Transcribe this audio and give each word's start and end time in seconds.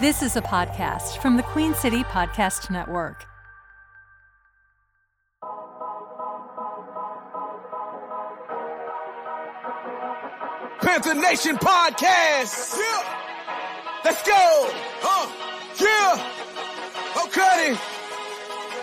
This 0.00 0.22
is 0.22 0.34
a 0.36 0.42
podcast 0.42 1.18
from 1.22 1.36
the 1.36 1.44
Queen 1.44 1.72
City 1.72 2.02
Podcast 2.02 2.68
Network. 2.68 3.26
Panther 10.80 11.14
Nation 11.14 11.56
Podcast. 11.58 12.76
Yeah. 12.76 14.00
Let's 14.04 14.22
go. 14.26 14.68
Huh. 15.00 15.30
Yeah. 15.78 16.32
Oh, 17.14 17.28
cut. 17.30 17.78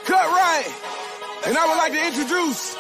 Cut 0.06 0.26
right. 0.32 0.66
And 1.46 1.58
I 1.58 1.68
would 1.68 1.78
like 1.78 1.92
to 1.92 2.08
introduce 2.08 2.74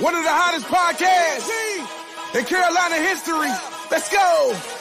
one 0.00 0.14
of 0.14 0.22
the 0.22 0.30
hottest 0.30 0.66
podcasts 0.66 2.38
in 2.38 2.44
Carolina 2.44 2.96
history. 2.96 3.50
Let's 3.90 4.08
go. 4.08 4.71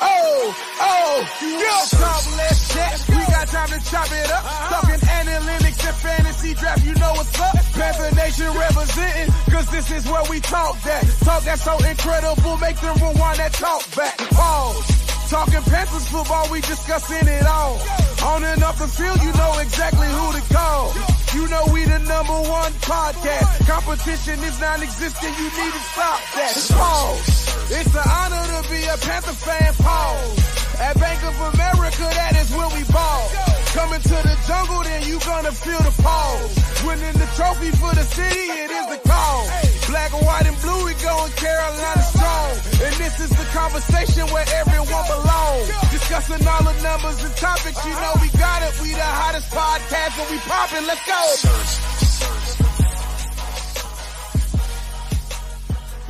Oh, 0.00 0.54
oh, 0.80 1.28
oh. 1.40 1.56
Yo, 1.56 1.98
talk, 1.98 2.24
let's 2.36 2.72
chat. 2.72 3.04
We 3.08 3.16
got 3.32 3.48
time 3.48 3.68
to 3.68 3.80
chop 3.90 4.10
it 4.12 4.30
up. 4.30 4.44
Uh-huh. 4.44 4.80
Talking 4.80 5.00
analytics 5.08 5.80
and 5.86 5.96
fantasy 5.96 6.54
draft. 6.54 6.84
You 6.84 6.94
know 6.94 7.12
what's 7.16 7.40
up. 7.40 7.54
Panther 7.74 8.14
Nation 8.14 8.50
representing. 8.52 9.32
Cause 9.50 9.66
this 9.70 9.90
is 9.90 10.04
where 10.06 10.24
we 10.30 10.40
talk 10.40 10.80
that. 10.82 11.04
Talk 11.24 11.42
that's 11.44 11.62
so 11.62 11.76
incredible. 11.84 12.56
Make 12.58 12.76
them 12.80 12.96
rewind 12.96 13.38
that 13.38 13.52
talk 13.54 13.82
back. 13.96 14.18
Pause. 14.18 15.06
Talking 15.30 15.62
Panthers 15.62 16.06
football, 16.08 16.48
we 16.52 16.60
discussing 16.60 17.26
it 17.26 17.46
all. 17.46 17.80
On 18.24 18.44
and 18.44 18.62
off 18.62 18.78
the 18.78 18.86
field, 18.86 19.20
you 19.22 19.32
know 19.32 19.58
exactly 19.58 20.06
who 20.06 20.32
to 20.32 20.54
call. 20.54 21.15
You 21.34 21.48
know 21.48 21.64
we 21.72 21.84
the 21.84 21.98
number 21.98 22.38
one 22.48 22.72
podcast. 22.86 23.66
Competition 23.66 24.38
is 24.44 24.60
non-existent, 24.60 25.32
you 25.38 25.44
need 25.44 25.72
to 25.72 25.82
stop 25.92 26.20
that. 26.34 26.54
Pause. 26.72 27.70
It's 27.70 27.94
an 27.94 28.06
honor 28.06 28.44
to 28.46 28.68
be 28.70 28.84
a 28.84 28.96
Panther 28.98 29.34
fan, 29.34 29.74
pause. 29.74 30.56
At 30.80 30.98
Bank 31.00 31.22
of 31.24 31.36
America, 31.54 32.04
that 32.04 32.36
is 32.36 32.50
where 32.52 32.68
we 32.68 32.84
ball. 32.92 33.28
Coming 33.74 34.00
to 34.00 34.16
the 34.28 34.36
jungle, 34.46 34.82
then 34.84 35.02
you 35.08 35.18
gonna 35.20 35.52
feel 35.52 35.78
the 35.78 36.02
pause. 36.02 36.84
Winning 36.86 37.14
the 37.14 37.28
trophy 37.34 37.70
for 37.72 37.94
the 37.94 38.04
city, 38.04 38.46
it 38.64 38.70
is 38.70 38.86
the 38.86 39.08
call. 39.08 39.65
Black, 39.96 40.12
white, 40.12 40.44
and 40.46 40.60
blue, 40.60 40.84
we 40.84 40.92
going 41.00 41.32
Carolina 41.32 42.02
strong. 42.02 42.50
And 42.84 42.94
this 42.96 43.18
is 43.18 43.30
the 43.30 43.48
conversation 43.56 44.26
where 44.26 44.44
everyone 44.52 45.06
belongs. 45.08 45.68
Discussing 45.90 46.46
all 46.46 46.64
the 46.64 46.74
numbers 46.82 47.24
and 47.24 47.34
topics, 47.36 47.82
you 47.82 47.92
know 47.92 48.12
we 48.20 48.28
got 48.38 48.60
it. 48.62 48.78
We 48.82 48.92
the 48.92 49.00
hottest 49.00 49.50
podcast 49.50 50.20
and 50.20 50.30
we 50.30 50.36
popping. 50.44 50.86
Let's 50.86 51.00
go. 51.06 51.32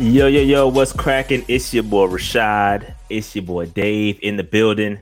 Yo, 0.02 0.26
yo, 0.26 0.40
yo, 0.40 0.66
what's 0.66 0.92
cracking? 0.92 1.44
It's 1.46 1.72
your 1.72 1.84
boy 1.84 2.08
Rashad. 2.08 2.92
It's 3.08 3.36
your 3.36 3.44
boy 3.44 3.66
Dave 3.66 4.18
in 4.20 4.36
the 4.36 4.42
building. 4.42 4.98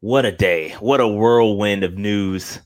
What 0.00 0.24
a 0.24 0.32
day. 0.32 0.70
What 0.80 1.02
a 1.02 1.06
whirlwind 1.06 1.84
of 1.84 1.98
news. 1.98 2.58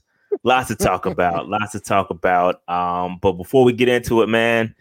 Lots 0.44 0.68
to 0.68 0.76
talk 0.76 1.04
about. 1.04 1.48
Lots 1.48 1.72
to 1.72 1.80
talk 1.80 2.10
about. 2.10 2.62
Um, 2.68 3.18
but 3.20 3.32
before 3.32 3.64
we 3.64 3.72
get 3.72 3.88
into 3.88 4.22
it, 4.22 4.28
man, 4.28 4.76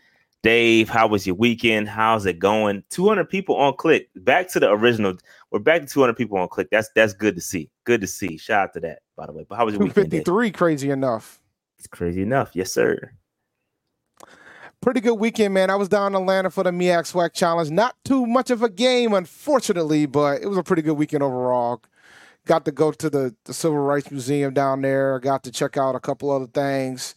Dave, 0.48 0.88
how 0.88 1.08
was 1.08 1.28
your 1.28 1.36
weekend? 1.36 1.90
How's 1.90 2.26
it 2.26 2.40
going? 2.40 2.82
200 2.92 3.26
people 3.26 3.58
on 3.58 3.76
click. 3.76 4.08
Back 4.16 4.48
to 4.52 4.62
the 4.62 4.70
original. 4.70 5.18
We're 5.52 5.60
back 5.60 5.82
to 5.82 5.88
200 5.88 6.14
people 6.14 6.38
on 6.38 6.48
click. 6.48 6.70
That's 6.72 6.90
that's 6.96 7.12
good 7.12 7.36
to 7.36 7.42
see. 7.42 7.70
Good 7.84 8.00
to 8.00 8.08
see. 8.08 8.38
Shout 8.38 8.70
out 8.70 8.74
to 8.76 8.80
that, 8.80 9.00
by 9.18 9.26
the 9.26 9.34
way. 9.34 9.46
But 9.50 9.58
how 9.58 9.66
was 9.66 9.74
your 9.74 9.84
weekend? 9.84 10.10
Dave? 10.10 10.24
253, 10.24 10.52
crazy 10.52 10.90
enough. 10.90 11.42
It's 11.78 11.88
crazy 11.88 12.22
enough. 12.22 12.52
Yes, 12.54 12.72
sir. 12.72 13.12
Pretty 14.80 15.02
good 15.02 15.16
weekend, 15.16 15.54
man. 15.54 15.70
I 15.70 15.76
was 15.76 15.90
down 15.90 16.16
in 16.16 16.22
Atlanta 16.22 16.50
for 16.50 16.64
the 16.64 16.72
MEAC 16.72 17.12
SWAC 17.12 17.34
Challenge. 17.34 17.70
Not 17.70 17.98
too 18.06 18.26
much 18.26 18.50
of 18.50 18.64
a 18.64 18.70
game, 18.70 19.14
unfortunately, 19.14 20.06
but 20.06 20.42
it 20.42 20.48
was 20.48 20.58
a 20.58 20.64
pretty 20.64 20.82
good 20.82 20.94
weekend 20.94 21.24
overall. 21.24 21.82
Got 22.46 22.64
to 22.64 22.72
go 22.72 22.94
to 22.94 23.10
the, 23.10 23.36
the 23.44 23.54
Civil 23.54 23.80
Rights 23.80 24.10
Museum 24.12 24.54
down 24.54 24.82
there. 24.82 25.20
Got 25.20 25.44
to 25.44 25.52
check 25.52 25.76
out 25.76 25.96
a 25.96 26.00
couple 26.00 26.32
other 26.32 26.48
things. 26.48 27.16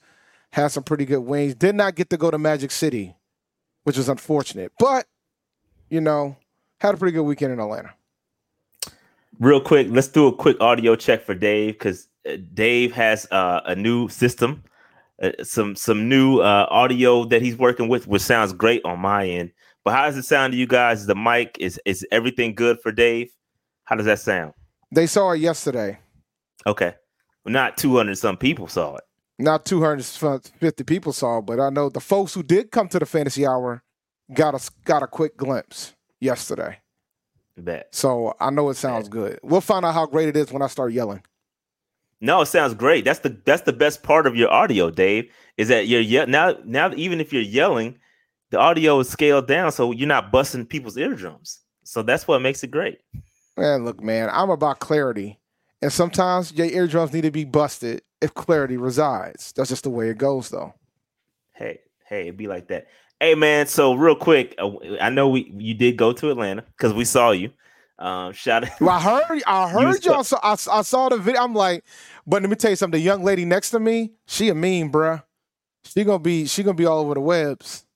Had 0.50 0.72
some 0.72 0.82
pretty 0.82 1.04
good 1.04 1.20
wings. 1.20 1.54
Did 1.54 1.76
not 1.76 1.94
get 1.94 2.10
to 2.10 2.16
go 2.16 2.28
to 2.32 2.36
Magic 2.36 2.72
City, 2.72 3.14
which 3.90 3.96
was 3.96 4.08
unfortunate. 4.08 4.70
But, 4.78 5.06
you 5.88 6.00
know, 6.00 6.36
had 6.78 6.94
a 6.94 6.96
pretty 6.96 7.10
good 7.10 7.24
weekend 7.24 7.52
in 7.52 7.58
Atlanta. 7.58 7.92
Real 9.40 9.60
quick, 9.60 9.88
let's 9.90 10.06
do 10.06 10.28
a 10.28 10.32
quick 10.32 10.56
audio 10.60 10.94
check 10.94 11.24
for 11.24 11.34
Dave 11.34 11.72
because 11.72 12.06
Dave 12.54 12.92
has 12.92 13.26
uh, 13.32 13.62
a 13.64 13.74
new 13.74 14.08
system 14.08 14.62
uh, 15.20 15.32
some 15.42 15.74
some 15.74 16.08
new 16.08 16.38
uh, 16.38 16.68
audio 16.70 17.24
that 17.24 17.42
he's 17.42 17.56
working 17.56 17.88
with, 17.88 18.06
which 18.06 18.22
sounds 18.22 18.52
great 18.52 18.80
on 18.84 19.00
my 19.00 19.26
end. 19.26 19.50
But 19.84 19.94
how 19.94 20.06
does 20.06 20.16
it 20.16 20.24
sound 20.24 20.52
to 20.52 20.56
you 20.56 20.68
guys? 20.68 21.06
The 21.06 21.16
mic 21.16 21.56
is 21.58 21.80
is 21.84 22.06
everything 22.12 22.54
good 22.54 22.80
for 22.80 22.92
Dave? 22.92 23.32
How 23.82 23.96
does 23.96 24.06
that 24.06 24.20
sound? 24.20 24.54
They 24.92 25.08
saw 25.08 25.32
it 25.32 25.40
yesterday. 25.40 25.98
Okay, 26.64 26.94
well, 27.44 27.52
not 27.52 27.76
two 27.76 27.96
hundred 27.96 28.18
some 28.18 28.36
people 28.36 28.68
saw 28.68 28.94
it. 28.94 29.04
Not 29.40 29.64
two 29.64 29.80
hundred 29.80 30.04
fifty 30.04 30.84
people 30.84 31.12
saw 31.12 31.40
but 31.40 31.58
I 31.58 31.70
know 31.70 31.88
the 31.88 32.00
folks 32.00 32.34
who 32.34 32.42
did 32.42 32.70
come 32.70 32.88
to 32.88 32.98
the 32.98 33.06
fantasy 33.06 33.46
hour 33.46 33.82
got 34.34 34.54
a 34.54 34.70
got 34.84 35.02
a 35.02 35.06
quick 35.06 35.36
glimpse 35.36 35.94
yesterday. 36.20 36.78
Bet. 37.56 37.88
So 37.90 38.34
I 38.40 38.50
know 38.50 38.68
it 38.70 38.74
sounds 38.74 39.08
Bet. 39.08 39.12
good. 39.12 39.40
We'll 39.42 39.60
find 39.60 39.84
out 39.84 39.94
how 39.94 40.06
great 40.06 40.28
it 40.28 40.36
is 40.36 40.52
when 40.52 40.62
I 40.62 40.66
start 40.66 40.92
yelling. 40.92 41.22
No, 42.20 42.42
it 42.42 42.46
sounds 42.46 42.74
great. 42.74 43.04
That's 43.04 43.20
the 43.20 43.30
that's 43.44 43.62
the 43.62 43.72
best 43.72 44.02
part 44.02 44.26
of 44.26 44.36
your 44.36 44.50
audio, 44.50 44.90
Dave. 44.90 45.30
Is 45.56 45.68
that 45.68 45.88
you're 45.88 46.00
ye- 46.00 46.26
now 46.26 46.56
now 46.64 46.92
even 46.94 47.18
if 47.20 47.32
you're 47.32 47.42
yelling, 47.42 47.98
the 48.50 48.58
audio 48.58 49.00
is 49.00 49.08
scaled 49.08 49.48
down, 49.48 49.72
so 49.72 49.90
you're 49.90 50.06
not 50.06 50.30
busting 50.30 50.66
people's 50.66 50.98
eardrums. 50.98 51.60
So 51.82 52.02
that's 52.02 52.28
what 52.28 52.42
makes 52.42 52.62
it 52.62 52.70
great. 52.70 52.98
Man, 53.56 53.84
look, 53.84 54.00
man, 54.02 54.28
I'm 54.32 54.50
about 54.50 54.78
clarity, 54.80 55.39
and 55.82 55.92
sometimes 55.92 56.52
your 56.52 56.66
eardrums 56.66 57.12
need 57.12 57.22
to 57.22 57.30
be 57.30 57.44
busted 57.44 58.02
if 58.20 58.34
clarity 58.34 58.76
resides. 58.76 59.52
That's 59.52 59.70
just 59.70 59.84
the 59.84 59.90
way 59.90 60.10
it 60.10 60.18
goes, 60.18 60.50
though. 60.50 60.74
Hey, 61.54 61.80
hey, 62.06 62.28
it 62.28 62.36
be 62.36 62.46
like 62.46 62.68
that. 62.68 62.86
Hey, 63.18 63.34
man. 63.34 63.66
So 63.66 63.94
real 63.94 64.16
quick, 64.16 64.54
uh, 64.58 64.70
I 65.00 65.10
know 65.10 65.28
we 65.28 65.52
you 65.56 65.74
did 65.74 65.96
go 65.96 66.12
to 66.12 66.30
Atlanta 66.30 66.64
because 66.76 66.92
we 66.92 67.04
saw 67.04 67.30
you. 67.30 67.50
Um, 67.98 68.32
shout 68.32 68.64
out. 68.64 68.80
Well, 68.80 68.90
I 68.90 69.00
heard, 69.00 69.42
I 69.46 69.68
heard 69.70 70.04
y'all. 70.04 70.24
So 70.24 70.38
I, 70.42 70.52
I 70.52 70.82
saw 70.82 71.10
the 71.10 71.18
video. 71.18 71.42
I'm 71.42 71.54
like, 71.54 71.84
but 72.26 72.42
let 72.42 72.48
me 72.50 72.56
tell 72.56 72.70
you 72.70 72.76
something. 72.76 72.98
The 72.98 73.04
young 73.04 73.22
lady 73.22 73.44
next 73.44 73.70
to 73.70 73.80
me, 73.80 74.12
she 74.26 74.48
a 74.48 74.54
mean, 74.54 74.90
bruh. 74.90 75.22
She 75.84 76.04
gonna 76.04 76.18
be, 76.18 76.46
she 76.46 76.62
gonna 76.62 76.74
be 76.74 76.86
all 76.86 77.00
over 77.00 77.14
the 77.14 77.20
webs. 77.20 77.86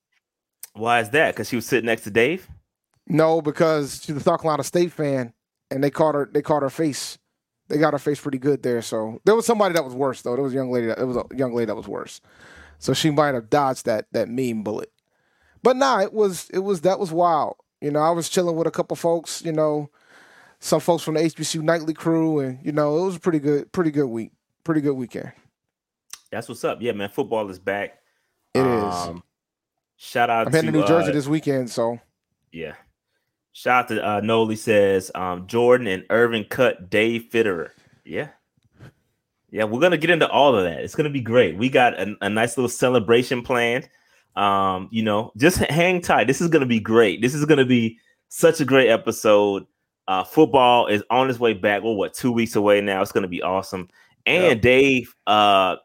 Why 0.74 1.00
is 1.00 1.10
that? 1.10 1.34
Because 1.34 1.48
she 1.48 1.56
was 1.56 1.66
sitting 1.66 1.86
next 1.86 2.02
to 2.04 2.10
Dave. 2.10 2.48
No, 3.06 3.40
because 3.42 4.02
she's 4.02 4.16
a 4.16 4.20
South 4.20 4.40
Carolina 4.40 4.64
State 4.64 4.92
fan, 4.92 5.32
and 5.70 5.84
they 5.84 5.90
caught 5.90 6.14
her. 6.14 6.28
They 6.32 6.42
caught 6.42 6.62
her 6.62 6.70
face. 6.70 7.18
They 7.68 7.78
got 7.78 7.94
her 7.94 7.98
face 7.98 8.20
pretty 8.20 8.38
good 8.38 8.62
there. 8.62 8.82
So 8.82 9.20
there 9.24 9.34
was 9.34 9.46
somebody 9.46 9.74
that 9.74 9.84
was 9.84 9.94
worse 9.94 10.22
though. 10.22 10.34
There 10.34 10.44
was 10.44 10.52
a 10.52 10.56
young 10.56 10.70
lady. 10.70 10.88
That, 10.88 10.98
it 10.98 11.06
was 11.06 11.16
a 11.16 11.24
young 11.34 11.54
lady 11.54 11.66
that 11.66 11.76
was 11.76 11.88
worse. 11.88 12.20
So 12.78 12.92
she 12.92 13.10
might 13.10 13.34
have 13.34 13.48
dodged 13.48 13.86
that 13.86 14.06
that 14.12 14.28
mean 14.28 14.62
bullet. 14.62 14.92
But 15.62 15.76
nah, 15.76 16.00
it 16.00 16.12
was 16.12 16.50
it 16.50 16.58
was 16.58 16.82
that 16.82 16.98
was 16.98 17.10
wild. 17.10 17.56
You 17.80 17.90
know, 17.90 18.00
I 18.00 18.10
was 18.10 18.28
chilling 18.28 18.56
with 18.56 18.66
a 18.66 18.70
couple 18.70 18.96
folks, 18.96 19.42
you 19.42 19.52
know, 19.52 19.90
some 20.60 20.80
folks 20.80 21.02
from 21.02 21.14
the 21.14 21.20
HBCU 21.20 21.62
nightly 21.62 21.94
crew, 21.94 22.40
and 22.40 22.58
you 22.64 22.72
know, 22.72 22.98
it 22.98 23.04
was 23.06 23.16
a 23.16 23.20
pretty 23.20 23.38
good, 23.38 23.72
pretty 23.72 23.90
good 23.90 24.06
week, 24.06 24.32
pretty 24.64 24.80
good 24.80 24.94
weekend. 24.94 25.32
That's 26.30 26.48
what's 26.48 26.64
up. 26.64 26.78
Yeah, 26.80 26.92
man, 26.92 27.08
football 27.08 27.48
is 27.50 27.58
back. 27.58 27.98
It 28.54 28.60
um, 28.60 29.16
is. 29.16 29.22
Shout 29.96 30.30
out. 30.30 30.46
I'm 30.46 30.52
heading 30.52 30.72
to 30.72 30.80
New 30.80 30.86
Jersey 30.86 31.10
uh, 31.10 31.14
this 31.14 31.26
weekend, 31.26 31.70
so 31.70 32.00
yeah. 32.52 32.74
Shout 33.54 33.84
out 33.84 33.88
to 33.88 34.04
uh, 34.04 34.20
Noli 34.20 34.56
says 34.56 35.12
um, 35.14 35.46
Jordan 35.46 35.86
and 35.86 36.04
Irvin 36.10 36.44
cut 36.44 36.90
Dave 36.90 37.28
Fitterer. 37.32 37.70
Yeah. 38.04 38.30
Yeah, 39.52 39.62
we're 39.62 39.80
gonna 39.80 39.96
get 39.96 40.10
into 40.10 40.28
all 40.28 40.56
of 40.56 40.64
that. 40.64 40.80
It's 40.80 40.96
gonna 40.96 41.08
be 41.08 41.20
great. 41.20 41.56
We 41.56 41.68
got 41.68 41.94
a, 41.94 42.16
a 42.20 42.28
nice 42.28 42.56
little 42.56 42.68
celebration 42.68 43.42
planned. 43.42 43.88
Um, 44.34 44.88
you 44.90 45.04
know, 45.04 45.30
just 45.36 45.58
hang 45.58 46.00
tight. 46.00 46.26
This 46.26 46.40
is 46.40 46.48
gonna 46.48 46.66
be 46.66 46.80
great. 46.80 47.22
This 47.22 47.32
is 47.32 47.44
gonna 47.44 47.64
be 47.64 48.00
such 48.28 48.60
a 48.60 48.64
great 48.64 48.90
episode. 48.90 49.64
Uh, 50.08 50.24
football 50.24 50.88
is 50.88 51.04
on 51.08 51.30
its 51.30 51.38
way 51.38 51.52
back. 51.52 51.84
We're 51.84 51.94
what 51.94 52.12
two 52.12 52.32
weeks 52.32 52.56
away 52.56 52.80
now. 52.80 53.02
It's 53.02 53.12
gonna 53.12 53.28
be 53.28 53.42
awesome. 53.42 53.88
And. 54.26 54.60
Dave, 54.60 55.14
uh, 55.28 55.76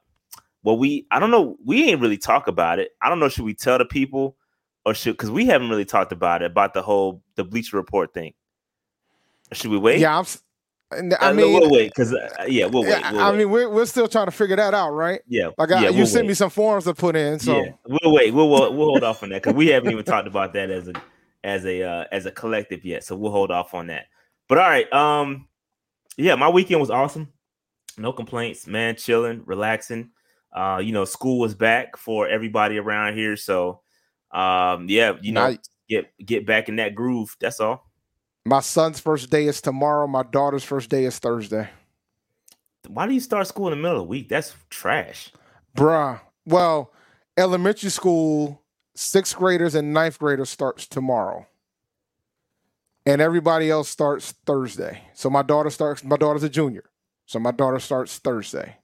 well, 0.64 0.78
we 0.80 1.06
I 1.12 1.20
don't 1.20 1.30
know. 1.30 1.56
We 1.64 1.88
ain't 1.88 2.02
really 2.02 2.18
talk 2.18 2.48
about 2.48 2.80
it. 2.80 2.94
I 3.00 3.10
don't 3.10 3.20
know. 3.20 3.30
Should 3.30 3.46
we 3.46 3.54
tell 3.54 3.78
the 3.78 3.86
people 3.86 4.38
or 4.86 4.94
should 4.94 5.14
because 5.14 5.32
we 5.32 5.46
haven't 5.46 5.70
really 5.70 5.86
talked 5.86 6.12
about 6.12 6.42
it 6.42 6.52
about 6.52 6.74
the 6.74 6.82
whole 6.82 7.22
the 7.36 7.44
Bleacher 7.44 7.78
Report 7.78 8.14
thing. 8.14 8.34
Or 9.52 9.56
should 9.56 9.72
we 9.72 9.78
wait? 9.78 10.00
Yeah, 10.00 10.18
I'm. 10.18 10.26
I 10.92 11.30
uh, 11.30 11.34
mean, 11.34 11.54
we'll 11.54 11.70
wait 11.70 11.92
because 11.92 12.14
uh, 12.14 12.46
yeah, 12.48 12.66
we'll 12.66 12.82
wait. 12.82 13.04
We'll 13.12 13.22
I 13.22 13.30
wait. 13.30 13.38
mean, 13.38 13.52
we're, 13.52 13.70
we're 13.70 13.86
still 13.86 14.08
trying 14.08 14.26
to 14.26 14.32
figure 14.32 14.56
that 14.56 14.74
out, 14.74 14.90
right? 14.90 15.22
Yeah, 15.28 15.50
like 15.58 15.72
I, 15.72 15.84
yeah, 15.84 15.90
you 15.90 15.98
we'll 15.98 16.08
sent 16.08 16.24
wait. 16.24 16.30
me 16.30 16.34
some 16.34 16.50
forms 16.50 16.86
to 16.86 16.96
put 16.96 17.16
in, 17.16 17.38
so 17.38 17.62
yeah, 17.62 17.72
we'll 17.86 18.12
wait. 18.12 18.34
We'll 18.34 18.50
we'll, 18.50 18.74
we'll 18.74 18.88
hold 18.88 19.04
off 19.04 19.22
on 19.22 19.30
that 19.30 19.44
because 19.44 19.56
we 19.56 19.68
haven't 19.68 19.92
even 19.92 20.04
talked 20.04 20.28
about 20.28 20.54
that 20.54 20.72
as 20.72 20.88
a 20.88 20.94
as 21.44 21.66
a 21.66 21.84
uh, 21.84 22.06
as 22.12 22.26
a 22.26 22.32
collective 22.32 22.84
yet. 22.84 23.04
So 23.04 23.16
we'll 23.16 23.32
hold 23.32 23.52
off 23.52 23.76
on 23.76 23.88
that. 23.88 24.08
But 24.48 24.58
all 24.58 24.68
right, 24.68 24.92
um, 24.92 25.48
yeah, 26.18 26.34
my 26.34 26.50
weekend 26.50 26.82
was 26.82 26.90
awesome. 26.90 27.32
No 28.00 28.12
complaints, 28.12 28.66
man. 28.66 28.96
Chilling, 28.96 29.44
relaxing. 29.46 30.10
Uh, 30.52 30.82
you 30.84 30.92
know, 30.92 31.06
school 31.06 31.38
was 31.38 31.54
back 31.54 31.98
for 31.98 32.28
everybody 32.28 32.80
around 32.80 33.16
here, 33.16 33.36
so 33.36 33.82
um, 34.32 34.88
yeah, 34.90 35.14
you 35.22 35.32
know, 35.32 35.58
get 35.90 36.12
get 36.24 36.46
back 36.46 36.70
in 36.70 36.78
that 36.78 36.96
groove. 36.96 37.36
That's 37.40 37.60
all. 37.60 37.90
My 38.46 38.62
son's 38.62 39.00
first 39.00 39.30
day 39.30 39.46
is 39.46 39.62
tomorrow. 39.62 40.08
My 40.08 40.24
daughter's 40.24 40.64
first 40.64 40.90
day 40.90 41.06
is 41.06 41.20
Thursday. 41.20 41.70
Why 42.88 43.06
do 43.06 43.14
you 43.14 43.20
start 43.20 43.48
school 43.48 43.68
in 43.68 43.72
the 43.72 43.82
middle 43.82 43.98
of 43.98 44.04
the 44.04 44.10
week? 44.10 44.30
That's 44.30 44.56
trash. 44.70 45.32
Bruh. 45.76 46.20
Well, 46.46 46.92
elementary 47.38 47.90
school, 47.90 48.62
sixth 48.96 49.36
graders 49.36 49.76
and 49.76 49.94
ninth 49.94 50.18
graders 50.18 50.50
starts 50.50 50.88
tomorrow. 50.88 51.46
And 53.06 53.22
everybody 53.22 53.70
else 53.70 53.90
starts 53.90 54.34
Thursday. 54.46 55.02
So 55.14 55.30
my 55.30 55.42
daughter 55.42 55.70
starts, 55.70 56.04
my 56.04 56.18
daughter's 56.18 56.44
a 56.44 56.50
junior. 56.50 56.86
So 57.26 57.40
my 57.40 57.52
daughter 57.52 57.80
starts 57.80 58.18
Thursday. 58.18 58.78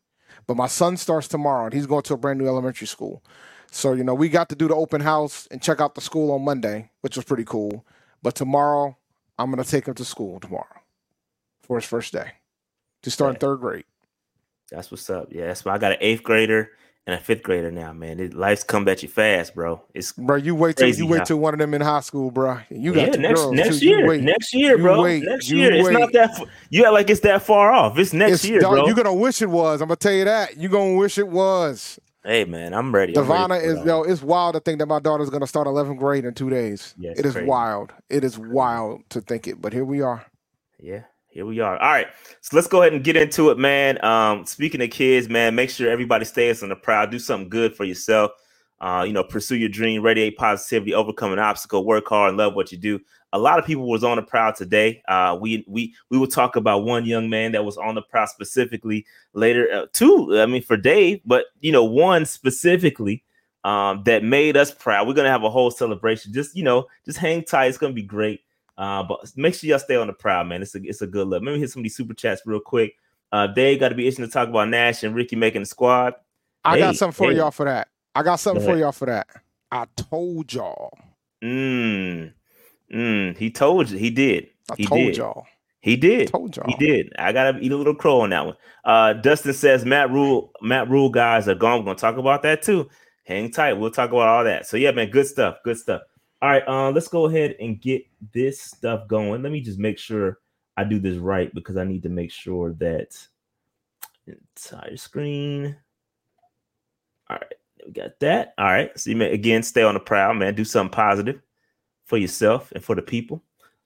But 0.48 0.58
my 0.58 0.68
son 0.68 0.98
starts 0.98 1.28
tomorrow 1.28 1.66
and 1.66 1.74
he's 1.74 1.88
going 1.88 2.04
to 2.04 2.14
a 2.14 2.18
brand 2.18 2.40
new 2.40 2.48
elementary 2.48 2.88
school. 2.88 3.24
So, 3.76 3.92
you 3.92 4.06
know, 4.06 4.14
we 4.14 4.30
got 4.30 4.48
to 4.50 4.56
do 4.56 4.70
the 4.70 4.74
open 4.74 5.02
house 5.02 5.50
and 5.52 5.62
check 5.62 5.82
out 5.82 5.96
the 5.96 6.02
school 6.02 6.32
on 6.32 6.46
Monday, 6.46 6.92
which 7.02 7.18
was 7.18 7.26
pretty 7.26 7.44
cool. 7.44 7.86
But 8.24 8.34
tomorrow, 8.34 8.98
I'm 9.38 9.52
going 9.52 9.62
to 9.62 9.70
take 9.70 9.86
him 9.86 9.94
to 9.96 10.06
school 10.06 10.40
tomorrow 10.40 10.80
for 11.62 11.76
his 11.76 11.84
first 11.86 12.14
day 12.14 12.32
to 13.04 13.12
start 13.12 13.34
in 13.34 13.40
third 13.42 13.58
grade. 13.58 13.84
That's 14.72 14.90
what's 14.92 15.10
up. 15.10 15.28
Yeah, 15.30 15.48
that's 15.48 15.66
why 15.66 15.74
I 15.74 15.78
got 15.78 15.92
an 15.92 15.98
eighth 16.00 16.24
grader 16.24 16.72
and 17.06 17.16
a 17.16 17.20
fifth 17.20 17.44
grader 17.44 17.70
now, 17.70 17.92
man. 17.92 18.18
It, 18.22 18.34
life's 18.34 18.64
come 18.64 18.88
at 18.88 19.04
you 19.04 19.10
fast, 19.10 19.54
bro. 19.54 19.82
It's 19.94 20.14
bro. 20.14 20.38
You 20.38 20.56
wait 20.56 20.78
till 20.78 20.88
you 20.88 21.06
wait 21.06 21.26
till 21.26 21.38
one 21.40 21.54
of 21.54 21.60
them 21.60 21.74
in 21.74 21.82
high 21.82 22.00
school, 22.00 22.32
bro. 22.32 22.60
You 22.70 22.94
got 22.94 23.12
to 23.12 23.18
go. 23.18 23.24
yeah, 23.24 23.28
next 23.28 23.52
next 23.52 23.82
year, 23.82 24.18
next 24.22 24.54
year, 24.54 24.78
bro. 24.78 25.04
Wait, 25.04 25.22
next 25.24 25.52
year, 25.52 25.74
it's 25.74 25.90
not 25.90 26.14
that. 26.14 26.30
F- 26.32 26.48
you 26.70 26.86
act 26.86 26.94
like 26.94 27.10
it's 27.10 27.20
that 27.20 27.42
far 27.42 27.74
off. 27.74 27.98
It's 28.00 28.14
next 28.14 28.46
It's- 28.46 28.46
year, 28.46 28.62
dog, 28.62 28.72
bro. 28.72 28.86
You're 28.86 28.96
gonna 28.96 29.14
wish 29.14 29.42
it 29.42 29.50
was. 29.50 29.82
I'm 29.82 29.90
gonna 29.90 29.98
tell 29.98 30.14
you 30.14 30.24
that. 30.24 30.56
You're 30.56 30.72
gonna 30.72 30.96
wish 30.96 31.18
it 31.18 31.28
was. 31.28 32.00
Hey, 32.26 32.46
man, 32.46 32.74
I'm 32.74 32.94
ready. 32.94 33.14
Devonna 33.14 33.62
is 33.64 33.84
yo. 33.86 34.04
It's 34.04 34.22
wild 34.22 34.56
to 34.56 34.60
think 34.60 34.80
that 34.80 34.88
my 34.88 35.00
daughter's 35.00 35.30
gonna 35.30 35.48
start 35.48 35.68
11th 35.68 35.98
grade 35.98 36.26
in 36.26 36.34
two 36.34 36.50
days. 36.50 36.94
Yeah, 36.98 37.12
it 37.16 37.26
is 37.26 37.34
crazy. 37.34 37.48
wild. 37.48 37.94
It 38.10 38.24
is 38.24 38.38
wild 38.38 39.02
to 39.10 39.22
think 39.22 39.48
it, 39.48 39.62
but 39.62 39.72
here 39.72 39.86
we 39.86 40.02
are. 40.02 40.26
Yeah, 40.80 41.04
here 41.30 41.46
we 41.46 41.60
are. 41.60 41.78
All 41.78 41.92
right, 41.92 42.08
so 42.42 42.56
let's 42.56 42.68
go 42.68 42.82
ahead 42.82 42.94
and 42.94 43.04
get 43.04 43.16
into 43.16 43.50
it, 43.52 43.58
man. 43.58 44.04
Um, 44.04 44.46
speaking 44.46 44.82
of 44.82 44.90
kids, 44.90 45.30
man, 45.30 45.56
make 45.56 45.70
sure 45.70 45.90
everybody 45.90 46.26
stays 46.26 46.64
on 46.64 46.70
the 46.70 46.76
proud. 46.76 47.12
Do 47.12 47.20
something 47.20 47.50
good 47.50 47.76
for 47.76 47.86
yourself. 47.86 48.32
Uh, 48.82 49.04
you 49.08 49.14
know, 49.14 49.24
pursue 49.24 49.56
your 49.56 49.70
dream, 49.70 50.02
radiate 50.02 50.36
positivity, 50.38 50.94
overcome 50.94 51.32
an 51.32 51.40
obstacle, 51.40 51.86
work 51.86 52.08
hard, 52.08 52.30
and 52.30 52.38
love 52.38 52.56
what 52.56 52.72
you 52.72 52.78
do. 52.78 53.00
A 53.36 53.40
lot 53.40 53.60
of 53.60 53.66
people 53.66 53.90
was 53.90 54.04
on 54.04 54.16
the 54.16 54.24
proud 54.24 54.56
today. 54.56 55.04
Uh, 55.08 55.38
we 55.40 55.66
we 55.68 55.94
we 56.10 56.18
will 56.18 56.28
talk 56.28 56.56
about 56.56 56.86
one 56.86 57.06
young 57.06 57.30
man 57.30 57.52
that 57.52 57.66
was 57.66 57.78
on 57.78 57.96
the 57.96 58.02
proud 58.02 58.30
specifically 58.30 59.06
later. 59.34 59.68
Uh, 59.72 59.86
two, 59.92 60.40
I 60.40 60.46
mean, 60.46 60.62
for 60.62 60.78
Dave, 60.78 61.20
but 61.26 61.46
you 61.60 61.72
know, 61.72 61.84
one 61.84 62.26
specifically 62.26 63.24
um, 63.66 64.04
that 64.06 64.24
made 64.24 64.56
us 64.56 64.72
proud. 64.72 65.08
We're 65.08 65.16
gonna 65.16 65.30
have 65.30 65.44
a 65.44 65.50
whole 65.50 65.70
celebration. 65.70 66.32
Just 66.32 66.56
you 66.56 66.64
know, 66.64 66.88
just 67.06 67.18
hang 67.18 67.44
tight. 67.44 67.66
It's 67.66 67.78
gonna 67.78 67.94
be 67.94 68.04
great. 68.04 68.42
Uh, 68.78 69.04
but 69.04 69.32
make 69.36 69.54
sure 69.54 69.70
y'all 69.70 69.80
stay 69.80 69.96
on 69.96 70.08
the 70.08 70.14
proud, 70.14 70.48
man. 70.48 70.62
It's 70.62 70.76
a 70.76 70.82
it's 70.84 71.02
a 71.02 71.08
good 71.08 71.28
look. 71.28 71.44
Let 71.44 71.54
me 71.54 71.60
hit 71.60 71.72
some 71.72 71.82
of 71.82 71.84
these 71.84 71.96
super 71.98 72.14
chats 72.14 72.42
real 72.46 72.60
quick. 72.60 72.96
Uh, 73.32 73.48
Dave 73.48 73.82
got 73.82 73.90
to 73.90 73.96
be 73.96 74.08
itching 74.08 74.24
to 74.24 74.32
talk 74.32 74.48
about 74.48 74.70
Nash 74.70 75.04
and 75.04 75.14
Ricky 75.14 75.36
making 75.36 75.64
the 75.64 75.66
squad. 75.66 76.14
I 76.64 76.80
got 76.80 76.96
something 76.96 77.14
for 77.14 77.32
hey. 77.32 77.38
y'all 77.38 77.52
for 77.52 77.66
that. 77.66 77.90
I 78.16 78.24
got 78.24 78.40
something 78.40 78.66
Go 78.66 78.72
for 78.72 78.78
y'all 78.78 78.92
for 78.94 79.08
that. 79.08 79.28
I 79.72 79.86
told 79.98 80.54
y'all. 80.54 80.98
Mm, 81.44 82.32
mm, 82.94 83.38
he 83.38 83.52
told 83.52 83.90
you. 83.90 83.98
He 83.98 84.10
did. 84.10 84.50
I 84.72 84.76
he 84.78 84.86
told 84.86 85.06
did. 85.06 85.18
y'all. 85.18 85.46
He 85.86 85.96
did. 85.96 86.30
Told 86.30 86.58
y'all. 86.58 86.66
He 86.68 86.76
did. 86.84 87.14
I 87.20 87.32
gotta 87.32 87.60
eat 87.60 87.72
a 87.72 87.78
little 87.78 87.94
crow 87.94 88.22
on 88.22 88.32
that 88.32 88.46
one. 88.46 88.56
Uh, 88.84 89.14
Dustin 89.14 89.54
says 89.54 89.86
Matt 89.86 90.10
Rhule, 90.10 90.52
Matt 90.62 90.90
Rhule 90.90 91.10
guys 91.10 91.48
are 91.48 91.54
gone. 91.56 91.80
We're 91.80 91.86
gonna 91.86 92.00
talk 92.00 92.18
about 92.18 92.42
that 92.42 92.64
too. 92.64 92.90
Hang 93.24 93.52
tight. 93.52 93.74
We'll 93.74 93.92
talk 93.92 94.10
about 94.10 94.28
all 94.28 94.44
that. 94.44 94.66
So 94.66 94.78
yeah, 94.78 94.92
man, 94.92 95.12
good 95.12 95.28
stuff. 95.28 95.58
Good 95.64 95.78
stuff. 95.78 96.02
All 96.42 96.50
right, 96.50 96.68
uh, 96.68 96.92
let's 96.92 97.08
go 97.08 97.26
ahead 97.26 97.56
and 97.60 97.80
get 97.80 98.04
this 98.34 98.62
stuff 98.62 99.08
going. 99.08 99.42
Let 99.42 99.52
me 99.52 99.62
just 99.62 99.80
make 99.80 99.98
sure 100.00 100.40
I 100.76 100.84
do 100.84 101.00
this 101.00 101.18
right 101.18 101.54
because 101.54 101.78
I 101.78 101.84
need 101.84 102.04
to 102.04 102.10
make 102.10 102.32
sure 102.32 102.74
that 102.80 103.16
entire 104.28 104.98
screen. 104.98 105.78
All 107.30 107.38
right, 107.38 107.54
we 107.86 107.92
got 107.92 108.20
that. 108.22 108.54
All 108.58 108.66
right. 108.66 108.98
So 109.00 109.12
you 109.12 109.16
may 109.16 109.32
again 109.32 109.62
stay 109.62 109.84
on 109.84 109.94
the 109.94 110.00
proud, 110.00 110.38
man. 110.38 110.56
Do 110.56 110.66
something 110.66 110.92
positive 110.92 111.42
for 112.06 112.18
yourself 112.18 112.72
and 112.72 112.84
for 112.84 112.96
the 112.96 113.02
people. 113.02 113.44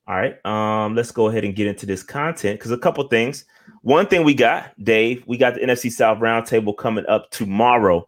All 0.07 0.15
right. 0.15 0.43
Um, 0.45 0.95
let's 0.95 1.11
go 1.11 1.27
ahead 1.27 1.45
and 1.45 1.55
get 1.55 1.67
into 1.67 1.85
this 1.85 2.03
content 2.03 2.59
because 2.59 2.71
a 2.71 2.77
couple 2.77 3.03
things. 3.07 3.45
One 3.81 4.07
thing 4.07 4.23
we 4.23 4.33
got, 4.33 4.73
Dave, 4.83 5.23
we 5.27 5.37
got 5.37 5.53
the 5.53 5.61
NFC 5.61 5.91
South 5.91 6.19
Roundtable 6.19 6.75
coming 6.75 7.05
up 7.07 7.29
tomorrow. 7.31 8.07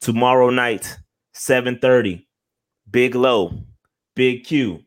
Tomorrow 0.00 0.50
night, 0.50 0.98
7:30. 1.34 2.26
Big 2.90 3.14
Low, 3.14 3.52
Big 4.14 4.44
Q, 4.44 4.80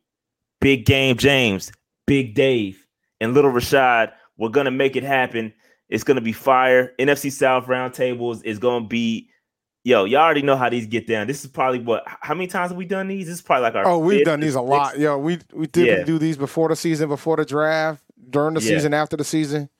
Big 0.60 0.84
Game 0.84 1.16
James, 1.16 1.70
Big 2.06 2.34
Dave, 2.34 2.86
and 3.20 3.34
Little 3.34 3.52
Rashad. 3.52 4.12
We're 4.36 4.48
gonna 4.48 4.70
make 4.70 4.96
it 4.96 5.02
happen. 5.02 5.52
It's 5.88 6.04
gonna 6.04 6.20
be 6.20 6.32
fire. 6.32 6.94
NFC 6.98 7.30
South 7.30 7.66
Roundtables 7.66 8.44
is 8.44 8.58
gonna 8.58 8.86
be 8.86 9.28
yo, 9.88 10.04
y'all 10.04 10.20
already 10.20 10.42
know 10.42 10.54
how 10.56 10.68
these 10.68 10.86
get 10.86 11.06
down. 11.06 11.26
This 11.26 11.42
is 11.44 11.50
probably 11.50 11.80
what 11.80 12.04
how 12.06 12.34
many 12.34 12.46
times 12.46 12.70
have 12.70 12.76
we 12.76 12.84
done 12.84 13.08
these? 13.08 13.26
This 13.26 13.36
is 13.36 13.42
probably 13.42 13.62
like 13.62 13.74
our 13.74 13.86
Oh, 13.86 13.98
we've 13.98 14.18
fifth 14.18 14.26
done 14.26 14.40
these 14.40 14.54
a 14.54 14.58
sixth. 14.58 14.68
lot. 14.68 14.98
Yo, 14.98 15.16
we 15.18 15.38
we 15.54 15.66
typically 15.66 15.98
Yeah. 15.98 16.04
do 16.04 16.18
these 16.18 16.36
before 16.36 16.68
the 16.68 16.76
season, 16.76 17.08
before 17.08 17.36
the 17.36 17.44
draft, 17.46 18.02
during 18.30 18.54
the 18.54 18.60
Yeah. 18.60 18.68
season, 18.68 18.92
after 18.94 19.16
the 19.16 19.24
season. 19.24 19.70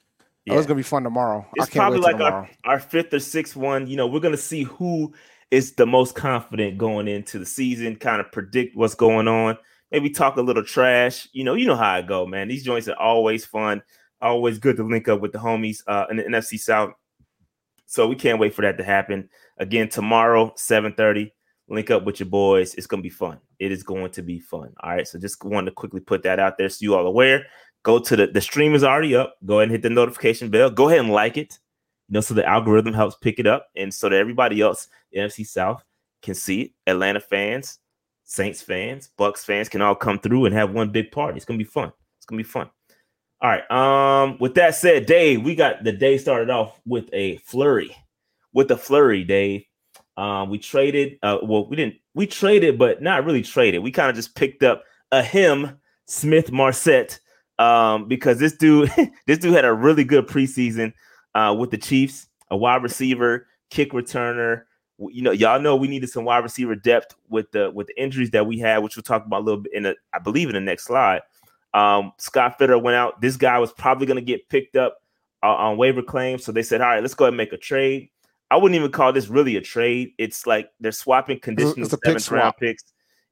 Oh, 0.49 0.57
it's 0.57 0.67
gonna 0.67 0.77
be 0.77 0.83
fun 0.83 1.03
tomorrow. 1.03 1.47
It's 1.55 1.67
I 1.69 1.71
can't 1.71 1.83
probably 1.83 1.99
like 2.01 2.17
tomorrow. 2.17 2.49
our, 2.65 2.73
our 2.73 2.81
fifth 2.81 3.13
or 3.13 3.21
sixth 3.21 3.55
one. 3.55 3.87
You 3.87 3.97
know, 3.97 4.07
we're 4.07 4.21
gonna 4.21 4.39
see 4.39 4.63
who 4.63 5.13
is 5.51 5.75
the 5.75 5.85
most 5.87 6.15
confident 6.15 6.79
going 6.79 7.07
into 7.07 7.39
the 7.39 7.45
season, 7.47 7.97
kind 7.97 8.21
of 8.21 8.33
predict 8.33 8.75
what's 8.77 8.95
going 8.95 9.29
on, 9.29 9.59
maybe 9.91 10.09
talk 10.09 10.37
a 10.39 10.43
little 10.43 10.65
trash. 10.65 11.29
You 11.33 11.45
know, 11.45 11.53
you 11.55 11.67
know 11.67 11.77
how 11.77 11.91
I 11.93 12.03
go, 12.03 12.27
man. 12.27 12.49
These 12.49 12.65
joints 12.65 12.89
are 12.89 12.97
always 12.97 13.45
fun, 13.45 13.83
always 14.23 14.59
good 14.59 14.77
to 14.77 14.85
link 14.85 15.07
up 15.09 15.21
with 15.21 15.33
the 15.33 15.39
homies 15.39 15.83
uh 15.87 16.07
in 16.11 16.17
the 16.17 16.23
NFC 16.25 16.59
South. 16.59 16.93
So 17.91 18.07
we 18.07 18.17
can't 18.17 18.39
wait 18.39 18.53
for 18.53 18.61
that 18.63 18.77
to 18.77 18.85
happen. 18.85 19.31
Again, 19.57 19.89
tomorrow, 19.89 20.53
7:30. 20.57 21.33
Link 21.71 21.91
up 21.91 22.05
with 22.05 22.21
your 22.21 22.29
boys. 22.29 22.75
It's 22.75 22.87
gonna 22.87 23.03
be 23.03 23.09
fun. 23.09 23.39
It 23.59 23.73
is 23.73 23.83
going 23.83 24.11
to 24.13 24.23
be 24.23 24.39
fun. 24.39 24.75
All 24.81 24.95
right. 24.95 25.09
So 25.09 25.19
just 25.19 25.43
wanted 25.43 25.71
to 25.71 25.75
quickly 25.75 26.01
put 26.01 26.23
that 26.23 26.39
out 26.39 26.59
there 26.59 26.69
so 26.69 26.79
you 26.83 26.95
all 26.95 27.07
aware. 27.07 27.47
Go 27.83 27.99
to 27.99 28.15
the 28.15 28.27
the 28.27 28.43
stream 28.43 28.75
is 28.75 28.85
already 28.85 29.17
up. 29.17 29.37
Go 29.45 29.61
ahead 29.61 29.65
and 29.65 29.73
hit 29.73 29.83
the 29.83 29.91
notification 29.91 30.51
bell. 30.51 30.71
Go 30.71 30.89
ahead 30.89 31.01
and 31.01 31.11
like 31.11 31.39
it. 31.39 31.59
You 32.09 32.15
know, 32.15 32.21
so 32.21 32.35
the 32.35 32.47
algorithm 32.47 32.93
helps 32.93 33.17
pick 33.17 33.39
it 33.39 33.47
up, 33.47 33.69
and 33.75 33.93
so 33.93 34.09
that 34.09 34.17
everybody 34.17 34.61
else, 34.61 34.89
NFC 35.17 35.47
South, 35.47 35.83
can 36.23 36.35
see 36.35 36.61
it. 36.63 36.71
Atlanta 36.87 37.21
fans, 37.21 37.79
Saints 38.25 38.61
fans, 38.61 39.11
Bucs 39.19 39.45
fans 39.45 39.71
can 39.71 39.81
all 39.81 39.95
come 39.95 40.19
through 40.19 40.45
and 40.45 40.55
have 40.55 40.73
one 40.73 40.91
big 40.91 41.11
party. 41.11 41.37
It's 41.37 41.47
gonna 41.47 41.59
be 41.59 41.65
fun. 41.65 41.91
It's 42.19 42.27
gonna 42.27 42.39
be 42.39 42.45
fun. 42.45 42.69
All 43.41 43.51
right. 43.51 43.71
Um, 43.71 44.37
with 44.41 44.55
that 44.55 44.75
said, 44.75 45.07
Dave, 45.07 45.43
we 45.43 45.55
got 45.55 45.85
the 45.85 45.93
day 45.93 46.19
started 46.19 46.51
off 46.51 46.81
with 46.85 47.09
a 47.13 47.37
flurry. 47.39 47.95
With 48.53 48.71
a 48.71 48.77
flurry, 48.77 49.23
Dave. 49.25 49.65
Um, 50.17 50.51
we 50.51 50.59
traded. 50.59 51.19
Uh, 51.23 51.39
well, 51.43 51.69
we 51.69 51.77
didn't. 51.77 51.95
We 52.15 52.27
traded, 52.27 52.79
but 52.79 53.01
not 53.01 53.25
really 53.25 53.43
traded. 53.43 53.83
We 53.83 53.93
kind 53.93 54.11
of 54.11 54.17
just 54.17 54.35
picked 54.35 54.65
up 54.65 54.83
a 55.13 55.23
him, 55.23 55.79
Smith-Marsette, 56.07 57.21
um, 57.61 58.09
because 58.09 58.41
this 58.41 58.57
dude, 58.57 58.93
this 59.27 59.39
dude 59.39 59.55
had 59.55 59.65
a 59.65 59.73
really 59.73 60.03
good 60.03 60.27
preseason 60.27 60.93
uh, 61.37 61.55
with 61.57 61.71
the 61.71 61.79
Chiefs. 61.79 62.27
A 62.51 62.57
wide 62.57 62.83
receiver, 62.83 63.47
kick 63.71 63.93
returner. 63.93 64.63
You 64.99 65.23
know, 65.23 65.31
y'all 65.31 65.61
know 65.61 65.77
we 65.77 65.87
needed 65.87 66.11
some 66.11 66.25
wide 66.25 66.43
receiver 66.43 66.75
depth 66.75 67.15
with 67.29 67.53
the 67.53 67.71
with 67.71 67.87
the 67.87 68.03
injuries 68.03 68.33
that 68.33 68.47
we 68.47 68.59
had, 68.59 68.79
which 68.79 68.97
we'll 68.97 69.05
talk 69.05 69.25
about 69.25 69.43
a 69.43 69.45
little 69.45 69.61
bit 69.61 69.73
in 69.73 69.85
the, 69.85 69.95
I 70.13 70.19
believe, 70.19 70.49
in 70.49 70.55
the 70.55 70.61
next 70.61 70.87
slide. 70.87 71.21
Um, 71.75 72.13
Scott 72.19 72.59
Fitterer 72.59 72.83
went 72.83 72.97
out. 72.97 73.21
This 73.21 73.37
guy 73.37 73.59
was 73.59 73.73
probably 73.73 74.07
going 74.07 74.19
to 74.19 74.25
get 74.25 74.49
picked 74.49 74.77
up 74.77 74.99
uh, 75.43 75.55
on 75.55 75.77
waiver 75.77 76.03
claims, 76.03 76.45
so 76.45 76.53
they 76.53 76.63
said, 76.63 76.81
"All 76.81 76.89
right, 76.89 77.03
let's 77.03 77.15
go 77.15 77.25
ahead 77.25 77.33
and 77.33 77.37
make 77.37 77.53
a 77.53 77.59
trade." 77.59 78.11
I 78.51 78.57
wouldn't 78.57 78.77
even 78.77 78.91
call 78.91 79.13
this 79.13 79.29
really 79.29 79.57
a 79.57 79.61
trade. 79.61 80.13
It's 80.19 80.47
like 80.47 80.71
they're 80.81 80.93
swapping 80.93 81.41
conditional 81.41 81.85
it's 81.85 81.93
a 81.93 81.99
pick 81.99 82.19
seventh 82.19 82.31
round 82.31 82.55
picks 82.59 82.85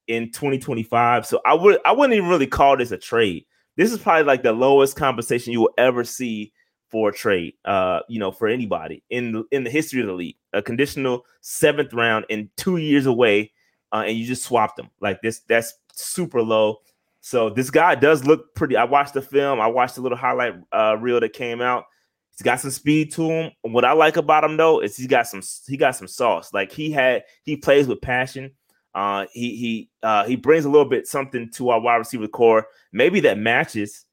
in 0.08 0.30
2025. 0.30 1.26
So 1.26 1.40
I 1.44 1.54
would 1.54 1.78
I 1.84 1.92
wouldn't 1.92 2.14
even 2.14 2.28
really 2.28 2.46
call 2.46 2.76
this 2.76 2.90
a 2.90 2.98
trade. 2.98 3.44
This 3.76 3.92
is 3.92 3.98
probably 3.98 4.24
like 4.24 4.42
the 4.42 4.52
lowest 4.52 4.96
compensation 4.96 5.52
you 5.52 5.60
will 5.60 5.74
ever 5.78 6.04
see 6.04 6.52
for 6.90 7.10
a 7.10 7.12
trade. 7.12 7.54
Uh, 7.64 8.00
you 8.08 8.18
know, 8.18 8.30
for 8.30 8.48
anybody 8.48 9.02
in 9.10 9.32
the, 9.32 9.44
in 9.50 9.64
the 9.64 9.70
history 9.70 10.00
of 10.00 10.06
the 10.06 10.12
league, 10.12 10.36
a 10.52 10.62
conditional 10.62 11.24
seventh 11.40 11.92
round 11.92 12.24
and 12.30 12.48
two 12.56 12.76
years 12.76 13.06
away, 13.06 13.52
uh, 13.92 14.04
and 14.06 14.16
you 14.16 14.26
just 14.26 14.44
swapped 14.44 14.76
them 14.76 14.90
like 15.00 15.20
this. 15.22 15.40
That's 15.40 15.74
super 15.92 16.42
low. 16.42 16.78
So 17.26 17.50
this 17.50 17.71
guy 17.71 17.97
does 17.97 18.25
look 18.25 18.54
pretty. 18.54 18.76
I 18.76 18.85
watched 18.85 19.14
the 19.14 19.21
film. 19.21 19.61
I 19.61 19.66
watched 19.66 19.97
the 19.97 20.00
little 20.00 20.16
highlight 20.16 20.54
uh, 20.71 20.97
reel 21.00 21.18
that 21.18 21.33
came 21.33 21.61
out. 21.61 21.87
He's 22.30 22.45
got 22.45 22.61
some 22.61 22.71
speed 22.71 23.12
to 23.14 23.28
him. 23.28 23.52
What 23.62 23.85
I 23.85 23.95
like 23.95 24.16
about 24.16 24.45
him 24.45 24.56
though 24.56 24.78
is 24.80 24.97
he's 24.97 25.09
got 25.09 25.26
some 25.26 25.42
he 25.66 25.76
got 25.76 25.97
some 25.97 26.06
sauce. 26.06 26.54
Like 26.54 26.71
he 26.71 26.92
had 26.92 27.25
he 27.42 27.56
plays 27.56 27.88
with 27.88 28.00
passion. 28.00 28.52
Uh, 28.95 29.26
he 29.33 29.56
he 29.56 29.90
uh, 30.04 30.25
he 30.25 30.37
brings 30.37 30.66
a 30.66 30.68
little 30.68 30.88
bit 30.88 31.09
something 31.09 31.50
to 31.54 31.71
our 31.71 31.80
wide 31.80 31.97
receiver 31.97 32.28
corps. 32.28 32.64
Maybe 32.92 33.18
that 33.18 33.38
matches 33.38 34.04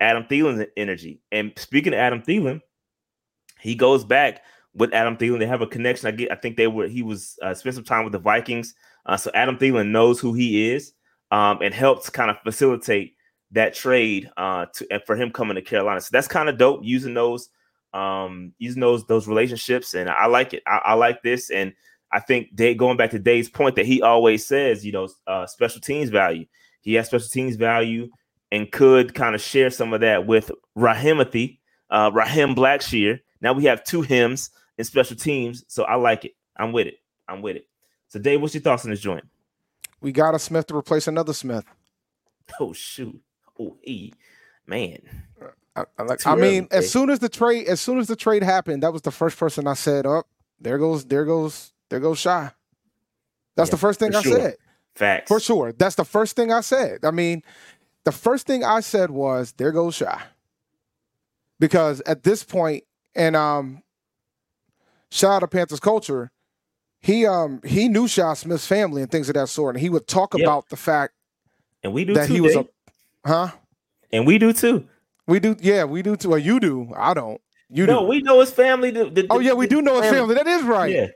Adam 0.00 0.24
Thielen's 0.24 0.66
energy. 0.76 1.20
And 1.30 1.52
speaking 1.56 1.92
of 1.92 2.00
Adam 2.00 2.20
Thielen, 2.20 2.62
he 3.60 3.76
goes 3.76 4.04
back 4.04 4.42
with 4.74 4.92
Adam 4.92 5.16
Thielen. 5.16 5.38
They 5.38 5.46
have 5.46 5.62
a 5.62 5.68
connection. 5.68 6.08
I 6.08 6.10
get. 6.10 6.32
I 6.32 6.34
think 6.34 6.56
they 6.56 6.66
were. 6.66 6.88
He 6.88 7.02
was 7.02 7.38
uh, 7.42 7.54
spent 7.54 7.76
some 7.76 7.84
time 7.84 8.02
with 8.02 8.12
the 8.12 8.18
Vikings. 8.18 8.74
Uh, 9.06 9.16
so 9.16 9.30
Adam 9.34 9.56
Thielen 9.56 9.90
knows 9.90 10.18
who 10.18 10.32
he 10.34 10.72
is 10.72 10.94
um, 11.30 11.60
and 11.62 11.74
helped 11.74 12.12
kind 12.12 12.30
of 12.30 12.38
facilitate 12.42 13.14
that 13.52 13.74
trade 13.74 14.30
uh, 14.36 14.66
to, 14.74 14.86
and 14.90 15.02
for 15.06 15.16
him 15.16 15.30
coming 15.30 15.56
to 15.56 15.62
Carolina. 15.62 16.00
So 16.00 16.10
that's 16.12 16.28
kind 16.28 16.48
of 16.48 16.58
dope 16.58 16.80
using 16.82 17.14
those 17.14 17.48
um, 17.92 18.52
using 18.58 18.80
those 18.80 19.04
those 19.06 19.26
relationships, 19.26 19.94
and 19.94 20.08
I 20.08 20.26
like 20.26 20.54
it. 20.54 20.62
I, 20.66 20.80
I 20.84 20.94
like 20.94 21.22
this, 21.22 21.50
and 21.50 21.72
I 22.12 22.20
think 22.20 22.54
Dave, 22.54 22.78
going 22.78 22.96
back 22.96 23.10
to 23.10 23.18
Dave's 23.18 23.48
point 23.48 23.76
that 23.76 23.86
he 23.86 24.02
always 24.02 24.46
says, 24.46 24.84
you 24.84 24.92
know, 24.92 25.08
uh, 25.26 25.46
special 25.46 25.80
teams 25.80 26.10
value. 26.10 26.46
He 26.82 26.94
has 26.94 27.06
special 27.06 27.28
teams 27.28 27.56
value 27.56 28.10
and 28.52 28.70
could 28.70 29.14
kind 29.14 29.34
of 29.34 29.40
share 29.40 29.70
some 29.70 29.92
of 29.92 30.00
that 30.00 30.26
with 30.26 30.50
Rahimothy, 30.76 31.58
uh, 31.90 32.10
Raheem 32.12 32.54
Blackshear. 32.54 33.20
Now 33.40 33.52
we 33.52 33.64
have 33.64 33.84
two 33.84 34.02
hymns 34.02 34.50
in 34.78 34.84
special 34.84 35.16
teams, 35.16 35.64
so 35.68 35.84
I 35.84 35.94
like 35.96 36.24
it. 36.24 36.32
I'm 36.56 36.72
with 36.72 36.86
it. 36.86 36.96
I'm 37.28 37.42
with 37.42 37.56
it. 37.56 37.66
So, 38.08 38.18
Dave, 38.18 38.40
what's 38.40 38.54
your 38.54 38.62
thoughts 38.62 38.84
on 38.84 38.90
this 38.90 39.00
joint? 39.00 39.24
We 40.00 40.12
got 40.12 40.34
a 40.34 40.38
Smith 40.38 40.66
to 40.68 40.76
replace 40.76 41.06
another 41.06 41.32
Smith. 41.32 41.64
Oh 42.58 42.72
shoot! 42.72 43.22
Oh, 43.60 43.76
he, 43.80 44.12
man. 44.66 44.98
I, 45.76 45.84
I 45.96 46.02
like. 46.02 46.26
I 46.26 46.34
mean, 46.34 46.66
as 46.72 46.90
soon 46.90 47.10
as 47.10 47.20
the 47.20 47.28
trade, 47.28 47.68
as 47.68 47.80
soon 47.80 47.98
as 47.98 48.08
the 48.08 48.16
trade 48.16 48.42
happened, 48.42 48.82
that 48.82 48.92
was 48.92 49.02
the 49.02 49.12
first 49.12 49.38
person 49.38 49.66
I 49.66 49.74
said, 49.74 50.04
"Up 50.04 50.26
oh, 50.26 50.34
there 50.60 50.78
goes, 50.78 51.04
there 51.04 51.24
goes, 51.24 51.72
there 51.88 52.00
goes 52.00 52.18
Shi." 52.18 52.28
That's 52.28 52.52
yeah, 53.56 53.64
the 53.66 53.76
first 53.76 54.00
thing 54.00 54.14
I 54.14 54.20
sure. 54.20 54.36
said. 54.36 54.56
Facts 54.94 55.28
for 55.28 55.38
sure. 55.38 55.72
That's 55.72 55.94
the 55.94 56.04
first 56.04 56.34
thing 56.34 56.52
I 56.52 56.60
said. 56.60 57.04
I 57.04 57.12
mean, 57.12 57.42
the 58.04 58.12
first 58.12 58.46
thing 58.46 58.64
I 58.64 58.80
said 58.80 59.10
was, 59.10 59.52
"There 59.52 59.70
goes 59.70 59.94
Shi," 59.94 60.06
because 61.60 62.00
at 62.06 62.24
this 62.24 62.42
point, 62.42 62.84
and 63.14 63.36
um, 63.36 63.82
shout 65.10 65.30
out 65.30 65.38
to 65.40 65.48
Panthers 65.48 65.80
culture. 65.80 66.32
He 67.00 67.26
um 67.26 67.60
he 67.64 67.88
knew 67.88 68.06
Shi 68.06 68.22
Smith's 68.34 68.66
family 68.66 69.02
and 69.02 69.10
things 69.10 69.28
of 69.28 69.34
that 69.34 69.48
sort, 69.48 69.74
and 69.74 69.80
he 69.80 69.88
would 69.88 70.06
talk 70.06 70.34
yep. 70.34 70.44
about 70.44 70.68
the 70.68 70.76
fact, 70.76 71.14
and 71.82 71.92
we 71.92 72.04
do 72.04 72.14
that 72.14 72.28
too, 72.28 72.34
he 72.34 72.40
was 72.40 72.54
Dave. 72.54 72.68
a, 73.24 73.28
huh? 73.28 73.50
And 74.12 74.26
we 74.26 74.38
do 74.38 74.52
too. 74.52 74.86
We 75.26 75.40
do, 75.40 75.56
yeah, 75.60 75.84
we 75.84 76.02
do 76.02 76.16
too. 76.16 76.30
Well, 76.30 76.38
you 76.38 76.60
do. 76.60 76.92
I 76.96 77.14
don't. 77.14 77.40
You 77.70 77.86
no, 77.86 78.00
do. 78.00 78.06
we 78.06 78.20
know 78.20 78.40
his 78.40 78.50
family. 78.50 78.90
The, 78.90 79.04
the, 79.08 79.26
oh 79.30 79.38
yeah, 79.38 79.52
we 79.52 79.66
do 79.66 79.80
know 79.80 80.00
his 80.00 80.10
family. 80.10 80.34
That 80.34 80.46
is 80.46 80.62
right. 80.64 80.92
Yeah, 80.92 81.06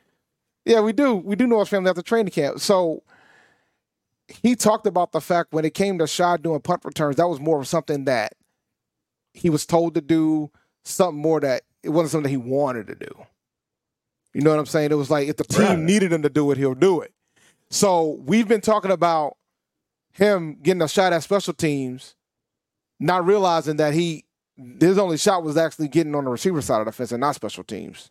yeah, 0.64 0.81
we 0.81 0.93
do. 0.93 1.17
We 1.17 1.37
do 1.37 1.47
know 1.47 1.59
his 1.61 1.69
family 1.69 1.91
after 1.91 2.03
training 2.03 2.33
camp. 2.33 2.61
So 2.61 3.03
he 4.29 4.57
talked 4.57 4.87
about 4.87 5.12
the 5.12 5.21
fact 5.21 5.53
when 5.53 5.64
it 5.64 5.75
came 5.75 5.99
to 5.99 6.07
Shi 6.07 6.37
doing 6.41 6.61
punt 6.61 6.85
returns, 6.85 7.17
that 7.17 7.29
was 7.29 7.41
more 7.41 7.61
of 7.61 7.69
something 7.69 8.05
that 8.05 8.33
he 9.33 9.50
was 9.50 9.67
told 9.67 9.95
to 9.95 10.00
do, 10.00 10.50
something 10.85 11.21
more 11.21 11.41
that 11.41 11.62
it 11.83 11.91
wasn't 11.91 12.12
something 12.12 12.23
that 12.25 12.31
he 12.31 12.37
wanted 12.37 12.87
to 12.87 12.95
do. 12.95 13.26
You 14.35 14.43
know 14.43 14.50
what 14.50 14.59
I'm 14.59 14.67
saying? 14.67 14.91
It 14.91 14.97
was 14.97 15.11
like 15.11 15.29
if 15.29 15.37
the 15.37 15.45
team 15.45 15.62
right. 15.62 15.79
needed 15.79 16.12
him 16.12 16.23
to 16.23 16.29
do 16.29 16.50
it, 16.50 16.59
he'll 16.59 16.75
do 16.75 17.00
it. 17.00 17.12
So 17.71 18.21
we've 18.25 18.49
been 18.49 18.61
talking 18.61 18.91
about 18.91 19.37
him 20.12 20.59
getting 20.62 20.83
a 20.83 20.88
shot 20.88 21.12
at 21.12 21.23
special 21.23 21.55
teams, 21.55 22.14
not 22.99 23.25
realizing 23.25 23.76
that 23.76 23.95
he 23.95 24.25
his 24.81 24.99
only 24.99 25.17
shot 25.17 25.43
was 25.43 25.57
actually 25.57 25.88
getting 25.88 26.14
on 26.14 26.25
the 26.25 26.31
receiver 26.31 26.61
side 26.61 26.81
of 26.81 26.87
the 26.87 26.93
fence 26.93 27.12
and 27.12 27.21
not 27.21 27.35
special 27.35 27.64
teams. 27.64 28.11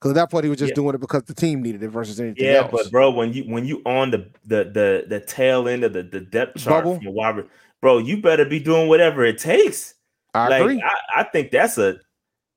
Because 0.00 0.10
at 0.10 0.14
that 0.14 0.30
point 0.30 0.44
he 0.44 0.50
was 0.50 0.58
just 0.58 0.70
yeah. 0.70 0.74
doing 0.74 0.94
it 0.94 1.00
because 1.00 1.22
the 1.24 1.34
team 1.34 1.62
needed 1.62 1.82
it 1.82 1.88
versus 1.88 2.20
anything 2.20 2.44
yeah, 2.44 2.56
else. 2.56 2.70
but 2.70 2.90
bro, 2.90 3.10
when 3.10 3.32
you 3.32 3.44
when 3.44 3.64
you 3.64 3.80
on 3.86 4.10
the 4.10 4.28
the 4.44 4.64
the, 4.64 5.04
the 5.08 5.20
tail 5.20 5.66
end 5.66 5.82
of 5.82 5.94
the, 5.94 6.02
the 6.02 6.20
depth 6.20 6.58
chart 6.58 6.84
Bubble. 6.84 6.98
from 6.98 7.06
a 7.06 7.10
wide, 7.10 7.44
bro, 7.80 7.98
you 7.98 8.20
better 8.20 8.44
be 8.44 8.60
doing 8.60 8.88
whatever 8.88 9.24
it 9.24 9.38
takes. 9.38 9.94
I 10.34 10.48
like, 10.48 10.60
agree. 10.62 10.82
I, 10.82 11.20
I 11.20 11.22
think 11.24 11.52
that's 11.52 11.78
a 11.78 12.00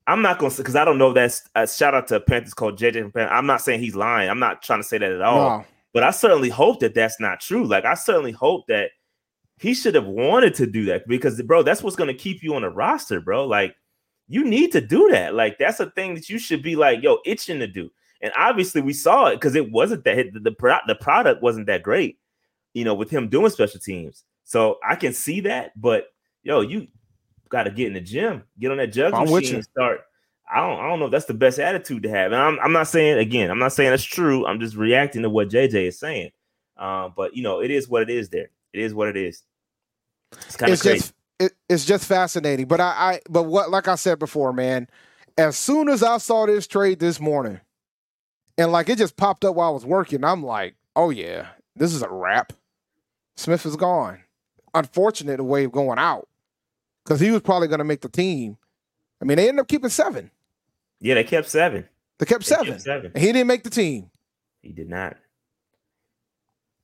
I'm 0.08 0.22
not 0.22 0.40
gonna 0.40 0.52
say 0.52 0.64
because 0.64 0.78
I 0.78 0.86
don't 0.86 0.98
know 0.98 1.12
that's 1.12 1.48
a 1.56 1.68
shout 1.68 1.94
out 1.94 2.08
to 2.08 2.20
Panthers 2.22 2.54
called 2.54 2.80
JJ. 2.80 3.12
I'm 3.30 3.46
not 3.46 3.62
saying 3.62 3.82
he's 3.82 3.96
lying. 3.96 4.30
I'm 4.30 4.40
not 4.40 4.64
trying 4.64 4.82
to 4.82 4.88
say 4.88 4.98
that 4.98 5.12
at 5.12 5.22
all. 5.22 5.60
No. 5.60 5.66
But 5.94 6.04
I 6.04 6.12
certainly 6.12 6.50
hope 6.50 6.80
that 6.80 6.96
that's 6.96 7.20
not 7.20 7.42
true. 7.42 7.66
Like 7.66 7.84
I 7.84 7.94
certainly 7.94 8.32
hope 8.32 8.68
that 8.68 8.92
he 9.60 9.74
should 9.74 9.96
have 9.96 10.06
wanted 10.06 10.54
to 10.56 10.68
do 10.68 10.86
that 10.86 11.08
because, 11.08 11.42
bro, 11.42 11.62
that's 11.62 11.84
what's 11.84 11.96
gonna 11.98 12.14
keep 12.14 12.42
you 12.42 12.56
on 12.56 12.62
the 12.62 12.70
roster, 12.70 13.20
bro. 13.20 13.46
Like 13.46 13.76
you 14.30 14.46
need 14.46 14.72
to 14.72 14.82
do 14.82 15.10
that. 15.12 15.34
Like 15.36 15.58
that's 15.58 15.80
a 15.82 15.92
thing 15.92 16.16
that 16.16 16.30
you 16.30 16.40
should 16.40 16.64
be 16.64 16.78
like, 16.78 17.04
yo, 17.04 17.20
itching 17.26 17.60
to 17.60 17.68
do. 17.68 17.90
And 18.22 18.32
obviously, 18.36 18.82
we 18.82 18.94
saw 18.94 19.28
it 19.28 19.36
because 19.36 19.56
it 19.56 19.72
wasn't 19.72 20.06
that 20.06 20.34
the, 20.34 20.40
the 20.40 20.80
the 20.88 20.96
product 20.96 21.44
wasn't 21.44 21.68
that 21.68 21.84
great, 21.84 22.18
you 22.74 22.86
know, 22.86 22.94
with 22.94 23.10
him 23.10 23.28
doing 23.28 23.52
special 23.52 23.80
teams. 23.80 24.24
So 24.46 24.78
I 24.88 24.96
can 24.96 25.12
see 25.12 25.42
that, 25.42 25.74
but 25.80 26.06
yo, 26.44 26.62
you 26.62 26.88
got 27.50 27.64
to 27.64 27.72
get 27.72 27.88
in 27.88 27.94
the 27.94 28.02
gym, 28.02 28.44
get 28.60 28.72
on 28.72 28.78
that 28.78 28.94
jug 28.94 29.14
I'm 29.14 29.30
machine, 29.30 29.56
and 29.56 29.64
start. 29.64 30.02
I 30.50 30.60
don't, 30.60 30.80
I 30.80 30.88
don't 30.88 31.00
know 31.00 31.06
if 31.06 31.12
that's 31.12 31.26
the 31.26 31.34
best 31.34 31.60
attitude 31.60 32.04
to 32.04 32.10
have. 32.10 32.32
And 32.32 32.42
I'm, 32.42 32.60
I'm 32.60 32.72
not 32.72 32.88
saying 32.88 33.18
again, 33.18 33.52
I'm 33.52 33.60
not 33.60 33.74
saying 33.74 33.90
that's 33.90 34.04
true. 34.04 34.46
I'm 34.46 34.60
just 34.60 34.76
reacting 34.76 35.24
to 35.24 35.30
what 35.30 35.50
JJ 35.50 35.88
is 35.88 36.00
saying. 36.00 36.32
Uh, 36.78 37.10
but 37.10 37.36
you 37.36 37.44
know, 37.44 37.60
it 37.62 37.72
is 37.72 37.90
what 37.90 38.04
it 38.04 38.10
is. 38.10 38.30
There, 38.30 38.50
it 38.74 38.80
is 38.80 38.94
what 38.94 39.10
it 39.10 39.18
is. 39.18 39.44
It's 40.32 40.56
kind 40.56 40.72
of 40.72 40.80
crazy. 40.80 41.00
Just, 41.00 41.14
it, 41.40 41.54
it's 41.70 41.86
just 41.86 42.06
fascinating. 42.06 42.68
But 42.68 42.80
I, 42.80 42.86
I, 42.86 43.22
but 43.30 43.44
what, 43.44 43.70
like 43.70 43.88
I 43.88 43.96
said 43.96 44.20
before, 44.20 44.54
man, 44.54 44.88
as 45.38 45.58
soon 45.58 45.90
as 45.90 46.02
I 46.02 46.18
saw 46.18 46.46
this 46.46 46.68
trade 46.68 47.00
this 47.00 47.20
morning, 47.20 47.60
and 48.58 48.72
like 48.72 48.90
it 48.90 48.98
just 48.98 49.18
popped 49.18 49.44
up 49.46 49.56
while 49.56 49.70
I 49.70 49.74
was 49.74 49.86
working, 49.86 50.24
I'm 50.24 50.44
like, 50.44 50.76
oh 50.96 51.10
yeah, 51.10 51.48
this 51.76 51.94
is 51.94 52.02
a 52.02 52.10
wrap. 52.10 52.54
Smith 53.36 53.66
is 53.66 53.76
gone. 53.76 54.20
Unfortunate 54.74 55.44
way 55.44 55.66
of 55.66 55.72
going 55.72 56.00
out 56.00 56.28
because 57.08 57.22
he 57.22 57.32
was 57.32 57.42
probably 57.42 57.70
going 57.70 57.78
to 57.80 57.86
make 57.86 58.02
the 58.02 58.10
team. 58.10 58.58
I 59.22 59.26
mean, 59.26 59.38
they 59.38 59.48
ended 59.48 59.62
up 59.62 59.68
keeping 59.70 59.90
seven. 59.90 60.30
Yeah, 61.00 61.14
they 61.16 61.24
kept 61.24 61.48
seven. 61.48 61.88
They 62.20 62.26
kept 62.26 62.46
they 62.46 62.56
seven. 62.56 62.74
Kept 62.74 62.82
seven. 62.82 63.12
he 63.16 63.28
didn't 63.28 63.48
make 63.48 63.64
the 63.64 63.70
team. 63.70 64.10
He 64.62 64.74
did 64.74 64.90
not. 64.90 65.16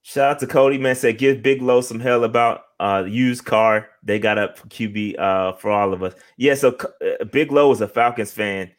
Shout 0.02 0.32
out 0.32 0.40
to 0.40 0.48
Cody, 0.48 0.78
man. 0.78 0.96
Said 0.96 1.18
give 1.18 1.44
Big 1.44 1.62
Low 1.62 1.82
some 1.82 2.00
hell 2.00 2.24
about 2.24 2.62
uh 2.80 3.06
used 3.08 3.46
car 3.46 3.88
they 4.04 4.20
got 4.20 4.38
up 4.38 4.58
for 4.58 4.68
QB 4.68 5.18
uh 5.18 5.54
for 5.54 5.72
all 5.72 5.94
of 5.94 6.04
us. 6.04 6.14
Yeah, 6.38 6.56
so 6.56 6.76
uh, 7.02 7.24
Big 7.26 7.52
Low 7.52 7.72
is 7.72 7.80
a 7.80 7.88
Falcons 7.88 8.32
fan. 8.32 8.70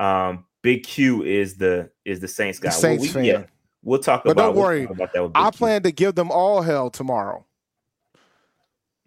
Um, 0.00 0.44
Big 0.62 0.84
Q 0.84 1.22
is 1.22 1.56
the 1.56 1.90
is 2.04 2.18
the 2.18 2.26
Saints 2.26 2.58
guy. 2.58 2.70
The 2.70 2.74
Saints 2.74 3.00
well, 3.00 3.08
we, 3.08 3.12
fan. 3.12 3.24
Yeah, 3.24 3.44
we'll 3.82 4.00
talk 4.00 4.24
but 4.24 4.32
about. 4.32 4.54
Don't 4.54 4.56
worry. 4.56 4.86
We'll 4.86 4.92
about 4.92 5.12
that 5.12 5.30
I 5.36 5.50
Q. 5.50 5.58
plan 5.58 5.82
to 5.84 5.92
give 5.92 6.16
them 6.16 6.32
all 6.32 6.62
hell 6.62 6.90
tomorrow. 6.90 7.46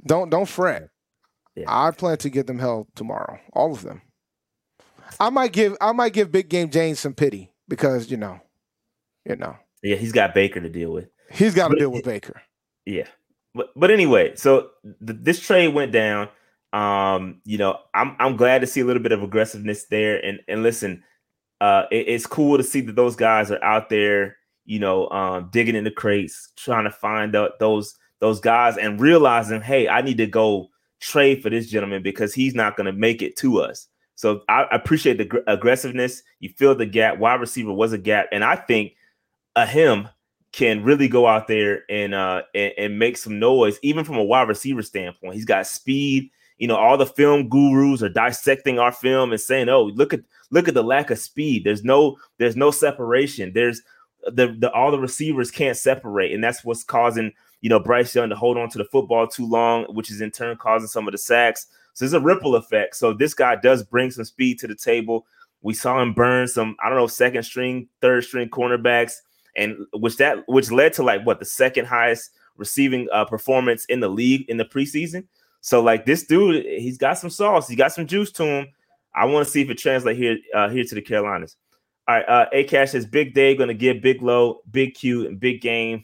Don't 0.05 0.29
don't 0.29 0.47
fret. 0.47 0.89
Yeah. 1.55 1.65
I 1.67 1.91
plan 1.91 2.17
to 2.17 2.29
give 2.29 2.47
them 2.47 2.59
hell 2.59 2.87
tomorrow, 2.95 3.39
all 3.53 3.71
of 3.71 3.81
them. 3.81 4.01
I 5.19 5.29
might 5.29 5.53
give 5.53 5.75
I 5.79 5.91
might 5.91 6.13
give 6.13 6.31
Big 6.31 6.49
Game 6.49 6.69
James 6.69 6.99
some 6.99 7.13
pity 7.13 7.51
because 7.67 8.11
you 8.11 8.17
know, 8.17 8.39
you 9.25 9.35
know. 9.35 9.55
Yeah, 9.81 9.95
he's 9.95 10.11
got 10.11 10.33
Baker 10.33 10.59
to 10.59 10.69
deal 10.69 10.91
with. 10.91 11.07
He's 11.31 11.53
got 11.53 11.69
to 11.69 11.77
deal 11.77 11.91
with 11.91 12.03
Baker. 12.03 12.41
Yeah, 12.85 13.07
but 13.53 13.69
but 13.75 13.91
anyway, 13.91 14.35
so 14.35 14.71
th- 14.83 15.19
this 15.21 15.39
trade 15.39 15.73
went 15.73 15.91
down. 15.91 16.29
Um, 16.73 17.41
you 17.45 17.57
know, 17.57 17.77
I'm 17.93 18.15
I'm 18.19 18.35
glad 18.35 18.61
to 18.61 18.67
see 18.67 18.81
a 18.81 18.85
little 18.85 19.01
bit 19.01 19.11
of 19.11 19.23
aggressiveness 19.23 19.85
there. 19.85 20.23
And 20.23 20.39
and 20.47 20.61
listen, 20.63 21.03
uh, 21.61 21.83
it, 21.91 22.07
it's 22.09 22.25
cool 22.25 22.57
to 22.57 22.63
see 22.63 22.81
that 22.81 22.95
those 22.95 23.15
guys 23.15 23.51
are 23.51 23.63
out 23.63 23.89
there, 23.89 24.37
you 24.65 24.79
know, 24.79 25.09
um, 25.09 25.49
digging 25.51 25.75
in 25.75 25.85
the 25.85 25.91
crates, 25.91 26.51
trying 26.57 26.83
to 26.83 26.91
find 26.91 27.35
out 27.35 27.59
those 27.59 27.95
those 28.19 28.39
guys 28.39 28.77
and 28.77 28.99
realizing, 28.99 29.61
hey, 29.61 29.87
I 29.87 30.01
need 30.01 30.17
to 30.17 30.27
go 30.27 30.69
trade 31.05 31.43
for 31.43 31.49
this 31.49 31.69
gentleman 31.69 32.01
because 32.01 32.33
he's 32.33 32.55
not 32.55 32.75
going 32.75 32.85
to 32.85 32.93
make 32.93 33.21
it 33.21 33.35
to 33.37 33.59
us. 33.59 33.87
So 34.15 34.41
I 34.49 34.65
appreciate 34.71 35.17
the 35.17 35.43
aggressiveness. 35.47 36.23
You 36.39 36.49
fill 36.49 36.75
the 36.75 36.85
gap. 36.85 37.17
Wide 37.19 37.39
receiver 37.39 37.73
was 37.73 37.93
a 37.93 37.97
gap, 37.97 38.27
and 38.31 38.43
I 38.43 38.55
think 38.55 38.93
a 39.55 39.65
him 39.65 40.09
can 40.51 40.83
really 40.83 41.09
go 41.09 41.27
out 41.27 41.47
there 41.47 41.83
and 41.89 42.13
uh 42.13 42.43
and, 42.53 42.73
and, 42.77 42.99
make 42.99 43.17
some 43.17 43.39
noise, 43.39 43.77
even 43.81 44.05
from 44.05 44.15
a 44.15 44.23
wide 44.23 44.47
receiver 44.47 44.81
standpoint. 44.81 45.35
He's 45.35 45.45
got 45.45 45.67
speed. 45.67 46.31
You 46.57 46.69
know, 46.69 46.77
all 46.77 46.97
the 46.97 47.05
film 47.05 47.49
gurus 47.49 48.01
are 48.01 48.09
dissecting 48.09 48.79
our 48.79 48.93
film 48.93 49.33
and 49.33 49.41
saying, 49.41 49.67
"Oh, 49.67 49.83
look 49.83 50.13
at 50.13 50.21
look 50.49 50.69
at 50.69 50.73
the 50.73 50.83
lack 50.83 51.11
of 51.11 51.19
speed. 51.19 51.65
There's 51.65 51.83
no 51.83 52.15
there's 52.37 52.55
no 52.55 52.71
separation. 52.71 53.51
There's 53.53 53.81
the, 54.25 54.55
the 54.57 54.71
all 54.71 54.91
the 54.91 54.99
receivers 54.99 55.51
can't 55.51 55.77
separate, 55.77 56.31
and 56.31 56.41
that's 56.41 56.63
what's 56.63 56.85
causing 56.85 57.33
you 57.65 57.69
know, 57.69 57.79
Bryce 57.79 58.13
Young 58.13 58.29
to 58.29 58.35
hold 58.35 58.59
on 58.59 58.69
to 58.69 58.77
the 58.77 58.85
football 58.85 59.25
too 59.25 59.47
long, 59.47 59.85
which 59.85 60.11
is 60.11 60.21
in 60.21 60.29
turn 60.29 60.55
causing 60.55 60.87
some 60.87 61.07
of 61.07 61.13
the 61.13 61.17
sacks. 61.17 61.65
So 61.95 62.05
there's 62.05 62.13
a 62.13 62.19
ripple 62.19 62.55
effect. 62.55 62.95
So 62.95 63.11
this 63.11 63.33
guy 63.33 63.55
does 63.55 63.81
bring 63.81 64.11
some 64.11 64.23
speed 64.23 64.59
to 64.59 64.67
the 64.67 64.75
table. 64.75 65.25
We 65.63 65.73
saw 65.73 65.99
him 65.99 66.13
burn 66.13 66.47
some, 66.47 66.75
I 66.79 66.89
don't 66.89 66.99
know, 66.99 67.07
second 67.07 67.41
string, 67.41 67.89
third 68.01 68.23
string 68.23 68.49
cornerbacks, 68.49 69.13
and 69.55 69.77
which 69.93 70.17
that 70.17 70.47
which 70.47 70.69
led 70.69 70.93
to 70.93 71.01
like 71.01 71.25
what 71.25 71.39
the 71.39 71.45
second 71.45 71.85
highest 71.85 72.29
receiving 72.55 73.07
uh, 73.11 73.25
performance 73.25 73.85
in 73.85 73.99
the 73.99 74.09
league 74.09 74.47
in 74.47 74.57
the 74.57 74.65
preseason. 74.65 75.25
So 75.61 75.81
like 75.81 76.05
this 76.05 76.21
dude, 76.21 76.65
he's 76.67 76.99
got 76.99 77.17
some 77.17 77.31
sauce, 77.31 77.67
he 77.67 77.75
got 77.75 77.93
some 77.93 78.05
juice 78.05 78.31
to 78.33 78.43
him. 78.43 78.67
I 79.15 79.25
want 79.25 79.43
to 79.43 79.51
see 79.51 79.63
if 79.63 79.71
it 79.71 79.79
translates 79.79 80.19
here 80.19 80.37
uh, 80.53 80.69
here 80.69 80.83
to 80.83 80.93
the 80.93 81.01
Carolinas. 81.01 81.55
All 82.07 82.17
right, 82.17 82.29
uh, 82.29 82.45
A 82.53 82.63
Cash 82.65 82.91
says 82.91 83.07
Big 83.07 83.33
Dave 83.33 83.57
going 83.57 83.69
to 83.69 83.73
give 83.73 84.03
Big 84.03 84.21
Low, 84.21 84.61
Big 84.69 84.93
Q, 84.93 85.25
and 85.25 85.39
Big 85.39 85.61
Game 85.61 86.03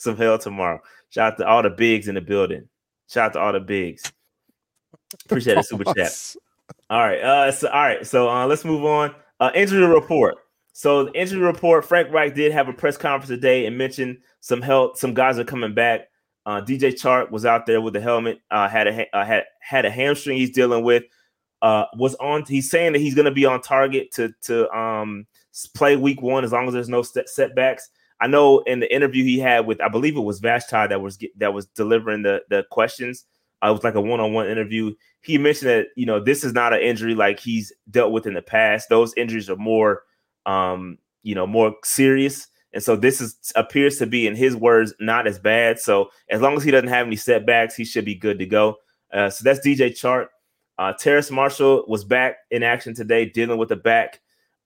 some 0.00 0.16
hell 0.16 0.38
tomorrow. 0.38 0.80
Shout 1.10 1.32
out 1.32 1.38
to 1.38 1.46
all 1.46 1.62
the 1.62 1.70
bigs 1.70 2.08
in 2.08 2.14
the 2.14 2.20
building. 2.20 2.68
Shout 3.08 3.26
out 3.26 3.32
to 3.34 3.40
all 3.40 3.52
the 3.52 3.60
bigs. 3.60 4.10
Appreciate 5.24 5.54
the 5.54 5.62
super 5.62 5.84
chat. 5.94 6.12
All 6.90 7.00
right. 7.00 7.20
Uh 7.20 7.50
so 7.50 7.68
all 7.68 7.82
right. 7.82 8.06
So 8.06 8.28
uh 8.28 8.46
let's 8.46 8.64
move 8.64 8.84
on. 8.84 9.12
Uh 9.40 9.50
injury 9.54 9.84
report. 9.84 10.36
So 10.72 11.04
the 11.04 11.12
injury 11.12 11.40
report, 11.40 11.84
Frank 11.84 12.12
Reich 12.12 12.34
did 12.34 12.52
have 12.52 12.68
a 12.68 12.72
press 12.72 12.96
conference 12.96 13.28
today 13.28 13.66
and 13.66 13.76
mentioned 13.76 14.18
some 14.40 14.62
health, 14.62 14.98
some 14.98 15.14
guys 15.14 15.38
are 15.38 15.44
coming 15.44 15.74
back. 15.74 16.08
Uh, 16.46 16.60
DJ 16.60 16.92
Chark 16.92 17.30
was 17.30 17.44
out 17.44 17.66
there 17.66 17.80
with 17.80 17.92
the 17.92 18.00
helmet. 18.00 18.40
Uh, 18.50 18.68
had 18.68 18.86
a 18.86 19.16
uh, 19.16 19.24
had 19.24 19.44
had 19.60 19.84
a 19.84 19.90
hamstring 19.90 20.38
he's 20.38 20.50
dealing 20.50 20.82
with. 20.84 21.04
Uh, 21.60 21.84
was 21.96 22.14
on. 22.16 22.44
He's 22.46 22.70
saying 22.70 22.94
that 22.94 23.00
he's 23.00 23.14
going 23.14 23.26
to 23.26 23.30
be 23.30 23.44
on 23.44 23.60
target 23.60 24.10
to 24.12 24.32
to 24.42 24.70
um 24.70 25.26
play 25.74 25.96
week 25.96 26.22
one 26.22 26.44
as 26.44 26.52
long 26.52 26.66
as 26.66 26.72
there's 26.72 26.88
no 26.88 27.02
set- 27.02 27.28
setbacks. 27.28 27.90
I 28.20 28.26
know 28.26 28.60
in 28.60 28.80
the 28.80 28.94
interview 28.94 29.24
he 29.24 29.38
had 29.38 29.66
with 29.66 29.80
I 29.80 29.88
believe 29.88 30.16
it 30.16 30.20
was 30.20 30.40
Vashti 30.40 30.86
that 30.88 31.00
was 31.00 31.18
that 31.36 31.54
was 31.54 31.66
delivering 31.66 32.22
the 32.22 32.42
the 32.48 32.64
questions. 32.70 33.24
Uh, 33.62 33.68
it 33.68 33.72
was 33.72 33.84
like 33.84 33.94
a 33.94 34.00
one 34.00 34.20
on 34.20 34.32
one 34.32 34.48
interview. 34.48 34.94
He 35.22 35.38
mentioned 35.38 35.70
that 35.70 35.86
you 35.96 36.06
know 36.06 36.20
this 36.20 36.44
is 36.44 36.52
not 36.52 36.72
an 36.72 36.80
injury 36.80 37.14
like 37.14 37.40
he's 37.40 37.72
dealt 37.90 38.12
with 38.12 38.26
in 38.26 38.34
the 38.34 38.42
past. 38.42 38.88
Those 38.88 39.14
injuries 39.14 39.50
are 39.50 39.56
more 39.56 40.02
um 40.46 40.98
you 41.22 41.34
know 41.34 41.46
more 41.46 41.74
serious 41.84 42.46
and 42.72 42.82
so 42.82 42.96
this 42.96 43.20
is 43.20 43.36
appears 43.56 43.98
to 43.98 44.06
be, 44.06 44.26
in 44.26 44.36
his 44.36 44.54
words, 44.54 44.94
not 45.00 45.26
as 45.26 45.38
bad. 45.38 45.80
So 45.80 46.10
as 46.28 46.40
long 46.40 46.56
as 46.56 46.62
he 46.62 46.70
doesn't 46.70 46.88
have 46.88 47.06
any 47.06 47.16
setbacks, 47.16 47.74
he 47.74 47.84
should 47.84 48.04
be 48.04 48.14
good 48.14 48.38
to 48.38 48.46
go. 48.46 48.76
Uh, 49.12 49.28
so 49.30 49.42
that's 49.42 49.66
DJ 49.66 49.90
Chark. 49.90 50.26
Uh, 50.78 50.92
Terrace 50.92 51.30
Marshall 51.30 51.84
was 51.88 52.04
back 52.04 52.36
in 52.50 52.62
action 52.62 52.94
today, 52.94 53.26
dealing 53.26 53.58
with 53.58 53.68
the 53.68 53.76
back. 53.76 54.20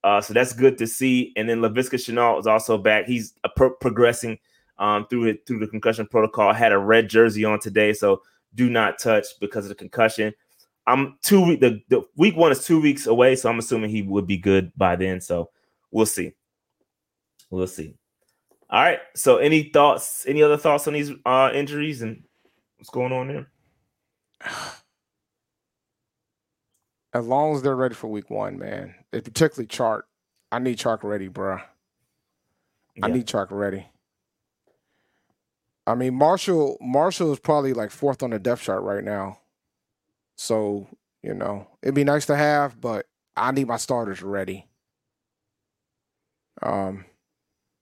Uh, 0.04 0.20
so 0.20 0.32
that's 0.34 0.52
good 0.52 0.78
to 0.78 0.86
see. 0.86 1.32
And 1.34 1.48
then 1.48 1.60
Laviska 1.60 1.94
Shenault 1.94 2.38
is 2.38 2.46
also 2.46 2.78
back. 2.78 3.06
He's 3.06 3.34
pro- 3.56 3.74
progressing 3.74 4.38
um, 4.78 5.06
through 5.08 5.24
it 5.24 5.46
through 5.46 5.58
the 5.58 5.66
concussion 5.66 6.06
protocol. 6.06 6.52
Had 6.52 6.72
a 6.72 6.78
red 6.78 7.08
jersey 7.08 7.44
on 7.44 7.58
today, 7.58 7.92
so 7.92 8.22
do 8.54 8.70
not 8.70 8.98
touch 8.98 9.26
because 9.40 9.64
of 9.64 9.70
the 9.70 9.74
concussion. 9.74 10.32
I'm 10.86 11.18
two 11.22 11.44
week 11.44 11.60
the, 11.60 11.80
the 11.88 12.02
week 12.16 12.36
one 12.36 12.52
is 12.52 12.64
two 12.64 12.80
weeks 12.80 13.06
away, 13.06 13.34
so 13.34 13.48
I'm 13.48 13.58
assuming 13.58 13.90
he 13.90 14.02
would 14.02 14.26
be 14.26 14.36
good 14.36 14.70
by 14.76 14.94
then. 14.94 15.20
So 15.20 15.50
we'll 15.90 16.06
see. 16.06 16.32
We'll 17.50 17.66
see. 17.66 17.94
All 18.70 18.82
right. 18.82 18.98
So, 19.14 19.36
any 19.36 19.64
thoughts? 19.64 20.26
Any 20.26 20.42
other 20.42 20.56
thoughts 20.56 20.86
on 20.86 20.94
these 20.94 21.12
uh, 21.24 21.50
injuries 21.54 22.02
and 22.02 22.24
what's 22.76 22.90
going 22.90 23.12
on 23.12 23.28
there? 23.28 24.80
As 27.14 27.26
long 27.26 27.54
as 27.54 27.62
they're 27.62 27.76
ready 27.76 27.94
for 27.94 28.08
week 28.08 28.28
one, 28.28 28.58
man. 28.58 28.94
It 29.12 29.24
particularly 29.24 29.68
Chark. 29.68 30.02
I 30.50 30.58
need 30.58 30.78
Chark 30.78 31.04
ready, 31.04 31.28
bro. 31.28 31.60
Yeah. 32.96 33.06
I 33.06 33.08
need 33.08 33.26
Chark 33.26 33.46
ready. 33.50 33.86
I 35.86 35.94
mean, 35.94 36.14
Marshall. 36.14 36.76
Marshall 36.80 37.32
is 37.32 37.38
probably 37.38 37.72
like 37.72 37.90
fourth 37.90 38.22
on 38.22 38.30
the 38.30 38.38
depth 38.38 38.62
chart 38.62 38.82
right 38.82 39.04
now. 39.04 39.38
So 40.36 40.88
you 41.22 41.32
know, 41.32 41.66
it'd 41.82 41.94
be 41.94 42.04
nice 42.04 42.26
to 42.26 42.36
have, 42.36 42.80
but 42.80 43.06
I 43.36 43.50
need 43.52 43.66
my 43.66 43.78
starters 43.78 44.22
ready. 44.22 44.66
Um, 46.60 47.06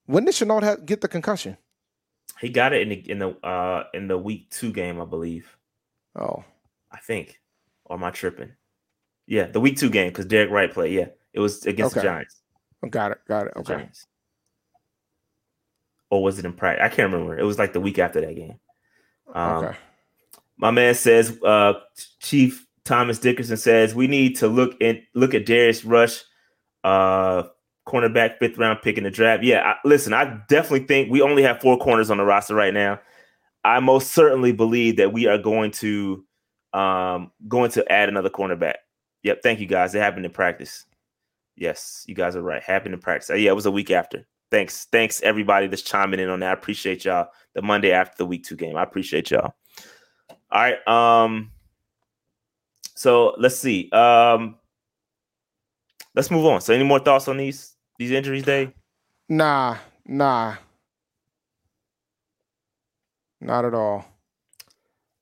when 0.07 0.25
did 0.25 0.35
Shenault 0.35 0.63
have, 0.63 0.87
get 0.87 1.01
the 1.01 1.09
concussion? 1.09 1.57
He 2.41 2.51
got 2.51 2.73
it 2.73 2.83
in 2.83 2.89
the 2.91 3.11
in 3.11 3.19
the 3.19 3.29
uh 3.47 3.85
in 3.95 4.09
the 4.09 4.19
week 4.19 4.51
two 4.51 4.73
game, 4.73 5.01
I 5.01 5.05
believe. 5.05 5.57
Oh, 6.17 6.45
I 6.91 6.99
think. 6.99 7.41
Or 7.85 7.97
am 7.97 8.05
I 8.05 8.11
tripping? 8.11 8.53
Yeah, 9.27 9.47
the 9.47 9.61
week 9.61 9.77
two 9.77 9.91
game 9.91 10.09
because 10.09 10.27
Derek 10.27 10.51
Wright 10.51 10.73
played. 10.73 10.93
Yeah, 10.95 11.07
it 11.33 11.41
was 11.41 11.65
against 11.65 11.97
okay. 11.97 12.07
the 12.07 12.13
Giants. 12.13 12.43
Got 12.91 13.13
it. 13.13 13.19
Got 13.29 13.47
it. 13.47 13.53
Okay. 13.57 13.75
Giants. 13.75 14.07
Or 16.11 16.23
was 16.23 16.39
it 16.39 16.45
in 16.45 16.53
practice? 16.53 16.85
I 16.85 16.89
can't 16.89 17.13
remember. 17.13 17.39
It 17.39 17.45
was 17.45 17.59
like 17.59 17.73
the 17.73 17.81
week 17.81 17.99
after 17.99 18.21
that 18.21 18.35
game. 18.35 18.59
Um, 19.35 19.65
okay. 19.65 19.77
My 20.59 20.71
man 20.71 20.95
says, 20.95 21.41
uh, 21.43 21.75
Chief 22.21 22.67
Thomas 22.85 23.19
Dickerson 23.19 23.57
says 23.57 23.95
we 23.95 24.07
need 24.07 24.37
to 24.37 24.49
look 24.49 24.77
and 24.81 25.01
look 25.15 25.35
at 25.35 25.47
Darius 25.47 25.85
Rush, 25.85 26.23
uh, 26.85 27.45
cornerback, 27.87 28.39
fifth 28.39 28.59
round 28.59 28.81
pick 28.83 28.99
in 28.99 29.05
the 29.05 29.11
draft. 29.11 29.43
Yeah, 29.43 29.61
I, 29.61 29.89
listen, 29.89 30.13
I 30.13 30.41
definitely 30.49 30.87
think 30.87 31.11
we 31.11 31.23
only 31.23 31.43
have 31.43 31.61
four 31.61 31.79
corners 31.79 32.11
on 32.11 32.19
the 32.19 32.25
roster 32.25 32.55
right 32.55 32.75
now. 32.75 33.01
I 33.65 33.81
most 33.81 34.11
certainly 34.11 34.53
believe 34.53 34.97
that 34.97 35.13
we 35.13 35.27
are 35.27 35.39
going 35.39 35.71
to 35.73 36.25
um 36.73 37.31
going 37.49 37.71
to 37.71 37.91
add 37.93 38.09
another 38.09 38.31
cornerback. 38.31 38.77
Yep, 39.23 39.43
thank 39.43 39.61
you 39.61 39.67
guys. 39.67 39.95
It 39.95 40.01
happened 40.01 40.25
in 40.25 40.33
practice. 40.33 40.85
Yes, 41.57 42.05
you 42.07 42.15
guys 42.15 42.35
are 42.35 42.43
right. 42.43 42.63
Happened 42.63 42.95
in 42.95 43.01
practice. 43.01 43.31
Uh, 43.31 43.35
yeah, 43.35 43.51
it 43.51 43.55
was 43.55 43.67
a 43.67 43.71
week 43.71 43.91
after. 43.91 44.27
Thanks, 44.51 44.87
thanks 44.93 45.23
everybody 45.23 45.67
that's 45.67 45.83
chiming 45.83 46.21
in 46.21 46.29
on 46.29 46.41
that. 46.41 46.51
I 46.51 46.53
appreciate 46.53 47.05
y'all. 47.05 47.29
The 47.55 47.63
Monday 47.63 47.93
after 47.93 48.17
the 48.19 48.27
week 48.27 48.45
two 48.45 48.57
game. 48.57 48.77
I 48.77 48.83
appreciate 48.83 49.31
y'all. 49.31 49.55
All 50.51 50.63
right. 50.63 50.89
Um. 50.89 51.51
So 52.95 53.35
let's 53.39 53.57
see. 53.57 53.91
Um. 53.93 54.57
Let's 56.15 56.31
move 56.31 56.45
on. 56.45 56.61
So, 56.61 56.75
any 56.75 56.85
more 56.85 56.99
thoughts 56.99 57.29
on 57.29 57.39
these 57.39 57.75
these 57.99 58.11
injuries, 58.11 58.45
Dave? 58.45 58.73
Nah, 59.29 59.79
nah, 60.07 60.57
not 63.41 63.65
at 63.65 63.75
all. 63.75 64.05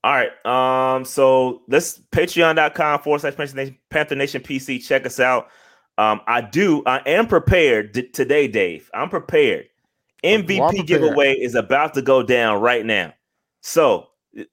All 0.03 0.13
right. 0.13 0.45
Um, 0.45 1.05
so 1.05 1.61
let's 1.67 1.99
patreon.com 2.11 3.01
forward 3.01 3.19
slash 3.19 3.35
Panther 3.35 3.55
Nation, 3.55 3.77
Panther 3.89 4.15
Nation 4.15 4.41
PC. 4.41 4.83
Check 4.83 5.05
us 5.05 5.19
out. 5.19 5.49
Um, 5.97 6.21
I 6.25 6.41
do, 6.41 6.81
I 6.85 6.97
am 7.05 7.27
prepared 7.27 7.91
d- 7.91 8.07
today, 8.09 8.47
Dave. 8.47 8.89
I'm 8.93 9.09
prepared. 9.09 9.67
MVP 10.23 10.59
well, 10.59 10.71
giveaway 10.71 11.33
is 11.33 11.55
about 11.55 11.93
to 11.95 12.01
go 12.01 12.23
down 12.23 12.61
right 12.61 12.85
now. 12.85 13.13
So 13.61 14.07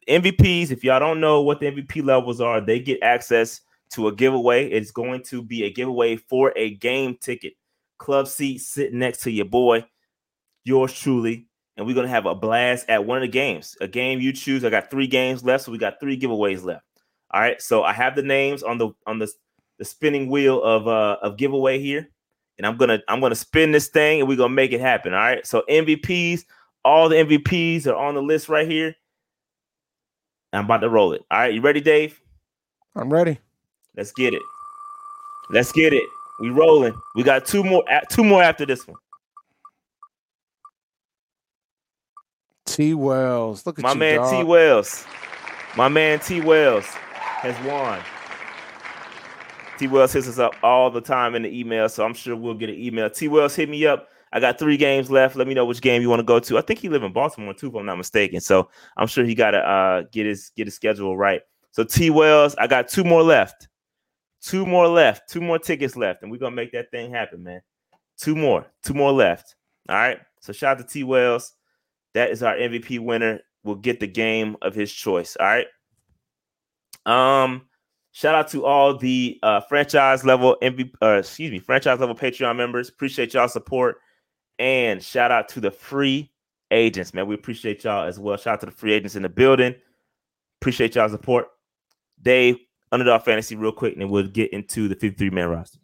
MVPs, 0.09 0.71
if 0.71 0.85
y'all 0.85 0.99
don't 0.99 1.21
know 1.21 1.43
what 1.43 1.61
the 1.61 1.67
MVP 1.67 2.05
levels 2.05 2.41
are, 2.41 2.61
they 2.61 2.81
get 2.81 3.03
access 3.03 3.61
to 3.91 4.09
a 4.09 4.15
giveaway. 4.15 4.69
It's 4.69 4.91
going 4.91 5.23
to 5.25 5.43
be 5.43 5.65
a 5.65 5.71
giveaway 5.71 6.17
for 6.17 6.53
a 6.57 6.75
game 6.75 7.17
ticket, 7.21 7.55
club 7.99 8.29
seat 8.29 8.59
sitting 8.59 8.99
next 8.99 9.23
to 9.23 9.31
your 9.31 9.47
boy, 9.47 9.85
yours 10.65 10.93
truly. 10.93 11.48
And 11.79 11.87
we're 11.87 11.95
going 11.95 12.07
to 12.07 12.11
have 12.11 12.27
a 12.27 12.35
blast 12.35 12.91
at 12.91 13.07
one 13.07 13.19
of 13.19 13.23
the 13.23 13.29
games, 13.29 13.77
a 13.81 13.87
game 13.87 14.21
you 14.21 14.33
choose. 14.33 14.65
I 14.65 14.71
got 14.71 14.91
three 14.91 15.07
games 15.07 15.45
left, 15.45 15.65
so 15.65 15.73
we 15.73 15.79
got 15.79 16.01
three 16.01 16.19
giveaways 16.19 16.65
left. 16.65 16.85
All 17.31 17.41
right. 17.41 17.63
So 17.63 17.85
I 17.85 17.93
have 17.93 18.17
the 18.17 18.23
names 18.23 18.65
on 18.65 18.79
the 18.79 18.91
on 19.07 19.21
the, 19.21 19.33
the 19.79 19.85
spinning 19.85 20.29
wheel 20.29 20.63
of 20.63 20.89
uh 20.89 21.19
of 21.23 21.37
giveaway 21.37 21.79
here. 21.79 22.09
And 22.59 22.67
I'm 22.67 22.77
gonna 22.77 23.01
I'm 23.07 23.21
gonna 23.21 23.37
spin 23.37 23.71
this 23.71 23.89
thing 23.89 24.21
and 24.21 24.29
we're 24.29 24.37
gonna 24.37 24.53
make 24.53 24.73
it 24.73 24.81
happen. 24.81 25.15
All 25.15 25.21
right. 25.21 25.47
So 25.47 25.63
MVPs, 25.71 26.45
all 26.85 27.09
the 27.09 27.17
MVPs 27.17 27.87
are 27.87 27.95
on 27.95 28.15
the 28.15 28.23
list 28.23 28.49
right 28.49 28.69
here. 28.69 28.97
I'm 30.53 30.65
about 30.65 30.79
to 30.79 30.89
roll 30.89 31.13
it. 31.13 31.23
All 31.31 31.39
right, 31.39 31.53
you 31.53 31.61
ready, 31.61 31.81
Dave? 31.81 32.21
I'm 32.97 33.13
ready. 33.13 33.39
Let's 33.97 34.13
get 34.13 34.33
it. 34.33 34.43
Let's 35.51 35.73
get 35.73 35.93
it. 35.93 36.05
We 36.41 36.51
rolling. 36.51 36.95
We 37.15 37.23
got 37.23 37.45
two 37.45 37.63
more. 37.63 37.85
Two 38.11 38.25
more 38.25 38.43
after 38.43 38.65
this 38.65 38.87
one. 38.87 38.97
T 42.79 42.95
Wells, 42.95 43.67
look 43.67 43.81
at 43.81 43.83
my 43.83 43.95
you, 43.95 43.99
man 43.99 44.17
dog. 44.19 44.31
T 44.31 44.45
Wells. 44.45 45.05
My 45.77 45.89
man 45.89 46.21
T 46.21 46.41
Wells 46.41 46.85
has 46.85 47.67
won. 47.67 48.01
T 49.81 49.89
Wells 49.89 50.13
hits 50.13 50.29
us 50.29 50.39
up 50.39 50.55
all 50.63 50.89
the 50.89 51.01
time 51.01 51.35
in 51.35 51.43
the 51.43 51.59
email, 51.59 51.89
so 51.89 52.05
I'm 52.05 52.15
sure 52.15 52.37
we'll 52.37 52.55
get 52.55 52.69
an 52.69 52.77
email. 52.77 53.11
T 53.11 53.27
Wells, 53.27 53.57
hit 53.57 53.69
me 53.69 53.85
up. 53.85 54.11
I 54.33 54.39
got 54.39 54.61
three 54.61 54.77
games 54.77 55.11
left. 55.11 55.35
Let 55.35 55.49
me 55.49 55.55
know 55.55 55.65
which 55.65 55.81
game 55.81 56.03
you 56.03 56.09
want 56.09 56.21
to 56.21 56.25
go 56.25 56.39
to. 56.39 56.57
I 56.57 56.61
think 56.61 56.79
he 56.79 56.89
live 56.89 57.03
in 57.03 57.13
Baltimore 57.13 57.53
too, 57.53 57.67
if 57.67 57.75
I'm 57.75 57.85
not 57.85 57.97
mistaken. 57.97 58.41
So 58.41 58.71
I'm 58.97 59.09
sure 59.09 59.25
he 59.25 59.35
got 59.35 59.51
to 59.51 59.59
uh, 59.59 60.03
get 60.13 60.27
his 60.27 60.53
get 60.55 60.69
his 60.69 60.77
schedule 60.77 61.17
right. 61.17 61.43
So 61.73 61.83
T 61.83 62.11
Wells, 62.11 62.55
I 62.61 62.69
got 62.69 62.87
two 62.87 63.03
more 63.03 63.25
left. 63.25 63.67
Two 64.41 64.65
more 64.65 64.87
left. 64.87 65.29
Two 65.29 65.41
more 65.41 65.59
tickets 65.59 65.97
left, 65.97 66.23
and 66.23 66.31
we're 66.31 66.39
gonna 66.39 66.55
make 66.55 66.71
that 66.71 66.93
thing 66.93 67.11
happen, 67.11 67.43
man. 67.43 67.61
Two 68.19 68.37
more. 68.37 68.71
Two 68.85 68.95
more 68.95 69.11
left. 69.11 69.57
All 69.89 69.97
right. 69.97 70.21
So 70.39 70.53
shout 70.53 70.79
out 70.79 70.87
to 70.87 70.95
T 70.95 71.03
Wells. 71.03 71.55
That 72.19 72.31
is 72.31 72.43
our 72.43 72.57
MVP 72.57 72.99
winner. 72.99 73.39
Will 73.63 73.77
get 73.77 74.01
the 74.01 74.09
game 74.09 74.57
of 74.61 74.75
his 74.75 74.93
choice. 74.93 75.37
All 75.39 75.47
right. 75.47 75.67
Um, 77.07 77.69
shout 78.11 78.35
out 78.35 78.49
to 78.49 78.65
all 78.65 78.97
the 78.97 79.39
uh, 79.45 79.61
franchise 79.61 80.25
level 80.25 80.57
MVP, 80.61 80.91
uh, 81.01 81.19
excuse 81.19 81.53
me, 81.53 81.61
franchise 81.61 82.01
level 82.01 82.17
Patreon 82.17 82.57
members. 82.57 82.89
Appreciate 82.89 83.35
y'all 83.35 83.47
support, 83.47 83.99
and 84.59 85.01
shout 85.01 85.31
out 85.31 85.49
to 85.51 85.61
the 85.61 85.71
free 85.71 86.33
agents, 86.73 87.15
man. 87.15 87.29
We 87.29 87.37
appreciate 87.37 87.85
y'all 87.85 88.05
as 88.05 88.19
well. 88.19 88.37
Shout 88.37 88.55
out 88.55 88.61
to 88.61 88.67
the 88.67 88.73
free 88.73 88.95
agents 88.95 89.15
in 89.15 89.23
the 89.23 89.29
building. 89.29 89.77
Appreciate 90.61 90.97
y'all 90.97 91.09
support. 91.09 91.47
Dave, 92.21 92.57
underdog 92.91 93.23
fantasy 93.23 93.55
real 93.55 93.71
quick, 93.71 93.95
and 93.97 94.11
we'll 94.11 94.27
get 94.27 94.53
into 94.53 94.89
the 94.89 94.97
53 94.97 95.31
man 95.31 95.49
roster. 95.51 95.79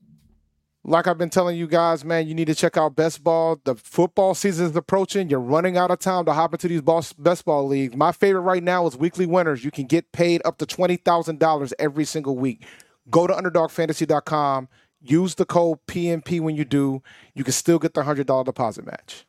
Like 0.86 1.06
I've 1.06 1.16
been 1.16 1.30
telling 1.30 1.56
you 1.56 1.66
guys, 1.66 2.04
man, 2.04 2.28
you 2.28 2.34
need 2.34 2.46
to 2.48 2.54
check 2.54 2.76
out 2.76 2.94
Best 2.94 3.24
Ball. 3.24 3.58
The 3.64 3.74
football 3.74 4.34
season 4.34 4.66
is 4.66 4.76
approaching. 4.76 5.30
You're 5.30 5.40
running 5.40 5.78
out 5.78 5.90
of 5.90 5.98
time 5.98 6.26
to 6.26 6.34
hop 6.34 6.52
into 6.52 6.68
these 6.68 6.82
best 6.82 7.44
ball 7.46 7.66
leagues. 7.66 7.96
My 7.96 8.12
favorite 8.12 8.42
right 8.42 8.62
now 8.62 8.86
is 8.86 8.94
weekly 8.94 9.24
winners. 9.24 9.64
You 9.64 9.70
can 9.70 9.86
get 9.86 10.12
paid 10.12 10.42
up 10.44 10.58
to 10.58 10.66
$20,000 10.66 11.72
every 11.78 12.04
single 12.04 12.36
week. 12.36 12.66
Go 13.08 13.26
to 13.26 13.32
underdogfantasy.com. 13.32 14.68
Use 15.00 15.34
the 15.34 15.46
code 15.46 15.78
PNP 15.86 16.40
when 16.40 16.54
you 16.54 16.66
do. 16.66 17.02
You 17.34 17.44
can 17.44 17.54
still 17.54 17.78
get 17.78 17.94
the 17.94 18.02
$100 18.02 18.44
deposit 18.44 18.84
match. 18.84 19.26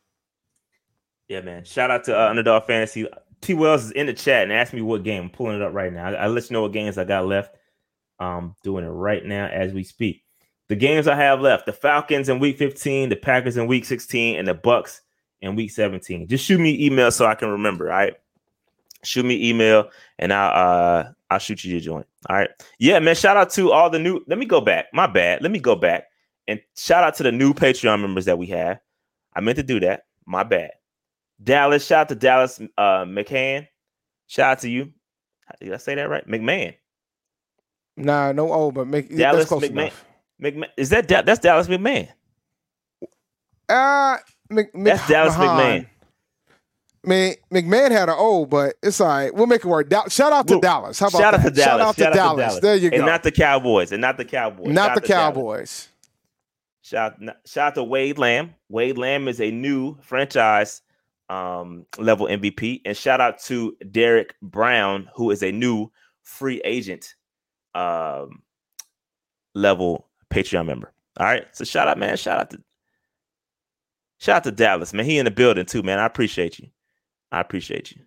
Yeah, 1.28 1.40
man. 1.40 1.64
Shout 1.64 1.90
out 1.90 2.04
to 2.04 2.18
uh, 2.18 2.28
Underdog 2.28 2.64
Fantasy. 2.64 3.06
T 3.40 3.54
Wells 3.54 3.84
is 3.86 3.90
in 3.92 4.06
the 4.06 4.12
chat 4.12 4.42
and 4.42 4.52
asked 4.52 4.74
me 4.74 4.82
what 4.82 5.04
game. 5.04 5.24
I'm 5.24 5.30
pulling 5.30 5.56
it 5.56 5.62
up 5.62 5.72
right 5.72 5.92
now. 5.92 6.06
I, 6.06 6.26
will 6.26 6.34
let 6.34 6.50
you 6.50 6.54
know 6.54 6.62
what 6.62 6.72
games 6.72 6.98
I 6.98 7.04
got 7.04 7.26
left. 7.26 7.54
Um, 8.18 8.54
doing 8.62 8.84
it 8.84 8.88
right 8.88 9.24
now 9.24 9.46
as 9.46 9.72
we 9.72 9.84
speak. 9.84 10.25
The 10.68 10.76
games 10.76 11.06
I 11.06 11.16
have 11.16 11.40
left: 11.40 11.66
the 11.66 11.72
Falcons 11.72 12.28
in 12.28 12.38
Week 12.38 12.58
15, 12.58 13.08
the 13.08 13.16
Packers 13.16 13.56
in 13.56 13.66
Week 13.66 13.84
16, 13.84 14.36
and 14.36 14.48
the 14.48 14.54
Bucs 14.54 15.00
in 15.40 15.54
Week 15.56 15.70
17. 15.70 16.26
Just 16.28 16.44
shoot 16.44 16.58
me 16.60 16.84
email 16.84 17.10
so 17.10 17.26
I 17.26 17.34
can 17.34 17.48
remember. 17.50 17.90
All 17.90 17.96
right. 17.98 18.14
shoot 19.04 19.24
me 19.24 19.48
email 19.48 19.90
and 20.18 20.32
I'll 20.32 21.00
uh 21.00 21.04
I'll 21.30 21.38
shoot 21.38 21.64
you 21.64 21.72
your 21.72 21.80
joint. 21.80 22.06
All 22.28 22.36
right. 22.36 22.50
Yeah, 22.78 22.98
man. 22.98 23.14
Shout 23.14 23.36
out 23.36 23.50
to 23.50 23.70
all 23.72 23.90
the 23.90 23.98
new. 23.98 24.20
Let 24.26 24.38
me 24.38 24.46
go 24.46 24.60
back. 24.60 24.86
My 24.92 25.06
bad. 25.06 25.42
Let 25.42 25.52
me 25.52 25.58
go 25.60 25.76
back 25.76 26.04
and 26.48 26.60
shout 26.76 27.04
out 27.04 27.14
to 27.16 27.22
the 27.22 27.32
new 27.32 27.52
Patreon 27.54 28.00
members 28.00 28.24
that 28.24 28.38
we 28.38 28.46
have. 28.46 28.78
I 29.34 29.40
meant 29.40 29.56
to 29.56 29.62
do 29.62 29.78
that. 29.80 30.06
My 30.24 30.42
bad. 30.42 30.70
Dallas. 31.42 31.86
Shout 31.86 32.00
out 32.02 32.08
to 32.08 32.14
Dallas 32.16 32.60
uh 32.78 33.04
McCann. 33.04 33.68
Shout 34.26 34.52
out 34.52 34.58
to 34.60 34.70
you. 34.70 34.92
Did 35.60 35.74
I 35.74 35.76
say 35.76 35.94
that 35.94 36.08
right? 36.10 36.26
McMahon. 36.26 36.74
Nah, 37.96 38.32
no 38.32 38.52
oh, 38.52 38.70
but 38.72 38.86
make 38.88 39.14
Dallas 39.14 39.46
that's 39.46 39.48
close 39.48 39.62
McMahon. 39.64 39.70
enough. 39.70 40.04
McMahon. 40.42 40.68
Is 40.76 40.90
that 40.90 41.08
Da- 41.08 41.22
that's 41.22 41.40
Dallas 41.40 41.66
McMahon? 41.68 42.08
Uh 43.68 44.16
Mc, 44.50 44.74
Mc, 44.74 44.84
That's 44.84 45.08
Dallas 45.08 45.36
Mahan. 45.36 45.82
McMahon. 45.82 45.86
Man, 47.04 47.34
McMahon 47.52 47.90
had 47.92 48.08
an 48.08 48.16
O, 48.18 48.46
but 48.46 48.74
it's 48.82 49.00
all 49.00 49.08
right. 49.08 49.32
We'll 49.32 49.46
make 49.46 49.64
it 49.64 49.68
work. 49.68 49.88
Da- 49.88 50.08
shout 50.08 50.32
out 50.32 50.46
to 50.48 50.54
Well, 50.54 50.60
Dallas. 50.60 50.98
How 50.98 51.06
about 51.06 51.20
Shout 51.20 51.34
out 51.34 51.42
to 51.42 51.50
Dallas. 51.50 51.64
Shout 51.64 51.80
out 51.80 51.96
to 51.96 52.04
Dallas. 52.16 52.60
There 52.60 52.74
you 52.76 52.90
go. 52.90 52.96
And 52.96 53.06
not 53.06 53.22
the 53.22 53.30
Cowboys. 53.32 53.92
And 53.92 54.00
not 54.00 54.16
the 54.16 54.24
Cowboys. 54.24 54.68
Not 54.68 54.86
Shout 54.88 54.94
the 54.94 55.00
out 55.00 55.02
to 55.02 55.08
Dallas. 55.08 55.34
Cowboys. 55.34 55.88
Shout, 56.82 57.14
shout 57.46 57.66
out 57.68 57.74
to 57.76 57.84
Wade 57.84 58.18
Lamb. 58.18 58.54
Wade 58.68 58.98
Lamb 58.98 59.26
is 59.28 59.40
a 59.40 59.50
new 59.50 59.96
franchise 60.02 60.82
um, 61.28 61.86
level 61.98 62.26
MVP. 62.26 62.82
And 62.84 62.96
shout 62.96 63.20
out 63.20 63.40
to 63.44 63.76
Derek 63.90 64.34
Brown, 64.40 65.08
who 65.14 65.30
is 65.32 65.42
a 65.42 65.50
new 65.50 65.90
free 66.22 66.60
agent 66.64 67.14
um, 67.74 68.42
level 69.54 70.05
Patreon 70.30 70.66
member. 70.66 70.92
All 71.18 71.26
right. 71.26 71.46
So 71.52 71.64
shout 71.64 71.88
out, 71.88 71.98
man. 71.98 72.16
Shout 72.16 72.38
out 72.38 72.50
to 72.50 72.62
shout 74.18 74.36
out 74.36 74.44
to 74.44 74.52
Dallas, 74.52 74.92
man. 74.92 75.04
He 75.04 75.18
in 75.18 75.24
the 75.24 75.30
building 75.30 75.66
too, 75.66 75.82
man. 75.82 75.98
I 75.98 76.06
appreciate 76.06 76.58
you. 76.58 76.68
I 77.32 77.40
appreciate 77.40 77.92
you. 77.92 78.02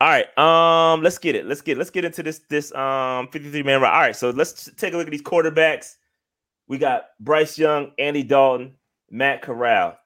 All 0.00 0.08
right, 0.08 0.38
um, 0.38 1.02
let's 1.02 1.18
get 1.18 1.36
it. 1.36 1.46
Let's 1.46 1.60
get 1.60 1.78
let's 1.78 1.90
get 1.90 2.04
into 2.04 2.22
this 2.22 2.40
this 2.50 2.74
um 2.74 3.28
53 3.28 3.62
man 3.62 3.80
round. 3.80 3.94
All 3.94 4.00
right, 4.00 4.16
so 4.16 4.30
let's 4.30 4.70
take 4.76 4.92
a 4.92 4.96
look 4.96 5.06
at 5.06 5.10
these 5.10 5.22
quarterbacks. 5.22 5.96
We 6.66 6.78
got 6.78 7.04
Bryce 7.20 7.58
Young, 7.58 7.92
Andy 7.98 8.22
Dalton, 8.22 8.74
Matt 9.10 9.42
Corral. 9.42 9.96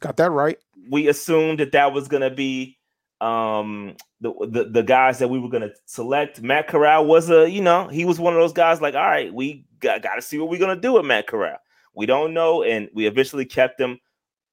Got 0.00 0.16
that 0.16 0.30
right. 0.30 0.58
We 0.90 1.08
assumed 1.08 1.60
that 1.60 1.72
that 1.72 1.92
was 1.92 2.08
gonna 2.08 2.30
be 2.30 2.77
um 3.20 3.96
the, 4.20 4.32
the 4.48 4.64
the 4.64 4.82
guys 4.82 5.18
that 5.18 5.28
we 5.28 5.38
were 5.38 5.48
gonna 5.48 5.70
select. 5.86 6.40
Matt 6.40 6.68
Corral 6.68 7.06
was 7.06 7.30
a 7.30 7.50
you 7.50 7.60
know 7.60 7.88
he 7.88 8.04
was 8.04 8.18
one 8.20 8.34
of 8.34 8.40
those 8.40 8.52
guys 8.52 8.80
like 8.80 8.94
all 8.94 9.00
right 9.00 9.32
we 9.32 9.64
got, 9.80 10.02
got 10.02 10.16
to 10.16 10.22
see 10.22 10.38
what 10.38 10.48
we're 10.48 10.60
gonna 10.60 10.80
do 10.80 10.94
with 10.94 11.04
Matt 11.04 11.26
Corral. 11.26 11.58
We 11.94 12.06
don't 12.06 12.32
know, 12.32 12.62
and 12.62 12.88
we 12.94 13.06
eventually 13.06 13.44
kept 13.44 13.80
him. 13.80 13.98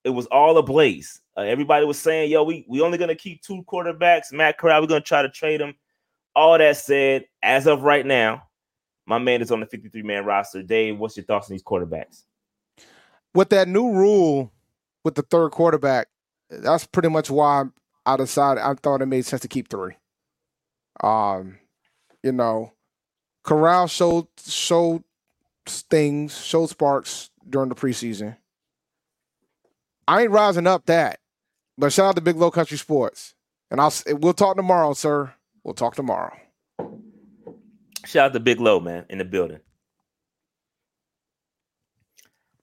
It 0.04 0.10
was 0.10 0.26
all 0.28 0.58
ablaze. 0.58 1.22
Uh, 1.38 1.42
everybody 1.42 1.86
was 1.86 2.00
saying, 2.00 2.32
"Yo, 2.32 2.44
we 2.44 2.66
we 2.68 2.82
only 2.82 2.98
gonna 2.98 3.16
keep 3.16 3.42
two 3.42 3.64
quarterbacks." 3.64 4.32
Matt 4.32 4.58
Corral, 4.58 4.82
we're 4.82 4.88
gonna 4.88 5.02
try 5.02 5.22
to 5.22 5.30
trade 5.30 5.62
him. 5.62 5.76
All 6.36 6.58
that 6.58 6.78
said, 6.78 7.26
as 7.44 7.68
of 7.68 7.84
right 7.84 8.06
now, 8.06 8.44
my 9.06 9.20
man 9.20 9.42
is 9.42 9.52
on 9.52 9.60
the 9.60 9.66
53 9.66 10.02
man 10.02 10.26
roster. 10.26 10.64
Dave, 10.64 10.98
what's 10.98 11.16
your 11.16 11.26
thoughts 11.26 11.50
on 11.50 11.54
these 11.54 11.64
quarterbacks? 11.64 12.24
With 13.34 13.50
that 13.50 13.68
new 13.68 13.92
rule 13.92 14.52
with 15.04 15.16
the 15.16 15.22
third 15.22 15.52
quarterback, 15.52 16.08
that's 16.50 16.86
pretty 16.86 17.10
much 17.10 17.30
why 17.30 17.66
I 18.06 18.18
decided 18.18 18.62
I 18.62 18.74
thought 18.76 19.02
it 19.02 19.08
made 19.08 19.26
sense 19.26 19.42
to 19.42 19.48
keep 19.48 19.70
three. 19.70 19.96
Um, 21.04 21.60
you 22.24 22.32
know, 22.32 22.74
Corral 23.44 23.88
showed 23.88 24.28
showed 24.46 25.04
things, 25.66 26.38
showed 26.44 26.70
sparks 26.70 27.30
during 27.50 27.70
the 27.70 27.76
preseason. 27.76 28.38
I 30.08 30.24
ain't 30.24 30.32
rising 30.32 30.68
up 30.68 30.86
that, 30.86 31.20
but 31.78 31.92
shout 31.92 32.08
out 32.10 32.16
to 32.16 32.22
Big 32.22 32.36
Low 32.36 32.52
Country 32.52 32.78
Sports, 32.78 33.34
and 33.72 33.82
I'll 33.82 33.94
we'll 34.08 34.34
talk 34.34 34.56
tomorrow, 34.56 34.94
sir. 34.94 35.34
We'll 35.64 35.74
talk 35.74 35.96
tomorrow. 35.96 36.36
Shout 38.06 38.28
out 38.28 38.34
to 38.34 38.40
Big 38.40 38.60
Low, 38.60 38.80
man, 38.80 39.06
in 39.10 39.18
the 39.18 39.26
building. 39.26 39.60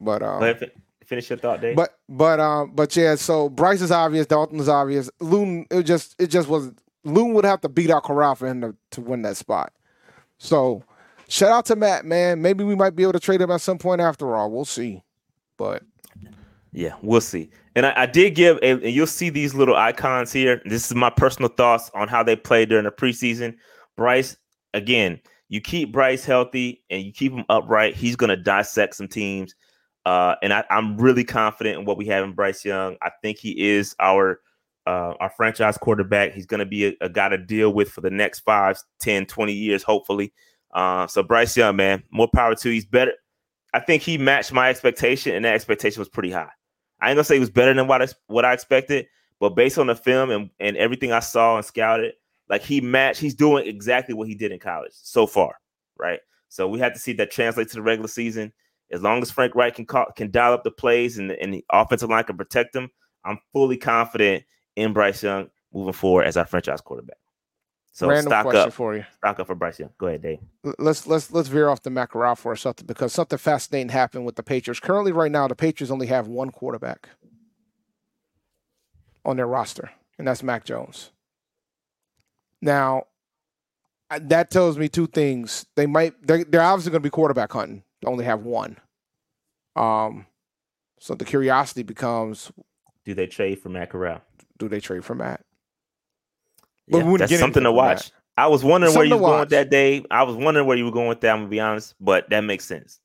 But 0.00 0.22
um, 0.22 0.42
ahead, 0.42 0.58
fin- 0.58 0.81
finish 1.04 1.30
your 1.30 1.38
thought, 1.38 1.60
Dave. 1.60 1.76
But 1.76 1.98
but 2.08 2.40
um 2.40 2.72
but 2.74 2.94
yeah, 2.96 3.14
so 3.14 3.48
Bryce 3.48 3.82
is 3.82 3.90
obvious, 3.90 4.26
Dalton 4.26 4.60
is 4.60 4.68
obvious. 4.68 5.10
Loon 5.20 5.66
it 5.70 5.84
just 5.84 6.14
it 6.20 6.28
just 6.28 6.48
was 6.48 6.72
Loon 7.04 7.34
would 7.34 7.44
have 7.44 7.60
to 7.62 7.68
beat 7.68 7.90
out 7.90 8.04
Corral 8.04 8.34
for 8.34 8.46
him 8.46 8.60
to, 8.60 8.76
to 8.92 9.00
win 9.00 9.22
that 9.22 9.36
spot. 9.36 9.72
So 10.38 10.84
shout 11.28 11.50
out 11.50 11.66
to 11.66 11.76
Matt, 11.76 12.04
man. 12.04 12.42
Maybe 12.42 12.64
we 12.64 12.76
might 12.76 12.94
be 12.94 13.02
able 13.02 13.14
to 13.14 13.20
trade 13.20 13.40
him 13.40 13.50
at 13.50 13.60
some 13.60 13.78
point 13.78 14.00
after 14.00 14.36
all. 14.36 14.50
We'll 14.50 14.64
see. 14.64 15.02
But 15.56 15.82
Yeah, 16.72 16.94
we'll 17.02 17.20
see. 17.20 17.50
And 17.74 17.86
I, 17.86 18.02
I 18.02 18.06
did 18.06 18.34
give, 18.34 18.58
a, 18.58 18.64
and 18.64 18.82
you'll 18.82 19.06
see 19.06 19.30
these 19.30 19.54
little 19.54 19.76
icons 19.76 20.32
here. 20.32 20.62
This 20.64 20.86
is 20.86 20.94
my 20.94 21.10
personal 21.10 21.48
thoughts 21.48 21.90
on 21.94 22.08
how 22.08 22.22
they 22.22 22.36
played 22.36 22.68
during 22.68 22.84
the 22.84 22.90
preseason. 22.90 23.56
Bryce, 23.96 24.36
again, 24.74 25.20
you 25.48 25.60
keep 25.60 25.92
Bryce 25.92 26.24
healthy 26.24 26.82
and 26.88 27.02
you 27.02 27.12
keep 27.12 27.32
him 27.32 27.44
upright. 27.48 27.94
He's 27.94 28.16
going 28.16 28.30
to 28.30 28.36
dissect 28.36 28.94
some 28.94 29.08
teams. 29.08 29.54
Uh, 30.04 30.34
and 30.42 30.52
I, 30.52 30.64
I'm 30.70 30.96
really 30.96 31.24
confident 31.24 31.78
in 31.78 31.84
what 31.84 31.96
we 31.96 32.06
have 32.06 32.24
in 32.24 32.32
Bryce 32.32 32.64
Young. 32.64 32.96
I 33.02 33.10
think 33.22 33.38
he 33.38 33.70
is 33.70 33.94
our 34.00 34.40
uh, 34.86 35.14
our 35.20 35.30
franchise 35.30 35.78
quarterback. 35.78 36.32
He's 36.32 36.46
going 36.46 36.58
to 36.60 36.66
be 36.66 36.86
a, 36.86 36.94
a 37.02 37.08
guy 37.08 37.28
to 37.28 37.38
deal 37.38 37.72
with 37.72 37.88
for 37.88 38.00
the 38.00 38.10
next 38.10 38.40
five, 38.40 38.80
10, 39.00 39.26
20 39.26 39.52
years, 39.52 39.82
hopefully. 39.82 40.32
Uh, 40.74 41.06
so 41.06 41.22
Bryce 41.22 41.56
Young, 41.56 41.76
man, 41.76 42.02
more 42.10 42.28
power 42.34 42.54
to. 42.56 42.70
He's 42.70 42.86
better. 42.86 43.12
I 43.74 43.80
think 43.80 44.02
he 44.02 44.18
matched 44.18 44.52
my 44.52 44.68
expectation, 44.68 45.34
and 45.34 45.44
that 45.44 45.54
expectation 45.54 46.00
was 46.00 46.08
pretty 46.08 46.30
high. 46.30 46.50
I 47.00 47.10
ain't 47.10 47.16
gonna 47.16 47.24
say 47.24 47.34
he 47.34 47.40
was 47.40 47.50
better 47.50 47.74
than 47.74 47.86
what 47.86 48.02
I 48.02 48.06
what 48.26 48.44
I 48.44 48.52
expected, 48.52 49.06
but 49.40 49.50
based 49.50 49.78
on 49.78 49.88
the 49.88 49.96
film 49.96 50.30
and, 50.30 50.50
and 50.60 50.76
everything 50.76 51.12
I 51.12 51.20
saw 51.20 51.56
and 51.56 51.64
scouted, 51.64 52.14
like 52.48 52.62
he 52.62 52.80
matched, 52.80 53.20
he's 53.20 53.34
doing 53.34 53.66
exactly 53.66 54.14
what 54.14 54.28
he 54.28 54.34
did 54.34 54.52
in 54.52 54.58
college 54.58 54.92
so 54.94 55.26
far, 55.26 55.56
right? 55.98 56.20
So 56.48 56.68
we 56.68 56.78
have 56.78 56.92
to 56.92 56.98
see 56.98 57.12
that 57.14 57.30
translate 57.30 57.68
to 57.68 57.74
the 57.74 57.82
regular 57.82 58.08
season. 58.08 58.52
As 58.92 59.02
long 59.02 59.22
as 59.22 59.30
Frank 59.30 59.54
Reich 59.54 59.74
can 59.74 59.86
call, 59.86 60.06
can 60.16 60.30
dial 60.30 60.52
up 60.52 60.64
the 60.64 60.70
plays 60.70 61.18
and, 61.18 61.32
and 61.32 61.54
the 61.54 61.64
offensive 61.72 62.10
line 62.10 62.24
can 62.24 62.36
protect 62.36 62.76
him, 62.76 62.90
I'm 63.24 63.38
fully 63.52 63.76
confident 63.76 64.44
in 64.76 64.92
Bryce 64.92 65.22
Young 65.22 65.48
moving 65.72 65.92
forward 65.92 66.26
as 66.26 66.36
our 66.36 66.46
franchise 66.46 66.80
quarterback. 66.80 67.16
So 67.92 68.08
random 68.08 68.30
stock 68.30 68.44
question 68.44 68.68
up, 68.68 68.72
for 68.72 68.96
you. 68.96 69.04
stock 69.16 69.38
up 69.38 69.46
for 69.46 69.54
Bryce 69.54 69.78
Young. 69.78 69.90
Go 69.98 70.06
ahead, 70.06 70.22
Dave. 70.22 70.38
Let's 70.78 71.06
let's 71.06 71.30
let's 71.30 71.48
veer 71.48 71.68
off 71.68 71.82
the 71.82 72.06
Corral 72.06 72.36
for 72.36 72.56
something 72.56 72.86
because 72.86 73.12
something 73.12 73.38
fascinating 73.38 73.90
happened 73.90 74.24
with 74.24 74.36
the 74.36 74.42
Patriots. 74.42 74.80
Currently, 74.80 75.12
right 75.12 75.30
now, 75.30 75.46
the 75.46 75.54
Patriots 75.54 75.90
only 75.90 76.06
have 76.06 76.26
one 76.26 76.50
quarterback 76.50 77.10
on 79.26 79.36
their 79.36 79.46
roster, 79.46 79.90
and 80.18 80.26
that's 80.26 80.42
Mac 80.42 80.64
Jones. 80.64 81.10
Now, 82.62 83.04
that 84.10 84.50
tells 84.50 84.78
me 84.78 84.88
two 84.88 85.06
things. 85.06 85.66
They 85.76 85.86
might 85.86 86.14
they're, 86.26 86.44
they're 86.44 86.62
obviously 86.62 86.92
going 86.92 87.02
to 87.02 87.06
be 87.06 87.10
quarterback 87.10 87.52
hunting. 87.52 87.82
Only 88.04 88.24
have 88.24 88.42
one. 88.44 88.78
Um, 89.76 90.26
so 90.98 91.14
the 91.14 91.24
curiosity 91.24 91.82
becomes: 91.82 92.50
Do 93.04 93.14
they 93.14 93.26
trade 93.26 93.60
for 93.60 93.68
Matt 93.68 93.90
Corral? 93.90 94.20
Do 94.58 94.68
they 94.68 94.80
trade 94.80 95.04
for 95.04 95.14
Matt? 95.14 95.44
But 96.88 97.04
Yeah, 97.04 97.16
that's 97.18 97.38
something 97.38 97.62
to 97.62 97.72
watch. 97.72 98.10
that. 98.10 98.12
I 98.36 98.46
was 98.46 98.64
wondering 98.64 98.94
where 98.94 99.04
you 99.04 99.14
were 99.16 99.20
going 99.20 99.40
with 99.40 99.50
that, 99.50 99.70
day. 99.70 100.04
I 100.10 100.22
was 100.22 100.36
wondering 100.36 100.66
where 100.66 100.76
you 100.76 100.84
were 100.84 100.90
going 100.90 101.08
with 101.08 101.20
that. 101.20 101.30
I'm 101.30 101.40
gonna 101.40 101.48
be 101.48 101.60
honest, 101.60 101.94
but 102.00 102.28
that 102.30 102.40
makes 102.40 102.64
sense. 102.64 102.98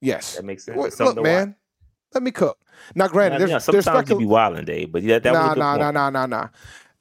Yes. 0.00 0.36
That 0.36 0.44
makes 0.44 0.64
sense. 0.64 0.76
Well, 0.76 0.90
something 0.90 1.16
look, 1.16 1.24
to 1.24 1.30
watch. 1.30 1.46
man. 1.46 1.56
Let 2.12 2.22
me 2.22 2.30
cook. 2.30 2.58
Now, 2.94 3.08
granted, 3.08 3.40
there's, 3.40 3.50
yeah, 3.50 3.58
there's 3.72 3.84
sometimes 3.84 4.10
you 4.10 4.18
be 4.18 4.26
wilding, 4.26 4.64
Dave, 4.64 4.92
but 4.92 5.02
yeah, 5.02 5.18
that 5.18 5.32
was 5.32 5.38
nah, 5.38 5.52
a 5.52 5.54
good 5.54 5.60
nah, 5.60 5.76
nah, 5.76 5.90
nah, 5.90 6.10
nah, 6.10 6.26
nah. 6.26 6.48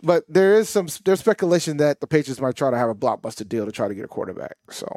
But 0.02 0.24
there 0.28 0.56
is 0.56 0.70
some 0.70 0.88
there's 1.06 1.20
speculation 1.20 1.78
that 1.78 2.00
the 2.02 2.08
Patriots 2.08 2.42
might 2.42 2.56
try 2.56 2.72
to 2.72 2.78
have 2.78 2.90
a 2.90 2.96
blockbuster 2.96 3.48
deal 3.48 3.66
to 3.66 3.72
try 3.72 3.88
to 3.88 3.96
get 3.96 4.06
a 4.06 4.08
quarterback. 4.08 4.56
So 4.70 4.88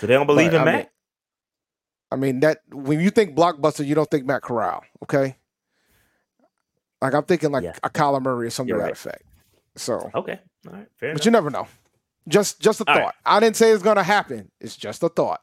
So 0.00 0.06
they 0.06 0.14
don't 0.14 0.26
believe 0.26 0.50
But, 0.52 0.56
in 0.56 0.62
I 0.62 0.64
Matt. 0.64 0.74
mean- 0.76 0.86
I 2.12 2.16
mean 2.16 2.40
that 2.40 2.60
when 2.72 3.00
you 3.00 3.10
think 3.10 3.34
blockbuster, 3.36 3.84
you 3.84 3.94
don't 3.94 4.10
think 4.10 4.24
Matt 4.26 4.42
Corral, 4.42 4.84
okay? 5.02 5.36
Like 7.02 7.14
I'm 7.14 7.24
thinking 7.24 7.50
like 7.52 7.64
Yeah. 7.64 7.76
a 7.82 7.90
Kyler 7.90 8.22
Murray 8.22 8.46
or 8.46 8.50
something 8.50 8.68
You're 8.68 8.78
to 8.78 8.82
that 8.82 8.86
right. 8.86 8.92
effect. 8.92 9.22
So, 9.76 10.10
okay, 10.14 10.38
all 10.68 10.72
right, 10.74 10.86
fair 10.98 11.10
but 11.12 11.16
enough. 11.16 11.24
you 11.24 11.30
never 11.32 11.50
know. 11.50 11.66
Just 12.28 12.60
just 12.60 12.80
a 12.80 12.84
All 12.88 12.94
thought. 12.94 13.02
right. 13.04 13.14
I 13.26 13.40
didn't 13.40 13.56
say 13.56 13.70
it's 13.72 13.82
gonna 13.82 14.02
happen. 14.04 14.50
It's 14.60 14.76
just 14.76 15.02
a 15.02 15.08
thought. 15.08 15.40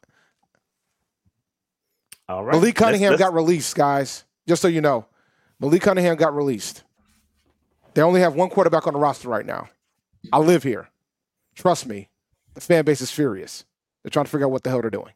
All 2.29 2.43
right, 2.45 2.53
Malik 2.53 2.67
let's- 2.75 2.79
Cunningham 2.79 3.11
let's- 3.11 3.19
got 3.19 3.33
released, 3.33 3.75
guys. 3.75 4.23
Just 4.47 4.61
so 4.61 4.67
you 4.67 4.81
know, 4.81 5.05
Malik 5.59 5.81
Cunningham 5.81 6.15
got 6.15 6.33
released. 6.35 6.83
They 7.93 8.01
only 8.01 8.21
have 8.21 8.35
one 8.35 8.49
quarterback 8.49 8.87
on 8.87 8.93
the 8.93 8.99
roster 8.99 9.27
right 9.27 9.45
now. 9.45 9.67
I 10.31 10.37
live 10.39 10.63
here. 10.63 10.89
Trust 11.55 11.85
me, 11.85 12.09
the 12.53 12.61
fan 12.61 12.85
base 12.85 13.01
is 13.01 13.11
furious. 13.11 13.65
They're 14.01 14.09
trying 14.09 14.25
to 14.25 14.31
figure 14.31 14.45
out 14.47 14.51
what 14.51 14.63
the 14.63 14.69
hell 14.69 14.81
they're 14.81 14.89
doing. 14.89 15.11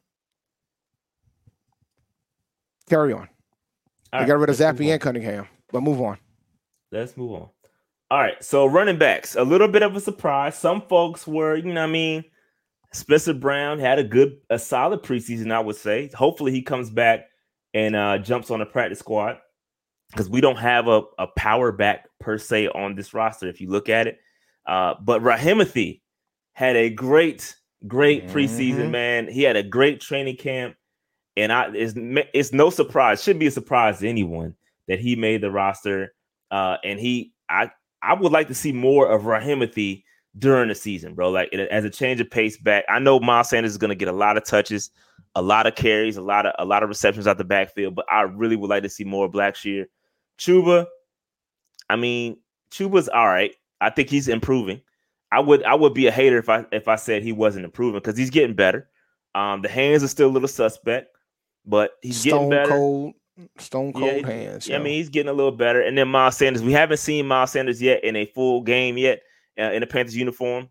Carry 2.88 3.12
on. 3.12 3.20
all 3.20 3.26
they 4.12 4.18
right, 4.18 4.26
got 4.28 4.38
rid 4.38 4.50
of 4.50 4.56
Zappe 4.56 4.90
and 4.92 5.00
Cunningham, 5.00 5.46
but 5.72 5.82
move 5.82 6.00
on. 6.00 6.18
Let's 6.92 7.16
move 7.16 7.32
on. 7.32 7.48
All 8.10 8.18
right, 8.18 8.42
so 8.42 8.66
running 8.66 8.98
backs, 8.98 9.34
a 9.34 9.42
little 9.42 9.66
bit 9.68 9.82
of 9.82 9.96
a 9.96 10.00
surprise. 10.00 10.56
Some 10.56 10.82
folks 10.82 11.26
were, 11.26 11.56
you 11.56 11.64
know, 11.72 11.80
what 11.80 11.88
I 11.88 11.92
mean, 11.92 12.24
Spencer 12.92 13.34
Brown 13.34 13.80
had 13.80 13.98
a 13.98 14.04
good, 14.04 14.38
a 14.48 14.58
solid 14.58 15.02
preseason, 15.02 15.50
I 15.52 15.58
would 15.60 15.74
say. 15.76 16.08
Hopefully, 16.14 16.52
he 16.52 16.62
comes 16.62 16.88
back 16.88 17.26
and 17.74 17.96
uh, 17.96 18.18
jumps 18.18 18.50
on 18.52 18.60
the 18.60 18.66
practice 18.66 19.00
squad. 19.00 19.38
because 20.12 20.30
we 20.30 20.40
don't 20.40 20.56
have 20.56 20.86
a, 20.86 21.02
a 21.18 21.26
power 21.36 21.72
back 21.72 22.08
per 22.20 22.38
se 22.38 22.68
on 22.68 22.94
this 22.94 23.12
roster 23.12 23.48
if 23.48 23.60
you 23.60 23.68
look 23.68 23.88
at 23.88 24.06
it. 24.06 24.18
Uh, 24.64 24.94
but 25.02 25.20
Rahimothy 25.20 26.00
had 26.52 26.76
a 26.76 26.88
great, 26.90 27.56
great 27.88 28.28
preseason, 28.28 28.86
Mhm. 28.86 28.90
man. 28.92 29.28
He 29.28 29.42
had 29.42 29.56
a 29.56 29.64
great 29.64 30.00
training 30.00 30.36
camp. 30.36 30.76
And 31.36 31.52
I 31.52 31.70
it's, 31.74 31.94
it's 32.32 32.52
no 32.52 32.70
surprise, 32.70 33.22
should 33.22 33.38
be 33.38 33.46
a 33.46 33.50
surprise 33.50 33.98
to 34.00 34.08
anyone 34.08 34.54
that 34.88 35.00
he 35.00 35.16
made 35.16 35.40
the 35.40 35.50
roster. 35.50 36.14
Uh, 36.50 36.76
and 36.84 36.98
he 36.98 37.32
I 37.48 37.70
I 38.02 38.14
would 38.14 38.32
like 38.32 38.48
to 38.48 38.54
see 38.54 38.72
more 38.72 39.08
of 39.10 39.22
Rahimothy 39.22 40.04
during 40.38 40.68
the 40.68 40.74
season, 40.74 41.14
bro. 41.14 41.30
Like 41.30 41.48
it- 41.52 41.68
as 41.70 41.84
a 41.84 41.90
change 41.90 42.20
of 42.20 42.30
pace 42.30 42.56
back. 42.56 42.84
I 42.88 42.98
know 42.98 43.20
Miles 43.20 43.50
Sanders 43.50 43.72
is 43.72 43.78
going 43.78 43.90
to 43.90 43.94
get 43.94 44.08
a 44.08 44.12
lot 44.12 44.36
of 44.36 44.44
touches, 44.44 44.90
a 45.34 45.42
lot 45.42 45.66
of 45.66 45.74
carries, 45.74 46.16
a 46.16 46.22
lot 46.22 46.46
of 46.46 46.54
a 46.58 46.64
lot 46.64 46.82
of 46.82 46.88
receptions 46.88 47.26
out 47.26 47.38
the 47.38 47.44
backfield, 47.44 47.94
but 47.94 48.06
I 48.10 48.22
really 48.22 48.56
would 48.56 48.70
like 48.70 48.82
to 48.84 48.88
see 48.88 49.04
more 49.04 49.30
Blackshear. 49.30 49.86
Chuba, 50.38 50.86
I 51.88 51.96
mean, 51.96 52.38
Chuba's 52.70 53.08
all 53.08 53.26
right. 53.26 53.54
I 53.80 53.90
think 53.90 54.08
he's 54.10 54.28
improving. 54.28 54.80
I 55.32 55.40
would 55.40 55.62
I 55.64 55.74
would 55.74 55.94
be 55.94 56.06
a 56.06 56.12
hater 56.12 56.38
if 56.38 56.48
I 56.48 56.64
if 56.72 56.88
I 56.88 56.96
said 56.96 57.22
he 57.22 57.32
wasn't 57.32 57.64
improving 57.64 58.00
because 58.00 58.16
he's 58.16 58.30
getting 58.30 58.56
better. 58.56 58.88
Um, 59.34 59.60
the 59.60 59.68
hands 59.68 60.02
are 60.02 60.08
still 60.08 60.28
a 60.28 60.32
little 60.32 60.48
suspect, 60.48 61.15
but 61.66 61.92
he's 62.02 62.22
getting 62.22 62.48
better. 62.48 62.70
cold, 62.70 63.14
stone 63.58 63.92
cold 63.92 64.22
Yeah, 64.22 64.26
hands. 64.26 64.68
Yeah, 64.68 64.76
I 64.76 64.78
mean, 64.78 64.94
he's 64.94 65.08
getting 65.08 65.30
a 65.30 65.32
little 65.34 65.52
better. 65.52 65.82
And 65.82 65.98
then 65.98 66.08
Miles 66.08 66.36
Sanders, 66.36 66.62
we 66.62 66.72
haven't 66.72 66.98
seen 66.98 67.26
Miles 67.26 67.52
Sanders 67.52 67.82
yet 67.82 68.04
in 68.04 68.16
a 68.16 68.26
full 68.26 68.62
game 68.62 68.96
yet 68.96 69.22
uh, 69.58 69.72
in 69.72 69.82
a 69.82 69.86
Panthers 69.86 70.16
uniform. 70.16 70.68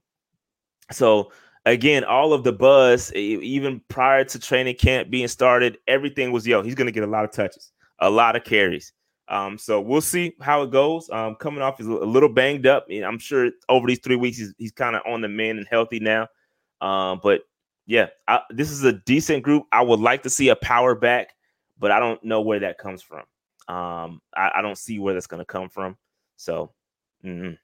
So 0.92 1.32
again, 1.66 2.04
all 2.04 2.34
of 2.34 2.44
the 2.44 2.54
buzz, 2.54 3.12
even 3.14 3.82
prior 3.90 4.24
to 4.24 4.40
training 4.40 4.76
camp 4.76 5.10
being 5.10 5.28
started, 5.28 5.78
everything 5.88 6.32
was 6.32 6.48
yo. 6.48 6.62
He's 6.62 6.76
going 6.76 6.88
to 6.88 6.92
get 6.92 7.04
a 7.04 7.08
lot 7.08 7.26
of 7.26 7.32
touches, 7.32 7.72
a 8.00 8.10
lot 8.10 8.36
of 8.36 8.44
carries. 8.44 8.94
Um, 9.28 9.58
so 9.58 9.82
we'll 9.82 10.02
see 10.02 10.34
how 10.40 10.62
it 10.62 10.72
goes. 10.72 11.10
Um, 11.10 11.36
coming 11.36 11.64
off 11.64 11.80
is 11.80 11.88
a 11.88 11.92
little 11.92 12.30
banged 12.30 12.68
up. 12.68 12.86
I'm 12.92 13.18
sure 13.18 13.50
over 13.70 13.88
these 13.88 14.00
three 14.00 14.16
weeks 14.16 14.38
he's, 14.38 14.54
he's 14.58 14.72
kind 14.72 14.96
of 14.96 15.02
on 15.08 15.22
the 15.22 15.28
mend 15.28 15.58
and 15.58 15.68
healthy 15.70 16.00
now. 16.00 16.28
Um, 16.80 17.20
but 17.24 17.42
yeah, 17.86 18.08
I, 18.28 18.42
this 18.50 18.72
is 18.72 18.84
a 18.84 18.94
decent 18.94 19.44
group. 19.44 19.66
I 19.72 19.82
would 19.82 20.00
like 20.00 20.24
to 20.24 20.30
see 20.30 20.50
a 20.50 20.56
power 20.56 20.96
back, 20.96 21.30
but 21.78 21.92
I 21.92 22.00
don't 22.00 22.24
know 22.24 22.42
where 22.42 22.60
that 22.60 22.78
comes 22.78 23.02
from. 23.02 23.24
Um, 23.68 24.22
I, 24.36 24.52
I 24.56 24.62
don't 24.62 24.78
see 24.78 25.00
where 25.00 25.14
that's 25.14 25.28
going 25.28 25.42
to 25.42 25.46
come 25.46 25.70
from. 25.70 25.98
So, 26.38 26.72
mhm. 27.24 27.58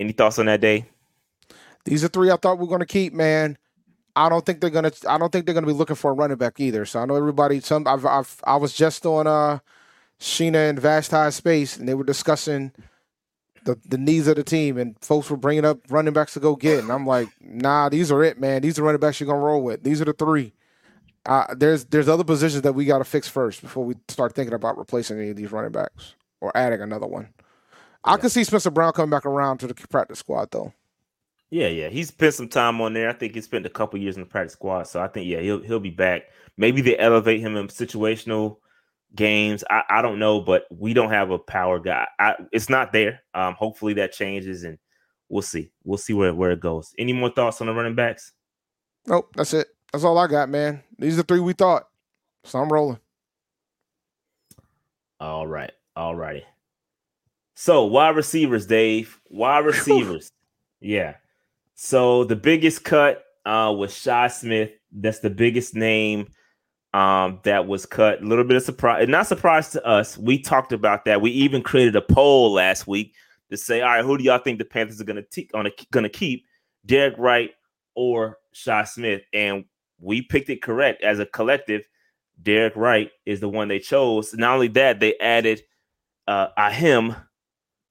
any 0.00 0.12
thoughts 0.12 0.38
on 0.38 0.46
that 0.46 0.60
day? 0.60 0.86
These 1.84 2.04
are 2.04 2.08
three 2.08 2.30
I 2.30 2.36
thought 2.36 2.58
we 2.58 2.64
are 2.64 2.68
going 2.68 2.80
to 2.80 2.86
keep, 2.86 3.12
man. 3.12 3.58
I 4.18 4.28
don't 4.28 4.44
think 4.44 4.60
they're 4.60 4.68
gonna. 4.68 4.90
I 5.08 5.16
don't 5.16 5.30
think 5.30 5.46
they're 5.46 5.54
gonna 5.54 5.68
be 5.68 5.72
looking 5.72 5.94
for 5.94 6.10
a 6.10 6.14
running 6.14 6.38
back 6.38 6.58
either. 6.58 6.84
So 6.84 6.98
I 6.98 7.06
know 7.06 7.14
everybody. 7.14 7.60
Some 7.60 7.86
I've, 7.86 8.04
I've 8.04 8.40
I 8.42 8.56
was 8.56 8.74
just 8.74 9.06
on 9.06 9.28
uh 9.28 9.60
Sheena 10.18 10.70
and 10.70 10.80
Vashti 10.80 11.30
Space, 11.30 11.76
and 11.76 11.88
they 11.88 11.94
were 11.94 12.02
discussing 12.02 12.72
the 13.68 13.78
the 13.88 13.98
needs 13.98 14.28
of 14.28 14.36
the 14.36 14.44
team, 14.44 14.78
and 14.78 14.96
folks 15.02 15.30
were 15.30 15.38
bringing 15.38 15.64
up 15.66 15.80
running 15.90 16.14
backs 16.14 16.34
to 16.34 16.40
go 16.40 16.56
get, 16.56 16.80
and 16.80 16.92
I'm 16.92 17.06
like, 17.06 17.30
nah, 17.40 17.88
these 17.90 18.12
are 18.12 18.24
it, 18.24 18.40
man. 18.40 18.62
These 18.62 18.78
are 18.78 18.84
running 18.84 19.00
backs 19.00 19.20
you're 19.20 19.28
gonna 19.28 19.40
roll 19.40 19.62
with. 19.62 19.84
These 19.84 20.02
are 20.02 20.06
the 20.06 20.14
three. 20.14 20.54
Uh, 21.26 21.54
there's 21.56 21.86
there's 21.86 22.08
other 22.08 22.24
positions 22.24 22.62
that 22.62 22.74
we 22.74 22.86
got 22.86 22.98
to 22.98 23.04
fix 23.04 23.28
first 23.28 23.62
before 23.62 23.84
we 23.84 23.96
start 24.08 24.34
thinking 24.34 24.54
about 24.54 24.78
replacing 24.78 25.18
any 25.18 25.30
of 25.30 25.36
these 25.36 25.52
running 25.52 25.72
backs 25.72 26.14
or 26.40 26.56
adding 26.56 26.82
another 26.82 27.06
one. 27.06 27.28
I 28.04 28.16
Yeah. 28.16 28.18
could 28.18 28.32
see 28.32 28.44
Spencer 28.44 28.70
Brown 28.70 28.92
coming 28.94 29.10
back 29.10 29.26
around 29.26 29.58
to 29.58 29.68
the 29.68 29.74
practice 29.74 30.20
squad 30.20 30.50
though. 30.52 30.72
Yeah, 31.50 31.68
yeah, 31.68 31.88
he's 31.88 32.08
spent 32.08 32.34
some 32.34 32.48
time 32.48 32.80
on 32.80 32.92
there. 32.94 33.08
I 33.08 33.14
think 33.14 33.34
he 33.34 33.40
spent 33.40 33.66
a 33.66 33.70
couple 33.70 33.98
years 34.00 34.16
in 34.16 34.22
the 34.22 34.26
practice 34.28 34.54
squad, 34.54 34.84
so 34.84 35.00
I 35.00 35.08
think 35.08 35.28
yeah, 35.28 35.40
he'll 35.40 35.62
he'll 35.62 35.80
be 35.80 35.90
back. 35.90 36.24
Maybe 36.58 36.82
they 36.82 36.98
elevate 36.98 37.40
him 37.40 37.56
in 37.56 37.68
situational 37.68 38.58
games. 39.14 39.64
I, 39.70 39.82
I 39.88 40.02
don't 40.02 40.18
know, 40.18 40.40
but 40.40 40.66
we 40.70 40.94
don't 40.94 41.10
have 41.10 41.30
a 41.30 41.38
power 41.38 41.78
guy. 41.78 42.06
I, 42.18 42.34
it's 42.52 42.68
not 42.68 42.92
there. 42.92 43.20
Um, 43.34 43.54
hopefully 43.54 43.94
that 43.94 44.12
changes, 44.12 44.64
and 44.64 44.78
we'll 45.28 45.42
see. 45.42 45.70
We'll 45.84 45.98
see 45.98 46.12
where 46.12 46.34
where 46.34 46.52
it 46.52 46.60
goes. 46.60 46.94
Any 46.98 47.12
more 47.12 47.30
thoughts 47.30 47.60
on 47.60 47.66
the 47.66 47.74
running 47.74 47.94
backs? 47.94 48.32
Nope, 49.06 49.32
that's 49.36 49.54
it. 49.54 49.68
That's 49.92 50.04
all 50.04 50.18
I 50.18 50.26
got, 50.26 50.48
man. 50.48 50.82
These 50.98 51.14
are 51.14 51.18
the 51.18 51.22
three 51.24 51.40
we 51.40 51.54
thought. 51.54 51.88
So 52.44 52.58
I'm 52.58 52.72
rolling. 52.72 52.98
All 55.20 55.46
right, 55.46 55.72
all 55.96 56.14
righty. 56.14 56.44
So 57.54 57.84
wide 57.86 58.14
receivers, 58.16 58.66
Dave. 58.66 59.18
Wide 59.30 59.64
receivers. 59.64 60.30
yeah. 60.80 61.14
So 61.74 62.24
the 62.24 62.36
biggest 62.36 62.84
cut 62.84 63.24
uh 63.44 63.74
was 63.76 63.96
Shi 63.96 64.28
Smith. 64.28 64.70
That's 64.92 65.20
the 65.20 65.30
biggest 65.30 65.74
name 65.74 66.28
um 66.94 67.40
that 67.44 67.66
was 67.66 67.84
cut. 67.86 68.22
A 68.22 68.24
little 68.24 68.44
bit 68.44 68.56
of 68.56 68.62
surprise, 68.62 69.06
not 69.08 69.26
surprise 69.26 69.70
to 69.70 69.84
us. 69.86 70.16
We 70.16 70.38
talked 70.40 70.72
about 70.72 71.04
that. 71.04 71.20
We 71.20 71.30
even 71.30 71.62
created 71.62 71.96
a 71.96 72.02
poll 72.02 72.52
last 72.52 72.86
week 72.86 73.14
to 73.50 73.56
say, 73.56 73.82
all 73.82 73.90
right, 73.90 74.04
who 74.04 74.16
do 74.18 74.24
y'all 74.24 74.38
think 74.38 74.58
the 74.58 74.64
Panthers 74.64 75.00
are 75.00 75.04
gonna 75.04 75.22
te- 75.22 75.50
on 75.54 75.68
gonna 75.90 76.08
keep? 76.08 76.44
Derek 76.86 77.18
Wright 77.18 77.50
or 77.94 78.38
Shi 78.52 78.84
Smith? 78.86 79.22
And 79.32 79.64
we 80.00 80.22
picked 80.22 80.48
it 80.48 80.62
correct 80.62 81.02
as 81.02 81.18
a 81.18 81.26
collective. 81.26 81.82
Derek 82.42 82.76
Wright 82.76 83.10
is 83.26 83.40
the 83.40 83.48
one 83.48 83.68
they 83.68 83.80
chose. 83.80 84.32
Not 84.32 84.54
only 84.54 84.68
that, 84.68 85.00
they 85.00 85.16
added 85.18 85.62
uh 86.26 86.48
Ahim 86.58 87.16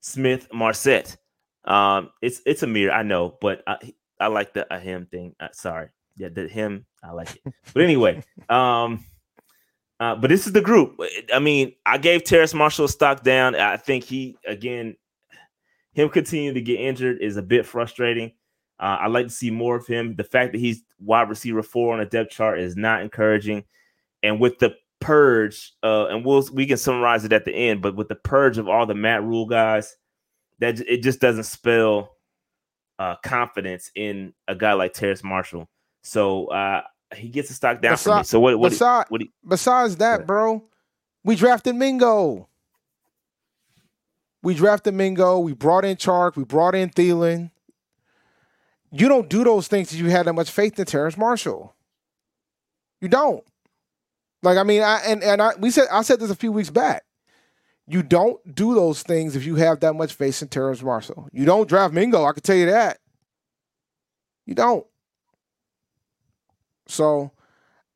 Smith-Marsette. 0.02 1.18
Um, 1.66 2.12
it's 2.22 2.42
it's 2.46 2.64
a 2.64 2.68
mirror, 2.68 2.94
I 2.94 3.04
know, 3.04 3.38
but 3.42 3.62
I 3.68 3.94
I 4.20 4.28
like 4.28 4.54
the 4.54 4.66
Ahim 4.72 5.10
thing. 5.12 5.36
Uh, 5.40 5.50
sorry, 5.52 5.90
yeah, 6.18 6.30
the 6.30 6.48
him, 6.48 6.86
I 7.04 7.12
like 7.12 7.36
it. 7.36 7.54
But 7.74 7.84
anyway, 7.84 8.24
um, 8.50 9.06
uh, 10.00 10.16
but 10.16 10.30
this 10.30 10.48
is 10.48 10.54
the 10.54 10.62
group. 10.62 11.00
I 11.34 11.40
mean, 11.40 11.74
I 11.86 11.98
gave 11.98 12.24
Terrace 12.24 12.54
Marshall 12.54 12.88
stock 12.88 13.24
down. 13.24 13.56
I 13.56 13.78
think 13.78 14.04
he 14.04 14.38
again, 14.46 14.96
him 15.94 16.10
continuing 16.10 16.56
to 16.56 16.62
get 16.62 16.80
injured 16.80 17.22
is 17.22 17.38
a 17.38 17.42
bit 17.42 17.66
frustrating. 17.66 18.34
Uh, 18.80 18.98
I 19.02 19.08
like 19.08 19.28
to 19.28 19.34
see 19.34 19.50
more 19.50 19.76
of 19.76 19.88
him. 19.88 20.16
The 20.16 20.24
fact 20.24 20.52
that 20.52 20.60
he's 20.60 20.84
wide 21.00 21.30
receiver 21.30 21.64
four 21.64 21.94
on 21.94 22.00
a 22.00 22.06
depth 22.06 22.32
chart 22.32 22.60
is 22.60 22.76
not 22.76 23.02
encouraging. 23.02 23.64
And 24.22 24.40
with 24.40 24.60
the 24.60 24.76
purge, 25.00 25.74
uh, 25.84 26.08
and 26.08 26.24
we'll 26.24 26.48
we 26.54 26.66
can 26.66 26.78
summarize 26.78 27.26
it 27.26 27.34
at 27.34 27.46
the 27.46 27.54
end, 27.54 27.82
but 27.82 27.96
with 27.96 28.08
the 28.08 28.16
purge 28.16 28.58
of 28.58 28.68
all 28.68 28.86
the 28.86 28.94
Matt 28.94 29.24
Rhule 29.24 29.48
guys, 29.48 29.96
that 30.60 30.80
it 30.82 31.02
just 31.02 31.20
doesn't 31.20 31.46
spell 31.46 32.16
uh, 33.00 33.16
confidence 33.24 33.92
in 33.96 34.34
a 34.48 34.56
guy 34.56 34.74
like 34.74 34.94
Terrace 34.94 35.24
Marshall. 35.24 35.68
So 36.08 36.48
uh, 36.48 36.82
he 37.14 37.28
gets 37.28 37.50
the 37.50 37.54
stock 37.54 37.82
down 37.82 37.98
for 37.98 38.18
me. 38.18 38.24
So 38.24 38.40
what? 38.40 38.58
What? 38.58 38.70
Besides, 38.70 39.10
what 39.10 39.22
you- 39.22 39.30
besides 39.46 39.98
that, 39.98 40.26
bro, 40.26 40.64
we 41.24 41.36
drafted 41.36 41.76
Mingo. 41.76 42.48
We 44.42 44.54
drafted 44.54 44.94
Mingo. 44.94 45.40
We 45.40 45.54
brought 45.54 45.84
in 45.84 45.98
Chark. 45.98 46.36
We 46.38 46.46
brought 46.46 46.76
in 46.76 46.90
Thielen. 46.90 47.52
You 48.92 49.10
don't 49.10 49.30
do 49.30 49.44
those 49.44 49.68
things 49.68 49.92
if 49.92 50.00
you 50.00 50.10
had 50.10 50.26
that 50.28 50.34
much 50.34 50.50
faith 50.50 50.80
in 50.80 50.86
Terrace 50.86 51.18
Marshall. 51.18 51.76
You 53.02 53.10
don't. 53.10 53.44
Like 54.44 54.58
I 54.58 54.64
mean, 54.64 54.82
I 54.84 55.02
and 55.06 55.22
and 55.24 55.42
I 55.42 55.56
we 55.60 55.72
said 55.72 55.88
I 55.92 56.04
said 56.04 56.22
this 56.22 56.30
a 56.30 56.36
few 56.36 56.54
weeks 56.54 56.70
back. 56.70 57.04
You 57.86 58.02
don't 58.02 58.40
do 58.56 58.74
those 58.76 59.02
things 59.04 59.36
if 59.36 59.46
you 59.46 59.56
have 59.56 59.82
that 59.82 59.94
much 59.94 60.14
faith 60.14 60.42
in 60.42 60.48
Terrace 60.48 60.82
Marshall. 60.82 61.28
You 61.34 61.46
don't 61.46 61.68
draft 61.68 61.94
Mingo. 61.94 62.24
I 62.26 62.32
can 62.32 62.44
tell 62.44 62.56
you 62.56 62.68
that. 62.68 63.00
You 64.46 64.56
don't. 64.56 64.86
So, 66.90 67.32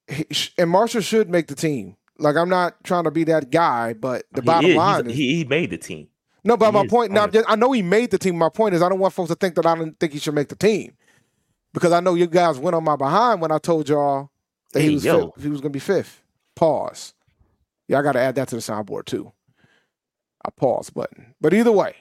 he, 0.07 0.25
and 0.57 0.69
Marshall 0.69 1.01
should 1.01 1.29
make 1.29 1.47
the 1.47 1.55
team. 1.55 1.95
Like 2.17 2.35
I'm 2.35 2.49
not 2.49 2.83
trying 2.83 3.05
to 3.05 3.11
be 3.11 3.23
that 3.25 3.49
guy, 3.49 3.93
but 3.93 4.25
the 4.31 4.41
he 4.41 4.45
bottom 4.45 4.69
is- 4.71 4.75
line 4.77 5.05
he's- 5.05 5.11
is 5.13 5.17
he, 5.17 5.35
he 5.37 5.43
made 5.45 5.69
the 5.71 5.77
team. 5.77 6.07
no. 6.43 6.55
But 6.57 6.67
he 6.67 6.71
my 6.71 6.87
point 6.87 7.11
now, 7.11 7.25
it. 7.25 7.43
I 7.47 7.55
know 7.55 7.71
he 7.71 7.81
made 7.81 8.11
the 8.11 8.17
team. 8.19 8.37
My 8.37 8.49
point 8.49 8.75
is 8.75 8.81
I 8.81 8.89
don't 8.89 8.99
want 8.99 9.13
folks 9.13 9.29
to 9.29 9.35
think 9.35 9.55
that 9.55 9.65
I 9.65 9.75
don't 9.75 9.99
think 9.99 10.13
he 10.13 10.19
should 10.19 10.35
make 10.35 10.49
the 10.49 10.55
team 10.55 10.93
because 11.73 11.91
I 11.91 11.99
know 11.99 12.13
you 12.13 12.27
guys 12.27 12.59
went 12.59 12.75
on 12.75 12.83
my 12.83 12.95
behind 12.95 13.41
when 13.41 13.51
I 13.51 13.57
told 13.57 13.89
y'all 13.89 14.29
that 14.73 14.81
Hey, 14.81 14.89
he 14.89 14.93
was 14.95 15.05
yo. 15.05 15.31
fifth, 15.31 15.43
he 15.43 15.49
was 15.49 15.61
going 15.61 15.71
to 15.71 15.75
be 15.75 15.79
fifth. 15.79 16.21
Pause. 16.55 17.13
Yeah, 17.87 17.99
I 17.99 18.01
got 18.03 18.11
to 18.13 18.19
add 18.19 18.35
that 18.35 18.47
to 18.49 18.55
the 18.55 18.61
soundboard 18.61 19.05
too. 19.05 19.31
A 20.45 20.51
pause 20.51 20.89
button. 20.91 21.33
But 21.41 21.53
either 21.53 21.71
way, 21.71 21.95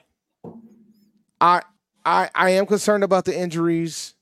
I 1.39 1.61
I 2.05 2.29
I 2.35 2.49
am 2.51 2.65
concerned 2.65 3.03
about 3.03 3.25
the 3.25 3.37
injuries, 3.37 4.15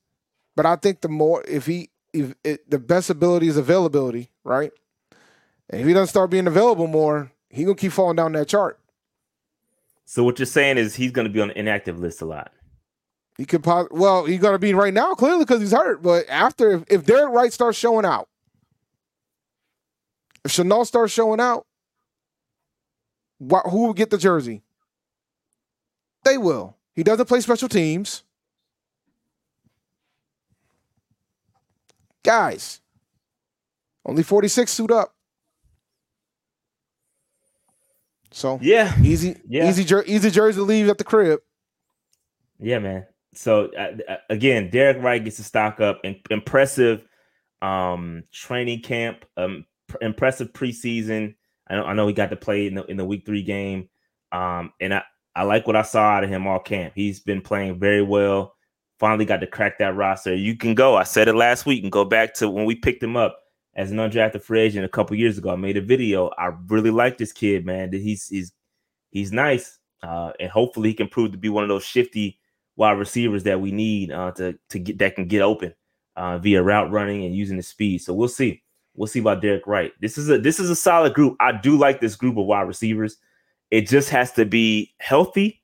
but 0.56 0.66
I 0.66 0.76
think 0.76 1.00
the 1.00 1.08
more 1.08 1.42
if 1.46 1.66
he 1.66 1.90
if 2.12 2.34
it, 2.44 2.70
the 2.70 2.78
best 2.78 3.10
ability 3.10 3.48
is 3.48 3.56
availability, 3.56 4.30
right? 4.44 4.72
And 5.68 5.80
if 5.80 5.86
he 5.86 5.92
doesn't 5.92 6.08
start 6.08 6.30
being 6.30 6.46
available 6.46 6.86
more, 6.86 7.32
he 7.48 7.64
gonna 7.64 7.76
keep 7.76 7.92
falling 7.92 8.16
down 8.16 8.32
that 8.32 8.48
chart. 8.48 8.78
So 10.04 10.24
what 10.24 10.38
you're 10.38 10.46
saying 10.46 10.78
is 10.78 10.96
he's 10.96 11.12
going 11.12 11.26
to 11.26 11.32
be 11.32 11.40
on 11.40 11.48
the 11.48 11.58
inactive 11.58 12.00
list 12.00 12.20
a 12.20 12.24
lot. 12.24 12.52
He 13.38 13.44
could 13.44 13.62
pos- 13.62 13.88
well, 13.90 14.26
he's 14.26 14.40
gonna 14.40 14.58
be 14.58 14.74
right 14.74 14.92
now 14.92 15.14
clearly 15.14 15.44
because 15.44 15.60
he's 15.60 15.72
hurt. 15.72 16.02
But 16.02 16.28
after 16.28 16.72
if, 16.72 16.84
if 16.88 17.06
Derek 17.06 17.32
Wright 17.32 17.52
starts 17.52 17.78
showing 17.78 18.04
out, 18.04 18.28
if 20.44 20.52
Shenault 20.52 20.86
starts 20.86 21.12
showing 21.12 21.40
out, 21.40 21.66
what, 23.38 23.66
who 23.66 23.86
will 23.86 23.94
get 23.94 24.10
the 24.10 24.18
jersey? 24.18 24.62
They 26.24 26.36
will. 26.36 26.76
He 26.94 27.02
doesn't 27.02 27.26
play 27.26 27.40
special 27.40 27.68
teams. 27.68 28.24
Guys, 32.24 32.80
only 34.04 34.22
46 34.22 34.70
suit 34.70 34.90
up. 34.90 35.14
So 38.30 38.58
Yeah, 38.62 38.94
easy, 39.02 39.36
Yeah. 39.48 39.68
easy, 39.68 39.84
jer- 39.84 40.04
easy 40.06 40.30
jersey 40.30 40.58
to 40.58 40.62
leave 40.64 40.88
at 40.88 40.98
the 40.98 41.04
crib. 41.04 41.40
Yeah, 42.58 42.78
man. 42.78 43.06
So 43.34 43.70
uh, 43.76 43.96
uh, 44.08 44.16
again, 44.28 44.70
Derek 44.70 45.02
Wright 45.02 45.22
gets 45.22 45.36
to 45.36 45.44
stock 45.44 45.80
up. 45.80 46.00
In, 46.04 46.20
impressive 46.30 47.04
um, 47.62 48.24
training 48.32 48.82
camp. 48.82 49.24
Um, 49.36 49.64
pr- 49.88 49.98
impressive 50.02 50.52
preseason. 50.52 51.34
I 51.68 51.76
know. 51.76 51.84
I 51.84 51.92
know 51.94 52.06
he 52.06 52.12
got 52.12 52.30
to 52.30 52.36
play 52.36 52.66
in 52.66 52.74
the 52.74 52.84
in 52.86 52.96
the 52.96 53.04
week 53.04 53.24
three 53.24 53.42
game. 53.42 53.88
Um, 54.32 54.72
and 54.80 54.92
I 54.94 55.02
I 55.34 55.44
like 55.44 55.66
what 55.66 55.76
I 55.76 55.82
saw 55.82 56.02
out 56.02 56.24
of 56.24 56.30
him 56.30 56.46
all 56.46 56.58
camp. 56.58 56.92
He's 56.96 57.20
been 57.20 57.40
playing 57.40 57.78
very 57.78 58.02
well. 58.02 58.54
Finally 59.00 59.24
got 59.24 59.38
to 59.38 59.46
crack 59.46 59.78
that 59.78 59.96
roster. 59.96 60.34
You 60.34 60.56
can 60.56 60.74
go. 60.74 60.94
I 60.94 61.04
said 61.04 61.26
it 61.26 61.34
last 61.34 61.64
week. 61.64 61.82
And 61.82 61.90
go 61.90 62.04
back 62.04 62.34
to 62.34 62.50
when 62.50 62.66
we 62.66 62.74
picked 62.74 63.02
him 63.02 63.16
up 63.16 63.40
as 63.74 63.90
an 63.90 63.96
undrafted 63.96 64.42
free 64.42 64.60
agent 64.60 64.84
a 64.84 64.90
couple 64.90 65.16
years 65.16 65.38
ago. 65.38 65.50
I 65.50 65.56
made 65.56 65.78
a 65.78 65.80
video. 65.80 66.30
I 66.36 66.52
really 66.68 66.90
like 66.90 67.16
this 67.16 67.32
kid, 67.32 67.64
man. 67.64 67.90
He's 67.92 68.28
he's 68.28 68.52
he's 69.10 69.32
nice. 69.32 69.78
Uh, 70.02 70.32
and 70.38 70.50
hopefully 70.50 70.90
he 70.90 70.94
can 70.94 71.08
prove 71.08 71.32
to 71.32 71.38
be 71.38 71.48
one 71.48 71.64
of 71.64 71.68
those 71.68 71.82
shifty 71.82 72.38
wide 72.76 72.98
receivers 72.98 73.42
that 73.44 73.60
we 73.60 73.72
need 73.72 74.12
uh, 74.12 74.32
to 74.32 74.58
to 74.68 74.78
get 74.78 74.98
that 74.98 75.14
can 75.14 75.26
get 75.26 75.40
open 75.40 75.74
uh, 76.16 76.36
via 76.36 76.62
route 76.62 76.90
running 76.90 77.24
and 77.24 77.34
using 77.34 77.56
the 77.56 77.62
speed. 77.62 78.02
So 78.02 78.12
we'll 78.12 78.28
see. 78.28 78.62
We'll 78.94 79.06
see 79.06 79.20
about 79.20 79.40
Derek 79.40 79.66
Wright. 79.66 79.92
This 80.02 80.18
is 80.18 80.28
a 80.28 80.38
this 80.38 80.60
is 80.60 80.68
a 80.68 80.76
solid 80.76 81.14
group. 81.14 81.36
I 81.40 81.52
do 81.52 81.78
like 81.78 82.02
this 82.02 82.16
group 82.16 82.36
of 82.36 82.44
wide 82.44 82.68
receivers. 82.68 83.16
It 83.70 83.88
just 83.88 84.10
has 84.10 84.32
to 84.32 84.44
be 84.44 84.94
healthy, 84.98 85.62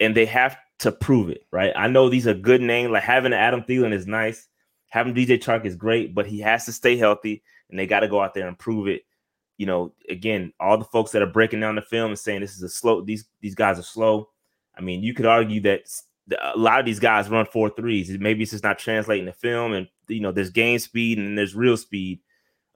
and 0.00 0.16
they 0.16 0.26
have 0.26 0.56
to 0.82 0.92
prove 0.92 1.30
it. 1.30 1.46
Right. 1.50 1.72
I 1.74 1.88
know 1.88 2.08
these 2.08 2.26
are 2.26 2.34
good 2.34 2.60
names. 2.60 2.90
Like 2.90 3.02
having 3.02 3.32
Adam 3.32 3.62
Thielen 3.62 3.92
is 3.92 4.06
nice. 4.06 4.48
Having 4.88 5.14
DJ 5.14 5.42
Chark 5.42 5.64
is 5.64 5.74
great, 5.74 6.14
but 6.14 6.26
he 6.26 6.40
has 6.40 6.66
to 6.66 6.72
stay 6.72 6.96
healthy, 6.96 7.42
and 7.70 7.78
they 7.78 7.86
got 7.86 8.00
to 8.00 8.08
go 8.08 8.20
out 8.20 8.34
there 8.34 8.46
and 8.46 8.58
prove 8.58 8.88
it. 8.88 9.02
You 9.56 9.66
know, 9.66 9.94
again, 10.08 10.52
all 10.60 10.76
the 10.76 10.84
folks 10.84 11.12
that 11.12 11.22
are 11.22 11.26
breaking 11.26 11.60
down 11.60 11.76
the 11.76 11.82
film 11.82 12.10
and 12.10 12.18
saying 12.18 12.40
this 12.40 12.54
is 12.54 12.62
a 12.62 12.68
slow. 12.68 13.00
These 13.00 13.24
these 13.40 13.54
guys 13.54 13.78
are 13.78 13.84
slow. 13.84 14.28
I 14.76 14.80
mean, 14.80 15.02
you 15.02 15.14
could 15.14 15.26
argue 15.26 15.60
that 15.62 15.84
a 16.40 16.58
lot 16.58 16.80
of 16.80 16.86
these 16.86 17.00
guys 17.00 17.28
run 17.28 17.46
four 17.46 17.70
threes. 17.70 18.10
Maybe 18.18 18.42
it's 18.42 18.52
just 18.52 18.64
not 18.64 18.78
translating 18.78 19.26
the 19.26 19.32
film, 19.32 19.72
and 19.72 19.88
you 20.08 20.20
know, 20.20 20.32
there's 20.32 20.50
game 20.50 20.78
speed 20.78 21.18
and 21.18 21.38
there's 21.38 21.54
real 21.54 21.76
speed. 21.76 22.20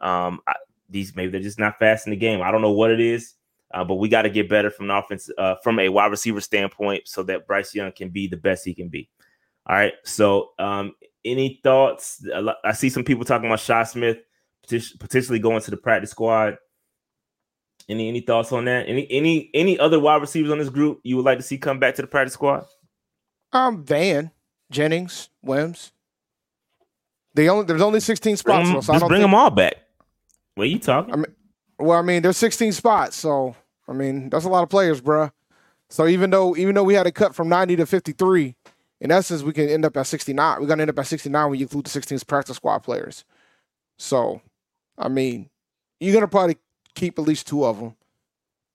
Um, 0.01 0.40
I, 0.47 0.55
these 0.88 1.14
maybe 1.16 1.33
they're 1.33 1.40
just 1.40 1.59
not 1.59 1.79
fast 1.79 2.07
in 2.07 2.12
the 2.12 2.16
game. 2.16 2.40
I 2.40 2.51
don't 2.51 2.62
know 2.62 2.73
what 2.73 2.90
it 2.90 3.01
is, 3.01 3.35
uh, 3.72 3.85
but 3.85 3.96
we 3.96 4.09
got 4.09 4.22
to 4.22 4.31
get 4.31 4.48
better 4.48 4.70
from 4.70 4.90
an 4.90 4.96
offense, 4.96 5.31
uh, 5.38 5.57
from 5.62 5.79
a 5.79 5.88
wide 5.88 6.11
receiver 6.11 6.40
standpoint, 6.40 7.07
so 7.07 7.22
that 7.24 7.46
Bryce 7.46 7.74
Young 7.74 7.92
can 7.92 8.09
be 8.11 8.26
the 8.26 8.37
best 8.37 8.64
he 8.64 8.74
can 8.74 8.88
be. 8.88 9.09
All 9.66 9.76
right. 9.76 9.94
So, 10.05 10.50
um, 10.59 10.94
any 11.24 11.61
thoughts? 11.62 12.24
I 12.64 12.72
see 12.72 12.88
some 12.88 13.05
people 13.05 13.24
talking 13.24 13.46
about 13.46 13.61
Shi 13.61 13.85
Smith 13.85 14.18
potentially 14.98 15.38
going 15.38 15.61
to 15.62 15.70
the 15.70 15.76
practice 15.76 16.11
squad. 16.11 16.57
Any 17.88 18.09
any 18.09 18.20
thoughts 18.20 18.52
on 18.52 18.64
that? 18.64 18.88
Any 18.88 19.07
any 19.11 19.50
any 19.55 19.79
other 19.79 20.00
wide 20.00 20.20
receivers 20.20 20.50
on 20.50 20.59
this 20.59 20.68
group 20.68 21.00
you 21.05 21.16
would 21.16 21.24
like 21.24 21.38
to 21.38 21.44
see 21.44 21.59
come 21.59 21.79
back 21.79 21.94
to 21.96 22.02
the 22.02 22.09
practice 22.09 22.35
squad? 22.35 22.66
Um, 23.52 23.85
Van 23.85 24.31
Jennings, 24.70 25.29
Wims. 25.42 25.92
They 27.35 27.48
only 27.48 27.64
there's 27.66 27.83
only 27.83 28.00
16 28.00 28.38
spots. 28.38 28.68
So 28.68 28.74
I 28.74 28.76
just 28.76 28.87
don't 28.88 29.00
bring 29.09 29.20
think, 29.20 29.31
them 29.31 29.35
all 29.35 29.50
back. 29.50 29.76
What 30.55 30.64
are 30.64 30.70
you 30.70 30.79
talking? 30.79 31.12
I 31.12 31.16
mean, 31.16 31.36
well, 31.79 31.99
I 31.99 32.03
mean, 32.03 32.23
there's 32.23 32.37
16 32.37 32.73
spots, 32.73 33.17
so 33.17 33.55
I 33.89 33.93
mean, 33.93 34.31
that's 34.31 34.45
a 34.45 34.49
lot 34.49 34.62
of 34.62 34.69
players, 34.69 35.01
bruh. 35.01 35.31
So 35.89 36.07
even 36.07 36.31
though 36.31 36.57
even 36.57 36.75
though 36.75 36.85
we 36.85 36.95
had 36.95 37.07
a 37.07 37.12
cut 37.12 37.35
from 37.35 37.49
90 37.49 37.77
to 37.77 37.87
53, 37.87 38.55
in 39.01 39.11
essence, 39.11 39.43
we 39.43 39.53
can 39.53 39.69
end 39.69 39.85
up 39.85 39.97
at 39.97 40.07
69. 40.07 40.61
We're 40.61 40.67
gonna 40.67 40.83
end 40.83 40.91
up 40.91 40.99
at 40.99 41.07
69 41.07 41.51
when 41.51 41.59
you 41.59 41.65
include 41.65 41.87
the 41.87 41.91
16 41.91 42.19
practice 42.21 42.57
squad 42.57 42.81
players. 42.81 43.25
So, 43.99 44.41
I 44.99 45.09
mean, 45.09 45.51
you're 46.01 46.15
gonna 46.15 46.29
probably 46.29 46.57
keep 46.95 47.19
at 47.19 47.25
least 47.25 47.47
two 47.47 47.65
of 47.65 47.79
them. 47.79 47.97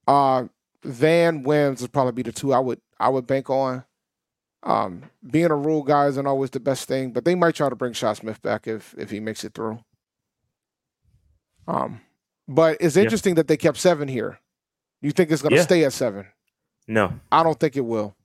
Uh, 0.08 0.46
Van 0.84 1.44
Wims 1.44 1.82
would 1.82 1.92
probably 1.92 2.14
be 2.14 2.24
the 2.24 2.32
two 2.32 2.54
I 2.54 2.60
would 2.60 2.82
I 3.00 3.10
would 3.10 3.28
bank 3.28 3.50
on. 3.50 3.84
Um, 4.64 5.04
being 5.28 5.50
a 5.50 5.56
Rhule 5.56 5.82
guy 5.82 6.06
isn't 6.08 6.28
always 6.28 6.52
the 6.52 6.60
best 6.60 6.88
thing, 6.88 7.12
but 7.12 7.26
they 7.26 7.34
might 7.34 7.56
try 7.56 7.68
to 7.68 7.76
bring 7.76 7.94
Shi 7.94 8.14
Smith 8.14 8.42
back 8.42 8.68
if 8.68 8.96
if 8.98 9.10
he 9.10 9.20
makes 9.20 9.44
it 9.44 9.54
through. 9.54 9.80
Um, 11.68 12.02
but 12.48 12.78
it's 12.80 12.96
Yeah. 12.96 13.04
interesting 13.04 13.36
that 13.36 13.48
they 13.48 13.58
kept 13.58 13.78
seven 13.78 14.08
here. 14.08 14.40
You 15.02 15.12
think 15.12 15.32
it's 15.32 15.42
going 15.42 15.52
to 15.52 15.58
Yeah. 15.58 15.64
stay 15.64 15.84
at 15.86 15.94
seven? 15.94 16.26
No. 16.88 17.14
I 17.32 17.44
don't 17.44 17.60
think 17.60 17.76
it 17.78 17.82
will. 17.86 18.16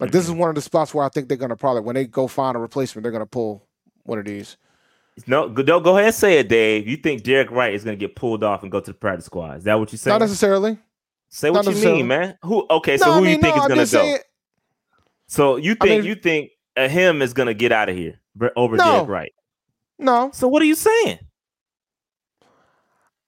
Like 0.00 0.12
this 0.12 0.24
is 0.24 0.30
one 0.30 0.48
of 0.48 0.54
the 0.54 0.60
spots 0.60 0.94
where 0.94 1.04
I 1.04 1.08
think 1.08 1.28
they're 1.28 1.36
going 1.36 1.48
to 1.50 1.56
probably 1.56 1.82
when 1.82 1.94
they 1.94 2.06
go 2.06 2.28
find 2.28 2.56
a 2.56 2.60
replacement, 2.60 3.02
they're 3.02 3.10
going 3.12 3.22
to 3.22 3.26
pull 3.26 3.66
one 4.04 4.18
of 4.18 4.24
these. 4.24 4.56
No, 5.26 5.48
go, 5.48 5.62
don't 5.64 5.82
go 5.82 5.94
ahead 5.96 6.06
and 6.06 6.14
say 6.14 6.38
it, 6.38 6.48
Dave. 6.48 6.86
You 6.86 6.96
think 6.96 7.24
Derek 7.24 7.50
Wright 7.50 7.74
is 7.74 7.82
going 7.82 7.98
to 7.98 8.00
get 8.06 8.14
pulled 8.14 8.44
off 8.44 8.62
and 8.62 8.70
go 8.70 8.78
to 8.78 8.92
the 8.92 8.96
practice 8.96 9.26
squad? 9.26 9.58
Is 9.58 9.64
that 9.64 9.74
what 9.74 9.90
you're 9.90 9.98
saying? 9.98 10.12
Not 10.14 10.20
necessarily. 10.20 10.78
say 11.28 11.50
what 11.50 11.64
not 11.66 11.74
you 11.74 11.84
mean, 11.84 12.06
man. 12.06 12.38
Who? 12.42 12.64
Okay, 12.70 12.96
so 12.96 13.06
no, 13.06 13.12
who 13.14 13.18
I 13.18 13.22
mean, 13.22 13.30
you 13.36 13.42
think 13.42 13.56
no, 13.56 13.62
is 13.62 13.68
going 13.68 13.86
to 13.86 13.92
go? 13.92 14.02
saying- 14.02 14.18
So 15.26 15.56
you 15.56 15.76
I 15.80 15.84
think 15.86 16.02
mean- 16.02 16.08
you 16.08 16.14
think 16.14 16.50
uh, 16.76 16.88
him 16.88 17.20
is 17.20 17.32
going 17.34 17.48
to 17.48 17.54
get 17.54 17.72
out 17.72 17.88
of 17.88 17.96
here 17.96 18.20
over 18.56 18.76
No. 18.76 18.84
Derek 18.84 19.08
Wright? 19.08 19.32
No. 19.98 20.30
So 20.32 20.46
what 20.46 20.62
are 20.62 20.66
you 20.66 20.76
saying? 20.76 21.18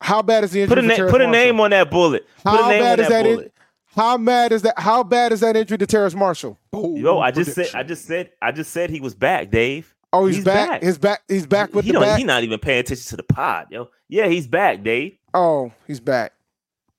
How 0.00 0.22
bad 0.22 0.44
is 0.44 0.52
the 0.52 0.62
injury? 0.62 0.76
Put 0.82 0.84
a 0.84 1.02
na- 1.02 1.10
put 1.10 1.20
a 1.20 1.26
name 1.26 1.60
on 1.60 1.70
that 1.70 1.90
bullet. 1.90 2.26
Put 2.42 2.50
How 2.50 2.68
bad 2.68 3.00
is 3.00 3.08
that 3.08 3.22
that? 3.24 3.26
In, 3.26 3.50
how 3.96 4.18
bad 4.18 4.52
is 4.52 4.62
that? 4.62 4.78
How 4.78 5.02
bad 5.02 5.32
is 5.32 5.40
that 5.40 5.56
injury 5.56 5.78
to 5.78 5.86
Terrace 5.86 6.14
Marshall? 6.14 6.58
Yo, 6.72 7.18
I 7.18 7.30
just 7.30 7.54
said. 7.54 7.68
I 7.74 7.82
just 7.82 8.06
said, 8.06 8.30
I 8.40 8.52
just 8.52 8.72
said 8.72 8.90
he 8.90 9.00
was 9.00 9.14
back, 9.14 9.50
Dave. 9.50 9.94
Oh, 10.12 10.26
he's, 10.26 10.36
he's 10.36 10.44
back. 10.44 10.68
back. 10.68 10.82
His 10.82 10.98
back. 10.98 11.22
He's 11.28 11.46
back 11.46 11.74
with 11.74 11.84
he 11.84 11.92
the 11.92 12.00
back. 12.00 12.18
he 12.18 12.24
not 12.24 12.42
even 12.42 12.58
paying 12.58 12.80
attention 12.80 13.08
to 13.10 13.16
the 13.16 13.22
pod, 13.22 13.66
yo. 13.70 13.88
Yeah, 14.08 14.26
he's 14.26 14.46
back, 14.46 14.82
Dave. 14.82 15.16
Oh, 15.34 15.72
he's 15.86 16.00
back. 16.00 16.32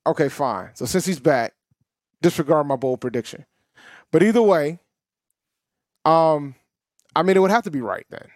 Okay, 0.05 0.29
fine. 0.29 0.69
So 0.73 0.85
since 0.85 1.05
he's 1.05 1.19
back, 1.19 1.53
disregard 2.21 2.67
my 2.67 2.75
bold 2.75 3.01
prediction. 3.01 3.45
But 4.11 4.23
either 4.23 4.41
way, 4.41 4.79
um, 6.05 6.55
I 7.15 7.23
mean, 7.23 7.35
it 7.35 7.39
would 7.39 7.51
have 7.51 7.63
to 7.63 7.71
be 7.71 7.81
right 7.81 8.05
then. 8.09 8.27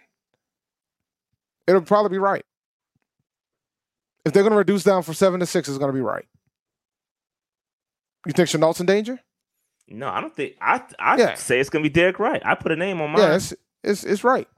It'll 1.66 1.82
probably 1.82 2.10
be 2.10 2.18
right. 2.18 2.44
If 4.26 4.32
they're 4.32 4.42
going 4.42 4.50
to 4.52 4.58
reduce 4.58 4.82
down 4.82 5.02
from 5.04 5.14
seven 5.14 5.40
to 5.40 5.46
six, 5.46 5.68
it's 5.68 5.78
going 5.78 5.90
to 5.90 5.94
be 5.94 6.00
right. 6.02 6.26
You 8.26 8.32
think 8.32 8.48
Shenault's 8.48 8.80
in 8.80 8.86
danger? 8.86 9.20
No, 9.88 10.08
I 10.08 10.20
don't 10.20 10.34
think. 10.34 10.56
I 10.60 10.82
I 10.98 11.16
Yeah. 11.16 11.34
say 11.34 11.60
it's 11.60 11.70
gonna 11.70 11.84
be 11.84 11.88
Derek 11.88 12.18
Wright. 12.18 12.42
I 12.44 12.56
put 12.56 12.72
a 12.72 12.76
name 12.76 13.00
on 13.00 13.10
mine. 13.12 13.20
Yeah, 13.22 13.36
it's, 13.36 13.54
it's 13.84 14.02
it's 14.02 14.24
right. 14.24 14.48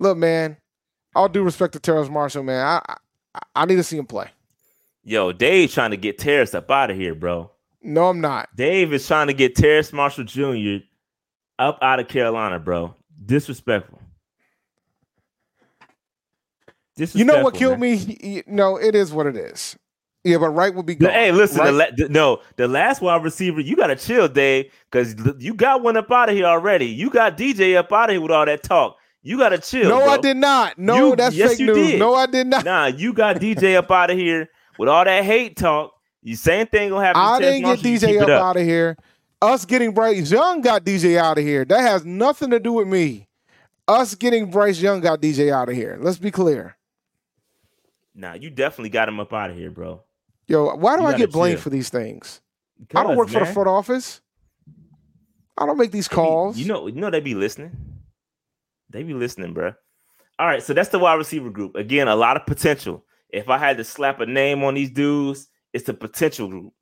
Look, 0.00 0.16
man, 0.18 0.56
all 1.14 1.28
due 1.28 1.44
respect 1.44 1.72
to 1.74 1.78
Terrace 1.78 2.08
Marshall, 2.08 2.42
man, 2.42 2.66
I, 2.66 2.96
I 3.34 3.40
I 3.54 3.64
need 3.66 3.76
to 3.76 3.84
see 3.84 3.96
him 3.96 4.06
play. 4.06 4.28
Yo, 5.04 5.30
Dave 5.30 5.70
trying 5.72 5.92
to 5.92 5.96
get 5.96 6.18
Terrace 6.18 6.52
up 6.52 6.68
out 6.68 6.90
of 6.90 6.96
here, 6.96 7.14
bro. 7.14 7.50
No, 7.80 8.08
I'm 8.08 8.20
not. 8.20 8.48
Dave 8.56 8.92
is 8.92 9.06
trying 9.06 9.28
to 9.28 9.32
get 9.32 9.54
Terrace 9.54 9.92
Marshall 9.92 10.24
Jr. 10.24 10.78
up 11.60 11.78
out 11.80 12.00
of 12.00 12.08
Carolina, 12.08 12.58
bro. 12.58 12.92
Disrespectful. 13.24 14.00
You 17.14 17.24
know 17.24 17.42
what 17.42 17.54
killed 17.54 17.78
man. 17.78 17.92
me? 17.92 18.04
Y- 18.06 18.16
y- 18.22 18.42
No, 18.46 18.76
it 18.76 18.94
is 18.94 19.12
what 19.12 19.26
it 19.26 19.36
is. 19.36 19.76
Yeah, 20.24 20.38
but 20.38 20.50
right 20.50 20.74
would 20.74 20.84
be 20.84 20.94
The- 20.94 21.04
gone. 21.06 21.14
Hey, 21.14 21.30
listen, 21.32 21.64
the 21.64 21.72
la- 21.72 21.84
the- 21.96 22.08
no, 22.08 22.40
the 22.56 22.66
last 22.68 23.00
wide 23.00 23.22
receiver, 23.22 23.60
you 23.60 23.76
gotta 23.76 23.96
chill, 23.96 24.28
Dave, 24.28 24.66
because 24.90 25.14
you 25.38 25.54
got 25.54 25.82
one 25.82 25.96
up 25.96 26.10
out 26.10 26.28
of 26.28 26.34
here 26.34 26.44
already. 26.44 26.86
You 26.86 27.08
got 27.08 27.36
DJ 27.36 27.76
up 27.76 27.92
out 27.92 28.10
of 28.10 28.14
here 28.14 28.20
with 28.20 28.32
all 28.32 28.44
that 28.44 28.62
talk. 28.62 28.96
You 29.22 29.38
gotta 29.38 29.58
chill. 29.58 29.88
no, 29.88 29.98
bro. 30.00 30.08
I 30.10 30.18
did 30.18 30.36
not. 30.36 30.78
No, 30.78 31.10
You- 31.10 31.16
that's 31.16 31.34
yes, 31.36 31.50
fake 31.50 31.60
you 31.60 31.66
news. 31.66 31.76
did. 31.92 31.98
No, 32.00 32.14
I 32.14 32.26
did 32.26 32.46
not. 32.48 32.64
Nah, 32.64 32.86
you 32.86 33.12
got 33.12 33.36
DJ 33.40 33.76
up 33.78 33.90
out 33.90 34.10
of 34.10 34.18
here 34.18 34.48
with 34.78 34.88
all 34.88 35.04
that 35.04 35.24
hate 35.24 35.56
talk. 35.56 35.92
You 36.22 36.34
same 36.36 36.66
thing 36.66 36.90
gonna 36.90 37.04
happen. 37.04 37.22
I 37.22 37.38
Terrace 37.38 37.54
didn't 37.60 37.82
get 37.82 38.00
DJ 38.02 38.06
keep 38.12 38.20
up, 38.22 38.28
out 38.30 38.56
of 38.56 38.62
here. 38.64 38.96
Us 39.40 39.64
getting 39.64 39.92
Bryce 39.94 40.30
Young 40.32 40.60
got 40.60 40.84
DJ 40.84 41.16
out 41.16 41.38
of 41.38 41.44
here. 41.44 41.64
That 41.64 41.80
has 41.80 42.04
nothing 42.04 42.50
to 42.50 42.58
do 42.58 42.72
with 42.72 42.88
me. 42.88 43.28
Us 43.86 44.14
getting 44.16 44.50
Bryce 44.50 44.80
Young 44.80 45.00
got 45.00 45.20
DJ 45.22 45.52
out 45.52 45.68
of 45.68 45.76
here. 45.76 45.96
Let's 46.00 46.18
be 46.18 46.30
clear. 46.32 46.74
Nah, 48.18 48.34
you 48.34 48.50
definitely 48.50 48.90
got 48.90 49.08
him 49.08 49.20
up 49.20 49.32
out 49.32 49.50
of 49.50 49.56
here, 49.56 49.70
bro. 49.70 50.02
Yo, 50.48 50.74
why 50.74 50.96
do 50.96 51.02
You 51.02 51.08
I 51.08 51.16
get 51.16 51.30
blamed 51.30 51.58
chill. 51.58 51.62
for 51.62 51.70
these 51.70 51.88
things? 51.88 52.40
I 52.94 53.04
don't 53.04 53.16
work 53.16 53.28
for 53.28 53.38
the 53.38 53.46
front 53.46 53.68
office. 53.68 54.20
I 55.56 55.66
don't 55.66 55.78
make 55.78 55.92
these 55.92 56.08
they 56.08 56.14
be- 56.14 56.16
calls. 56.16 56.58
You 56.58 56.66
know, 56.66 56.88
you 56.88 57.00
know 57.00 57.10
they 57.10 57.20
be 57.20 57.34
listening. 57.36 57.76
They 58.90 59.04
be 59.04 59.14
listening, 59.14 59.54
bro. 59.54 59.72
All 60.38 60.46
right, 60.46 60.62
so 60.62 60.72
that's 60.74 60.88
the 60.88 60.98
wide 60.98 61.14
receiver 61.14 61.50
group. 61.50 61.76
Again, 61.76 62.08
a 62.08 62.16
lot 62.16 62.36
of 62.36 62.44
potential. 62.44 63.04
If 63.30 63.48
I 63.48 63.58
had 63.58 63.76
to 63.76 63.84
slap 63.84 64.18
a 64.20 64.26
name 64.26 64.64
on 64.64 64.74
these 64.74 64.90
dudes, 64.90 65.46
it's 65.72 65.84
the 65.84 65.94
potential 65.94 66.48
group. 66.48 66.72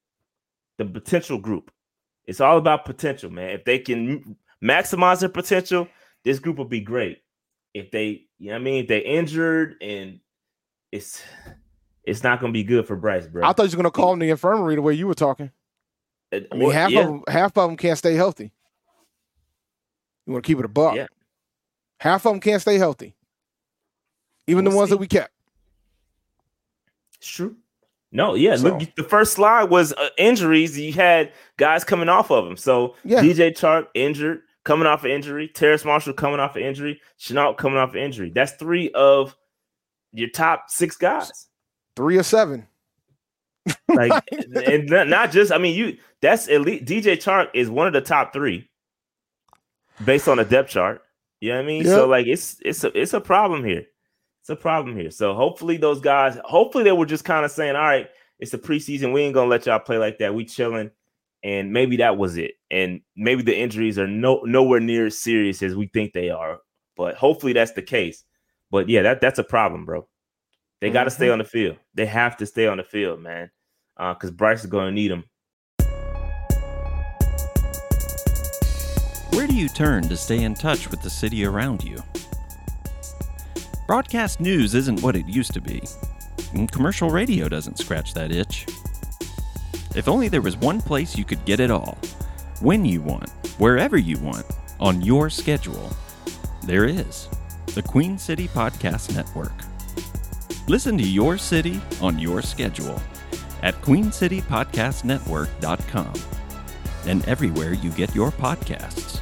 The 0.78 0.86
potential 0.86 1.38
group. 1.38 1.70
It's 2.24 2.40
all 2.40 2.56
about 2.56 2.84
potential, 2.86 3.30
man. 3.30 3.50
If 3.50 3.64
they 3.64 3.78
can 3.78 4.36
maximize 4.64 5.20
their 5.20 5.28
potential, 5.28 5.86
this 6.24 6.38
group 6.38 6.56
will 6.56 6.64
be 6.64 6.80
great. 6.80 7.18
If 7.74 7.90
they, 7.90 8.26
you 8.38 8.46
know 8.48 8.52
what 8.52 8.60
I 8.60 8.64
mean, 8.64 8.82
if 8.84 8.88
they 8.88 9.00
injured 9.00 9.76
and 9.82 10.20
it's 10.96 11.22
it's 12.04 12.22
not 12.22 12.40
gonna 12.40 12.52
be 12.52 12.64
good 12.64 12.86
for 12.86 12.96
Bryce, 12.96 13.26
bro. 13.26 13.46
I 13.46 13.52
thought 13.52 13.64
you 13.64 13.76
were 13.76 13.82
gonna 13.82 13.90
call 13.90 14.12
him 14.12 14.18
the 14.18 14.30
infirmary 14.30 14.74
the 14.76 14.82
way 14.82 14.94
you 14.94 15.06
were 15.06 15.14
talking. 15.14 15.50
I 16.32 16.40
mean, 16.52 16.60
well, 16.66 16.70
half 16.70 16.90
yeah. 16.90 17.00
of 17.00 17.06
them, 17.06 17.22
half 17.28 17.56
of 17.56 17.68
them 17.68 17.76
can't 17.76 17.98
stay 17.98 18.14
healthy. 18.14 18.52
You 20.26 20.32
want 20.32 20.44
to 20.44 20.48
keep 20.48 20.58
it 20.58 20.64
a 20.64 20.68
buck. 20.68 20.96
Yeah. 20.96 21.06
Half 22.00 22.26
of 22.26 22.32
them 22.32 22.40
can't 22.40 22.60
stay 22.60 22.78
healthy. 22.78 23.14
Even 24.48 24.64
the 24.64 24.70
We'll 24.70 24.78
ones 24.78 24.90
see. 24.90 24.94
that 24.94 25.00
we 25.00 25.06
kept. 25.06 25.32
It's 27.18 27.28
true. 27.28 27.56
No, 28.12 28.34
yeah. 28.34 28.56
So- 28.56 28.76
Look, 28.76 28.94
the 28.96 29.04
first 29.04 29.34
slide 29.34 29.64
was 29.64 29.92
uh, 29.92 30.08
injuries. 30.18 30.78
You 30.78 30.92
had 30.92 31.32
guys 31.56 31.84
coming 31.84 32.08
off 32.08 32.30
of 32.30 32.44
them. 32.44 32.56
So 32.56 32.94
Yeah. 33.04 33.20
DJ 33.22 33.52
Chark 33.52 33.86
injured, 33.94 34.42
coming 34.64 34.86
off 34.86 35.04
of 35.04 35.10
injury. 35.10 35.48
Terrace 35.48 35.84
Marshall 35.84 36.12
coming 36.12 36.40
off 36.40 36.56
of 36.56 36.62
injury. 36.62 37.00
Shenault 37.18 37.56
coming 37.56 37.78
off 37.78 37.90
of 37.90 37.96
injury. 37.96 38.30
That's 38.30 38.52
three 38.52 38.90
of 38.92 39.36
your 40.16 40.30
top 40.30 40.64
six 40.68 40.96
guys. 40.96 41.48
Three 41.94 42.18
or 42.18 42.22
seven. 42.22 42.66
Like, 43.88 44.12
and 44.66 44.88
not- 44.88 45.30
just. 45.30 45.52
I 45.52 45.58
mean, 45.58 45.76
you. 45.76 45.98
That's 46.22 46.46
elite. 46.48 46.86
DJ 46.86 47.16
Chark 47.16 47.48
is 47.54 47.68
one 47.68 47.86
of 47.86 47.92
the 47.92 48.00
top 48.00 48.32
three, 48.32 48.68
based 50.04 50.28
on 50.28 50.38
the 50.38 50.44
depth 50.44 50.70
chart. 50.70 51.02
You 51.40 51.50
know 51.50 51.56
what 51.56 51.64
I 51.64 51.66
mean? 51.66 51.84
So 51.84 52.08
like, 52.08 52.26
it's 52.26 52.56
it's 52.64 52.82
a 52.84 53.00
it's 53.00 53.12
a 53.12 53.20
problem 53.20 53.64
here. 53.64 53.86
It's 54.40 54.50
a 54.50 54.56
problem 54.56 54.96
here. 54.96 55.10
So 55.10 55.34
hopefully 55.34 55.76
those 55.76 56.00
guys. 56.00 56.38
Hopefully 56.44 56.84
they 56.84 56.92
were 56.92 57.06
just 57.06 57.24
kind 57.24 57.44
of 57.44 57.50
saying, 57.50 57.76
all 57.76 57.82
right, 57.82 58.08
it's 58.38 58.52
the 58.52 58.58
preseason. 58.58 59.12
We 59.12 59.22
ain't 59.22 59.34
gonna 59.34 59.50
let 59.50 59.66
y'all 59.66 59.78
play 59.78 59.98
like 59.98 60.18
that. 60.18 60.34
We 60.34 60.44
chilling. 60.44 60.90
And 61.44 61.72
maybe 61.72 61.98
that 61.98 62.16
was 62.16 62.38
it. 62.38 62.52
And 62.70 63.02
maybe 63.14 63.42
the 63.42 63.56
injuries 63.56 63.98
are 63.98 64.08
no 64.08 64.40
nowhere 64.44 64.80
near 64.80 65.06
as 65.06 65.18
serious 65.18 65.62
as 65.62 65.74
we 65.76 65.88
think 65.88 66.12
they 66.12 66.30
are. 66.30 66.58
But 66.96 67.16
hopefully 67.16 67.52
that's 67.52 67.72
the 67.72 67.82
case. 67.82 68.24
But 68.70 68.88
yeah, 68.88 69.02
that 69.02 69.20
that's 69.20 69.38
a 69.38 69.44
problem, 69.44 69.84
bro. 69.84 70.08
They 70.80 70.90
got 70.90 71.04
to 71.04 71.10
stay 71.10 71.26
mm-hmm. 71.26 71.32
on 71.32 71.38
the 71.38 71.44
field. 71.44 71.76
They 71.94 72.06
have 72.06 72.36
to 72.38 72.46
stay 72.46 72.66
on 72.66 72.76
the 72.76 72.84
field, 72.84 73.20
man. 73.20 73.50
Uh, 73.96 74.12
because 74.12 74.30
Bryce 74.30 74.60
is 74.60 74.70
going 74.70 74.86
to 74.86 74.92
need 74.92 75.10
them. 75.10 75.24
Where 79.30 79.46
do 79.46 79.54
you 79.54 79.68
turn 79.68 80.08
to 80.08 80.16
stay 80.16 80.42
in 80.42 80.54
touch 80.54 80.90
with 80.90 81.02
the 81.02 81.10
city 81.10 81.44
around 81.44 81.82
you? 81.82 82.02
Broadcast 83.86 84.40
news 84.40 84.74
isn't 84.74 85.02
what 85.02 85.14
it 85.14 85.26
used 85.28 85.54
to 85.54 85.60
be, 85.60 85.82
and 86.52 86.70
commercial 86.70 87.08
radio 87.08 87.48
doesn't 87.48 87.78
scratch 87.78 88.12
that 88.14 88.32
itch. 88.32 88.66
If 89.94 90.08
only 90.08 90.28
there 90.28 90.42
was 90.42 90.56
one 90.56 90.80
place 90.80 91.16
you 91.16 91.24
could 91.24 91.44
get 91.44 91.60
it 91.60 91.70
all, 91.70 91.96
when 92.60 92.84
you 92.84 93.00
want, 93.00 93.30
wherever 93.58 93.96
you 93.96 94.18
want, 94.18 94.44
on 94.80 95.00
your 95.00 95.30
schedule. 95.30 95.90
There 96.64 96.84
is 96.84 97.28
the 97.74 97.82
Queen 97.82 98.16
City 98.18 98.48
Podcast 98.48 99.14
Network. 99.14 99.52
Listen 100.68 100.96
to 100.98 101.04
your 101.04 101.38
city 101.38 101.80
on 102.00 102.18
your 102.18 102.42
schedule 102.42 103.00
at 103.62 103.74
queencitypodcastnetwork.com 103.82 106.12
and 107.06 107.24
everywhere 107.28 107.72
you 107.74 107.90
get 107.90 108.12
your 108.14 108.30
podcasts. 108.32 109.20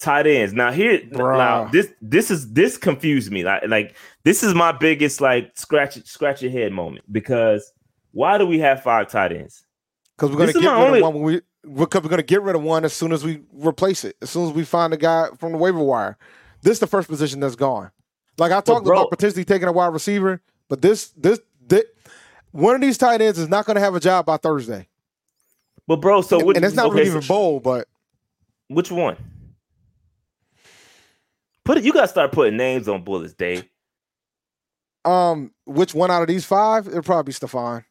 Tight 0.00 0.26
ends. 0.26 0.52
Now 0.52 0.70
here, 0.70 1.00
now 1.12 1.64
this 1.68 1.90
this 2.02 2.30
is 2.30 2.52
this 2.52 2.76
confused 2.76 3.32
me. 3.32 3.42
Like 3.42 3.62
like 3.68 3.96
this 4.24 4.42
is 4.42 4.54
my 4.54 4.70
biggest 4.72 5.20
like 5.22 5.52
scratch 5.56 5.94
scratch 6.04 6.42
your 6.42 6.50
head 6.52 6.72
moment 6.72 7.10
because 7.10 7.72
why 8.12 8.36
do 8.36 8.44
we 8.44 8.58
have 8.58 8.82
five 8.82 9.08
tight 9.08 9.32
ends? 9.32 9.64
Because 10.16 10.30
we're 10.30 10.38
gonna 10.40 10.52
This 10.52 10.60
get 10.62 10.70
my 10.70 10.78
rid 10.78 10.86
only- 10.86 10.98
of 10.98 11.02
one 11.04 11.14
when 11.14 11.22
we 11.22 11.40
we're 11.66 11.86
gonna 11.86 12.22
get 12.22 12.42
rid 12.42 12.56
of 12.56 12.62
one 12.62 12.84
as 12.84 12.92
soon 12.92 13.12
as 13.12 13.24
we 13.24 13.42
replace 13.52 14.04
it. 14.04 14.16
As 14.22 14.30
soon 14.30 14.46
as 14.48 14.52
we 14.54 14.64
find 14.64 14.92
a 14.92 14.96
guy 14.96 15.28
from 15.38 15.52
the 15.52 15.58
waiver 15.58 15.78
wire. 15.78 16.16
This 16.62 16.72
is 16.74 16.80
the 16.80 16.86
first 16.86 17.08
position 17.08 17.40
that's 17.40 17.56
gone. 17.56 17.90
Like 18.38 18.52
I 18.52 18.60
talked 18.60 18.86
about 18.86 19.10
potentially 19.10 19.44
taking 19.44 19.68
a 19.68 19.72
wide 19.72 19.92
receiver, 19.92 20.40
but 20.68 20.82
this 20.82 21.08
this, 21.10 21.40
this 21.66 21.84
one 22.50 22.74
of 22.74 22.80
these 22.80 22.98
tight 22.98 23.20
ends 23.20 23.38
is 23.38 23.48
not 23.48 23.66
gonna 23.66 23.80
have 23.80 23.94
a 23.94 24.00
job 24.00 24.26
by 24.26 24.36
Thursday. 24.36 24.88
But 25.86 25.96
bro, 25.96 26.22
so 26.22 26.38
And- 26.38 26.46
what, 26.46 26.56
and 26.56 26.64
it's 26.64 26.74
not 26.74 26.86
okay, 26.86 26.96
really 27.00 27.10
so 27.10 27.16
even 27.18 27.28
bold, 27.28 27.62
but 27.62 27.86
Which 28.68 28.90
one? 28.90 29.16
Put 31.64 31.78
it. 31.78 31.84
You 31.84 31.92
gotta 31.92 32.08
start 32.08 32.32
putting 32.32 32.56
names 32.56 32.88
on 32.88 33.02
bullets, 33.04 33.34
Dave. 33.34 33.64
um, 35.04 35.52
which 35.66 35.94
one 35.94 36.10
out 36.10 36.22
of 36.22 36.28
these 36.28 36.44
five? 36.44 36.86
It'll 36.88 37.02
probably 37.02 37.28
be 37.30 37.32
Stefan. 37.32 37.84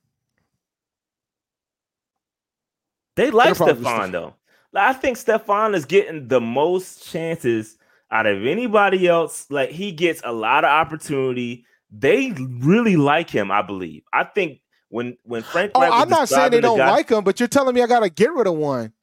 They 3.15 3.31
like 3.31 3.51
It'll 3.51 3.65
probably 3.65 3.83
be 3.83 3.89
Stefan 3.89 4.11
though. 4.11 4.33
Like, 4.71 4.95
I 4.95 4.99
think 4.99 5.17
Stefan 5.17 5.75
is 5.75 5.85
getting 5.85 6.27
the 6.27 6.41
most 6.41 7.07
chances 7.07 7.77
out 8.09 8.25
of 8.25 8.45
anybody 8.45 9.07
else. 9.07 9.45
Like 9.49 9.69
he 9.69 9.91
gets 9.91 10.21
a 10.23 10.31
lot 10.31 10.63
of 10.63 10.69
opportunity. 10.69 11.65
They 11.91 12.31
really 12.31 12.95
like 12.95 13.29
him, 13.29 13.51
I 13.51 13.61
believe. 13.61 14.03
I 14.11 14.23
think 14.23 14.61
when 14.89 15.17
when 15.23 15.43
Frank. 15.43 15.71
Oh, 15.75 15.81
was 15.81 15.89
I'm 15.93 16.09
not 16.09 16.27
saying 16.29 16.51
they 16.51 16.57
the 16.57 16.61
don't 16.61 16.77
guy- 16.77 16.89
like 16.91 17.09
him, 17.09 17.23
but 17.23 17.39
you're 17.39 17.47
telling 17.47 17.75
me 17.75 17.81
I 17.81 17.87
gotta 17.87 18.09
get 18.09 18.33
rid 18.33 18.47
of 18.47 18.55
one. 18.55 18.93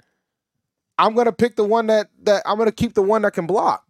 I'm 0.98 1.14
gonna 1.14 1.32
pick 1.32 1.56
the 1.56 1.64
one 1.64 1.86
that 1.86 2.08
that 2.22 2.42
I'm 2.44 2.58
gonna 2.58 2.72
keep 2.72 2.94
the 2.94 3.02
one 3.02 3.22
that 3.22 3.32
can 3.32 3.46
block, 3.46 3.84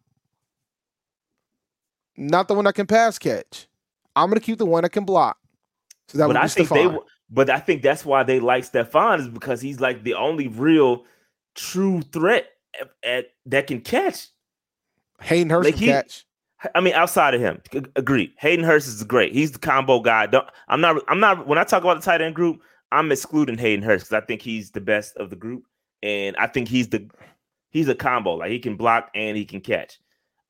not 2.16 2.46
the 2.48 2.54
one 2.54 2.64
that 2.66 2.74
can 2.74 2.86
pass 2.86 3.18
catch. 3.18 3.66
I'm 4.14 4.28
gonna 4.28 4.40
keep 4.40 4.58
the 4.58 4.66
one 4.66 4.82
that 4.82 4.90
can 4.90 5.04
block. 5.04 5.38
So 6.08 6.18
that 6.18 6.24
but 6.26 6.28
would 6.28 6.34
be 6.34 6.40
I 6.40 6.48
think 6.48 6.68
Stephon. 6.68 6.92
they. 6.92 6.98
But 7.30 7.48
I 7.50 7.58
think 7.60 7.82
that's 7.82 8.04
why 8.04 8.22
they 8.22 8.40
like 8.40 8.64
Stefan 8.64 9.20
is 9.20 9.28
because 9.28 9.60
he's 9.60 9.80
like 9.80 10.02
the 10.02 10.14
only 10.14 10.48
real, 10.48 11.04
true 11.54 12.02
threat 12.12 12.48
at, 12.80 12.90
at- 13.04 13.30
that 13.46 13.66
can 13.66 13.80
catch. 13.80 14.28
Hayden 15.22 15.50
Hurst 15.50 15.64
like 15.66 15.74
can 15.74 15.82
he- 15.82 15.88
catch. 15.88 16.24
I 16.74 16.80
mean, 16.80 16.92
outside 16.92 17.32
of 17.32 17.40
him, 17.40 17.62
ag- 17.74 17.90
agreed. 17.96 18.32
Hayden 18.38 18.64
Hurst 18.64 18.86
is 18.86 19.02
great. 19.04 19.32
He's 19.32 19.52
the 19.52 19.58
combo 19.58 20.00
guy. 20.00 20.26
Don't, 20.26 20.46
I'm 20.68 20.80
not. 20.80 21.02
I'm 21.08 21.18
not. 21.20 21.46
When 21.46 21.56
I 21.56 21.64
talk 21.64 21.82
about 21.82 21.96
the 21.98 22.04
tight 22.04 22.20
end 22.20 22.34
group, 22.34 22.60
I'm 22.92 23.10
excluding 23.10 23.56
Hayden 23.56 23.82
Hurst 23.82 24.06
because 24.10 24.22
I 24.22 24.26
think 24.26 24.42
he's 24.42 24.70
the 24.70 24.80
best 24.80 25.16
of 25.16 25.30
the 25.30 25.36
group, 25.36 25.64
and 26.02 26.36
I 26.36 26.46
think 26.48 26.68
he's 26.68 26.88
the 26.88 27.08
he's 27.70 27.88
a 27.88 27.94
combo. 27.94 28.34
Like 28.34 28.50
he 28.50 28.58
can 28.58 28.76
block 28.76 29.10
and 29.14 29.36
he 29.38 29.44
can 29.46 29.62
catch. 29.62 29.98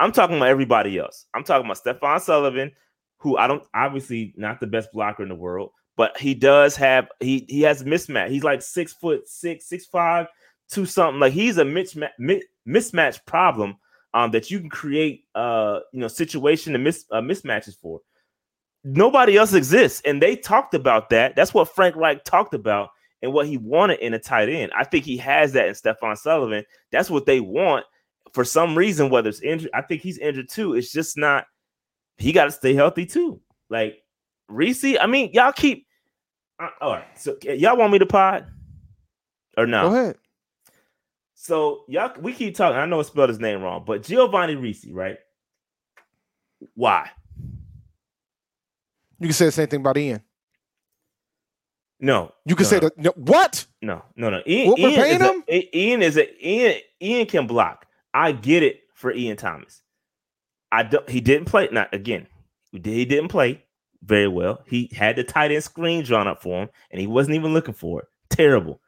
I'm 0.01 0.11
talking 0.11 0.37
about 0.37 0.49
everybody 0.49 0.99
else. 0.99 1.27
I'm 1.35 1.45
talking 1.45 1.67
about 1.67 1.77
Stefan 1.79 2.19
Sullivan, 2.19 2.73
who 3.19 3.37
I 3.37 3.47
don't 3.47 3.63
obviously 3.75 4.35
not 4.37 4.59
the 4.59 4.67
best 4.67 4.91
blocker 4.93 5.23
in 5.23 5.29
the 5.29 5.35
world, 5.37 5.71
but 5.97 6.17
he 6.19 6.35
does 6.35 6.77
have 6.77 7.09
he 7.21 7.45
he 7.49 7.63
has 7.63 7.85
mismatch. 7.85 8.31
He's 8.31 8.45
like 8.45 8.63
six 8.63 8.93
foot 8.93 9.29
six, 9.29 9.67
six 9.67 9.87
five, 9.87 10.27
two 10.71 10.87
something. 10.87 11.21
Like 11.21 11.33
he's 11.33 11.59
a 11.59 11.65
mismatch 11.65 12.41
mismatch 12.67 13.25
problem 13.27 13.77
um, 14.15 14.31
that 14.31 14.51
you 14.51 14.61
can 14.61 14.71
create 14.71 15.25
uh 15.35 15.81
you 15.93 16.01
know 16.01 16.09
situation 16.09 16.75
and 16.75 16.85
mis- 16.85 17.07
uh, 17.11 17.21
mismatches 17.21 17.77
for. 17.77 18.01
Nobody 18.83 19.37
else 19.37 19.53
exists, 19.53 20.01
and 20.07 20.23
they 20.23 20.37
talked 20.37 20.73
about 20.73 21.11
that. 21.11 21.37
That's 21.37 21.53
what 21.53 21.75
Frank 21.75 21.97
Reich 21.97 22.25
talked 22.25 22.55
about 22.55 22.91
and 23.21 23.33
what 23.33 23.47
he 23.47 23.59
wanted 23.59 24.01
in 24.01 24.15
a 24.15 24.19
tight 24.19 24.49
end. 24.49 24.73
I 24.75 24.85
think 24.85 25.05
he 25.05 25.19
has 25.19 25.53
that 25.53 25.69
in 25.69 25.75
Stephon 25.75 26.17
Sullivan. 26.17 26.65
That's 26.91 27.11
what 27.11 27.27
they 27.27 27.41
want 27.41 27.85
for 28.33 28.45
some 28.45 28.77
reason. 28.77 29.11
Whether 29.11 29.29
it's 29.29 29.43
injured, 29.43 29.71
I 29.75 29.83
think 29.83 30.01
he's 30.01 30.17
injured 30.19 30.49
too. 30.49 30.75
It's 30.75 30.93
just 30.93 31.19
not. 31.19 31.45
He 32.17 32.33
got 32.33 32.47
to 32.47 32.51
stay 32.51 32.75
healthy 32.75 33.05
too. 33.05 33.41
Like 33.69 34.03
Reese, 34.51 34.97
I 35.01 35.07
mean, 35.07 35.31
y'all 35.33 35.53
keep. 35.53 35.87
Uh, 36.59 36.69
all 36.81 36.93
right, 36.93 37.19
so 37.19 37.37
y'all 37.43 37.77
want 37.77 37.93
me 37.93 37.99
to 37.99 38.07
pod 38.07 38.47
or 39.57 39.67
no? 39.67 39.89
Go 39.89 39.95
ahead. 39.97 40.17
So 41.35 41.85
y'all, 41.89 42.13
we 42.21 42.33
keep 42.35 42.55
talking. 42.55 42.77
I 42.79 42.85
know 42.87 42.99
I 42.99 43.03
spelled 43.03 43.31
his 43.31 43.41
name 43.41 43.63
wrong, 43.63 43.85
but 43.87 44.03
Giovanni 44.03 44.57
Reese, 44.57 44.87
right? 44.91 45.19
Why? 46.75 47.11
You 49.19 49.27
can 49.29 49.33
say 49.33 49.47
the 49.47 49.53
same 49.53 49.69
thing 49.69 49.81
about 49.81 49.97
Ian. 49.97 50.23
No, 52.03 52.33
You 52.47 52.57
can 52.57 52.65
no, 52.65 52.69
say 52.69 52.79
that. 52.81 52.99
No, 52.99 53.13
what? 53.17 53.67
no, 53.83 54.03
no, 54.17 54.31
no. 54.31 54.41
Ian, 54.47 54.69
What 54.71 54.79
we're 54.81 54.89
Ian 54.89 55.01
paying 55.03 55.21
is 55.21 55.23
him? 55.23 55.45
I- 55.51 55.69
Ian 55.75 56.03
is 56.03 56.17
a 56.17 56.47
Ian. 56.49 56.81
Ian 57.03 57.27
can 57.27 57.47
block. 57.47 57.87
I 58.15 58.33
get 58.33 58.63
it 58.63 58.81
for 58.95 59.13
Ian 59.13 59.37
Thomas. 59.37 59.83
I 60.73 60.83
don't. 60.83 61.09
He 61.09 61.21
didn't 61.21 61.45
play. 61.47 61.69
Not 61.71 61.93
again. 61.95 62.27
He 62.73 62.79
didn't 62.79 63.29
play 63.29 63.63
very 64.03 64.29
well. 64.29 64.63
He 64.67 64.91
had 64.95 65.17
the 65.17 65.25
tight 65.25 65.51
end 65.51 65.65
screen 65.65 66.05
drawn 66.05 66.29
up 66.29 66.43
for 66.43 66.63
him, 66.63 66.69
and 66.91 67.01
he 67.01 67.07
wasn't 67.07 67.37
even 67.37 67.53
looking 67.53 67.75
for 67.75 68.01
it. 68.01 68.09
Terrible. 68.31 68.81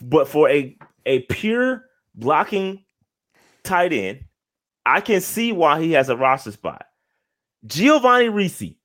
But 0.00 0.28
for 0.28 0.48
a 0.48 0.76
a 1.06 1.20
pure 1.22 1.84
blocking 2.14 2.84
tight 3.62 3.92
end, 3.92 4.24
I 4.84 5.00
can 5.00 5.20
see 5.20 5.52
why 5.52 5.80
he 5.80 5.92
has 5.92 6.08
a 6.08 6.16
roster 6.16 6.52
spot. 6.52 6.86
Giovanni 7.66 8.28
Ricci. 8.28 8.78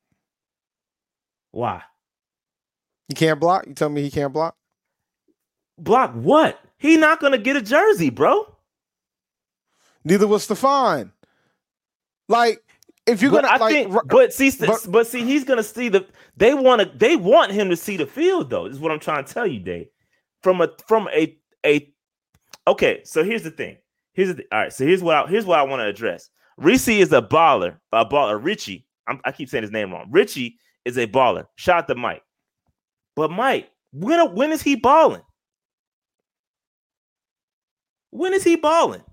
Why? 1.51 1.83
He 3.07 3.15
can't 3.15 3.39
block. 3.39 3.67
You 3.67 3.73
tell 3.73 3.89
me 3.89 4.01
he 4.01 4.09
can't 4.09 4.33
block. 4.33 4.55
Block 5.77 6.13
what? 6.13 6.59
He 6.77 6.97
not 6.97 7.19
gonna 7.19 7.37
get 7.37 7.55
a 7.55 7.61
jersey, 7.61 8.09
bro. 8.09 8.47
Neither 10.03 10.27
was 10.27 10.43
Stefan. 10.43 11.11
Like, 12.27 12.63
if 13.05 13.21
you're 13.21 13.31
But 13.31 13.43
gonna 13.43 13.53
I 13.53 13.57
like, 13.57 13.73
think, 13.73 13.93
r- 13.93 14.03
but 14.05 14.33
see, 14.33 14.51
but- 14.59 14.85
but, 14.89 15.07
see, 15.07 15.23
he's 15.23 15.43
gonna 15.43 15.63
see 15.63 15.89
the. 15.89 16.07
They 16.37 16.53
want 16.53 16.81
to. 16.81 16.97
They 16.97 17.15
want 17.15 17.51
him 17.51 17.69
to 17.69 17.75
see 17.75 17.97
the 17.97 18.05
field, 18.05 18.49
though. 18.49 18.65
Is 18.65 18.79
what 18.79 18.91
I'm 18.91 18.99
trying 18.99 19.25
to 19.25 19.33
tell 19.33 19.45
you, 19.47 19.59
Dave. 19.59 19.87
From 20.41 20.61
a 20.61 20.69
from 20.87 21.07
a 21.13 21.37
a. 21.65 21.91
Okay, 22.67 23.01
so 23.03 23.23
here's 23.23 23.43
the 23.43 23.51
thing. 23.51 23.77
Here's 24.13 24.29
the 24.29 24.35
th- 24.35 24.47
all 24.51 24.59
right. 24.59 24.73
So 24.73 24.85
here's 24.85 25.03
what 25.03 25.15
I, 25.15 25.27
here's 25.27 25.45
what 25.45 25.59
I 25.59 25.63
want 25.63 25.81
to 25.81 25.85
address. 25.87 26.29
Reese 26.57 26.87
is 26.87 27.11
a 27.11 27.21
baller. 27.21 27.77
A 27.91 28.05
baller. 28.05 28.41
Ricci. 28.43 28.85
I'm, 29.07 29.19
I 29.25 29.31
keep 29.33 29.49
saying 29.49 29.63
his 29.63 29.71
name 29.71 29.91
wrong. 29.91 30.07
Ricci 30.09 30.57
is 30.85 30.97
a 30.97 31.05
baller. 31.07 31.45
Shout 31.55 31.79
out 31.79 31.87
to 31.89 31.95
Mike. 31.95 32.23
But 33.15 33.31
Mike, 33.31 33.69
when 33.91 34.33
when 34.33 34.51
is 34.51 34.61
he 34.61 34.75
balling? 34.75 35.21
When 38.11 38.33
is 38.33 38.43
he 38.43 38.55
balling? 38.55 39.03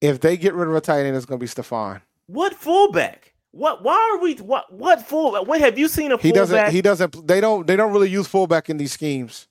If 0.00 0.20
they 0.20 0.36
get 0.36 0.54
rid 0.54 0.68
of 0.68 0.74
a 0.74 0.80
tight 0.80 1.04
end, 1.04 1.16
it's 1.16 1.26
going 1.26 1.38
to 1.38 1.44
be 1.44 1.48
Stefon. 1.48 2.00
What 2.26 2.54
fullback? 2.54 3.34
What? 3.52 3.82
Why 3.82 4.12
are 4.14 4.22
we? 4.22 4.34
What? 4.36 4.72
What 4.72 5.06
fullback? 5.06 5.46
When 5.46 5.60
have 5.60 5.78
you 5.78 5.88
seen 5.88 6.12
a 6.12 6.16
He 6.16 6.30
fullback? 6.30 6.34
doesn't. 6.34 6.70
He 6.72 6.82
doesn't. 6.82 7.26
They 7.26 7.40
don't. 7.40 7.66
They 7.66 7.76
don't 7.76 7.92
really 7.92 8.08
use 8.08 8.26
fullback 8.28 8.70
in 8.70 8.76
these 8.76 8.92
schemes. 8.92 9.48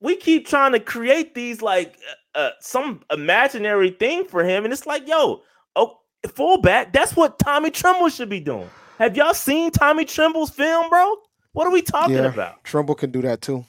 we 0.00 0.14
keep 0.16 0.46
trying 0.46 0.72
to 0.72 0.80
create 0.80 1.34
these 1.34 1.60
like 1.62 1.96
uh, 2.34 2.38
uh, 2.38 2.50
some 2.60 3.02
imaginary 3.10 3.90
thing 3.90 4.24
for 4.26 4.44
him, 4.44 4.64
and 4.64 4.72
it's 4.72 4.86
like, 4.86 5.08
yo, 5.08 5.42
oh, 5.76 5.98
fullback. 6.34 6.92
That's 6.92 7.16
what 7.16 7.38
Tommy 7.38 7.70
Tremble 7.70 8.08
should 8.10 8.28
be 8.28 8.40
doing. 8.40 8.68
Have 8.98 9.16
y'all 9.16 9.34
seen 9.34 9.70
Tommy 9.70 10.04
Tremble's 10.04 10.50
film, 10.50 10.88
bro? 10.90 11.16
What 11.52 11.66
are 11.66 11.70
we 11.70 11.82
talking 11.82 12.16
Yeah. 12.16 12.26
about? 12.32 12.62
Tremble 12.64 12.94
can 12.94 13.10
do 13.10 13.22
that 13.22 13.40
too. 13.40 13.64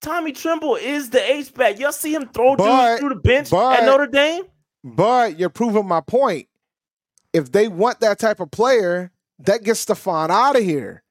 Tommy 0.00 0.32
Tremble 0.32 0.74
is 0.76 1.10
the 1.10 1.22
H 1.32 1.54
back. 1.54 1.78
Y'all 1.78 1.92
see 1.92 2.12
him 2.14 2.28
throw 2.34 2.56
But- 2.56 2.88
dudes 2.88 3.00
through 3.00 3.08
the 3.10 3.14
bench 3.20 3.50
but- 3.50 3.78
at 3.78 3.86
Notre 3.86 4.06
Dame? 4.08 4.42
But 4.84 5.38
you're 5.38 5.48
proving 5.50 5.86
my 5.86 6.00
point. 6.00 6.48
If 7.32 7.52
they 7.52 7.68
want 7.68 8.00
that 8.00 8.18
type 8.18 8.40
of 8.40 8.50
player, 8.50 9.10
that 9.40 9.62
gets 9.62 9.80
Stefan 9.80 10.30
out 10.30 10.56
of 10.56 10.62
here. 10.62 11.02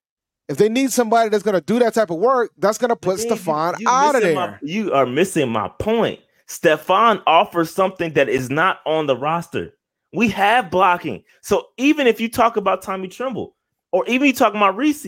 If 0.49 0.57
they 0.57 0.69
need 0.69 0.91
somebody 0.91 1.29
that's 1.29 1.43
going 1.43 1.55
to 1.55 1.61
do 1.61 1.79
that 1.79 1.93
type 1.93 2.09
of 2.09 2.17
work, 2.17 2.51
that's 2.57 2.77
going 2.77 2.89
to 2.89 2.95
put 2.95 3.19
Stefan 3.19 3.75
out 3.87 4.15
of 4.15 4.21
there. 4.21 4.35
my- 4.35 4.57
you 4.61 4.93
are 4.93 5.05
missing 5.05 5.49
my 5.49 5.69
point. 5.79 6.19
Stefan 6.47 7.21
offers 7.25 7.73
something 7.73 8.11
that 8.13 8.27
is 8.27 8.49
not 8.49 8.79
on 8.85 9.07
the 9.07 9.15
roster. 9.15 9.73
We 10.13 10.27
have 10.29 10.69
blocking. 10.69 11.23
So 11.41 11.67
even 11.77 12.05
if 12.07 12.19
you 12.19 12.27
talk 12.29 12.57
about 12.57 12.81
Tommy 12.81 13.07
Tremble, 13.07 13.55
or 13.93 14.05
even 14.07 14.27
you 14.27 14.33
talk 14.33 14.53
about 14.53 14.75
Reese 14.75 15.07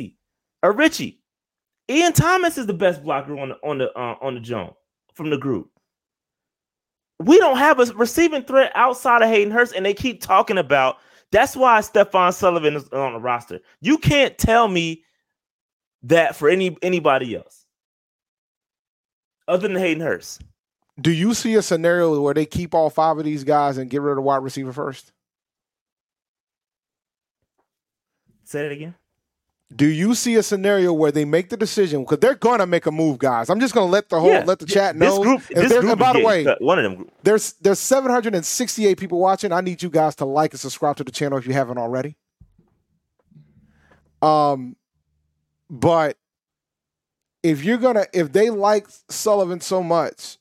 or 0.61 0.71
Ricci, 0.71 1.19
Ian 1.89 2.13
Thomas 2.13 2.57
is 2.57 2.65
the 2.65 2.73
best 2.73 3.03
blocker 3.03 3.37
on 3.37 3.49
the 3.49 3.55
on 3.61 3.77
the 3.79 3.91
uh, 3.91 4.15
on 4.21 4.35
the 4.35 4.39
jump 4.39 4.75
from 5.13 5.29
the 5.29 5.37
group. 5.37 5.69
We 7.19 7.37
don't 7.37 7.57
have 7.57 7.79
a 7.79 7.85
receiving 7.93 8.43
threat 8.43 8.71
outside 8.75 9.21
of 9.21 9.29
Hayden 9.29 9.51
Hurst, 9.51 9.73
and 9.75 9.85
they 9.85 9.93
keep 9.93 10.21
talking 10.21 10.57
about. 10.57 10.97
That's 11.31 11.55
why 11.55 11.81
Stefan 11.81 12.33
Sullivan 12.33 12.75
is 12.75 12.87
on 12.89 13.13
the 13.13 13.19
roster. 13.19 13.59
You 13.81 13.97
can't 13.97 14.37
tell 14.37 14.67
me 14.67 15.03
that 16.03 16.35
for 16.35 16.49
any 16.49 16.77
anybody 16.81 17.35
else 17.35 17.65
other 19.47 19.67
than 19.67 19.77
Hayden 19.77 20.03
Hurst. 20.03 20.41
Do 21.01 21.11
you 21.11 21.33
see 21.33 21.55
a 21.55 21.61
scenario 21.61 22.21
where 22.21 22.35
they 22.35 22.45
keep 22.45 22.75
all 22.75 22.89
five 22.89 23.17
of 23.17 23.25
these 23.25 23.43
guys 23.43 23.77
and 23.77 23.89
get 23.89 24.01
rid 24.01 24.11
of 24.11 24.17
the 24.17 24.21
wide 24.21 24.43
receiver 24.43 24.73
first? 24.73 25.11
Say 28.43 28.67
it 28.67 28.71
again. 28.71 28.95
Do 29.75 29.87
you 29.87 30.13
see 30.13 30.35
a 30.35 30.43
scenario 30.43 30.93
where 30.93 31.11
they 31.11 31.25
make 31.25 31.49
the 31.49 31.57
decision 31.57 32.03
because 32.03 32.19
they're 32.19 32.35
going 32.35 32.59
to 32.59 32.67
make 32.67 32.85
a 32.85 32.91
move, 32.91 33.17
guys? 33.17 33.49
I'm 33.49 33.59
just 33.59 33.73
going 33.73 33.87
to 33.87 33.91
let 33.91 34.09
the 34.09 34.19
whole 34.19 34.29
Yeah, 34.31 34.43
let 34.45 34.59
the 34.59 34.65
th- 34.65 34.73
chat 34.75 34.99
This 34.99 35.15
know. 35.15 35.23
group, 35.23 35.41
If 35.49 35.57
this 35.69 35.71
group 35.79 35.91
and 35.91 35.99
by 35.99 36.13
the 36.13 36.19
way, 36.23 36.45
one 36.59 36.77
of 36.79 36.83
them. 36.83 37.09
there's 37.23 37.53
there's 37.53 37.79
768 37.79 38.97
people 38.99 39.19
watching. 39.19 39.51
I 39.51 39.61
need 39.61 39.81
you 39.81 39.89
guys 39.89 40.15
to 40.17 40.25
like 40.25 40.51
and 40.53 40.59
subscribe 40.59 40.97
to 40.97 41.03
the 41.03 41.11
channel 41.11 41.37
if 41.37 41.47
you 41.47 41.53
haven't 41.53 41.77
already. 41.77 42.17
Um, 44.21 44.75
but 45.69 46.17
if 47.41 47.63
you're 47.63 47.77
gonna 47.77 48.05
if 48.13 48.31
they 48.31 48.49
like 48.49 48.87
Sullivan 49.09 49.59
so 49.59 49.81
much 49.83 50.37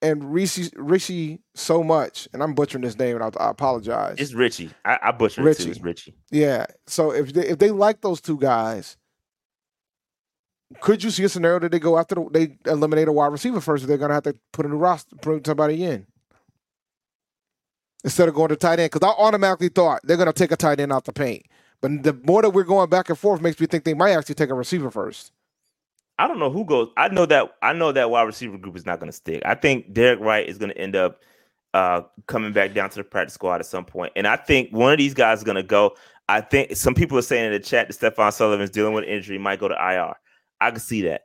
and 0.00 0.32
Rishi 0.32 0.70
Rishi 0.76 1.40
so 1.54 1.82
much, 1.82 2.28
and 2.32 2.42
I'm 2.42 2.54
butchering 2.54 2.84
this 2.84 2.98
name, 2.98 3.16
and 3.20 3.24
I, 3.24 3.44
I 3.44 3.50
apologize. 3.50 4.16
It's 4.18 4.32
Ricci. 4.32 4.70
I, 4.84 4.98
I 5.02 5.10
butchered 5.12 5.46
it 5.46 5.58
too. 5.58 5.70
It's 5.70 5.80
Ricci. 5.80 6.14
Yeah. 6.30 6.66
So 6.86 7.10
if 7.10 7.32
they, 7.32 7.48
if 7.48 7.58
they 7.58 7.70
like 7.70 8.00
those 8.00 8.20
two 8.20 8.38
guys, 8.38 8.96
could 10.80 11.02
you 11.02 11.10
see 11.10 11.24
a 11.24 11.28
scenario 11.28 11.58
that 11.60 11.72
they 11.72 11.78
go 11.78 11.98
after 11.98 12.14
the, 12.14 12.28
they 12.30 12.70
eliminate 12.70 13.08
a 13.08 13.12
wide 13.12 13.32
receiver 13.32 13.60
first? 13.60 13.86
They're 13.86 13.98
gonna 13.98 14.14
have 14.14 14.24
to 14.24 14.34
put 14.52 14.66
a 14.66 14.68
new 14.68 14.76
roster, 14.76 15.16
put 15.16 15.46
somebody 15.46 15.84
in 15.84 16.06
instead 18.04 18.28
of 18.28 18.34
going 18.34 18.50
to 18.50 18.56
tight 18.56 18.78
end. 18.78 18.92
Because 18.92 19.06
I 19.06 19.12
automatically 19.20 19.68
thought 19.68 20.00
they're 20.04 20.16
gonna 20.16 20.32
take 20.32 20.52
a 20.52 20.56
tight 20.56 20.80
end 20.80 20.92
out 20.92 21.04
the 21.04 21.12
paint. 21.12 21.46
But 21.80 22.02
the 22.02 22.12
more 22.12 22.42
that 22.42 22.50
we're 22.50 22.64
going 22.64 22.90
back 22.90 23.08
and 23.08 23.18
forth 23.18 23.40
makes 23.40 23.58
me 23.60 23.66
think 23.66 23.84
they 23.84 23.94
might 23.94 24.12
actually 24.12 24.34
take 24.34 24.50
a 24.50 24.54
receiver 24.54 24.90
first. 24.90 25.32
I 26.18 26.26
don't 26.26 26.38
know 26.38 26.50
who 26.50 26.64
goes. 26.64 26.88
I 26.96 27.08
know 27.08 27.26
that 27.26 27.54
I 27.62 27.72
know 27.72 27.92
that 27.92 28.10
wide 28.10 28.22
receiver 28.22 28.58
group 28.58 28.76
is 28.76 28.84
not 28.86 28.98
going 28.98 29.10
to 29.10 29.16
stick. 29.16 29.42
I 29.44 29.54
think 29.54 29.92
Derek 29.92 30.20
Wright 30.20 30.48
is 30.48 30.58
going 30.58 30.70
to 30.70 30.78
end 30.78 30.96
up 30.96 31.22
uh, 31.74 32.02
coming 32.26 32.52
back 32.52 32.74
down 32.74 32.90
to 32.90 32.96
the 32.96 33.04
practice 33.04 33.34
squad 33.34 33.60
at 33.60 33.66
some 33.66 33.84
point, 33.84 34.12
and 34.16 34.26
I 34.26 34.36
think 34.36 34.70
one 34.70 34.92
of 34.92 34.98
these 34.98 35.14
guys 35.14 35.38
is 35.38 35.44
going 35.44 35.56
to 35.56 35.62
go. 35.62 35.94
I 36.28 36.40
think 36.40 36.76
some 36.76 36.94
people 36.94 37.16
are 37.18 37.22
saying 37.22 37.46
in 37.46 37.52
the 37.52 37.60
chat 37.60 37.88
that 37.88 37.96
Stephon 38.16 38.32
Sullivan's 38.32 38.70
dealing 38.70 38.92
with 38.94 39.04
an 39.04 39.10
injury, 39.10 39.38
might 39.38 39.60
go 39.60 39.68
to 39.68 39.74
IR. 39.74 40.14
I 40.60 40.70
can 40.70 40.80
see 40.80 41.02
that. 41.02 41.22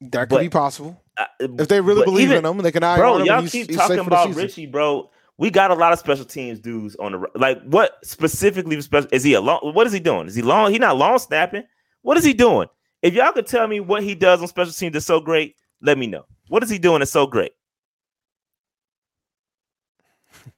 That 0.00 0.28
could 0.28 0.36
But- 0.36 0.40
be 0.40 0.48
possible 0.48 1.00
Uh, 1.16 1.26
if 1.40 1.68
they 1.68 1.80
really 1.80 2.04
believe 2.04 2.30
even- 2.30 2.38
in 2.38 2.44
him. 2.44 2.58
They 2.58 2.72
can 2.72 2.82
IR 2.82 2.96
bro, 2.96 3.18
y'all 3.18 3.46
keep 3.46 3.72
talking 3.72 3.98
about. 4.00 4.34
Ricci, 4.34 4.66
bro. 4.66 5.10
We 5.36 5.50
got 5.50 5.70
a 5.72 5.74
lot 5.74 5.92
of 5.92 5.98
special 5.98 6.24
teams 6.24 6.60
dudes 6.60 6.94
on 6.96 7.12
the 7.12 7.26
like. 7.34 7.60
What 7.64 7.98
specifically 8.04 8.80
special 8.80 9.08
is 9.12 9.24
he 9.24 9.34
a 9.34 9.40
long? 9.40 9.60
What 9.74 9.86
is 9.86 9.92
he 9.92 9.98
doing? 10.00 10.26
Is 10.28 10.34
he 10.36 10.42
long? 10.42 10.70
He 10.72 10.78
not 10.78 10.96
long 10.96 11.18
snapping. 11.18 11.64
What 12.02 12.16
is 12.16 12.24
he 12.24 12.32
doing? 12.34 12.68
If 13.04 13.12
y'all 13.12 13.32
could 13.32 13.46
tell 13.46 13.68
me 13.68 13.80
what 13.80 14.02
he 14.02 14.14
does 14.14 14.40
on 14.40 14.48
special 14.48 14.72
teams 14.72 14.94
that's 14.94 15.04
so 15.04 15.20
great, 15.20 15.56
let 15.82 15.98
me 15.98 16.06
know. 16.06 16.24
What 16.48 16.62
is 16.62 16.70
he 16.70 16.78
doing 16.78 17.00
that's 17.00 17.10
so 17.10 17.26
great? 17.26 17.52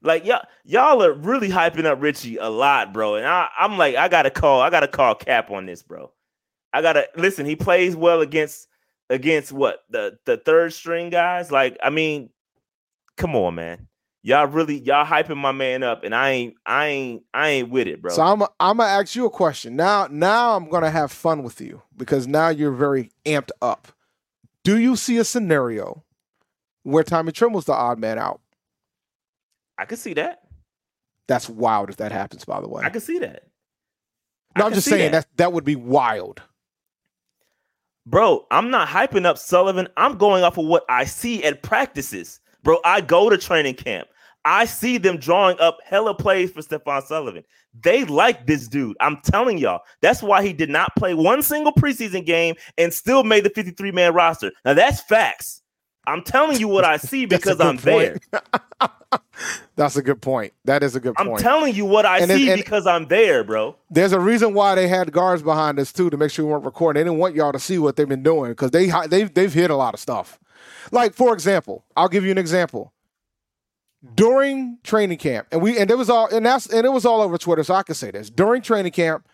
Like 0.00 0.24
y'all, 0.24 0.42
y'all 0.64 1.02
are 1.02 1.12
really 1.12 1.48
hyping 1.48 1.86
up 1.86 2.00
Ricci 2.00 2.36
a 2.36 2.48
lot, 2.48 2.92
bro. 2.92 3.16
And 3.16 3.26
I, 3.26 3.48
I'm 3.58 3.76
like, 3.76 3.96
I 3.96 4.06
gotta 4.06 4.30
call, 4.30 4.60
I 4.60 4.70
gotta 4.70 4.86
call 4.86 5.16
Cap 5.16 5.50
on 5.50 5.66
this, 5.66 5.82
bro. 5.82 6.12
I 6.72 6.82
gotta 6.82 7.08
listen. 7.16 7.46
He 7.46 7.56
plays 7.56 7.96
well 7.96 8.20
against 8.20 8.68
against 9.10 9.50
what 9.50 9.80
the 9.90 10.16
the 10.24 10.36
third 10.36 10.72
string 10.72 11.10
guys. 11.10 11.50
Like, 11.50 11.76
I 11.82 11.90
mean, 11.90 12.30
come 13.16 13.34
on, 13.34 13.56
man. 13.56 13.85
Y'all 14.26 14.48
really 14.48 14.80
y'all 14.80 15.06
hyping 15.06 15.36
my 15.36 15.52
man 15.52 15.84
up, 15.84 16.02
and 16.02 16.12
I 16.12 16.30
ain't 16.30 16.54
I 16.66 16.86
ain't 16.88 17.22
I 17.32 17.48
ain't 17.50 17.70
with 17.70 17.86
it, 17.86 18.02
bro. 18.02 18.12
So 18.12 18.22
I'm 18.22 18.42
I'm 18.58 18.78
gonna 18.78 18.82
ask 18.82 19.14
you 19.14 19.24
a 19.24 19.30
question 19.30 19.76
now. 19.76 20.08
Now 20.10 20.56
I'm 20.56 20.68
gonna 20.68 20.90
have 20.90 21.12
fun 21.12 21.44
with 21.44 21.60
you 21.60 21.80
because 21.96 22.26
now 22.26 22.48
you're 22.48 22.72
very 22.72 23.12
amped 23.24 23.52
up. 23.62 23.86
Do 24.64 24.80
you 24.80 24.96
see 24.96 25.18
a 25.18 25.24
scenario 25.24 26.02
where 26.82 27.04
Tommy 27.04 27.30
Tremble's 27.30 27.66
the 27.66 27.72
odd 27.72 28.00
man 28.00 28.18
out? 28.18 28.40
I 29.78 29.84
can 29.84 29.96
see 29.96 30.14
that. 30.14 30.40
That's 31.28 31.48
wild 31.48 31.88
if 31.88 31.98
that 31.98 32.10
happens. 32.10 32.44
By 32.44 32.60
the 32.60 32.68
way, 32.68 32.82
I 32.82 32.88
can 32.88 33.02
see 33.02 33.20
that. 33.20 33.44
No, 34.58 34.66
I'm 34.66 34.74
just 34.74 34.88
saying 34.88 35.12
that. 35.12 35.28
that. 35.28 35.36
that 35.36 35.52
would 35.52 35.64
be 35.64 35.76
wild. 35.76 36.42
Bro, 38.06 38.44
I'm 38.50 38.70
not 38.70 38.88
hyping 38.88 39.24
up 39.24 39.38
Sullivan. 39.38 39.86
I'm 39.96 40.18
going 40.18 40.42
off 40.42 40.58
of 40.58 40.66
what 40.66 40.84
I 40.88 41.04
see 41.04 41.44
at 41.44 41.62
practices. 41.62 42.40
Bro, 42.64 42.80
I 42.84 43.02
go 43.02 43.30
to 43.30 43.38
training 43.38 43.76
camp. 43.76 44.08
I 44.46 44.64
see 44.64 44.96
them 44.96 45.18
drawing 45.18 45.58
up 45.58 45.78
hella 45.84 46.14
plays 46.14 46.52
for 46.52 46.60
Stephon 46.62 47.02
Sullivan. 47.02 47.42
They 47.82 48.04
like 48.04 48.46
this 48.46 48.68
dude. 48.68 48.96
I'm 49.00 49.18
telling 49.22 49.58
y'all. 49.58 49.80
That's 50.00 50.22
why 50.22 50.42
he 50.46 50.52
did 50.52 50.70
not 50.70 50.94
play 50.96 51.14
one 51.14 51.42
single 51.42 51.72
preseason 51.72 52.24
game 52.24 52.54
and 52.78 52.94
still 52.94 53.24
made 53.24 53.44
the 53.44 53.50
53 53.50 53.90
man 53.90 54.14
roster. 54.14 54.52
Now, 54.64 54.74
that's 54.74 55.00
facts. 55.02 55.62
I'm 56.06 56.22
telling 56.22 56.60
you 56.60 56.68
what 56.68 56.84
I 56.84 56.96
see 56.96 57.26
because 57.26 57.60
I'm 57.60 57.76
there. 57.78 58.18
That's 59.76 59.96
a 59.96 60.02
good 60.02 60.22
point. 60.22 60.52
That 60.64 60.82
is 60.82 60.96
a 60.96 61.00
good 61.00 61.14
I'm 61.18 61.26
point. 61.28 61.40
telling 61.40 61.74
you 61.74 61.84
what 61.84 62.06
I 62.06 62.18
And 62.20 62.30
see 62.30 62.48
and- 62.50 62.58
because 62.62 62.86
I'm 62.86 63.06
there, 63.08 63.44
bro. 63.44 63.76
There's 63.90 64.12
a 64.12 64.20
reason 64.20 64.54
why 64.54 64.74
they 64.74 64.88
had 64.88 65.12
guards 65.12 65.42
behind 65.42 65.78
us 65.78 65.92
too 65.92 66.08
to 66.10 66.16
make 66.16 66.30
sure 66.30 66.44
we 66.46 66.52
weren't 66.52 66.64
recording. 66.64 67.00
They 67.00 67.04
didn't 67.04 67.18
want 67.18 67.34
y'all 67.34 67.52
to 67.52 67.58
see 67.58 67.78
what 67.78 67.96
they've 67.96 68.08
been 68.08 68.22
doing 68.22 68.52
because 68.52 68.70
they 68.70 68.90
they've 69.08 69.32
they've 69.32 69.52
hit 69.52 69.70
a 69.70 69.76
lot 69.76 69.92
of 69.94 70.00
stuff. 70.00 70.38
Like 70.92 71.12
for 71.14 71.34
example, 71.34 71.84
I'll 71.96 72.08
give 72.08 72.24
you 72.24 72.30
an 72.30 72.38
example. 72.38 72.92
During 74.14 74.78
training 74.84 75.18
camp, 75.18 75.48
and 75.50 75.60
we 75.62 75.78
and 75.78 75.90
it 75.90 75.98
was 75.98 76.10
all 76.10 76.28
and 76.28 76.44
that's 76.44 76.66
and 76.66 76.86
it 76.86 76.90
was 76.90 77.04
all 77.04 77.22
over 77.22 77.38
Twitter, 77.38 77.64
so 77.64 77.74
I 77.74 77.82
can 77.82 77.94
say 77.94 78.10
this. 78.10 78.30
During 78.30 78.62
training 78.62 78.92
camp, 78.92 79.26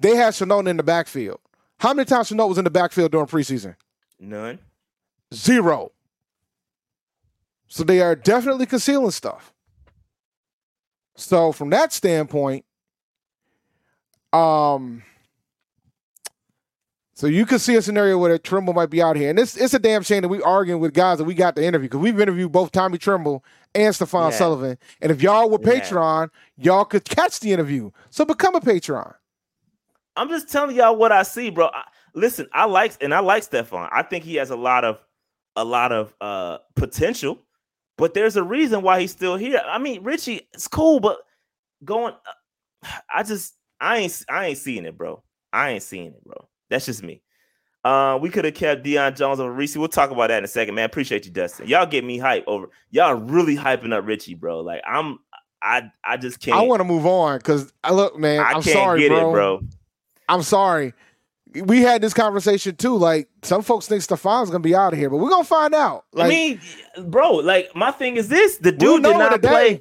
they 0.00 0.16
had 0.16 0.32
Shenault 0.34 0.66
in 0.66 0.76
the 0.76 0.82
backfield. 0.82 1.38
How 1.78 1.92
many 1.92 2.06
times 2.06 2.30
Shenault 2.30 2.48
was 2.48 2.58
in 2.58 2.64
the 2.64 2.70
backfield 2.70 3.12
during 3.12 3.26
preseason? 3.26 3.76
None. 4.18 4.58
Zero. 5.32 5.92
So 7.68 7.84
they 7.84 8.00
are 8.00 8.16
definitely 8.16 8.66
concealing 8.66 9.10
stuff. 9.10 9.52
So 11.16 11.52
from 11.52 11.70
that 11.70 11.92
standpoint, 11.92 12.64
um, 14.32 15.02
so 17.16 17.26
you 17.26 17.46
could 17.46 17.62
see 17.62 17.74
a 17.76 17.80
scenario 17.82 18.18
where 18.18 18.36
Tremble 18.36 18.74
might 18.74 18.90
be 18.90 19.00
out 19.00 19.16
here, 19.16 19.30
and 19.30 19.38
it's 19.38 19.56
it's 19.56 19.72
a 19.72 19.78
damn 19.78 20.02
shame 20.02 20.20
that 20.20 20.28
we 20.28 20.42
arguing 20.42 20.82
with 20.82 20.92
guys 20.92 21.16
that 21.16 21.24
we 21.24 21.32
got 21.32 21.56
to 21.56 21.64
interview 21.64 21.88
because 21.88 22.00
we've 22.00 22.20
interviewed 22.20 22.52
both 22.52 22.72
Tommy 22.72 22.98
Tremble 22.98 23.42
and 23.74 23.94
Stephon 23.94 24.30
Yeah. 24.30 24.36
Sullivan, 24.36 24.78
and 25.00 25.10
if 25.10 25.22
y'all 25.22 25.48
were 25.48 25.58
Yeah. 25.62 25.80
Patreon, 25.80 26.28
y'all 26.58 26.84
could 26.84 27.06
catch 27.06 27.40
the 27.40 27.52
interview. 27.52 27.90
So 28.10 28.26
become 28.26 28.54
a 28.54 28.60
Patreon. 28.60 29.14
I'm 30.14 30.28
just 30.28 30.50
telling 30.50 30.76
y'all 30.76 30.94
what 30.94 31.10
I 31.10 31.22
see, 31.22 31.48
bro. 31.48 31.68
I, 31.68 31.84
listen, 32.12 32.48
I 32.52 32.66
like 32.66 33.02
and 33.02 33.14
I 33.14 33.20
like 33.20 33.44
Stefan. 33.44 33.88
I 33.90 34.02
think 34.02 34.22
he 34.22 34.34
has 34.34 34.50
a 34.50 34.56
lot 34.56 34.84
of 34.84 34.98
a 35.56 35.64
lot 35.64 35.92
of 35.92 36.12
uh 36.20 36.58
potential, 36.74 37.38
but 37.96 38.12
there's 38.12 38.36
a 38.36 38.42
reason 38.42 38.82
why 38.82 39.00
he's 39.00 39.12
still 39.12 39.38
here. 39.38 39.62
I 39.66 39.78
mean, 39.78 40.02
Ricci, 40.02 40.46
it's 40.52 40.68
cool, 40.68 41.00
but 41.00 41.16
going, 41.82 42.12
uh, 42.12 42.88
I 43.10 43.22
just 43.22 43.54
I 43.80 43.96
ain't 44.00 44.24
I 44.28 44.48
ain't 44.48 44.58
seeing 44.58 44.84
it, 44.84 44.98
bro. 44.98 45.22
I 45.50 45.70
ain't 45.70 45.82
seeing 45.82 46.08
it, 46.08 46.22
bro. 46.22 46.46
That's 46.68 46.86
just 46.86 47.02
me. 47.02 47.22
Uh, 47.84 48.18
we 48.20 48.30
could 48.30 48.44
have 48.44 48.54
kept 48.54 48.84
Deion 48.84 49.16
Jones 49.16 49.38
over 49.38 49.52
Reese. 49.52 49.76
We'll 49.76 49.86
talk 49.86 50.10
about 50.10 50.28
that 50.28 50.38
in 50.38 50.44
a 50.44 50.48
second, 50.48 50.74
man. 50.74 50.86
Appreciate 50.86 51.24
you, 51.24 51.30
Dustin. 51.30 51.68
Y'all 51.68 51.86
get 51.86 52.04
me 52.04 52.18
hype 52.18 52.42
over. 52.48 52.68
Y'all 52.90 53.14
really 53.14 53.56
hyping 53.56 53.92
up 53.92 54.04
Ricci, 54.04 54.34
bro. 54.34 54.60
Like 54.60 54.82
I'm, 54.84 55.20
I, 55.62 55.90
I 56.02 56.16
just 56.16 56.40
can't. 56.40 56.56
I 56.56 56.62
want 56.62 56.80
to 56.80 56.84
move 56.84 57.06
on 57.06 57.38
because 57.38 57.72
I 57.84 57.92
look, 57.92 58.18
man. 58.18 58.40
I 58.40 58.54
I'm 58.54 58.62
can't 58.62 58.74
sorry, 58.74 59.00
get 59.00 59.10
bro. 59.10 59.30
it, 59.30 59.32
bro. 59.32 59.60
I'm 60.28 60.42
sorry. 60.42 60.94
We 61.54 61.80
had 61.80 62.02
this 62.02 62.12
conversation 62.12 62.74
too. 62.74 62.96
Like 62.96 63.28
some 63.42 63.62
folks 63.62 63.86
think 63.86 64.02
Stefan's 64.02 64.50
gonna 64.50 64.58
be 64.58 64.74
out 64.74 64.92
of 64.92 64.98
here, 64.98 65.08
but 65.08 65.18
we're 65.18 65.30
gonna 65.30 65.44
find 65.44 65.72
out. 65.72 66.06
Like, 66.12 66.26
I 66.26 66.28
mean, 66.28 66.60
bro, 67.04 67.34
like 67.34 67.70
my 67.76 67.92
thing 67.92 68.16
is 68.16 68.28
this: 68.28 68.58
the 68.58 68.72
dude 68.72 69.04
did 69.04 69.16
not 69.16 69.40
play. 69.40 69.80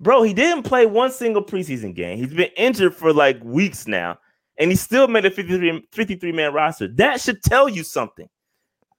Bro, 0.00 0.22
he 0.22 0.34
didn't 0.34 0.64
play 0.64 0.86
one 0.86 1.12
single 1.12 1.44
preseason 1.44 1.94
game. 1.94 2.16
He's 2.16 2.34
been 2.34 2.50
injured 2.56 2.94
for 2.94 3.12
like 3.12 3.44
weeks 3.44 3.86
now, 3.86 4.18
and 4.62 4.70
he 4.70 4.76
still 4.76 5.08
made 5.08 5.24
a 5.24 5.30
53, 5.30 5.88
53 5.90 6.30
man 6.30 6.54
roster. 6.54 6.86
That 6.86 7.20
should 7.20 7.42
tell 7.42 7.68
you 7.68 7.82
something. 7.82 8.28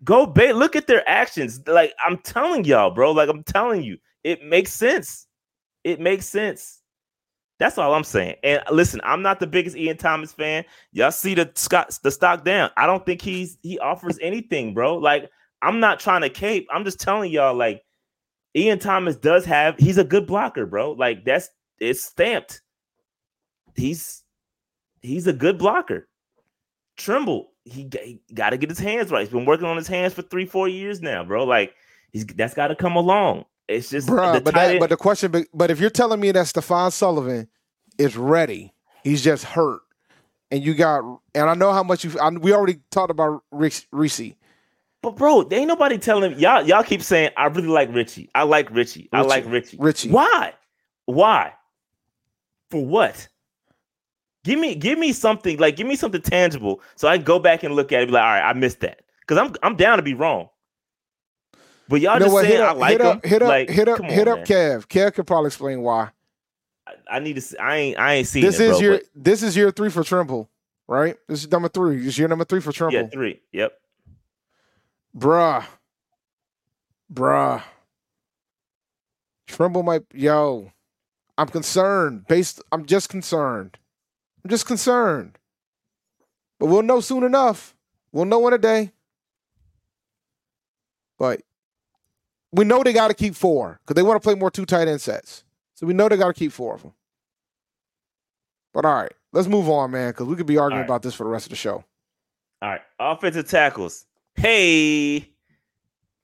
Go 0.03 0.25
bait. 0.25 0.53
Look 0.53 0.75
at 0.75 0.87
their 0.87 1.07
actions. 1.09 1.61
Like 1.65 1.93
I'm 2.05 2.17
telling 2.17 2.65
y'all, 2.65 2.91
bro. 2.91 3.13
Like 3.13 3.29
I'm 3.29 3.43
telling 3.43 3.81
you, 3.81 3.97
it 4.25 4.43
makes 4.43 4.73
sense. 4.73 5.25
It 5.85 6.01
makes 6.01 6.25
sense. 6.25 6.81
That's 7.59 7.77
all 7.77 7.93
I'm 7.93 8.03
saying. 8.03 8.35
And 8.43 8.61
listen, 8.73 8.99
I'm 9.05 9.21
not 9.21 9.39
the 9.39 9.47
biggest 9.47 9.77
Ian 9.77 9.95
Thomas 9.95 10.33
fan. 10.33 10.65
Y'all 10.91 11.11
see 11.11 11.33
the 11.33 11.49
Scott 11.55 11.97
the 12.03 12.11
stock 12.11 12.43
down. 12.43 12.69
I 12.75 12.85
don't 12.85 13.05
think 13.05 13.21
he's 13.21 13.57
he 13.61 13.79
offers 13.79 14.19
anything, 14.21 14.73
bro. 14.73 14.97
Like 14.97 15.31
I'm 15.61 15.79
not 15.79 16.01
trying 16.01 16.21
to 16.23 16.29
cape. 16.29 16.67
I'm 16.73 16.83
just 16.83 16.99
telling 16.99 17.31
y'all, 17.31 17.55
like 17.55 17.83
Ian 18.53 18.79
Thomas 18.79 19.15
does 19.15 19.45
have. 19.45 19.77
He's 19.79 19.97
a 19.97 20.03
good 20.03 20.27
blocker, 20.27 20.65
bro. 20.65 20.91
Like 20.91 21.23
that's 21.23 21.47
it's 21.79 22.03
stamped. 22.03 22.61
He's 23.77 24.22
he's 25.03 25.27
a 25.27 25.33
good 25.33 25.59
blocker. 25.59 26.07
Tremble, 26.97 27.51
he, 27.65 27.89
got 28.33 28.51
to 28.51 28.57
get 28.57 28.69
his 28.69 28.79
hands 28.79 29.11
right. 29.11 29.21
He's 29.21 29.29
been 29.29 29.45
working 29.45 29.67
on 29.67 29.77
his 29.77 29.87
hands 29.87 30.13
for 30.13 30.21
three, 30.23 30.45
four 30.45 30.67
years 30.67 31.01
now, 31.01 31.23
bro. 31.23 31.43
Like 31.43 31.75
he's 32.11 32.25
that's 32.25 32.53
got 32.53 32.67
to 32.67 32.75
come 32.75 32.95
along. 32.95 33.45
It's 33.67 33.89
just 33.89 34.07
Bruh, 34.07 34.35
the 34.35 34.41
but 34.41 34.53
that, 34.55 34.79
but 34.79 34.89
the 34.89 34.97
question, 34.97 35.45
but 35.53 35.71
if 35.71 35.79
you're 35.79 35.89
telling 35.89 36.19
me 36.19 36.31
that 36.31 36.47
Stefan 36.47 36.91
Sullivan 36.91 37.47
is 37.97 38.17
ready, 38.17 38.73
he's 39.03 39.23
just 39.23 39.45
hurt, 39.45 39.81
and 40.51 40.63
you 40.63 40.73
got, 40.73 41.03
and 41.33 41.49
I 41.49 41.53
know 41.53 41.71
how 41.71 41.83
much 41.83 42.03
you. 42.03 42.17
I, 42.19 42.29
we 42.29 42.53
already 42.53 42.79
talked 42.91 43.11
about 43.11 43.43
Reese. 43.51 43.85
But 45.01 45.15
bro, 45.15 45.43
there 45.43 45.59
ain't 45.59 45.67
nobody 45.67 45.97
telling 45.97 46.37
y'all. 46.39 46.65
Y'all 46.65 46.83
keep 46.83 47.01
saying 47.01 47.31
I 47.37 47.47
really 47.47 47.67
like 47.67 47.93
Ricci. 47.93 48.29
I 48.35 48.43
like 48.43 48.69
Ricci. 48.69 49.09
I 49.11 49.21
like 49.21 49.45
Ricci. 49.47 49.77
Ricci. 49.79 50.09
Why? 50.09 50.53
Why? 51.05 51.53
For 52.69 52.85
what? 52.85 53.27
Give 54.43 54.59
me, 54.59 54.75
give 54.75 54.99
me 54.99 55.13
something 55.13 55.57
like, 55.57 55.75
give 55.77 55.87
me 55.87 55.95
something 55.95 56.21
tangible, 56.21 56.81
so 56.95 57.07
I 57.07 57.17
can 57.17 57.23
go 57.23 57.39
back 57.39 57.63
and 57.63 57.75
look 57.75 57.91
at 57.93 57.99
it. 57.99 58.03
And 58.03 58.07
be 58.09 58.13
like, 58.13 58.23
all 58.23 58.29
right, 58.29 58.49
I 58.49 58.53
missed 58.53 58.81
that 58.81 59.01
because 59.21 59.37
I'm, 59.37 59.53
I'm 59.63 59.75
down 59.77 59.97
to 59.97 60.03
be 60.03 60.13
wrong. 60.13 60.49
But 61.87 62.01
y'all 62.01 62.15
You 62.15 62.19
know 62.21 62.25
just 62.25 62.33
what? 62.33 62.45
saying 62.45 62.53
Hit 62.57 62.61
I 62.61 62.71
up, 62.71 62.77
like 62.77 62.91
hit 62.91 63.01
him. 63.01 63.07
up, 63.07 63.25
hit 63.25 63.41
up, 63.41 63.47
like, 63.49 63.69
hit 63.69 63.87
up, 63.87 63.97
come 63.99 64.05
hit 64.07 64.27
up. 64.27 64.37
man. 64.39 64.45
Kev. 64.47 64.87
Kev 64.87 65.13
could 65.13 65.27
probably 65.27 65.47
explain 65.47 65.81
why. 65.81 66.09
I, 66.87 66.93
I 67.11 67.19
need 67.19 67.33
to. 67.35 67.41
See, 67.41 67.57
I 67.57 67.75
ain't, 67.77 67.99
I 67.99 68.13
ain't 68.15 68.27
seen 68.27 68.43
This 68.43 68.59
it, 68.59 68.63
is 68.63 68.79
bro, 68.79 68.79
your, 68.81 68.97
but- 68.97 69.05
this 69.15 69.43
is 69.43 69.55
your 69.55 69.71
three 69.71 69.89
for 69.89 70.03
Tremble, 70.03 70.49
right? 70.87 71.15
This 71.29 71.43
is 71.43 71.51
number 71.51 71.69
three. 71.69 71.97
This 71.97 72.07
is 72.07 72.17
your 72.17 72.27
number 72.27 72.43
three 72.45 72.59
for 72.59 72.71
Tremble, 72.73 72.99
yeah, 72.99 73.07
three. 73.07 73.39
Yep. 73.53 73.73
bruh, 75.15 75.65
bruh. 77.13 77.63
Tremble 79.47 79.83
might, 79.83 80.03
yo. 80.13 80.71
I'm 81.37 81.47
concerned. 81.47 82.27
Based, 82.27 82.61
I'm 82.71 82.85
just 82.85 83.09
concerned. 83.09 83.77
I'm 84.43 84.49
just 84.49 84.65
concerned. 84.65 85.37
But 86.59 86.67
we'll 86.67 86.81
know 86.81 86.99
soon 86.99 87.23
enough. 87.23 87.75
We'll 88.11 88.25
know 88.25 88.47
in 88.47 88.53
a 88.53 88.57
day. 88.57 88.91
But 91.17 91.41
we 92.51 92.65
know 92.65 92.83
they 92.83 92.93
got 92.93 93.07
to 93.07 93.13
keep 93.13 93.35
four 93.35 93.79
because 93.81 93.95
they 93.95 94.03
want 94.03 94.21
to 94.21 94.25
play 94.25 94.35
more 94.35 94.51
two 94.51 94.65
tight 94.65 94.87
end 94.87 95.01
sets. 95.01 95.43
So 95.75 95.87
we 95.87 95.93
know 95.93 96.07
they 96.07 96.17
got 96.17 96.27
to 96.27 96.33
keep 96.33 96.51
four 96.51 96.75
of 96.75 96.83
them. 96.83 96.93
But 98.73 98.85
all 98.85 98.95
right, 98.95 99.13
let's 99.31 99.47
move 99.47 99.69
on, 99.69 99.91
man, 99.91 100.11
because 100.11 100.27
we 100.27 100.35
could 100.35 100.45
be 100.45 100.57
arguing 100.57 100.81
right. 100.81 100.87
about 100.87 101.01
this 101.03 101.13
for 101.13 101.23
the 101.23 101.29
rest 101.29 101.45
of 101.45 101.51
the 101.51 101.55
show. 101.55 101.83
All 102.61 102.69
right, 102.69 102.81
offensive 102.99 103.47
tackles. 103.47 104.05
Hey, 104.35 105.29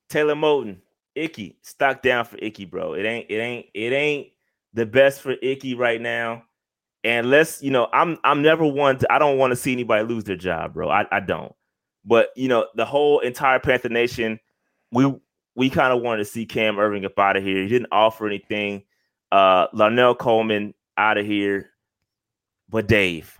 Taylor 0.09 0.35
Moton, 0.35 0.77
Icky, 1.15 1.57
stock 1.61 2.01
down 2.01 2.25
for 2.25 2.37
Icky, 2.41 2.65
bro. 2.65 2.93
It 2.93 3.05
ain't, 3.05 3.29
it 3.29 3.37
ain't, 3.37 3.65
it 3.73 3.93
ain't 3.93 4.27
the 4.73 4.85
best 4.85 5.21
for 5.21 5.35
Icky 5.41 5.75
right 5.75 6.01
now. 6.01 6.43
And 7.03 7.29
let's, 7.29 7.61
you 7.61 7.71
know, 7.71 7.87
I'm, 7.93 8.17
I'm 8.23 8.41
never 8.41 8.65
one 8.65 8.97
to. 8.97 9.11
I 9.11 9.19
don't 9.19 9.37
want 9.37 9.51
to 9.51 9.55
see 9.55 9.71
anybody 9.71 10.03
lose 10.03 10.25
their 10.25 10.35
job, 10.35 10.73
bro. 10.73 10.89
I, 10.89 11.05
I 11.11 11.19
don't. 11.21 11.53
But 12.05 12.29
you 12.35 12.47
know, 12.47 12.67
the 12.75 12.85
whole 12.85 13.19
entire 13.19 13.59
Panther 13.59 13.89
Nation, 13.89 14.39
we, 14.91 15.13
we 15.55 15.69
kind 15.69 15.93
of 15.93 16.01
wanted 16.01 16.19
to 16.19 16.25
see 16.25 16.45
Cam 16.45 16.75
Erving 16.75 17.05
up 17.05 17.17
out 17.17 17.37
of 17.37 17.43
here. 17.43 17.61
He 17.61 17.67
didn't 17.67 17.89
offer 17.91 18.27
anything. 18.27 18.83
Uh, 19.31 19.67
Larnell 19.69 20.17
Coleman 20.17 20.73
out 20.97 21.17
of 21.17 21.25
here. 21.25 21.69
But 22.69 22.87
Dave, 22.87 23.35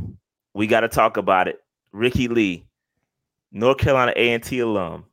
we 0.54 0.68
got 0.68 0.82
to 0.82 0.88
talk 0.88 1.18
about 1.18 1.48
it. 1.48 1.60
Ricky 1.92 2.28
Lee, 2.28 2.66
North 3.52 3.78
Carolina 3.78 4.14
A&T 4.16 4.60
alum, 4.60 5.06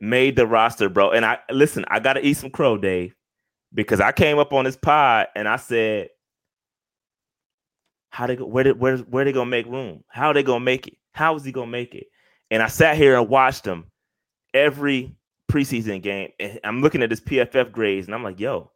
made 0.00 0.36
the 0.36 0.46
roster, 0.46 0.88
bro. 0.88 1.10
And 1.10 1.24
I 1.24 1.38
listen, 1.50 1.84
I 1.88 2.00
got 2.00 2.14
to 2.14 2.26
eat 2.26 2.34
some 2.34 2.50
crow, 2.50 2.76
Dave, 2.76 3.14
because 3.72 4.00
I 4.00 4.12
came 4.12 4.38
up 4.38 4.52
on 4.52 4.64
this 4.64 4.76
pod 4.76 5.28
and 5.36 5.48
I 5.48 5.56
said, 5.56 6.08
"How 8.12 8.26
they 8.26 8.36
go? 8.36 8.44
Where 8.46 8.62
did 8.64 8.78
where 8.78 8.98
where 8.98 9.24
they 9.24 9.32
gonna 9.32 9.50
make 9.50 9.66
room? 9.66 10.04
How 10.08 10.28
are 10.28 10.34
they 10.34 10.42
gonna 10.42 10.60
make 10.64 10.86
it? 10.86 10.98
How 11.12 11.34
is 11.34 11.44
he 11.44 11.50
gonna 11.52 11.66
make 11.70 11.94
it?" 11.94 12.06
And 12.50 12.62
I 12.62 12.66
sat 12.68 12.96
here 12.96 13.18
and 13.18 13.28
watched 13.28 13.64
him 13.64 13.86
every 14.54 15.16
preseason 15.50 16.02
game. 16.02 16.30
And 16.38 16.60
I'm 16.62 16.82
looking 16.82 17.02
at 17.02 17.10
his 17.10 17.20
PFF 17.20 17.72
grades, 17.72 18.06
and 18.06 18.14
I'm 18.14 18.22
like, 18.22 18.38
"Yo, 18.38 18.70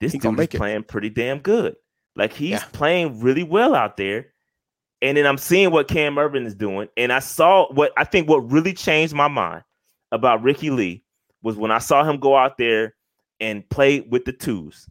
this 0.00 0.12
He 0.12 0.18
dude 0.18 0.32
is 0.32 0.38
make 0.38 0.54
it. 0.54 0.58
playing 0.58 0.82
pretty 0.84 1.08
damn 1.10 1.38
good. 1.38 1.76
Like 2.16 2.32
he's 2.32 2.50
Yeah. 2.50 2.64
playing 2.72 3.20
really 3.20 3.44
well 3.44 3.74
out 3.74 3.96
there." 3.96 4.32
And 5.00 5.16
then 5.16 5.26
I'm 5.26 5.38
seeing 5.38 5.70
what 5.70 5.86
Cam 5.86 6.16
Erving 6.16 6.44
is 6.44 6.56
doing. 6.56 6.88
And 6.96 7.12
I 7.12 7.20
saw 7.20 7.72
what 7.72 7.92
I 7.96 8.02
think 8.04 8.28
what 8.28 8.50
really 8.50 8.72
changed 8.72 9.14
my 9.14 9.28
mind 9.28 9.62
about 10.10 10.42
Ricky 10.42 10.70
Lee 10.70 11.04
was 11.42 11.56
when 11.56 11.70
I 11.70 11.78
saw 11.78 12.02
him 12.02 12.18
go 12.18 12.36
out 12.36 12.58
there 12.58 12.96
and 13.38 13.68
play 13.70 14.00
with 14.00 14.24
the 14.24 14.32
twos. 14.32 14.88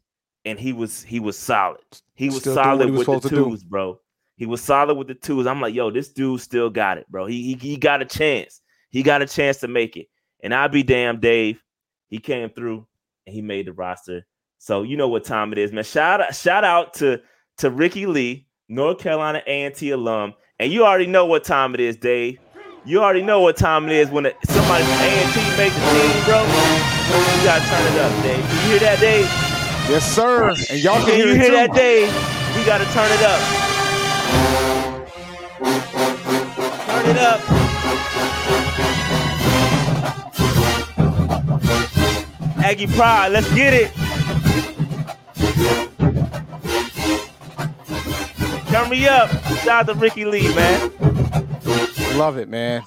And 0.47 0.59
he 0.59 0.73
was 0.73 1.03
he 1.03 1.19
was 1.19 1.37
solid. 1.37 1.81
He 2.15 2.29
was 2.29 2.39
Still 2.39 2.55
solid 2.55 2.85
he 2.85 2.91
was 2.91 2.99
with 2.99 3.21
the 3.21 3.21
supposed 3.21 3.29
to 3.29 3.35
do. 3.35 3.49
twos, 3.49 3.63
bro. 3.63 3.99
He 4.37 4.45
was 4.45 4.61
solid 4.61 4.95
with 4.95 5.07
the 5.07 5.15
twos. 5.15 5.45
I'm 5.47 5.59
like, 5.61 5.73
yo, 5.75 5.91
this 5.91 6.09
dude 6.09 6.41
still 6.41 6.69
got 6.69 6.97
it, 6.97 7.07
bro. 7.09 7.25
He, 7.25 7.43
he 7.43 7.53
he 7.55 7.77
got 7.77 8.01
a 8.01 8.05
chance. 8.05 8.61
He 8.89 9.03
got 9.03 9.21
a 9.21 9.27
chance 9.27 9.57
to 9.57 9.67
make 9.67 9.97
it. 9.97 10.07
And 10.41 10.53
I'll 10.53 10.69
be 10.69 10.83
damned, 10.83 11.21
Dave. 11.21 11.61
He 12.07 12.19
came 12.19 12.49
through 12.49 12.87
and 13.25 13.35
he 13.35 13.41
made 13.41 13.67
the 13.67 13.73
roster. 13.73 14.25
So 14.59 14.83
you 14.83 14.95
know 14.97 15.09
what 15.09 15.25
time 15.25 15.51
it 15.51 15.57
is, 15.57 15.71
man. 15.73 15.83
Shout 15.83 16.21
out, 16.21 16.35
shout 16.35 16.63
out 16.63 16.93
to 16.95 17.21
to 17.57 17.69
Ricky 17.69 18.05
Lee, 18.05 18.47
North 18.69 18.99
Carolina 18.99 19.41
A&T 19.45 19.91
alum. 19.91 20.33
And 20.59 20.71
you 20.71 20.85
already 20.85 21.07
know 21.07 21.25
what 21.25 21.43
time 21.43 21.73
it 21.73 21.79
is, 21.81 21.97
Dave. 21.97 22.39
You 22.85 23.03
already 23.03 23.21
know 23.21 23.41
what 23.41 23.57
time 23.57 23.85
it 23.85 23.91
is 23.91 24.09
when 24.09 24.31
somebody 24.45 24.83
from 24.85 24.93
A&T 24.93 25.57
make 25.57 25.73
the 25.73 25.79
team, 25.91 26.23
bro. 26.25 26.41
You 26.41 27.43
gotta 27.43 27.65
turn 27.65 27.93
it 27.93 27.99
up, 27.99 28.23
Dave. 28.23 28.37
You 28.37 28.69
hear 28.69 28.79
that, 28.79 28.99
Dave? 28.99 29.46
Yes, 29.89 30.13
sir. 30.13 30.49
And 30.69 30.79
y'all 30.83 30.99
can 31.05 31.15
hear 31.15 31.27
you 31.27 31.35
hear 31.35 31.51
that, 31.51 31.73
Dave? 31.73 32.09
We 32.57 32.65
gotta 32.65 32.83
turn 32.91 33.09
it 33.09 33.21
up. 33.23 33.41
Turn 36.88 37.05
it 37.09 37.17
up. 37.17 37.39
Aggie 42.59 42.88
Pride, 42.88 43.31
let's 43.31 43.49
get 43.53 43.73
it. 43.73 43.91
Turn 48.67 48.89
me 48.89 49.07
up. 49.07 49.29
Shout 49.63 49.67
out 49.67 49.88
to 49.88 49.93
Ricky 49.93 50.25
Lee, 50.25 50.53
man. 50.53 50.91
Love 52.17 52.38
it, 52.38 52.49
man. 52.49 52.83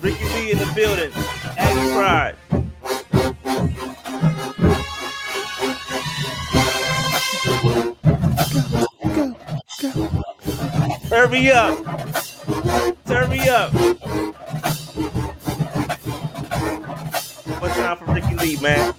Ricky 0.00 0.24
Lee 0.24 0.52
in 0.52 0.58
the 0.58 0.72
building. 0.76 1.10
Pride. 1.92 2.36
Turn 11.08 11.30
me 11.30 11.50
up. 11.50 11.78
Turn 13.06 13.30
me 13.30 13.48
up. 13.48 13.72
One 17.60 17.70
time 17.70 17.96
for 17.96 18.04
Ricky 18.12 18.34
Lee, 18.36 18.56
man. 18.60 18.94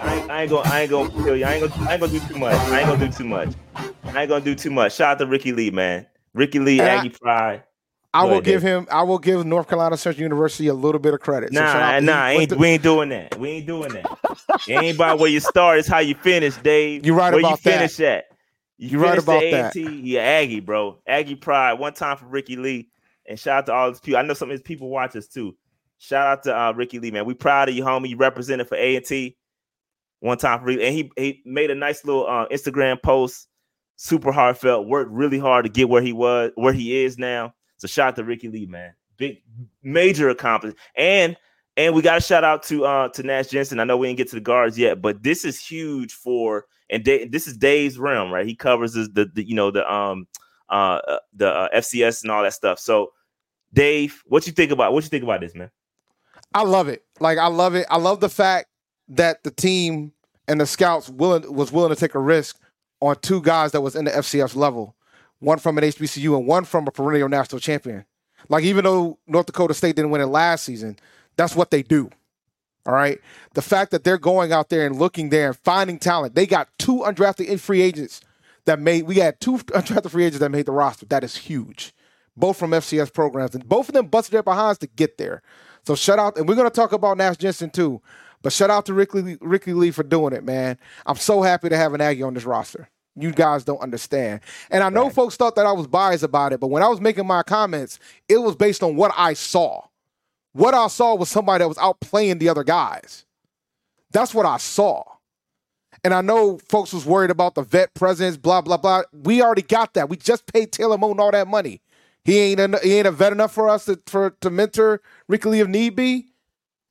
I 0.00 0.42
ain't, 0.42 0.50
gonna, 0.50 0.68
I 0.70 0.80
ain't 0.82 0.90
gonna 0.90 1.10
kill 1.10 1.36
you. 1.36 1.44
I 1.44 1.54
ain't 1.54 1.72
gonna, 1.72 1.88
I 1.88 1.92
ain't 1.94 2.00
gonna 2.00 2.12
do 2.12 2.20
too 2.20 2.38
much. 2.38 2.54
I 2.54 2.80
ain't 2.80 2.88
gonna 2.88 3.06
do 3.06 3.12
too 3.12 3.24
much. 3.24 3.48
I 4.04 4.20
ain't 4.22 4.28
gonna 4.28 4.44
do 4.44 4.54
too 4.54 4.70
much. 4.70 4.94
Shout 4.94 5.12
out 5.12 5.18
to 5.18 5.26
Ricky 5.26 5.52
Lee, 5.52 5.70
man. 5.70 6.06
Ricky 6.34 6.58
Lee, 6.60 6.78
And 6.78 6.88
I- 6.88 6.94
Aggie 6.96 7.10
Pride. 7.10 7.62
I 8.14 8.24
will 8.24 8.40
give 8.40 8.62
him. 8.62 8.86
I 8.90 9.02
will 9.02 9.18
give 9.18 9.44
North 9.44 9.68
Carolina 9.68 9.96
Central 9.96 10.22
University 10.22 10.68
a 10.68 10.74
little 10.74 10.98
bit 10.98 11.14
of 11.14 11.20
credit. 11.20 11.52
So 11.52 11.60
Nah, 11.60 12.00
nah, 12.00 12.26
ain't, 12.28 12.56
we 12.56 12.68
ain't 12.68 12.82
doing 12.82 13.10
that. 13.10 13.38
We 13.38 13.50
ain't 13.50 13.66
doing 13.66 13.92
that. 13.92 14.06
it 14.66 14.72
ain't 14.82 14.96
about 14.96 15.18
where 15.18 15.30
you 15.30 15.40
start, 15.40 15.78
it's 15.78 15.88
how 15.88 15.98
you 15.98 16.14
finish, 16.14 16.56
Dave. 16.56 17.04
You're 17.04 17.14
right 17.14 17.32
where 17.32 17.40
about 17.40 17.50
you 17.50 17.56
that. 17.56 17.78
finish 17.78 18.00
at. 18.00 18.24
You 18.78 18.98
right 19.00 19.18
about 19.18 19.42
at 19.42 19.50
that. 19.50 19.76
A&T, 19.76 20.00
Yeah, 20.04 20.20
Aggie, 20.20 20.60
bro. 20.60 20.98
Aggie 21.06 21.34
pride. 21.34 21.74
One 21.74 21.92
time 21.92 22.16
for 22.16 22.26
Ricky 22.26 22.56
Lee. 22.56 22.88
And 23.28 23.38
shout 23.38 23.58
out 23.58 23.66
to 23.66 23.72
all 23.74 23.88
his 23.90 24.00
people. 24.00 24.18
I 24.18 24.22
know 24.22 24.34
some 24.34 24.48
of 24.48 24.52
his 24.52 24.62
people 24.62 24.88
watch 24.88 25.14
us 25.16 25.26
too. 25.26 25.56
Shout 25.98 26.26
out 26.26 26.42
to 26.44 26.56
uh, 26.56 26.72
Ricky 26.72 27.00
Lee, 27.00 27.10
man. 27.10 27.26
We 27.26 27.34
proud 27.34 27.68
of 27.68 27.74
you, 27.74 27.82
homie. 27.82 28.08
You 28.08 28.16
represented 28.16 28.68
for 28.68 28.76
A&T. 28.76 29.36
One 30.20 30.38
time 30.38 30.60
for. 30.60 30.70
And 30.70 30.80
he, 30.80 31.10
he 31.16 31.42
made 31.44 31.70
a 31.70 31.74
nice 31.74 32.04
little 32.04 32.26
uh, 32.26 32.46
Instagram 32.48 33.02
post. 33.02 33.48
Super 33.96 34.30
heartfelt. 34.30 34.86
Worked 34.86 35.10
really 35.10 35.40
hard 35.40 35.64
to 35.64 35.68
get 35.70 35.88
where 35.88 36.00
he 36.02 36.12
was, 36.12 36.52
where 36.54 36.72
he 36.72 37.04
is 37.04 37.18
now. 37.18 37.52
So 37.78 37.88
shout 37.88 38.08
out 38.08 38.16
to 38.16 38.24
Ricky 38.24 38.48
Lee, 38.48 38.66
man. 38.66 38.92
Big 39.16 39.42
major 39.82 40.28
accomplishment. 40.28 40.78
And 40.96 41.36
and 41.76 41.94
we 41.94 42.02
got 42.02 42.18
a 42.18 42.20
shout 42.20 42.44
out 42.44 42.62
to 42.64 42.84
uh 42.84 43.08
to 43.10 43.22
Nash 43.22 43.48
Jensen. 43.48 43.80
I 43.80 43.84
know 43.84 43.96
we 43.96 44.08
didn't 44.08 44.18
get 44.18 44.28
to 44.28 44.36
the 44.36 44.40
guards 44.40 44.78
yet, 44.78 45.00
but 45.00 45.22
this 45.22 45.44
is 45.44 45.60
huge 45.60 46.12
for 46.12 46.66
and 46.90 47.04
this 47.04 47.46
is 47.46 47.56
Dave's 47.56 47.98
realm, 47.98 48.32
right? 48.32 48.46
He 48.46 48.54
covers 48.54 48.92
the, 48.92 49.08
the, 49.12 49.30
the 49.32 49.48
you 49.48 49.54
know 49.54 49.70
the 49.70 49.90
um 49.90 50.26
uh 50.68 51.00
uh, 51.06 51.18
the 51.34 51.48
uh, 51.48 51.68
FCS 51.74 52.22
and 52.22 52.30
all 52.30 52.42
that 52.42 52.54
stuff. 52.54 52.78
So 52.78 53.12
Dave, 53.72 54.22
what 54.26 54.46
you 54.46 54.52
think 54.52 54.70
about 54.70 54.92
what 54.92 55.04
you 55.04 55.10
think 55.10 55.24
about 55.24 55.40
this, 55.40 55.54
man? 55.54 55.70
I 56.54 56.62
love 56.62 56.88
it. 56.88 57.04
Like 57.20 57.38
I 57.38 57.46
love 57.46 57.74
it. 57.74 57.86
I 57.90 57.98
love 57.98 58.20
the 58.20 58.28
fact 58.28 58.68
that 59.08 59.42
the 59.44 59.50
team 59.50 60.12
and 60.46 60.60
the 60.60 60.66
scouts 60.66 61.08
willing 61.08 61.52
was 61.52 61.72
willing 61.72 61.94
to 61.94 62.00
take 62.00 62.14
a 62.14 62.20
risk 62.20 62.58
on 63.00 63.16
two 63.20 63.40
guys 63.42 63.72
that 63.72 63.80
was 63.80 63.94
in 63.94 64.06
the 64.06 64.10
FCS 64.10 64.56
level, 64.56 64.96
one 65.40 65.58
from 65.58 65.78
an 65.78 65.84
HBCU 65.84 66.36
and 66.36 66.46
one 66.46 66.64
from 66.64 66.86
a 66.86 66.90
perennial 66.90 67.28
national 67.28 67.60
champion. 67.60 68.04
Like 68.48 68.64
even 68.64 68.84
though 68.84 69.18
North 69.26 69.46
Dakota 69.46 69.74
State 69.74 69.96
didn't 69.96 70.10
win 70.10 70.20
it 70.20 70.26
last 70.26 70.64
season, 70.64 70.98
that's 71.36 71.56
what 71.56 71.70
they 71.70 71.82
do. 71.82 72.10
All 72.86 72.94
right. 72.94 73.20
The 73.54 73.62
fact 73.62 73.90
that 73.90 74.04
they're 74.04 74.18
going 74.18 74.52
out 74.52 74.70
there 74.70 74.86
and 74.86 74.98
looking 74.98 75.28
there 75.28 75.48
and 75.48 75.56
finding 75.56 75.98
talent, 75.98 76.34
they 76.34 76.46
got 76.46 76.68
two 76.78 77.00
undrafted 77.00 77.60
free 77.60 77.82
agents 77.82 78.22
that 78.64 78.80
made. 78.80 79.02
We 79.02 79.16
had 79.16 79.40
two 79.40 79.58
undrafted 79.58 80.10
free 80.10 80.24
agents 80.24 80.40
that 80.40 80.50
made 80.50 80.66
the 80.66 80.72
roster. 80.72 81.06
That 81.06 81.24
is 81.24 81.36
huge. 81.36 81.94
Both 82.36 82.56
from 82.56 82.70
FCS 82.70 83.12
programs, 83.12 83.56
and 83.56 83.68
both 83.68 83.88
of 83.88 83.94
them 83.94 84.06
busted 84.06 84.32
their 84.32 84.44
behinds 84.44 84.78
to 84.78 84.86
get 84.86 85.18
there. 85.18 85.42
So 85.84 85.96
shout 85.96 86.20
out, 86.20 86.38
and 86.38 86.48
we're 86.48 86.54
gonna 86.54 86.70
talk 86.70 86.92
about 86.92 87.16
Nash 87.16 87.36
Jensen 87.36 87.70
too. 87.70 88.00
But 88.42 88.52
shout 88.52 88.70
out 88.70 88.86
to 88.86 88.94
Ricky 88.94 89.36
Ricky 89.40 89.72
Lee 89.72 89.90
for 89.90 90.04
doing 90.04 90.32
it, 90.32 90.44
man. 90.44 90.78
I'm 91.04 91.16
so 91.16 91.42
happy 91.42 91.68
to 91.68 91.76
have 91.76 91.94
an 91.94 92.00
Aggie 92.00 92.22
on 92.22 92.34
this 92.34 92.44
roster. 92.44 92.88
You 93.18 93.32
guys 93.32 93.64
don't 93.64 93.80
understand. 93.80 94.40
And 94.70 94.82
I 94.82 94.88
know 94.88 95.10
folks 95.10 95.36
thought 95.36 95.56
that 95.56 95.66
I 95.66 95.72
was 95.72 95.86
biased 95.86 96.24
about 96.24 96.52
it, 96.52 96.60
but 96.60 96.68
when 96.68 96.82
I 96.82 96.88
was 96.88 97.00
making 97.00 97.26
my 97.26 97.42
comments, 97.42 97.98
it 98.28 98.38
was 98.38 98.56
based 98.56 98.82
on 98.82 98.96
what 98.96 99.12
I 99.16 99.34
saw. 99.34 99.82
What 100.52 100.74
I 100.74 100.88
saw 100.88 101.14
was 101.14 101.28
somebody 101.28 101.62
that 101.62 101.68
was 101.68 101.78
outplaying 101.78 102.38
the 102.38 102.48
other 102.48 102.64
guys. 102.64 103.24
That's 104.12 104.34
what 104.34 104.46
I 104.46 104.56
saw. 104.56 105.04
And 106.04 106.14
I 106.14 106.20
know 106.20 106.58
folks 106.68 106.92
was 106.92 107.04
worried 107.04 107.30
about 107.30 107.54
the 107.54 107.62
vet 107.62 107.92
presence, 107.94 108.36
blah 108.36 108.60
blah 108.60 108.76
blah. 108.76 109.02
We 109.12 109.42
already 109.42 109.62
got 109.62 109.94
that. 109.94 110.08
We 110.08 110.16
just 110.16 110.52
paid 110.52 110.72
Taylor 110.72 110.96
Moton 110.96 111.18
all 111.18 111.32
that 111.32 111.48
money. 111.48 111.80
He 112.24 112.38
ain't 112.38 112.60
en- 112.60 112.76
he 112.82 112.94
ain't 112.94 113.06
a 113.06 113.10
vet 113.10 113.32
enough 113.32 113.52
for 113.52 113.68
us 113.68 113.86
to 113.86 114.00
for 114.06 114.30
to 114.40 114.50
mentor 114.50 115.00
Ricky 115.28 115.48
Lee 115.48 115.60
if 115.60 115.68
need 115.68 115.96
be. 115.96 116.28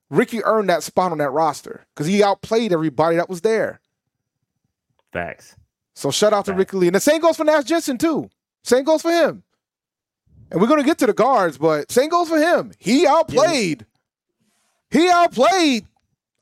Ricky 0.09 0.43
earned 0.43 0.69
that 0.69 0.83
spot 0.83 1.11
on 1.11 1.17
that 1.17 1.31
roster 1.31 1.85
because 1.93 2.07
he 2.07 2.23
outplayed 2.23 2.71
everybody 2.71 3.17
that 3.17 3.29
was 3.29 3.41
there. 3.41 3.81
Facts. 5.11 5.55
So 5.97 6.11
shout 6.11 6.31
out 6.31 6.45
to 6.45 6.51
Right. 6.51 6.59
Ricky 6.59 6.77
Lee. 6.77 6.87
And 6.89 6.95
the 6.95 6.99
same 6.99 7.19
goes 7.19 7.37
for 7.37 7.43
Nash 7.43 7.63
Jensen 7.63 7.97
too. 7.97 8.29
Same 8.63 8.83
goes 8.83 9.01
for 9.01 9.09
him. 9.09 9.41
And 10.51 10.61
we're 10.61 10.67
gonna 10.67 10.83
get 10.83 10.99
to 10.99 11.07
the 11.07 11.13
guards, 11.13 11.57
but 11.57 11.91
same 11.91 12.09
goes 12.09 12.29
for 12.29 12.37
him. 12.37 12.71
He 12.77 13.07
outplayed. 13.07 13.83
He 14.91 15.09
outplayed 15.09 15.87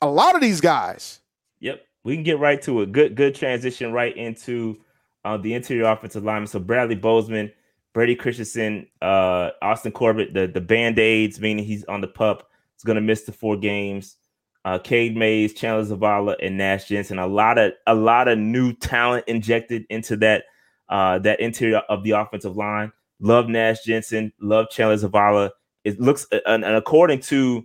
a 0.01 0.07
lot 0.07 0.35
of 0.35 0.41
these 0.41 0.59
guys. 0.59 1.21
Yep, 1.61 1.81
we 2.03 2.15
can 2.15 2.23
get 2.23 2.37
right 2.37 2.61
to 2.63 2.81
a 2.81 2.85
Good, 2.85 3.15
good 3.15 3.33
transition 3.33 3.93
right 3.93 4.15
into 4.15 4.77
uh, 5.23 5.37
the 5.37 5.53
interior 5.53 5.85
offensive 5.85 6.25
lineman. 6.25 6.47
So 6.47 6.59
Bradley 6.59 6.95
Bozeman, 6.95 7.49
Brady 7.93 8.15
Christensen, 8.15 8.87
uh, 9.01 9.51
Austin 9.61 9.93
Corbett, 9.93 10.33
the 10.33 10.47
the 10.47 10.61
band 10.61 10.99
aids, 10.99 11.39
meaning 11.39 11.63
he's 11.63 11.85
on 11.85 12.01
the 12.01 12.07
pup, 12.07 12.49
is 12.77 12.83
going 12.83 12.97
to 12.97 13.01
miss 13.01 13.23
the 13.23 13.31
four 13.31 13.55
games. 13.55 14.17
Uh, 14.65 14.79
Cade 14.79 15.15
Mays, 15.15 15.53
Chandler 15.53 15.85
Zavala, 15.85 16.35
and 16.41 16.57
Nash 16.57 16.85
Jensen. 16.85 17.19
A 17.19 17.27
lot 17.27 17.59
of 17.59 17.73
a 17.85 17.93
lot 17.93 18.27
of 18.27 18.39
new 18.39 18.73
talent 18.73 19.23
injected 19.27 19.85
into 19.91 20.17
that 20.17 20.45
uh, 20.89 21.19
that 21.19 21.39
interior 21.39 21.83
of 21.87 22.03
the 22.03 22.11
offensive 22.11 22.57
line. 22.57 22.91
Love 23.19 23.47
Nash 23.47 23.83
Jensen. 23.83 24.33
Love 24.41 24.67
Chandler 24.71 24.97
Zavala. 24.97 25.51
It 25.83 25.99
looks 25.99 26.25
and, 26.31 26.65
and 26.65 26.75
according 26.75 27.19
to 27.21 27.63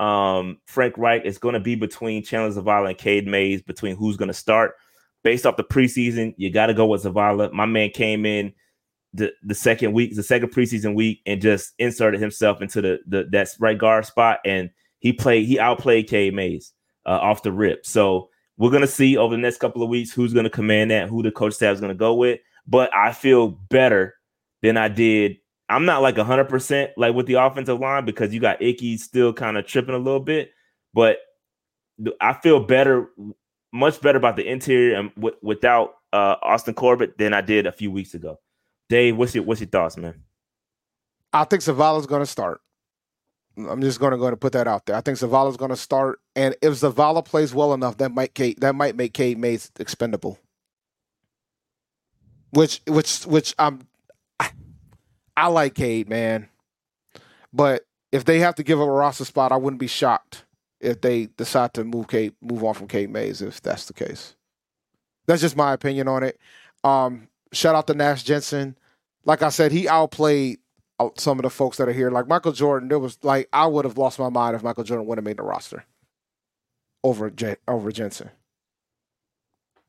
um, 0.00 0.58
Frank 0.66 0.96
Reich, 0.96 1.22
it's 1.26 1.36
going 1.36 1.52
to 1.52 1.60
be 1.60 1.74
between 1.74 2.24
Chandler 2.24 2.50
Zavala 2.50 2.88
and 2.88 2.98
Cade 2.98 3.26
Mays 3.26 3.60
between 3.60 3.94
who's 3.94 4.16
going 4.16 4.28
to 4.28 4.34
start. 4.34 4.72
Based 5.24 5.44
off 5.44 5.56
the 5.56 5.64
preseason, 5.64 6.32
you 6.38 6.50
got 6.50 6.66
to 6.66 6.74
go 6.74 6.86
with 6.86 7.02
Zavala. 7.02 7.52
My 7.52 7.66
man 7.66 7.90
came 7.90 8.24
in 8.24 8.54
the, 9.12 9.32
the 9.42 9.54
second 9.54 9.92
week, 9.92 10.14
the 10.14 10.22
second 10.22 10.50
preseason 10.50 10.94
week, 10.94 11.20
and 11.26 11.42
just 11.42 11.74
inserted 11.78 12.20
himself 12.20 12.62
into 12.62 12.80
the, 12.80 13.00
the 13.06 13.24
that 13.32 13.48
right 13.58 13.76
guard 13.76 14.06
spot, 14.06 14.38
and 14.46 14.70
he 15.00 15.12
played. 15.12 15.46
He 15.46 15.58
outplayed 15.58 16.08
Cade 16.08 16.34
Mays 16.34 16.72
uh, 17.06 17.10
off 17.10 17.42
the 17.42 17.52
rip. 17.52 17.86
So 17.86 18.30
we're 18.56 18.70
gonna 18.70 18.86
see 18.86 19.16
over 19.16 19.34
the 19.34 19.42
next 19.42 19.58
couple 19.58 19.82
of 19.82 19.88
weeks 19.88 20.12
who's 20.12 20.32
to 20.32 20.50
command 20.50 20.90
that, 20.90 21.08
who 21.08 21.22
the 21.22 21.30
coach 21.30 21.54
staff 21.54 21.74
is 21.74 21.80
to 21.80 21.94
go 21.94 22.14
with. 22.14 22.40
But 22.66 22.94
I 22.94 23.12
feel 23.12 23.48
better 23.48 24.14
than 24.62 24.76
I 24.76 24.88
did. 24.88 25.36
I'm 25.70 25.84
not 25.84 26.02
like 26.02 26.16
100% 26.16 26.90
like 26.96 27.14
with 27.14 27.26
the 27.26 27.34
offensive 27.34 27.78
line 27.78 28.04
because 28.04 28.32
you 28.32 28.40
got 28.40 28.62
Icky 28.62 28.96
still 28.96 29.32
kind 29.32 29.56
of 29.58 29.66
tripping 29.66 29.94
a 29.94 29.98
little 29.98 30.20
bit, 30.20 30.50
but 30.94 31.18
I 32.20 32.32
feel 32.32 32.60
better, 32.60 33.10
much 33.72 34.00
better 34.00 34.18
about 34.18 34.36
the 34.36 34.50
interior 34.50 34.96
and 34.96 35.14
w- 35.16 35.36
without 35.42 35.94
uh, 36.12 36.36
Austin 36.42 36.74
Corbett 36.74 37.18
than 37.18 37.34
I 37.34 37.42
did 37.42 37.66
a 37.66 37.72
few 37.72 37.90
weeks 37.90 38.14
ago. 38.14 38.38
Dave, 38.88 39.16
what's 39.16 39.34
your 39.34 39.44
what's 39.44 39.60
your 39.60 39.68
thoughts, 39.68 39.98
man? 39.98 40.22
I 41.32 41.44
think 41.44 41.62
Zavala's 41.62 42.06
going 42.06 42.22
to 42.22 42.26
start. 42.26 42.60
I'm 43.66 43.80
just 43.80 43.98
going 43.98 44.12
to 44.12 44.18
go 44.18 44.26
and 44.26 44.40
put 44.40 44.52
that 44.52 44.68
out 44.68 44.86
there. 44.86 44.96
I 44.96 45.00
think 45.00 45.18
Zavala's 45.18 45.56
going 45.56 45.70
to 45.70 45.76
start, 45.76 46.20
and 46.36 46.54
if 46.62 46.74
Zavala 46.74 47.24
plays 47.24 47.54
well 47.54 47.74
enough, 47.74 47.96
that 47.98 48.12
might 48.12 48.34
Cade, 48.34 48.60
that 48.60 48.74
might 48.74 48.96
make 48.96 49.14
Cade 49.14 49.38
Mays 49.38 49.70
expendable. 49.78 50.38
Which 52.50 52.80
which 52.86 53.24
which 53.26 53.54
I'm 53.58 53.86
I, 54.38 54.50
I 55.36 55.48
like 55.48 55.74
Cade, 55.74 56.08
man. 56.08 56.48
But 57.52 57.86
if 58.12 58.24
they 58.24 58.38
have 58.38 58.54
to 58.56 58.62
give 58.62 58.80
up 58.80 58.88
a 58.88 58.92
roster 58.92 59.24
spot, 59.24 59.52
I 59.52 59.56
wouldn't 59.56 59.80
be 59.80 59.86
shocked 59.86 60.44
if 60.80 61.00
they 61.00 61.26
decide 61.26 61.74
to 61.74 61.84
move 61.84 62.08
Cade 62.08 62.34
move 62.40 62.64
on 62.64 62.74
from 62.74 62.88
Cade 62.88 63.10
Mays 63.10 63.42
if 63.42 63.60
that's 63.60 63.86
the 63.86 63.92
case. 63.92 64.34
That's 65.26 65.42
just 65.42 65.56
my 65.56 65.72
opinion 65.72 66.08
on 66.08 66.22
it. 66.22 66.38
Um, 66.84 67.28
shout 67.52 67.74
out 67.74 67.86
to 67.88 67.94
Nash 67.94 68.22
Jensen. 68.22 68.76
Like 69.24 69.42
I 69.42 69.50
said, 69.50 69.72
he 69.72 69.88
outplayed 69.88 70.58
some 71.16 71.38
of 71.38 71.42
the 71.42 71.50
folks 71.50 71.76
that 71.76 71.88
are 71.88 71.92
here. 71.92 72.10
Like 72.10 72.26
Michael 72.28 72.52
Jordan, 72.52 72.88
there 72.88 72.98
was 72.98 73.18
like 73.22 73.48
I 73.52 73.66
would 73.66 73.84
have 73.84 73.98
lost 73.98 74.18
my 74.18 74.28
mind 74.28 74.56
if 74.56 74.62
Michael 74.62 74.84
Jordan 74.84 75.06
would 75.06 75.18
have 75.18 75.24
made 75.24 75.36
the 75.36 75.42
roster 75.42 75.84
over 77.04 77.30
J- 77.30 77.56
over 77.66 77.92
Jensen. 77.92 78.30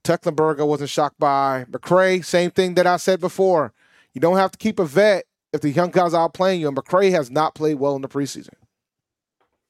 Tecklenburg, 0.03 0.59
I 0.59 0.63
wasn't 0.63 0.89
shocked 0.89 1.19
by. 1.19 1.65
McCray, 1.69 2.23
same 2.23 2.51
thing 2.51 2.75
that 2.75 2.87
I 2.87 2.97
said 2.97 3.19
before. 3.19 3.73
You 4.13 4.21
don't 4.21 4.37
have 4.37 4.51
to 4.51 4.57
keep 4.57 4.79
a 4.79 4.85
vet 4.85 5.25
if 5.53 5.61
the 5.61 5.69
young 5.69 5.91
guys 5.91 6.13
are 6.13 6.29
outplaying 6.29 6.59
you. 6.59 6.67
And 6.67 6.77
McCray 6.77 7.11
has 7.11 7.29
not 7.29 7.53
played 7.53 7.75
well 7.75 7.95
in 7.95 8.01
the 8.01 8.07
preseason. 8.07 8.53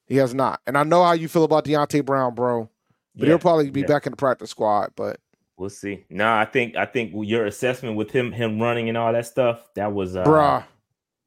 He 0.05 0.17
has 0.17 0.33
not. 0.33 0.61
And 0.65 0.77
I 0.77 0.83
know 0.83 1.03
how 1.03 1.11
you 1.13 1.27
feel 1.27 1.43
about 1.43 1.65
Deonte 1.65 2.05
Brown, 2.05 2.35
bro. 2.35 2.69
But 3.15 3.23
Yeah, 3.23 3.29
he'll 3.31 3.39
probably 3.39 3.69
be 3.69 3.81
yeah. 3.81 3.87
back 3.87 4.05
in 4.05 4.11
the 4.11 4.17
practice 4.17 4.49
squad. 4.51 4.91
But 4.95 5.19
We'll 5.57 5.69
see. 5.69 6.05
No, 6.09 6.31
I 6.31 6.45
think 6.45 6.77
I 6.77 6.85
think 6.85 7.11
your 7.15 7.45
assessment 7.45 7.97
with 7.97 8.11
him 8.11 8.31
him 8.31 8.61
running 8.61 8.87
and 8.87 8.97
all 8.97 9.11
that 9.11 9.25
stuff 9.25 9.67
that 9.75 9.91
was 9.91 10.15
uh, 10.15 10.23
bruh, 10.23 10.63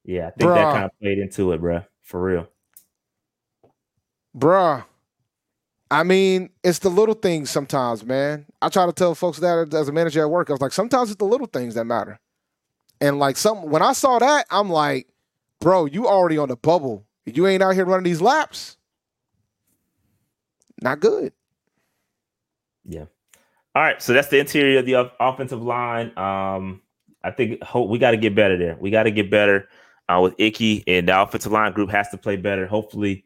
Yeah, 0.05 0.29
I 0.29 0.31
think 0.31 0.51
that 0.51 0.73
kind 0.73 0.85
of 0.85 0.91
played 1.01 1.19
into 1.19 1.53
it, 1.53 1.61
bruh. 1.61 1.87
For 2.03 2.21
real. 2.23 2.49
bruh. 4.37 4.85
I 5.91 6.05
mean, 6.05 6.49
it's 6.65 6.79
the 6.79 6.89
little 6.89 7.15
things 7.15 7.51
sometimes, 7.51 8.05
man. 8.05 8.47
I 8.63 8.71
try 8.71 8.87
to 8.87 8.93
tell 8.93 9.15
folks 9.15 9.39
that 9.39 9.75
as 9.75 9.89
a 9.89 9.93
manager 9.93 10.23
at 10.23 10.31
work. 10.31 10.49
I 10.49 10.55
was 10.55 10.63
like, 10.63 10.73
sometimes 10.73 11.11
it's 11.11 11.19
the 11.19 11.27
little 11.27 11.47
things 11.47 11.75
that 11.75 11.85
matter. 11.85 12.19
And 13.01 13.19
like 13.19 13.37
some 13.37 13.69
when 13.71 13.83
I 13.83 13.93
saw 13.93 14.19
that, 14.19 14.47
I'm 14.51 14.71
like, 14.71 15.09
bro, 15.61 15.85
you 15.85 16.09
already 16.09 16.39
on 16.39 16.49
the 16.49 16.57
bubble. 16.57 17.05
You 17.27 17.47
ain't 17.47 17.63
out 17.63 17.75
here 17.75 17.85
running 17.85 18.05
these 18.05 18.23
laps. 18.23 18.77
Not 20.81 21.01
good. 21.01 21.33
Yeah. 22.85 23.05
All 23.75 23.83
right. 23.83 24.01
So 24.01 24.13
that's 24.13 24.29
the 24.29 24.39
interior 24.39 24.79
of 24.79 24.87
the 24.87 25.13
offensive 25.21 25.63
line. 25.63 26.17
Um, 26.17 26.81
I 27.23 27.31
think 27.31 27.63
hope 27.63 27.91
we 27.91 27.99
got 27.99 28.13
to 28.13 28.17
get 28.17 28.35
better 28.35 28.57
there. 28.57 28.77
We 28.81 28.91
got 28.91 29.05
to 29.05 29.11
get 29.11 29.31
better 29.31 29.69
uh, 30.13 30.21
with 30.21 30.35
Icky, 30.39 30.85
and 30.87 31.09
the 31.09 31.21
offensive 31.21 31.53
line 31.53 31.73
group 31.73 31.91
has 31.91 32.09
to 32.11 32.19
play 32.19 32.37
better. 32.37 32.67
Hopefully, 32.67 33.25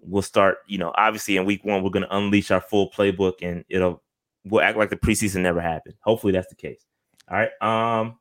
we'll 0.00 0.22
start. 0.22 0.58
You 0.66 0.78
know, 0.78 0.92
obviously 0.96 1.36
in 1.36 1.44
week 1.44 1.64
one, 1.64 1.82
we're 1.82 1.90
going 1.90 2.06
to 2.06 2.16
unleash 2.16 2.50
our 2.50 2.60
full 2.60 2.90
playbook, 2.90 3.34
and 3.42 3.64
it'll 3.68 4.02
we'll 4.44 4.62
act 4.62 4.76
like 4.78 4.90
the 4.90 4.96
preseason 4.96 5.40
never 5.40 5.60
happened. 5.60 5.94
Hopefully, 6.00 6.32
that's 6.32 6.48
the 6.48 6.54
case. 6.54 6.84
All 7.30 7.36
right. 7.38 7.50
Um, 8.00 8.18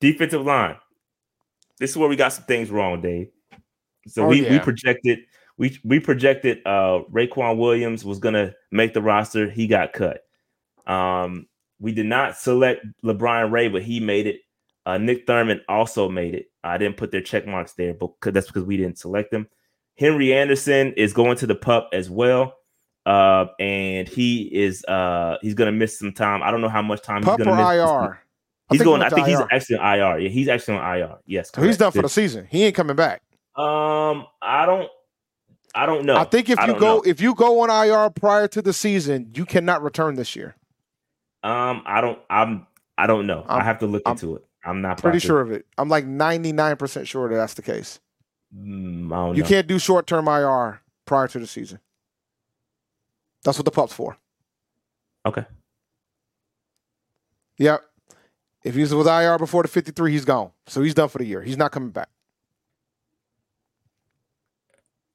defensive 0.00 0.44
line. 0.44 0.76
this 1.78 1.90
is 1.90 1.96
where 1.96 2.08
we 2.08 2.16
got 2.16 2.32
some 2.32 2.44
things 2.44 2.70
wrong, 2.70 3.00
Dave. 3.00 3.30
So 4.06 4.24
Oh, 4.24 4.28
we, 4.28 4.42
we 4.48 4.58
projected 4.58 5.20
we 5.58 5.78
we 5.84 6.00
projected 6.00 6.60
uh 6.64 7.00
Raequan 7.12 7.58
Williams 7.58 8.04
was 8.04 8.18
gonna 8.18 8.54
make 8.70 8.94
the 8.94 9.02
roster. 9.02 9.50
He 9.50 9.66
got 9.66 9.92
cut. 9.92 10.22
Um, 10.86 11.46
we 11.78 11.92
did 11.92 12.06
not 12.06 12.36
select 12.36 12.84
LaBryan 13.04 13.52
Ray, 13.52 13.68
but 13.68 13.82
he 13.82 14.00
made 14.00 14.26
it. 14.26 14.40
Uh, 14.88 14.96
Nick 14.96 15.26
Thurman 15.26 15.60
also 15.68 16.08
made 16.08 16.34
it. 16.34 16.46
I 16.64 16.78
didn't 16.78 16.96
put 16.96 17.12
their 17.12 17.20
check 17.20 17.46
marks 17.46 17.74
there, 17.74 17.92
but 17.92 18.12
that's 18.22 18.46
because 18.46 18.64
we 18.64 18.78
didn't 18.78 18.96
select 18.96 19.30
them. 19.30 19.46
Henry 19.98 20.32
Anderson 20.32 20.94
is 20.94 21.12
going 21.12 21.36
to 21.36 21.46
the 21.46 21.54
pup 21.54 21.90
as 21.92 22.08
well. 22.08 22.54
Uh, 23.04 23.46
and 23.60 24.08
he 24.08 24.44
is 24.44 24.84
uh 24.86 25.36
he's 25.42 25.52
gonna 25.52 25.72
miss 25.72 25.98
some 25.98 26.12
time. 26.12 26.42
I 26.42 26.50
don't 26.50 26.62
know 26.62 26.70
how 26.70 26.80
much 26.80 27.02
time 27.02 27.22
Pup 27.22 27.38
he's 27.38 27.44
gonna 27.44 27.56
miss. 27.56 27.70
IR? 27.70 27.84
I 27.84 28.16
He's 28.70 28.78
think 28.78 28.84
going. 28.84 29.00
went 29.00 29.12
I 29.12 29.14
think 29.14 29.26
he's 29.26 29.40
actually 29.50 29.76
on 29.76 29.98
IR. 29.98 30.18
Yeah, 30.20 30.28
he's 30.30 30.48
actually 30.48 30.78
on 30.78 30.96
IR. 30.96 31.16
Yes, 31.26 31.50
So 31.54 31.62
he's 31.62 31.76
done 31.76 31.92
for 31.92 32.02
the 32.02 32.08
season. 32.08 32.46
He 32.50 32.64
ain't 32.64 32.74
coming 32.74 32.96
back. 32.96 33.20
Um, 33.56 34.26
I 34.40 34.64
don't. 34.64 34.88
I 35.74 35.84
don't 35.84 36.06
know. 36.06 36.16
I 36.16 36.24
think 36.24 36.48
if 36.48 36.58
I 36.58 36.66
you 36.66 36.72
go 36.72 36.96
know. 36.96 37.02
if 37.02 37.20
you 37.20 37.34
go 37.34 37.60
on 37.60 37.68
IR 37.68 38.08
prior 38.10 38.48
to 38.48 38.62
the 38.62 38.72
season, 38.72 39.32
you 39.34 39.44
cannot 39.44 39.82
return 39.82 40.14
this 40.14 40.34
year. 40.34 40.56
um, 41.42 41.82
I 41.84 42.00
don't. 42.00 42.18
I'm. 42.30 42.66
I 42.96 43.06
don't 43.06 43.26
know. 43.26 43.44
i 43.48 43.56
I'm- 43.56 43.64
have 43.66 43.80
to 43.80 43.86
look 43.86 44.02
I'm 44.06 44.12
into 44.12 44.36
it. 44.36 44.47
I'm 44.68 44.82
not 44.82 45.00
Pretty 45.00 45.18
sure 45.18 45.40
of 45.40 45.50
it. 45.50 45.66
I'm 45.78 45.88
like 45.88 46.04
99% 46.04 47.06
sure 47.06 47.28
that 47.28 47.34
that's 47.34 47.54
the 47.54 47.62
case. 47.62 48.00
Mm, 48.56 49.06
I 49.12 49.16
don't 49.26 49.36
You 49.36 49.42
know. 49.42 49.48
can't 49.48 49.66
do 49.66 49.78
short 49.78 50.06
term 50.06 50.28
IR 50.28 50.80
prior 51.06 51.28
to 51.28 51.38
the 51.38 51.46
season. 51.46 51.78
That's 53.44 53.56
what 53.58 53.64
the 53.64 53.70
pup's 53.70 53.92
for. 53.92 54.16
Okay. 55.24 55.44
Yep. 57.58 57.82
If 58.64 58.74
he 58.74 58.80
was 58.82 58.94
with 58.94 59.06
IR 59.06 59.38
before 59.38 59.62
the 59.62 59.68
53, 59.68 60.12
he's 60.12 60.24
gone. 60.24 60.50
So 60.66 60.82
he's 60.82 60.94
done 60.94 61.08
for 61.08 61.18
the 61.18 61.24
year. 61.24 61.42
He's 61.42 61.56
not 61.56 61.72
coming 61.72 61.90
back. 61.90 62.08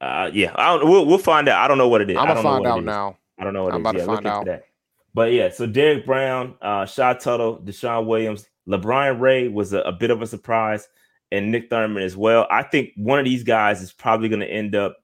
Uh, 0.01 0.29
yeah. 0.33 0.51
I 0.55 0.77
don't. 0.77 0.89
We'll, 0.89 1.05
we'll 1.05 1.17
find 1.17 1.47
out. 1.47 1.63
I 1.63 1.67
don't 1.67 1.77
know 1.77 1.87
what 1.87 2.01
it 2.01 2.09
is. 2.09 2.17
I'm 2.17 2.27
gonna 2.27 2.41
find 2.41 2.65
out 2.67 2.83
now. 2.83 3.17
I 3.39 3.43
don't 3.43 3.53
know 3.53 3.63
what 3.63 3.73
I'm 3.73 3.85
it 3.85 3.95
is. 3.97 4.03
about 4.03 4.05
to 4.05 4.11
Yeah, 4.11 4.15
find 4.15 4.27
out. 4.27 4.45
that. 4.45 4.65
But 5.13 5.31
yeah, 5.31 5.49
so 5.49 5.67
Derrick 5.67 6.05
Brown, 6.05 6.55
uh, 6.61 6.85
Shy 6.85 7.13
Tuttle, 7.13 7.59
DeShawn 7.59 8.05
Williams, 8.07 8.47
LaBryan 8.67 9.19
Ray 9.19 9.47
was 9.47 9.73
a, 9.73 9.79
a 9.79 9.91
bit 9.91 10.11
of 10.11 10.21
a 10.21 10.27
surprise, 10.27 10.87
and 11.31 11.51
Nick 11.51 11.69
Thurman 11.69 12.03
as 12.03 12.15
well. 12.15 12.47
I 12.49 12.63
think 12.63 12.91
one 12.95 13.19
of 13.19 13.25
these 13.25 13.43
guys 13.43 13.81
is 13.81 13.91
probably 13.91 14.29
going 14.29 14.39
to 14.41 14.49
end 14.49 14.75
up 14.75 14.97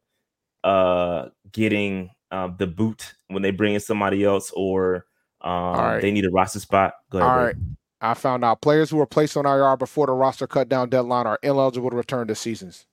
uh, 0.63 1.27
getting 1.51 2.11
um, 2.31 2.55
the 2.57 2.67
boot 2.67 3.13
when 3.27 3.41
they 3.41 3.51
bring 3.51 3.73
in 3.73 3.79
somebody 3.79 4.23
else, 4.23 4.51
or 4.55 5.05
um, 5.41 5.51
right. 5.77 5.99
they 6.01 6.11
need 6.11 6.25
a 6.25 6.31
roster 6.31 6.59
spot. 6.59 6.93
Go 7.11 7.19
ahead. 7.19 7.29
All 7.29 7.45
Dave. 7.47 7.55
I 8.01 8.13
found 8.13 8.45
out 8.45 8.61
players 8.61 8.89
who 8.89 8.97
were 8.97 9.05
placed 9.05 9.35
on 9.35 9.45
IR 9.45 9.75
before 9.75 10.07
the 10.07 10.13
roster 10.13 10.47
cut 10.47 10.69
down 10.69 10.89
deadline 10.89 11.27
are 11.27 11.39
ineligible 11.43 11.89
to 11.89 11.97
return 11.97 12.27
to 12.27 12.35
seasons. 12.35 12.85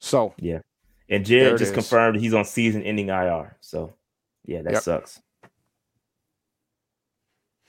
So 0.00 0.34
yeah, 0.38 0.58
And 1.08 1.24
Jared 1.24 1.58
just 1.58 1.70
is. 1.70 1.74
confirmed 1.74 2.18
he's 2.18 2.34
on 2.34 2.44
season-ending 2.44 3.08
IR. 3.08 3.56
So 3.60 3.94
yeah, 4.44 4.62
that 4.62 4.72
Yep. 4.74 4.82
sucks. 4.82 5.22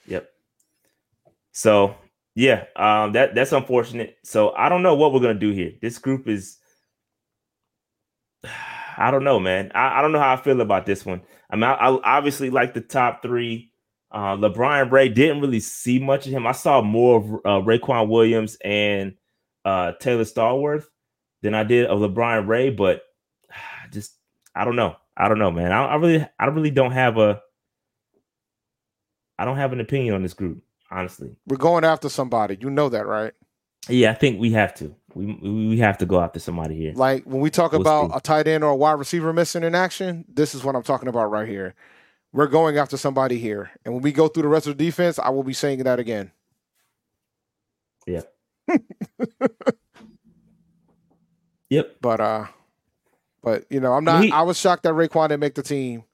Yep. 0.08 0.28
So 1.56 1.96
yeah, 2.34 2.64
um, 2.76 3.12
that 3.12 3.34
that's 3.34 3.52
unfortunate. 3.52 4.18
So 4.22 4.50
I 4.50 4.68
don't 4.68 4.82
know 4.82 4.94
what 4.94 5.14
we're 5.14 5.20
gonna 5.20 5.32
do 5.32 5.52
here. 5.52 5.72
This 5.80 5.96
group 5.96 6.28
is, 6.28 6.58
I 8.98 9.10
don't 9.10 9.24
know, 9.24 9.40
man. 9.40 9.72
I, 9.74 9.98
I 9.98 10.02
don't 10.02 10.12
know 10.12 10.18
how 10.18 10.34
I 10.34 10.36
feel 10.36 10.60
about 10.60 10.84
this 10.84 11.06
one. 11.06 11.22
I 11.48 11.56
mean, 11.56 11.64
I, 11.64 11.72
I 11.72 12.16
obviously 12.18 12.50
like 12.50 12.74
the 12.74 12.82
top 12.82 13.22
three. 13.22 13.70
Uh, 14.10 14.36
LaBryan 14.36 14.90
Ray 14.90 15.08
didn't 15.08 15.40
really 15.40 15.60
see 15.60 15.98
much 15.98 16.26
of 16.26 16.32
him. 16.32 16.46
I 16.46 16.52
saw 16.52 16.82
more 16.82 17.16
of 17.16 17.24
uh, 17.24 17.66
Raequan 17.66 18.08
Williams 18.08 18.58
and 18.62 19.14
uh, 19.64 19.92
Taylor 19.98 20.24
Stallworth 20.24 20.84
than 21.40 21.54
I 21.54 21.64
did 21.64 21.86
of 21.86 22.00
LaBryan 22.00 22.46
Ray, 22.46 22.68
but 22.68 23.00
just 23.92 24.12
I 24.54 24.66
don't 24.66 24.76
know. 24.76 24.96
I 25.16 25.28
don't 25.28 25.38
know, 25.38 25.50
man. 25.50 25.72
I, 25.72 25.86
I 25.86 25.94
really, 25.96 26.26
I 26.38 26.46
really 26.46 26.70
don't 26.70 26.92
have 26.92 27.16
a, 27.16 27.40
I 29.38 29.46
don't 29.46 29.56
have 29.56 29.72
an 29.72 29.80
opinion 29.80 30.14
on 30.14 30.22
this 30.22 30.34
group, 30.34 30.62
honestly. 30.90 31.36
we're 31.46 31.56
going 31.56 31.84
after 31.84 32.08
somebody. 32.08 32.56
You 32.60 32.70
know 32.70 32.88
that, 32.88 33.06
right? 33.06 33.32
Yeah, 33.88 34.10
I 34.10 34.14
think 34.14 34.40
we 34.40 34.50
have 34.52 34.74
to. 34.76 34.94
We 35.14 35.26
we 35.34 35.78
have 35.78 35.98
to 35.98 36.06
go 36.06 36.20
after 36.20 36.38
somebody 36.40 36.76
here. 36.76 36.92
Like 36.94 37.24
when 37.24 37.40
we 37.40 37.50
talk 37.50 37.72
We'll 37.72 37.80
about 37.82 38.10
see. 38.10 38.16
a 38.16 38.20
tight 38.20 38.48
end 38.48 38.64
or 38.64 38.70
a 38.70 38.76
wide 38.76 38.92
receiver 38.98 39.32
missing 39.32 39.62
in 39.62 39.74
action, 39.74 40.24
this 40.28 40.54
is 40.54 40.62
what 40.64 40.74
I'm 40.76 40.82
talking 40.82 41.08
about 41.08 41.30
right 41.30 41.48
here. 41.48 41.74
We're 42.32 42.48
going 42.48 42.76
after 42.76 42.96
somebody 42.98 43.38
here. 43.38 43.70
And 43.84 43.94
when 43.94 44.02
we 44.02 44.12
go 44.12 44.28
through 44.28 44.42
the 44.42 44.48
rest 44.48 44.66
of 44.66 44.76
the 44.76 44.84
defense, 44.84 45.18
I 45.18 45.30
will 45.30 45.42
be 45.44 45.54
saying 45.54 45.84
that 45.84 45.98
again. 45.98 46.32
Yeah. 48.06 48.22
Yep. 51.70 51.96
But 52.00 52.20
uh 52.20 52.46
but 53.42 53.64
you 53.70 53.80
know, 53.80 53.92
I'm 53.92 54.04
not 54.04 54.22
he- 54.24 54.30
I 54.32 54.42
was 54.42 54.58
shocked 54.58 54.84
that 54.84 54.94
Raequan 54.94 55.28
didn't 55.28 55.40
make 55.40 55.54
the 55.54 55.62
team. 55.62 56.04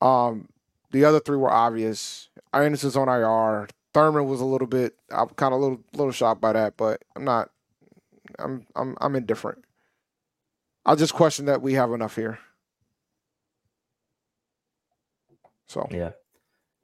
Um 0.00 0.48
the 0.90 1.04
other 1.04 1.20
three 1.20 1.36
were 1.36 1.50
obvious. 1.52 2.28
Anderson's 2.52 2.96
on 2.96 3.08
IR. 3.08 3.68
Thurman 3.94 4.26
was 4.26 4.40
a 4.40 4.44
little 4.46 4.66
bit 4.66 4.94
I'm 5.10 5.28
kind 5.30 5.54
of 5.54 5.60
a 5.60 5.62
little 5.62 5.84
little 5.94 6.12
shocked 6.12 6.40
by 6.40 6.52
that, 6.54 6.76
but 6.76 7.02
I'm 7.16 7.24
not 7.24 7.50
I'm 8.38 8.66
I'm 8.76 8.96
I'm 9.00 9.16
indifferent. 9.16 9.64
I'll 10.84 10.96
just 10.96 11.14
question 11.14 11.46
that 11.46 11.62
we 11.62 11.74
have 11.74 11.92
enough 11.92 12.16
here. 12.16 12.38
So 15.68 15.88
Yeah. 15.90 16.10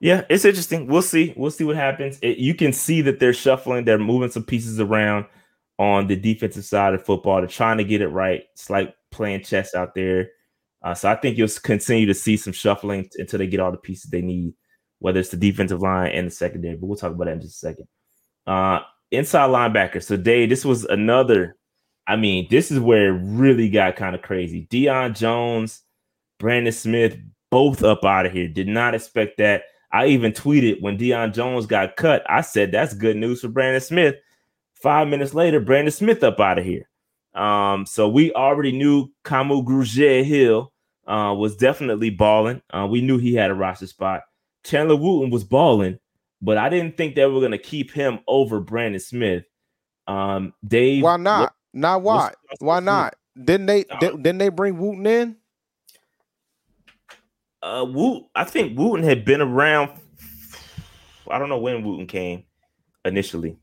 Yeah, 0.01 0.25
it's 0.31 0.45
interesting. 0.45 0.87
We'll 0.87 1.03
see. 1.03 1.35
We'll 1.37 1.51
see 1.51 1.65
what 1.65 1.77
happens. 1.77 2.19
It, 2.23 2.39
you 2.39 2.55
can 2.55 2.73
see 2.73 3.03
that 3.03 3.19
they're 3.19 3.33
shuffling, 3.33 3.85
they're 3.85 3.99
moving 3.99 4.31
some 4.31 4.45
pieces 4.45 4.79
around 4.79 5.27
on 5.79 6.07
the 6.07 6.17
defensive 6.17 6.65
side 6.65 6.95
of 6.95 7.05
football. 7.05 7.39
They're 7.39 7.49
trying 7.49 7.79
to 7.79 7.85
get 7.85 8.01
it 8.01 8.09
right. 8.09 8.45
It's 8.53 8.71
like 8.71 8.95
playing 9.11 9.43
chess 9.43 9.75
out 9.75 9.95
there. 9.95 10.31
Uh, 10.83 10.95
so 10.95 11.11
I 11.11 11.17
think 11.17 11.37
you'll 11.37 11.49
continue 11.63 12.07
to 12.07 12.15
see 12.15 12.37
some 12.37 12.53
shuffling 12.53 13.05
t- 13.05 13.21
until 13.21 13.39
they 13.39 13.49
get 13.49 13.61
all 13.61 13.73
the 13.73 13.79
pieces 13.79 14.11
they 14.11 14.23
need, 14.23 14.55
whether 14.99 15.21
it's 15.21 15.31
the 15.31 15.37
defensive 15.37 15.81
line 15.81 16.13
and 16.13 16.27
the 16.27 16.31
secondary. 16.31 16.77
But 16.77 16.87
we'll 16.87 16.99
talk 16.99 17.13
about 17.13 17.25
that 17.27 17.35
in 17.35 17.41
just 17.41 17.57
a 17.63 17.67
second. 17.67 17.89
Uh, 18.47 18.81
inside 19.11 19.51
linebacker. 19.51 20.03
So 20.03 20.17
Dave, 20.17 20.49
this 20.49 20.65
was 20.65 20.85
another. 20.85 21.57
I 22.07 22.17
mean, 22.17 22.47
this 22.51 22.71
is 22.71 22.81
where 22.81 23.15
it 23.15 23.21
really 23.23 23.69
got 23.69 23.97
kind 23.97 24.15
of 24.15 24.23
crazy. 24.23 24.67
Deion 24.71 25.15
Jones, 25.15 25.83
Brandon 26.39 26.73
Smith, 26.73 27.19
both 27.51 27.83
up 27.83 28.05
out 28.05 28.27
of 28.27 28.33
here. 28.33 28.49
Did 28.49 28.69
not 28.69 28.95
expect 28.95 29.39
that. 29.39 29.65
I 29.93 30.07
even 30.07 30.33
tweeted 30.33 30.81
when 30.83 30.99
Deion 30.99 31.33
Jones 31.33 31.67
got 31.67 31.97
cut. 31.97 32.23
I 32.29 32.43
said 32.43 32.73
that's 32.73 32.95
good 32.95 33.17
news 33.17 33.41
for 33.41 33.49
Brandon 33.49 33.81
Smith. 33.81 34.17
Five 34.75 35.09
minutes 35.09 35.35
later, 35.35 35.61
Brandon 35.61 35.93
Smith 35.93 36.23
up 36.23 36.41
out 36.41 36.59
of 36.59 36.65
here. 36.65 36.89
Um, 37.35 37.87
so 37.87 38.09
we 38.09 38.33
already 38.33 38.73
knew 38.73 39.09
Kamu 39.25 39.65
Grugier-Hill 39.65 40.73
uh, 41.07 41.35
was 41.37 41.57
definitely 41.57 42.11
balling. 42.11 42.63
Uh, 42.71 42.87
we 42.89 43.01
knew 43.01 43.19
he 43.19 43.35
had 43.35 43.51
a 43.51 43.55
roster 43.55 43.87
spot. 43.87 44.23
Chandler 44.65 44.97
Wooten 44.97 45.31
was 45.31 45.45
balling, 45.45 45.99
but 46.43 46.59
I 46.59 46.69
didn't 46.69 46.97
think 46.97 47.15
they 47.15 47.27
were 47.27 47.41
going 47.41 47.53
to 47.53 47.59
keep 47.59 47.91
him 47.91 48.21
over 48.27 48.61
Brandon 48.61 49.01
Smith. 49.01 49.45
Um, 50.07 50.55
Dave, 50.67 51.03
why 51.03 51.17
not? 51.17 51.55
Not 51.73 52.03
why? 52.03 52.33
Why 52.61 52.81
not? 52.81 53.15
Didn't 53.43 53.67
they 53.67 53.85
Uh, 53.91 53.99
didn't 53.99 54.39
they 54.39 54.49
bring 54.49 54.79
Wooten 54.79 55.07
in? 55.07 55.37
uh 57.63 57.85
Woot, 57.89 58.25
I 58.35 58.45
think 58.45 58.79
Wooten 58.79 59.05
had 59.05 59.25
been 59.25 59.41
around. 59.41 59.91
I 61.31 61.39
don't 61.39 61.49
know 61.49 61.59
when 61.59 61.85
Wooten 61.85 62.07
came 62.07 62.45
initially. 63.05 63.59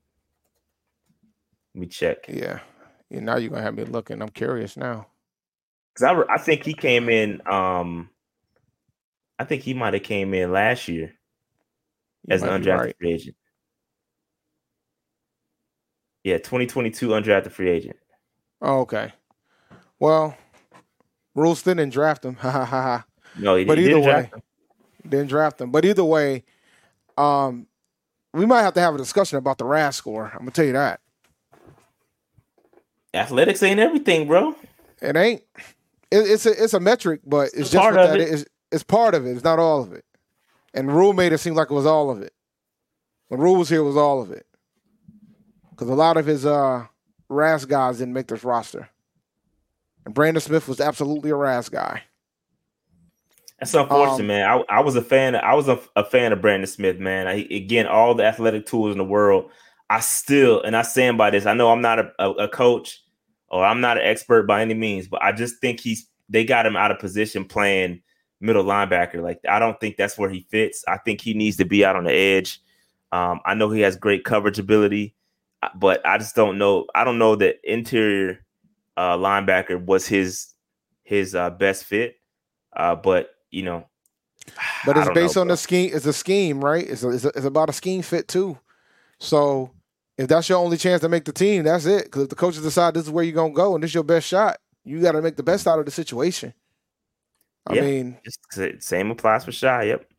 Let 1.74 1.82
me 1.82 1.88
check. 1.88 2.26
Yeah. 2.28 2.60
Yeah, 3.10 3.20
now 3.20 3.38
you're 3.38 3.50
gonna 3.50 3.62
have 3.62 3.76
me 3.76 3.84
looking. 3.84 4.22
I'm 4.22 4.30
curious 4.30 4.78
now. 4.78 5.08
Because 5.94 6.26
I, 6.30 6.34
I 6.34 6.38
think 6.38 6.64
he 6.64 6.74
came 6.74 7.10
in. 7.10 7.42
Um, 7.48 8.10
I 9.38 9.44
think 9.44 9.64
he 9.64 9.74
might 9.74 9.94
have 9.94 10.04
came 10.04 10.34
in 10.34 10.52
last 10.52 10.88
year 10.88 11.14
You 12.28 12.34
as 12.36 12.42
an 12.44 12.50
undrafted 12.50 12.78
right. 12.80 12.96
free 12.98 13.14
agent. 13.14 13.36
Yeah, 16.24 16.38
2022 16.38 17.10
undrafted 17.10 17.52
free 17.52 17.70
agent. 17.70 17.98
Oh, 18.62 18.80
okay. 18.82 19.14
Well, 20.00 20.36
Rulston 21.38 21.78
didn't 21.78 21.94
draft 21.94 22.26
him. 22.26 22.36
Ha 22.40 22.50
ha 22.50 22.66
ha 22.66 22.82
ha. 22.82 23.06
No, 23.38 23.56
he, 23.56 23.66
But 23.66 23.78
he 23.78 23.86
either 23.86 23.94
didn't 23.96 24.06
way- 24.08 24.24
him. 24.34 24.42
Didn't 25.08 25.28
draft 25.28 25.62
him. 25.62 25.70
But 25.72 25.86
either 25.86 26.04
way, 26.04 26.44
um, 27.18 27.68
we 28.34 28.46
might 28.48 28.64
have 28.64 28.74
to 28.74 28.80
have 28.82 28.96
a 28.96 28.98
discussion 28.98 29.38
about 29.38 29.60
the 29.60 29.66
RAS 29.66 29.96
score. 29.96 30.32
I'm 30.34 30.40
gonna 30.40 30.52
tell 30.52 30.66
you 30.66 30.74
that. 30.74 31.00
Athletics 33.14 33.62
ain't 33.62 33.80
everything, 33.80 34.28
bro. 34.28 34.56
It 35.02 35.16
ain't. 35.16 35.44
It, 36.10 36.18
it's 36.28 36.46
a 36.48 36.64
it's 36.64 36.74
a 36.74 36.80
metric, 36.80 37.22
but 37.24 37.50
it's, 37.50 37.56
It's 37.58 37.70
just 37.72 37.86
what 37.86 37.94
that 37.94 38.20
it. 38.20 38.30
is. 38.30 38.46
It's 38.72 38.84
part 38.84 39.14
of 39.16 39.26
it. 39.26 39.32
It's 39.32 39.44
not 39.44 39.60
all 39.60 39.82
of 39.82 39.94
it. 39.94 40.06
And 40.74 40.94
Rhule 40.94 41.14
made 41.14 41.32
it 41.32 41.38
seem 41.38 41.54
like 41.54 41.72
it 41.72 41.76
was 41.76 41.86
all 41.86 42.10
of 42.10 42.22
it. 42.22 42.34
When 43.28 43.40
Rhule 43.40 43.56
was 43.56 43.70
here, 43.70 43.80
it 43.80 43.86
was 43.86 43.98
all 43.98 44.22
of 44.22 44.32
it. 44.32 44.46
Because 45.70 45.90
a 45.90 45.96
lot 45.96 46.18
of 46.18 46.26
his 46.26 46.46
uh 46.46 46.86
RAS 47.30 47.66
guys 47.66 47.98
didn't 47.98 48.14
make 48.14 48.28
this 48.28 48.44
roster. 48.44 48.90
And 50.06 50.14
Brandon 50.14 50.42
Smith 50.42 50.68
was 50.68 50.80
absolutely 50.80 51.32
a 51.32 51.36
RAS 51.36 51.70
guy. 51.70 52.04
That's 53.60 53.74
unfortunate, 53.74 54.22
Um, 54.22 54.28
man. 54.28 54.50
I, 54.50 54.78
I 54.78 54.82
was 54.82 54.96
a 54.96 55.02
fan. 55.02 55.36
I 55.36 55.54
was 55.54 55.68
a, 55.68 55.80
a 55.96 56.04
fan 56.04 56.34
of 56.34 56.42
Brandon 56.42 56.68
Smith, 56.68 57.00
man. 57.00 57.28
I, 57.28 57.48
again, 57.50 57.88
all 57.88 58.14
the 58.14 58.26
athletic 58.26 58.66
tools 58.66 58.92
in 58.92 58.98
the 58.98 59.06
world. 59.06 59.50
I 59.90 60.02
still, 60.02 60.62
and 60.62 60.76
I 60.76 60.82
stand 60.82 61.18
by 61.18 61.30
this. 61.30 61.46
I 61.46 61.54
know 61.54 61.72
I'm 61.72 61.82
not 61.82 62.00
a, 62.00 62.12
a, 62.20 62.32
a 62.32 62.48
coach 62.50 63.02
or 63.48 63.64
I'm 63.64 63.82
not 63.82 63.98
an 63.98 64.04
expert 64.06 64.44
by 64.44 64.62
any 64.62 64.74
means, 64.74 65.08
but 65.08 65.24
I 65.24 65.32
just 65.32 65.60
think 65.62 65.80
he's 65.80 66.08
they 66.28 66.44
got 66.44 66.66
him 66.66 66.76
out 66.76 66.92
of 66.92 67.00
position 67.00 67.46
playing 67.46 68.02
middle 68.40 68.64
linebacker. 68.64 69.22
Like 69.22 69.40
I 69.48 69.60
don't 69.60 69.80
think 69.80 69.98
that's 69.98 70.18
where 70.18 70.30
he 70.30 70.46
fits. 70.50 70.84
I 70.88 70.98
think 70.98 71.22
he 71.22 71.34
needs 71.34 71.58
to 71.58 71.66
be 71.66 71.86
out 71.86 71.96
on 71.96 72.06
the 72.06 72.14
edge. 72.14 72.62
Um, 73.12 73.40
I 73.46 73.54
know 73.54 73.70
he 73.70 73.82
has 73.82 73.96
great 73.96 74.26
coverage 74.26 74.60
ability, 74.60 75.16
uh, 75.64 75.70
but 75.76 76.06
I 76.06 76.18
just 76.18 76.36
don't 76.36 76.58
know. 76.58 76.86
I 76.96 77.04
don't 77.04 77.20
know 77.20 77.36
that 77.36 77.58
interior 77.64 78.46
uh, 78.98 79.18
linebacker 79.18 79.84
was 79.84 80.08
his 80.08 80.54
his 81.04 81.36
uh, 81.36 81.50
best 81.52 81.86
fit. 81.86 82.16
Uh, 82.76 82.96
but 82.96 83.30
you 83.52 83.64
know, 83.64 83.86
But 84.86 84.98
it's 84.98 85.10
based 85.10 85.36
know, 85.36 85.42
on 85.42 85.48
bro. 85.48 85.54
the 85.54 85.58
scheme. 85.58 85.92
It's 85.94 86.06
a 86.06 86.14
scheme, 86.14 86.64
right? 86.64 86.88
It's, 86.88 87.04
a, 87.04 87.10
it's, 87.10 87.26
a, 87.26 87.30
it's 87.30 87.46
about 87.46 87.70
a 87.70 87.74
scheme 87.74 88.02
fit 88.02 88.28
too. 88.28 88.58
So 89.20 89.72
if 90.18 90.28
that's 90.28 90.50
your 90.50 90.60
only 90.60 90.78
chance 90.78 91.02
to 91.02 91.10
make 91.10 91.26
the 91.26 91.32
team, 91.32 91.64
that's 91.64 91.86
it. 91.86 92.06
Because 92.06 92.24
if 92.24 92.30
the 92.30 92.36
coaches 92.36 92.64
decide 92.64 92.94
this 92.94 93.06
is 93.06 93.12
where 93.12 93.24
you're 93.24 93.34
gonna 93.34 93.54
go 93.54 93.76
and 93.76 93.84
this 93.84 93.92
is 93.92 93.96
your 93.96 94.04
best 94.04 94.28
shot, 94.28 94.58
you 94.84 95.02
got 95.02 95.14
to 95.14 95.22
make 95.22 95.36
the 95.36 95.44
best 95.44 95.68
out 95.68 95.80
of 95.80 95.86
the 95.86 95.92
situation. 95.92 96.54
I 97.68 97.74
Yeah. 97.76 97.82
mean, 97.82 98.20
Just- 98.24 98.84
same 98.84 99.12
applies 99.12 99.46
for 99.46 99.52
Shy. 99.52 99.84
Yep. 99.84 100.10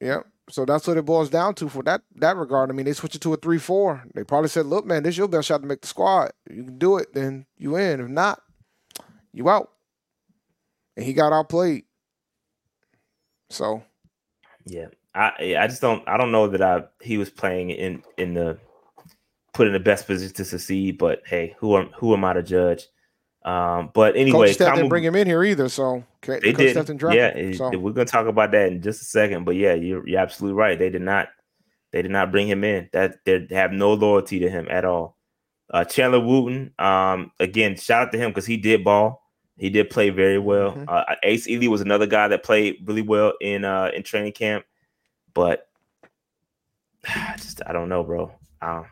Yep. 0.00 0.26
So 0.48 0.64
that's 0.64 0.86
what 0.86 0.96
it 0.96 1.04
boils 1.04 1.28
down 1.28 1.54
to 1.56 1.68
for 1.68 1.82
that 1.82 2.02
that 2.16 2.36
regard. 2.36 2.70
I 2.70 2.72
mean, 2.72 2.86
they 2.86 2.92
switched 2.92 3.16
it 3.16 3.20
to 3.22 3.34
a 3.34 3.36
three 3.36 3.58
four. 3.58 4.04
They 4.14 4.22
probably 4.22 4.48
said, 4.48 4.66
"Look, 4.66 4.86
man, 4.86 5.02
this 5.02 5.14
is 5.14 5.18
your 5.18 5.26
best 5.28 5.48
shot 5.48 5.60
to 5.62 5.66
make 5.66 5.80
the 5.80 5.88
squad. 5.88 6.32
You 6.48 6.62
can 6.64 6.78
do 6.78 6.98
it, 6.98 7.12
then 7.14 7.46
you 7.56 7.76
in. 7.76 8.00
If 8.00 8.08
not, 8.08 8.40
you 9.32 9.48
out." 9.50 9.72
And 10.96 11.04
he 11.04 11.12
got 11.12 11.32
outplayed. 11.32 11.84
So 13.50 13.82
Yeah, 14.64 14.86
I 15.14 15.56
I 15.58 15.66
just 15.66 15.80
don't 15.80 16.06
I 16.08 16.16
don't 16.16 16.32
know 16.32 16.48
that 16.48 16.62
I 16.62 16.84
he 17.02 17.18
was 17.18 17.30
playing 17.30 17.70
in 17.70 18.02
in 18.16 18.34
the 18.34 18.58
put 19.52 19.66
in 19.66 19.72
the 19.72 19.80
best 19.80 20.06
position 20.06 20.34
to 20.36 20.44
succeed. 20.44 20.98
But 20.98 21.22
hey, 21.26 21.54
who 21.58 21.76
am 21.76 21.88
who 21.96 22.12
am 22.14 22.24
I 22.24 22.34
to 22.34 22.42
judge? 22.42 22.86
Um, 23.46 23.90
but 23.94 24.16
anyway, 24.16 24.48
coach 24.48 24.54
staff 24.54 24.74
didn't 24.74 24.88
bring 24.88 25.04
him 25.04 25.14
in 25.14 25.26
here 25.26 25.44
either. 25.44 25.68
So 25.68 26.02
they 26.22 26.40
coach 26.40 26.56
did. 26.56 26.70
staff 26.72 26.86
didn't 26.86 26.98
draft 26.98 27.16
Yeah, 27.16 27.32
him. 27.32 27.54
So 27.54 27.78
we're 27.78 27.92
gonna 27.92 28.04
talk 28.04 28.26
about 28.26 28.50
that 28.50 28.72
in 28.72 28.82
just 28.82 29.00
a 29.00 29.04
second. 29.04 29.44
But 29.44 29.54
yeah, 29.54 29.74
you're 29.74 30.06
you're 30.06 30.20
absolutely 30.20 30.58
right. 30.58 30.76
They 30.76 30.90
did 30.90 31.02
not 31.02 31.28
they 31.92 32.02
did 32.02 32.10
not 32.10 32.32
bring 32.32 32.48
him 32.48 32.64
in. 32.64 32.88
That 32.92 33.24
they 33.24 33.46
have 33.52 33.72
no 33.72 33.94
loyalty 33.94 34.40
to 34.40 34.50
him 34.50 34.66
at 34.68 34.84
all. 34.84 35.16
Uh, 35.70 35.84
Chandler 35.84 36.20
Wooten, 36.20 36.72
um, 36.78 37.30
again, 37.40 37.76
shout 37.76 38.08
out 38.08 38.12
to 38.12 38.18
him 38.18 38.30
because 38.30 38.46
he 38.46 38.56
did 38.56 38.82
ball. 38.84 39.22
He 39.56 39.70
did 39.70 39.90
play 39.90 40.10
very 40.10 40.38
well. 40.38 40.72
Mhm. 40.72 40.84
Uh, 40.88 41.14
Ace 41.22 41.48
Eley 41.48 41.68
was 41.68 41.80
another 41.80 42.06
guy 42.06 42.28
that 42.28 42.42
played 42.42 42.78
really 42.84 43.02
well 43.02 43.32
in 43.40 43.64
uh, 43.64 43.90
in 43.94 44.02
training 44.02 44.32
camp, 44.32 44.64
but 45.34 45.68
I 47.08 47.34
just 47.36 47.62
I 47.64 47.72
don't 47.72 47.88
know, 47.88 48.02
bro. 48.02 48.32
Um, 48.60 48.86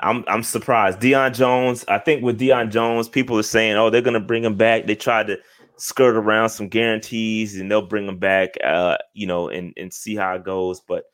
I'm 0.00 0.24
I'm 0.28 0.42
surprised. 0.42 1.00
Deion 1.00 1.34
Jones. 1.34 1.84
I 1.88 1.98
think 1.98 2.22
with 2.22 2.38
Deion 2.38 2.70
Jones, 2.70 3.08
people 3.08 3.38
are 3.38 3.42
saying, 3.42 3.76
"Oh, 3.76 3.90
they're 3.90 4.02
gonna 4.02 4.20
bring 4.20 4.44
him 4.44 4.56
back." 4.56 4.86
They 4.86 4.94
tried 4.94 5.26
to 5.28 5.38
skirt 5.78 6.16
around 6.16 6.50
some 6.50 6.68
guarantees, 6.68 7.58
and 7.58 7.70
they'll 7.70 7.86
bring 7.86 8.06
him 8.06 8.18
back. 8.18 8.50
Uh, 8.62 8.98
you 9.14 9.26
know, 9.26 9.48
and 9.48 9.72
and 9.76 9.92
see 9.92 10.14
how 10.14 10.34
it 10.34 10.44
goes. 10.44 10.80
But 10.80 11.04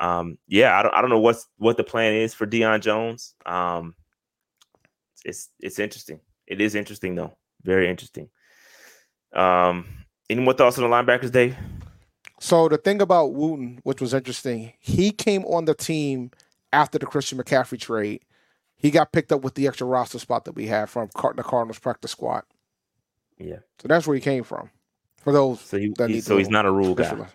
um, 0.00 0.38
yeah, 0.46 0.78
I 0.78 0.82
don't 0.82 0.94
I 0.94 1.00
don't 1.00 1.10
know 1.10 1.18
what's 1.18 1.46
what 1.58 1.76
the 1.76 1.84
plan 1.84 2.14
is 2.14 2.32
for 2.32 2.46
Deion 2.46 2.80
Jones. 2.80 3.34
Um, 3.46 3.94
it's 5.24 5.48
it's 5.58 5.78
interesting. 5.78 6.20
It 6.46 6.60
is 6.60 6.74
interesting 6.74 7.16
though. 7.16 7.36
Very 7.62 7.88
interesting. 7.88 8.28
Um, 9.32 9.86
any 10.28 10.40
more 10.40 10.54
thoughts 10.54 10.78
on 10.78 10.88
the 10.88 10.94
linebackers, 10.96 11.32
Dave? 11.32 11.56
So 12.40 12.68
the 12.68 12.78
thing 12.78 13.02
about 13.02 13.34
Wooten, 13.34 13.80
which 13.82 14.00
was 14.00 14.14
interesting, 14.14 14.72
he 14.80 15.10
came 15.10 15.44
on 15.44 15.66
the 15.66 15.74
team 15.74 16.30
after 16.72 16.98
the 16.98 17.06
Christian 17.06 17.38
McCaffrey 17.38 17.78
trade. 17.80 18.22
He 18.76 18.90
got 18.90 19.12
picked 19.12 19.30
up 19.30 19.42
with 19.42 19.54
the 19.54 19.66
extra 19.66 19.86
roster 19.86 20.18
spot 20.18 20.46
that 20.46 20.52
we 20.54 20.66
had 20.66 20.88
from 20.88 21.08
the 21.14 21.42
Cardinals 21.42 21.78
practice 21.78 22.12
squad. 22.12 22.44
Yeah. 23.38 23.58
So 23.80 23.88
that's 23.88 24.06
where 24.06 24.14
he 24.14 24.20
came 24.22 24.42
from. 24.44 24.70
For 25.18 25.32
those 25.34 25.60
So 25.60 25.76
he, 25.78 25.92
that 25.98 26.08
he- 26.08 26.14
need 26.16 26.24
so 26.24 26.34
to 26.34 26.38
he's 26.38 26.48
not 26.48 26.64
a 26.64 26.72
Rhule 26.72 26.94
guy. 26.94 27.26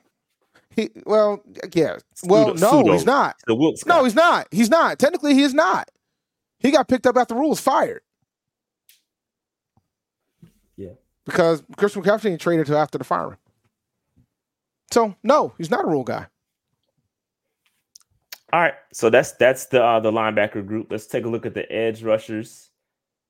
He 0.75 0.89
well, 1.05 1.41
yeah. 1.73 1.97
Well, 2.23 2.57
Pseudo- 2.57 2.81
no, 2.83 2.91
he's 2.93 3.05
not. 3.05 3.35
The 3.47 3.55
Wilks 3.55 3.85
No, 3.85 3.99
guy. 3.99 4.03
he's 4.05 4.15
not. 4.15 4.47
He's 4.51 4.69
not. 4.69 4.99
Technically, 4.99 5.33
he 5.35 5.43
is 5.43 5.53
not. 5.53 5.89
He 6.59 6.71
got 6.71 6.87
picked 6.87 7.05
up 7.05 7.15
after 7.15 7.35
Rhule's 7.35 7.61
fired. 7.61 8.01
Yeah. 10.75 10.93
Because 11.25 11.63
Christian 11.77 12.01
McCaffrey 12.03 12.23
didn't 12.23 12.41
trade 12.41 12.59
until 12.59 12.77
after 12.77 12.97
the 12.97 13.03
firing. 13.03 13.37
So 14.91 15.15
no, 15.23 15.53
he's 15.57 15.71
not 15.71 15.85
a 15.85 15.87
Rhule 15.87 16.03
guy. 16.03 16.27
All 18.53 18.61
right, 18.61 18.75
so 18.93 19.09
that's 19.09 19.33
that's 19.33 19.65
the 19.65 19.83
uh, 19.83 19.99
the 19.99 20.11
linebacker 20.11 20.65
group. 20.65 20.87
Let's 20.91 21.07
take 21.07 21.25
a 21.25 21.29
look 21.29 21.45
at 21.45 21.53
the 21.53 21.69
edge 21.71 22.03
rushers. 22.03 22.69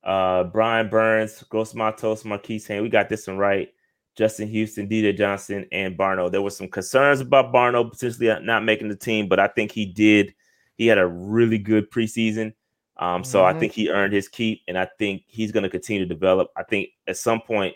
Uh, 0.03 0.43
Brian 0.43 0.89
Burns, 0.89 1.43
Gross 1.49 1.74
Matos, 1.74 2.26
Marquis 2.26 2.61
Haynes. 2.68 2.84
We 2.84 2.89
got 2.89 3.09
this 3.09 3.26
one 3.28 3.38
right. 3.38 3.70
Justin 4.16 4.47
Houston, 4.47 4.88
DJ 4.88 5.18
Johnson, 5.18 5.66
and 5.72 5.97
Barno. 5.97 6.32
There 6.32 6.41
was 6.41 6.55
some 6.55 6.70
concerns 6.70 7.20
about 7.20 7.53
Barno 7.53 7.89
potentially 7.89 8.32
not 8.41 8.63
making 8.63 8.88
the 8.88 8.95
team, 8.95 9.28
but 9.28 9.39
I 9.39 9.47
think 9.47 9.72
he 9.72 9.86
did. 9.86 10.34
He 10.78 10.88
had 10.88 10.97
a 10.97 11.07
really 11.07 11.57
good 11.57 11.91
preseason. 11.91 12.53
Um, 12.97 13.24
so 13.26 13.43
I 13.43 13.51
Mhm. 13.53 13.59
think 13.59 13.74
he 13.74 13.89
earned 13.89 14.13
his 14.13 14.30
keep, 14.30 14.61
and 14.68 14.78
I 14.78 14.88
think 14.99 15.24
he's 15.28 15.51
going 15.51 15.63
to 15.63 15.70
continue 15.70 16.05
to 16.05 16.13
develop. 16.13 16.49
I 16.55 16.63
think 16.63 16.89
at 17.07 17.18
some 17.18 17.41
point, 17.41 17.76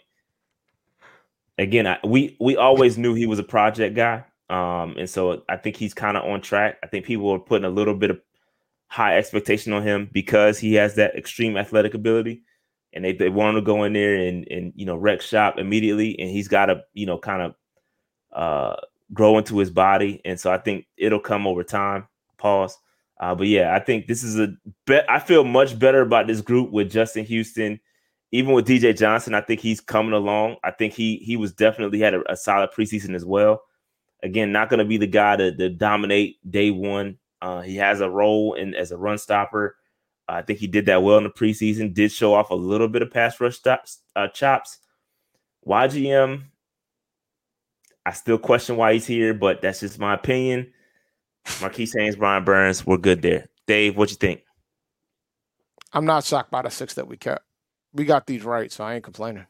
again, 1.57 1.87
I, 1.87 1.99
we 2.05 2.37
we 2.39 2.55
always 2.55 2.97
knew 2.97 3.13
he 3.15 3.25
was 3.25 3.39
a 3.39 3.43
project 3.43 3.95
guy, 3.95 4.23
um, 4.49 4.95
and 4.97 5.09
so 5.09 5.43
I 5.47 5.57
think 5.57 5.75
he's 5.75 5.93
kind 5.93 6.17
of 6.17 6.25
on 6.25 6.41
track. 6.41 6.77
I 6.83 6.87
think 6.87 7.05
people 7.05 7.29
are 7.29 7.39
putting 7.39 7.65
a 7.65 7.69
little 7.69 7.93
bit 7.93 8.09
of 8.09 8.19
high 8.87 9.17
expectation 9.17 9.71
on 9.73 9.83
him 9.83 10.09
because 10.11 10.57
he 10.57 10.73
has 10.73 10.95
that 10.95 11.15
extreme 11.15 11.55
athletic 11.55 11.93
ability, 11.93 12.41
and 12.93 13.05
they, 13.05 13.13
they 13.13 13.29
want 13.29 13.55
to 13.57 13.61
go 13.61 13.83
in 13.83 13.93
there 13.93 14.15
and 14.15 14.47
and 14.49 14.73
you 14.75 14.85
know 14.85 14.95
wreck 14.95 15.21
shop 15.21 15.59
immediately, 15.59 16.19
and 16.19 16.29
he's 16.29 16.47
got 16.47 16.67
to 16.67 16.81
you 16.93 17.05
know 17.05 17.17
kind 17.17 17.41
of 17.43 17.55
uh, 18.33 18.75
grow 19.13 19.37
into 19.37 19.57
his 19.59 19.69
body, 19.69 20.19
and 20.25 20.39
so 20.39 20.51
I 20.51 20.57
think 20.57 20.87
it'll 20.97 21.19
come 21.19 21.45
over 21.45 21.63
time. 21.63 22.07
Pause. 22.37 22.77
Uh, 23.19 23.35
but 23.35 23.47
yeah, 23.47 23.75
I 23.75 23.79
think 23.79 24.07
this 24.07 24.23
is 24.23 24.39
a 24.39 24.53
bet. 24.87 25.05
I 25.09 25.19
feel 25.19 25.43
much 25.43 25.77
better 25.77 26.01
about 26.01 26.25
this 26.25 26.41
group 26.41 26.71
with 26.71 26.89
Justin 26.89 27.25
Houston, 27.25 27.79
even 28.31 28.53
with 28.53 28.65
DJ 28.65 28.97
Johnson. 28.97 29.35
I 29.35 29.41
think 29.41 29.59
he's 29.59 29.81
coming 29.81 30.13
along. 30.13 30.55
I 30.63 30.71
think 30.71 30.93
he 30.93 31.17
he 31.17 31.37
was 31.37 31.53
definitely 31.53 31.99
had 31.99 32.15
a, 32.15 32.31
a 32.31 32.35
solid 32.35 32.71
preseason 32.71 33.13
as 33.13 33.25
well. 33.25 33.61
Again, 34.21 34.51
not 34.51 34.69
going 34.69 34.79
to 34.79 34.85
be 34.85 34.97
the 34.97 35.07
guy 35.07 35.37
to, 35.37 35.55
to 35.55 35.69
dominate 35.69 36.37
day 36.49 36.71
one. 36.71 37.17
Uh, 37.41 37.61
he 37.61 37.77
has 37.77 38.01
a 38.01 38.09
role 38.09 38.53
in 38.53 38.75
as 38.75 38.91
a 38.91 38.97
run 38.97 39.17
stopper. 39.17 39.77
I 40.27 40.41
think 40.41 40.59
he 40.59 40.67
did 40.67 40.85
that 40.87 41.01
well 41.01 41.17
in 41.17 41.23
the 41.23 41.29
preseason. 41.29 41.93
Did 41.93 42.11
show 42.11 42.33
off 42.33 42.49
a 42.51 42.55
little 42.55 42.87
bit 42.87 43.01
of 43.01 43.11
pass 43.11 43.39
rush 43.39 43.55
stops, 43.57 43.99
uh, 44.15 44.27
chops. 44.27 44.77
YGM, 45.67 46.43
I 48.05 48.11
still 48.13 48.37
question 48.37 48.75
why 48.77 48.93
he's 48.93 49.05
here, 49.07 49.33
but 49.33 49.61
that's 49.61 49.79
just 49.79 49.99
my 49.99 50.13
opinion. 50.13 50.71
Marquis 51.61 51.89
Haynes, 51.95 52.15
Brian 52.15 52.43
Burns, 52.43 52.85
we're 52.85 52.97
good 52.97 53.21
there. 53.21 53.47
Dave, 53.67 53.97
what 53.97 54.09
you 54.09 54.15
think? 54.15 54.41
I'm 55.93 56.05
not 56.05 56.23
shocked 56.23 56.51
by 56.51 56.61
the 56.61 56.69
six 56.69 56.93
that 56.95 57.07
we 57.07 57.17
kept. 57.17 57.43
We 57.93 58.05
got 58.05 58.27
these 58.27 58.43
right, 58.43 58.71
so 58.71 58.83
I 58.83 58.95
ain't 58.95 59.03
complaining. 59.03 59.47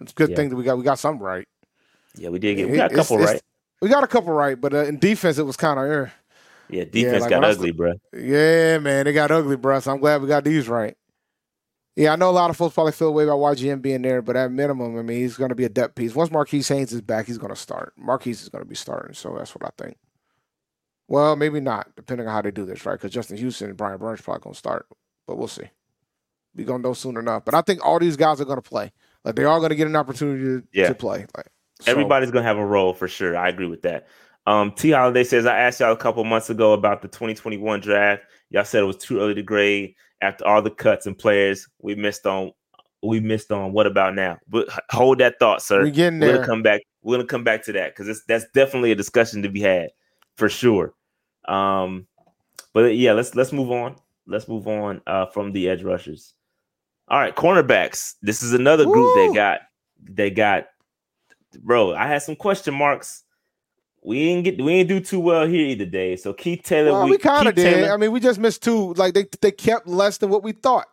It's 0.00 0.12
a 0.12 0.14
good 0.14 0.30
Yeah. 0.30 0.36
thing 0.36 0.48
that 0.50 0.56
we 0.56 0.64
got 0.64 0.78
we 0.78 0.84
got 0.84 0.98
some 0.98 1.18
right. 1.18 1.46
Yeah, 2.14 2.28
we 2.28 2.38
did 2.38 2.54
get 2.56 2.70
we 2.70 2.76
got 2.76 2.92
a 2.92 2.94
couple 2.94 3.16
it's- 3.16 3.34
right. 3.34 3.42
We 3.82 3.88
got 3.88 4.04
a 4.04 4.06
couple 4.06 4.32
right, 4.32 4.58
but 4.58 4.72
uh, 4.72 4.84
in 4.84 4.98
defense 4.98 5.36
it 5.38 5.42
was 5.42 5.56
kind 5.56 5.78
of 5.78 6.06
uh, 6.06 6.10
Yeah, 6.70 6.84
defense 6.84 7.22
like 7.22 7.30
got 7.30 7.44
ugly, 7.44 7.72
bro. 7.72 7.94
yeah, 8.14 8.78
man, 8.78 9.04
they 9.04 9.12
got 9.12 9.30
ugly, 9.30 9.56
bro. 9.56 9.80
So 9.80 9.92
I'm 9.92 9.98
glad 10.00 10.22
we 10.22 10.28
got 10.28 10.44
these 10.44 10.68
right. 10.68 10.96
Yeah, 11.96 12.12
I 12.12 12.16
know 12.16 12.30
a 12.30 12.32
lot 12.32 12.48
of 12.48 12.56
folks 12.56 12.74
probably 12.74 12.92
feel 12.92 13.12
way 13.12 13.24
about 13.24 13.38
YGM 13.40 13.82
being 13.82 14.00
there, 14.00 14.22
but 14.22 14.34
at 14.36 14.50
minimum, 14.50 14.96
I 14.98 15.02
mean, 15.02 15.18
he's 15.18 15.36
going 15.36 15.50
to 15.50 15.54
be 15.54 15.64
a 15.64 15.68
depth 15.68 15.94
piece. 15.94 16.14
Once 16.14 16.30
Marquis 16.30 16.62
Haynes 16.62 16.90
is 16.92 17.02
back, 17.02 17.26
he's 17.26 17.36
going 17.36 17.52
to 17.52 17.60
start. 17.60 17.92
Marquis 17.98 18.30
is 18.30 18.48
going 18.48 18.64
to 18.64 18.68
be 18.68 18.74
starting, 18.74 19.12
so 19.14 19.34
that's 19.36 19.54
what 19.54 19.64
I 19.66 19.70
think. 19.82 19.98
Well, 21.08 21.36
maybe 21.36 21.60
not, 21.60 21.94
depending 21.94 22.26
on 22.26 22.32
how 22.32 22.40
they 22.40 22.50
do 22.50 22.64
this, 22.64 22.86
right? 22.86 22.94
Because 22.94 23.10
Justin 23.10 23.36
Houston 23.36 23.68
and 23.68 23.76
Brian 23.76 23.98
Burns 23.98 24.22
probably 24.22 24.40
going 24.40 24.54
to 24.54 24.58
start, 24.58 24.86
but 25.26 25.36
we'll 25.36 25.48
see. 25.48 25.68
We're 26.56 26.66
gonna 26.66 26.82
know 26.82 26.94
soon 26.94 27.16
enough. 27.18 27.44
But 27.44 27.54
I 27.54 27.60
think 27.62 27.84
all 27.84 27.98
these 27.98 28.16
guys 28.16 28.40
are 28.40 28.44
going 28.46 28.60
to 28.60 28.62
play. 28.62 28.92
Like 29.24 29.34
they 29.36 29.44
are 29.44 29.58
going 29.58 29.70
to 29.70 29.76
get 29.76 29.86
an 29.86 29.96
opportunity 29.96 30.44
to, 30.44 30.62
Yeah. 30.72 30.88
to 30.88 30.94
play. 30.94 31.26
Like 31.36 31.48
so- 31.82 31.90
Everybody's 31.90 32.30
gonna 32.30 32.46
have 32.46 32.58
a 32.58 32.66
role 32.66 32.92
for 32.94 33.08
sure. 33.08 33.36
I 33.36 33.48
agree 33.48 33.66
with 33.66 33.82
that. 33.82 34.08
Um, 34.46 34.72
T 34.72 34.90
Holiday 34.90 35.24
says 35.24 35.46
I 35.46 35.58
asked 35.58 35.80
y'all 35.80 35.92
a 35.92 35.96
couple 35.96 36.24
months 36.24 36.50
ago 36.50 36.72
about 36.72 37.02
the 37.02 37.08
2021 37.08 37.80
draft. 37.80 38.24
Y'all 38.50 38.64
said 38.64 38.82
it 38.82 38.86
was 38.86 38.96
too 38.96 39.20
early 39.20 39.34
to 39.34 39.42
grade 39.42 39.94
after 40.20 40.46
all 40.46 40.60
the 40.62 40.70
cuts 40.70 41.06
and 41.06 41.16
players 41.16 41.68
we 41.80 41.94
missed 41.94 42.26
on. 42.26 42.52
We 43.02 43.20
missed 43.20 43.50
on. 43.52 43.72
What 43.72 43.86
about 43.86 44.14
now? 44.14 44.38
But 44.48 44.68
hold 44.90 45.18
that 45.18 45.38
thought, 45.38 45.62
sir. 45.62 45.84
We 45.84 45.90
getting 45.90 46.20
We're 46.20 46.34
gonna 46.34 46.46
come 46.46 46.62
back. 46.62 46.82
We're 47.02 47.16
gonna 47.16 47.26
come 47.26 47.44
back 47.44 47.64
to 47.64 47.72
that 47.72 47.94
because 47.94 48.22
that's 48.26 48.46
definitely 48.54 48.92
a 48.92 48.96
discussion 48.96 49.42
to 49.42 49.48
be 49.48 49.60
had 49.60 49.90
for 50.36 50.48
sure. 50.48 50.94
Um, 51.46 52.06
but 52.72 52.96
yeah, 52.96 53.12
let's 53.12 53.34
let's 53.34 53.52
move 53.52 53.70
on. 53.70 53.96
Let's 54.26 54.48
move 54.48 54.68
on 54.68 55.02
uh, 55.06 55.26
from 55.26 55.52
the 55.52 55.68
edge 55.68 55.82
rushers. 55.82 56.34
All 57.08 57.18
right, 57.18 57.34
cornerbacks. 57.34 58.14
This 58.22 58.42
is 58.42 58.52
another 58.52 58.84
group 58.84 59.14
Woo! 59.14 59.28
they 59.28 59.34
got. 59.34 59.60
They 60.04 60.30
got, 60.30 60.66
bro. 61.60 61.94
I 61.94 62.06
had 62.06 62.22
some 62.22 62.36
question 62.36 62.74
marks 62.74 63.24
we 64.02 64.18
didn't 64.18 64.44
get 64.44 64.60
we 64.60 64.78
didn't 64.78 64.88
do 64.88 65.00
too 65.00 65.20
well 65.20 65.46
here 65.46 65.66
either, 65.66 65.86
Dave. 65.86 66.20
So 66.20 66.32
Keith 66.32 66.62
Taylor, 66.64 66.92
Well, 66.92 67.08
we, 67.08 67.18
kind 67.18 67.48
of 67.48 67.54
did. 67.54 67.88
I 67.88 67.96
mean, 67.96 68.10
we 68.10 68.20
just 68.20 68.40
missed 68.40 68.62
two. 68.62 68.94
Like 68.94 69.14
they 69.14 69.26
they 69.40 69.52
kept 69.52 69.86
less 69.86 70.18
than 70.18 70.30
what 70.30 70.42
we 70.42 70.52
thought. 70.52 70.86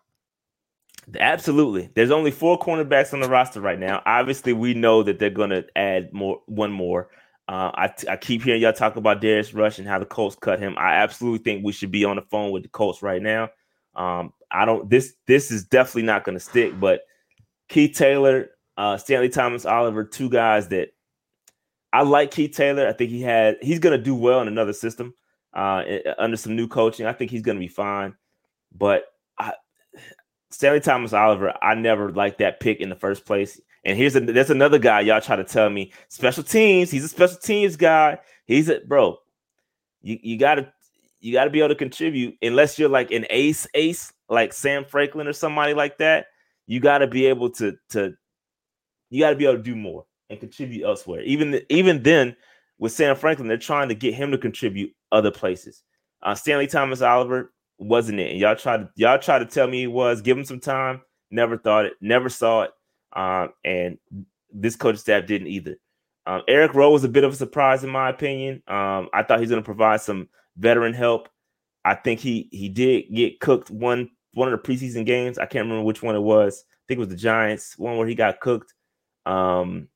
Absolutely. 1.19 1.89
There's 1.95 2.11
only 2.11 2.29
four 2.29 2.59
cornerbacks 2.59 3.13
on 3.13 3.19
the 3.19 3.29
roster 3.29 3.61
right 3.61 3.79
now. 3.79 4.03
Obviously, 4.05 4.53
we 4.53 4.75
know 4.75 5.01
that 5.01 5.17
they're 5.17 5.31
going 5.31 5.49
to 5.49 5.65
add 5.75 6.13
more, 6.13 6.39
one 6.45 6.71
more. 6.71 7.09
Uh, 7.47 7.71
I, 7.73 7.93
I 8.07 8.15
keep 8.15 8.43
hearing 8.43 8.61
y'all 8.61 8.73
talk 8.73 8.95
about 8.95 9.19
Darius 9.21 9.55
Rush 9.55 9.79
and 9.79 9.87
how 9.87 9.97
the 9.97 10.05
Colts 10.05 10.35
cut 10.39 10.59
him. 10.59 10.75
I 10.77 10.93
absolutely 10.97 11.39
think 11.39 11.65
we 11.65 11.71
should 11.71 11.89
be 11.89 12.05
on 12.05 12.17
the 12.17 12.21
phone 12.21 12.51
with 12.51 12.61
the 12.61 12.69
Colts 12.69 13.01
right 13.01 13.23
now. 13.23 13.49
Um, 13.95 14.33
I 14.51 14.65
don't. 14.65 14.87
This 14.87 15.15
this 15.25 15.49
is 15.49 15.63
definitely 15.63 16.03
not 16.03 16.25
going 16.25 16.37
to 16.37 16.43
stick. 16.43 16.79
But 16.79 17.01
Keith 17.69 17.97
Taylor, 17.97 18.51
uh, 18.79 18.95
Stanley 18.95 19.27
Thomas 19.27 19.65
Oliver, 19.65 20.05
two 20.05 20.29
guys 20.29 20.69
that 20.69 20.93
I 21.91 22.03
like. 22.03 22.31
Keith 22.31 22.55
Taylor, 22.55 22.87
I 22.87 22.93
think 22.93 23.11
he 23.11 23.21
had 23.21 23.57
he's 23.61 23.79
going 23.79 23.97
to 23.97 24.01
do 24.01 24.15
well 24.15 24.39
in 24.41 24.47
another 24.47 24.71
system 24.71 25.13
uh, 25.53 25.83
under 26.17 26.37
some 26.37 26.55
new 26.55 26.65
coaching. 26.65 27.05
I 27.05 27.11
think 27.11 27.29
he's 27.29 27.41
going 27.41 27.57
to 27.57 27.59
be 27.59 27.67
fine. 27.67 28.15
But 28.73 29.03
I, 29.37 29.51
Stanley 30.49 30.79
Thomas 30.79 31.11
Oliver, 31.11 31.53
I 31.61 31.75
never 31.75 32.09
liked 32.13 32.39
that 32.39 32.61
pick 32.61 32.79
in 32.79 32.87
the 32.87 32.95
first 32.95 33.25
place. 33.25 33.59
And 33.83 33.97
here's 33.97 34.15
a, 34.15 34.21
there's 34.21 34.49
another 34.49 34.79
guy 34.79 35.01
y'all 35.01 35.19
try 35.19 35.35
to 35.35 35.43
tell 35.43 35.69
me 35.69 35.91
special 36.07 36.43
teams. 36.43 36.89
He's 36.89 37.03
a 37.03 37.09
special 37.09 37.37
teams 37.37 37.75
guy. 37.75 38.19
He's 38.45 38.69
a 38.69 38.79
bro. 38.79 39.17
You 40.01 40.19
you 40.21 40.37
gotta 40.37 40.71
you 41.19 41.33
gotta 41.33 41.49
be 41.49 41.59
able 41.59 41.69
to 41.69 41.75
contribute 41.75 42.37
unless 42.41 42.79
you're 42.79 42.87
like 42.87 43.11
an 43.11 43.25
ace 43.29 43.67
ace 43.73 44.13
like 44.29 44.53
Sam 44.53 44.85
Franklin 44.85 45.27
or 45.27 45.33
somebody 45.33 45.73
like 45.73 45.97
that. 45.97 46.27
You 46.65 46.79
gotta 46.79 47.07
be 47.07 47.25
able 47.25 47.49
to 47.51 47.75
to 47.89 48.13
you 49.09 49.19
gotta 49.19 49.35
be 49.35 49.45
able 49.45 49.57
to 49.57 49.63
do 49.63 49.75
more 49.75 50.05
and 50.29 50.39
contribute 50.39 50.85
elsewhere. 50.85 51.21
Even 51.21 51.61
even 51.69 52.03
then 52.03 52.35
with 52.77 52.91
Sam 52.91 53.15
Franklin, 53.15 53.47
they're 53.47 53.57
trying 53.57 53.89
to 53.89 53.95
get 53.95 54.13
him 54.13 54.31
to 54.31 54.37
contribute 54.37 54.93
other 55.11 55.31
places. 55.31 55.83
Uh, 56.21 56.35
Stanley 56.35 56.67
Thomas 56.67 57.01
Oliver 57.01 57.51
wasn't 57.77 58.19
it, 58.19 58.31
and 58.31 58.39
y'all 58.39 58.55
tried 58.55 58.77
to 58.77 58.89
y'all 58.95 59.19
tried 59.19 59.39
to 59.39 59.45
tell 59.45 59.67
me 59.67 59.79
he 59.79 59.87
was. 59.87 60.21
Give 60.21 60.37
him 60.37 60.45
some 60.45 60.59
time. 60.59 61.01
Never 61.31 61.57
thought 61.57 61.85
it. 61.85 61.93
Never 62.01 62.29
saw 62.29 62.63
it. 62.63 62.71
Um, 63.13 63.53
and 63.63 63.97
this 64.51 64.75
coaching 64.75 64.99
staff 64.99 65.25
didn't 65.25 65.47
either. 65.47 65.77
Um, 66.25 66.43
Eric 66.47 66.73
Rowe 66.73 66.91
was 66.91 67.03
a 67.03 67.09
bit 67.09 67.23
of 67.23 67.33
a 67.33 67.35
surprise 67.35 67.83
in 67.83 67.89
my 67.89 68.09
opinion. 68.09 68.61
Um, 68.67 69.09
I 69.13 69.23
thought 69.23 69.39
he's 69.39 69.49
going 69.49 69.61
to 69.61 69.65
provide 69.65 70.01
some 70.01 70.29
veteran 70.57 70.93
help. 70.93 71.29
I 71.85 71.95
think 71.95 72.19
he 72.19 72.49
he 72.51 72.69
did 72.69 73.05
get 73.13 73.39
cooked 73.39 73.71
one 73.71 74.09
one 74.33 74.51
of 74.51 74.61
the 74.61 74.67
preseason 74.67 75.05
games. 75.05 75.37
I 75.37 75.45
can't 75.45 75.65
remember 75.65 75.83
which 75.83 76.03
one 76.03 76.15
it 76.15 76.21
was. 76.21 76.65
I 76.67 76.83
think 76.87 76.97
it 76.97 76.99
was 76.99 77.09
the 77.09 77.15
Giants 77.15 77.77
one 77.77 77.97
where 77.97 78.07
he 78.07 78.15
got 78.15 78.41
cooked. 78.41 78.73
Um, 79.25 79.89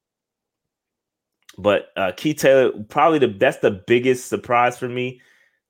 but 1.58 1.90
uh, 1.96 2.12
Keith 2.16 2.38
Taylor 2.38 2.72
probably 2.90 3.20
the 3.20 3.28
that's 3.28 3.58
the 3.58 3.72
biggest 3.72 4.28
surprise 4.28 4.78
for 4.78 4.90
me. 4.90 5.22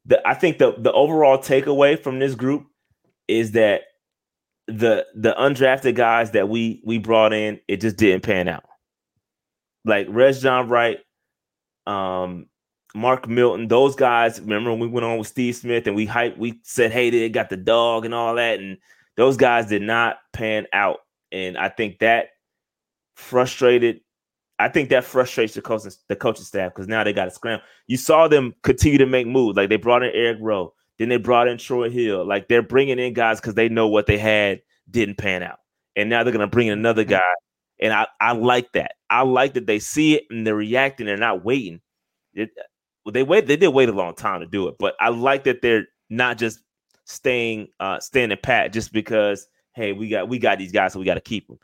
The 0.05 0.25
I 0.27 0.33
think 0.33 0.57
the 0.57 0.75
the 0.77 0.91
overall 0.93 1.37
takeaway 1.37 1.99
from 1.99 2.19
this 2.19 2.35
group 2.35 2.67
is 3.27 3.51
that 3.51 3.83
the 4.67 5.05
the 5.15 5.33
undrafted 5.37 5.95
guys 5.95 6.31
that 6.31 6.49
we 6.49 6.81
we 6.85 6.97
brought 6.97 7.33
in, 7.33 7.59
it 7.67 7.81
just 7.81 7.97
didn't 7.97 8.23
pan 8.23 8.47
out. 8.47 8.63
Like 9.85 10.07
Rejzohn 10.07 10.69
Wright, 10.69 10.99
um, 11.85 12.47
Mark 12.95 13.27
Milton, 13.27 13.67
those 13.67 13.95
guys. 13.95 14.39
Remember 14.39 14.71
when 14.71 14.79
we 14.79 14.87
went 14.87 15.05
on 15.05 15.17
with 15.17 15.27
Steve 15.27 15.55
Smith 15.55 15.87
and 15.87 15.95
we 15.95 16.07
hyped, 16.07 16.37
we 16.37 16.59
said, 16.63 16.91
"Hey, 16.91 17.09
they 17.09 17.29
got 17.29 17.49
the 17.49 17.57
dog 17.57 18.05
and 18.05 18.13
all 18.13 18.35
that," 18.35 18.59
and 18.59 18.77
those 19.17 19.35
guys 19.35 19.67
did 19.67 19.81
not 19.81 20.17
pan 20.31 20.67
out. 20.71 20.99
And 21.31 21.57
I 21.57 21.67
think 21.69 21.99
that 21.99 22.29
frustrated. 23.15 24.01
I 24.59 24.69
think 24.69 24.89
that 24.89 25.03
frustrates 25.03 25.53
the 25.53 25.61
coaching 25.61 25.91
the 26.09 26.15
coaching 26.15 26.45
staff 26.45 26.71
because 26.73 26.87
now 26.87 27.03
they 27.03 27.13
got 27.13 27.25
to 27.25 27.31
scramble. 27.31 27.65
You 27.87 27.97
saw 27.97 28.27
them 28.27 28.53
continue 28.63 28.97
to 28.99 29.05
make 29.05 29.27
moves, 29.27 29.57
like 29.57 29.69
they 29.69 29.77
brought 29.77 30.03
in 30.03 30.11
Eric 30.13 30.37
Rowe. 30.41 30.73
Then 30.99 31.09
they 31.09 31.17
brought 31.17 31.47
in 31.47 31.57
Troy 31.57 31.89
Hill. 31.89 32.25
Like 32.25 32.47
they're 32.47 32.61
bringing 32.61 32.99
in 32.99 33.13
guys 33.13 33.41
because 33.41 33.55
they 33.55 33.67
know 33.67 33.87
what 33.87 34.05
they 34.05 34.17
had 34.17 34.61
didn't 34.89 35.17
pan 35.17 35.43
out. 35.43 35.57
And 35.95 36.09
now 36.09 36.23
they're 36.23 36.33
going 36.33 36.47
to 36.47 36.47
bring 36.47 36.67
in 36.67 36.73
another 36.73 37.03
guy. 37.03 37.21
And 37.79 37.91
I, 37.91 38.07
I 38.21 38.33
like 38.33 38.71
that. 38.73 38.93
I 39.09 39.23
like 39.23 39.55
that 39.55 39.65
they 39.65 39.79
see 39.79 40.15
it 40.15 40.23
and 40.29 40.45
they're 40.45 40.55
reacting. 40.55 41.05
They're 41.05 41.17
not 41.17 41.43
waiting. 41.43 41.81
It, 42.33 42.51
well, 43.05 43.11
they 43.11 43.23
wait. 43.23 43.47
They 43.47 43.57
did 43.57 43.69
wait 43.69 43.89
a 43.89 43.93
long 43.93 44.15
time 44.15 44.39
to 44.39 44.45
do 44.45 44.67
it, 44.67 44.75
but 44.79 44.95
I 44.99 45.09
like 45.09 45.43
that 45.43 45.61
they're 45.61 45.87
not 46.09 46.37
just 46.37 46.59
staying 47.05 47.67
uh 47.79 47.99
standing 47.99 48.37
pat 48.41 48.71
just 48.71 48.93
because 48.93 49.47
hey 49.75 49.91
we 49.91 50.07
got 50.07 50.29
we 50.29 50.39
got 50.39 50.57
these 50.57 50.71
guys 50.71 50.93
so 50.93 50.99
we 50.99 51.05
got 51.05 51.15
to 51.15 51.21
keep 51.21 51.47
them. 51.47 51.59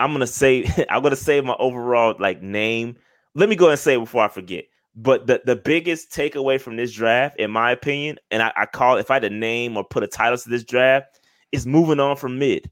I'm 0.00 0.12
gonna 0.12 0.26
say 0.26 0.68
I'm 0.90 1.02
gonna 1.02 1.16
say 1.16 1.40
my 1.40 1.56
overall 1.58 2.14
like 2.18 2.42
name. 2.42 2.96
Let 3.34 3.48
me 3.48 3.56
go 3.56 3.68
and 3.68 3.78
say 3.78 3.96
before 3.96 4.24
I 4.24 4.28
forget. 4.28 4.64
But 4.96 5.28
the, 5.28 5.40
the 5.44 5.54
biggest 5.54 6.10
takeaway 6.10 6.60
from 6.60 6.76
this 6.76 6.92
draft, 6.92 7.38
in 7.38 7.52
my 7.52 7.70
opinion, 7.70 8.18
and 8.32 8.42
I, 8.42 8.52
I 8.56 8.66
call 8.66 8.96
if 8.96 9.10
I 9.10 9.14
had 9.14 9.22
to 9.22 9.30
name 9.30 9.76
or 9.76 9.84
put 9.84 10.02
a 10.02 10.08
title 10.08 10.36
to 10.36 10.48
this 10.48 10.64
draft, 10.64 11.20
is 11.52 11.66
moving 11.66 12.00
on 12.00 12.16
from 12.16 12.38
mid. 12.38 12.68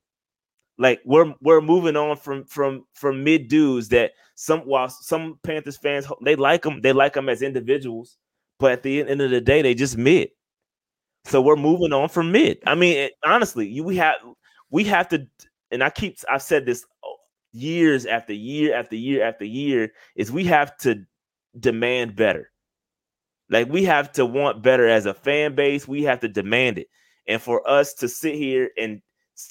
Like 0.78 1.00
we're 1.04 1.32
we're 1.40 1.60
moving 1.60 1.96
on 1.96 2.16
from 2.16 2.44
from 2.44 2.84
from 2.94 3.22
mid 3.22 3.48
dudes 3.48 3.88
that 3.90 4.12
some 4.34 4.60
while 4.60 4.88
some 4.88 5.38
Panthers 5.42 5.76
fans 5.76 6.06
they 6.24 6.36
like 6.36 6.62
them 6.62 6.80
they 6.80 6.92
like 6.92 7.14
them 7.14 7.28
as 7.28 7.42
individuals, 7.42 8.16
but 8.58 8.72
at 8.72 8.82
the 8.82 9.00
end 9.00 9.20
of 9.20 9.30
the 9.30 9.40
day 9.40 9.62
they 9.62 9.74
just 9.74 9.96
mid. 9.96 10.30
So 11.24 11.42
we're 11.42 11.56
moving 11.56 11.92
on 11.92 12.08
from 12.08 12.32
mid. 12.32 12.58
I 12.66 12.74
mean, 12.74 12.96
it, 12.96 13.12
honestly, 13.24 13.66
you 13.68 13.84
we 13.84 13.96
have 13.96 14.16
we 14.70 14.84
have 14.84 15.08
to, 15.08 15.26
and 15.70 15.82
I 15.82 15.90
keep 15.90 16.18
I've 16.30 16.42
said 16.42 16.64
this 16.66 16.84
years 17.52 18.06
after 18.06 18.32
year 18.32 18.74
after 18.74 18.96
year 18.96 19.24
after 19.24 19.44
year 19.44 19.92
is 20.16 20.30
we 20.30 20.44
have 20.44 20.76
to 20.78 21.04
demand 21.58 22.16
better. 22.16 22.50
Like 23.50 23.68
we 23.68 23.84
have 23.84 24.12
to 24.12 24.26
want 24.26 24.62
better 24.62 24.86
as 24.88 25.06
a 25.06 25.14
fan 25.14 25.54
base. 25.54 25.88
We 25.88 26.02
have 26.04 26.20
to 26.20 26.28
demand 26.28 26.78
it. 26.78 26.88
And 27.26 27.40
for 27.40 27.68
us 27.68 27.94
to 27.94 28.08
sit 28.08 28.34
here 28.34 28.70
and 28.78 29.00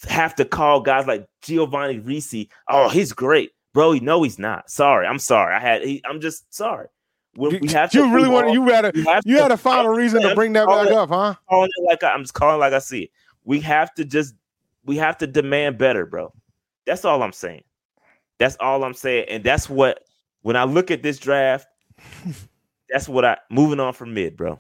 have 0.07 0.35
to 0.35 0.45
call 0.45 0.81
guys 0.81 1.07
like 1.07 1.27
Giovanni 1.41 1.99
Ricci, 1.99 2.49
oh, 2.67 2.89
he's 2.89 3.13
great, 3.13 3.51
bro. 3.73 3.93
Know 3.93 4.23
he's 4.23 4.39
not. 4.39 4.69
Sorry, 4.69 5.07
I'm 5.07 5.19
sorry. 5.19 5.55
I 5.55 5.59
had. 5.59 5.83
He, 5.83 6.01
I'm 6.05 6.21
just 6.21 6.53
sorry. 6.53 6.87
We, 7.35 7.59
we 7.59 7.67
have 7.69 7.93
you 7.93 8.11
really 8.11 8.29
want 8.29 8.51
you 8.51 8.65
had 8.65 8.85
a 8.85 8.91
you 8.95 9.37
had 9.37 9.55
to 9.55 9.69
a 9.69 9.93
reason 9.93 10.23
to 10.23 10.33
bring 10.33 10.53
that 10.53 10.67
back 10.67 10.87
it, 10.87 10.93
up, 10.93 11.09
huh? 11.09 11.35
Calling 11.47 11.69
it 11.75 11.85
like 11.87 12.03
I, 12.03 12.09
I'm 12.09 12.23
just 12.23 12.33
calling 12.33 12.59
like 12.59 12.73
I 12.73 12.79
see 12.79 13.03
it. 13.03 13.11
We 13.43 13.59
have 13.59 13.93
to 13.93 14.05
just 14.05 14.33
we 14.85 14.97
have 14.97 15.19
to 15.19 15.27
demand 15.27 15.77
better, 15.77 16.07
bro. 16.07 16.33
That's 16.87 17.05
all 17.05 17.21
I'm 17.21 17.33
saying. 17.33 17.63
That's 18.39 18.57
all 18.59 18.83
I'm 18.83 18.93
saying, 18.93 19.25
and 19.29 19.43
that's 19.43 19.69
what 19.69 20.03
when 20.41 20.55
I 20.55 20.63
look 20.65 20.91
at 20.91 21.03
this 21.03 21.19
draft, 21.19 21.67
that's 22.89 23.09
what 23.09 23.25
I 23.25 23.38
moving 23.49 23.79
on 23.79 23.93
from 23.93 24.13
mid, 24.13 24.38
bro. 24.38 24.59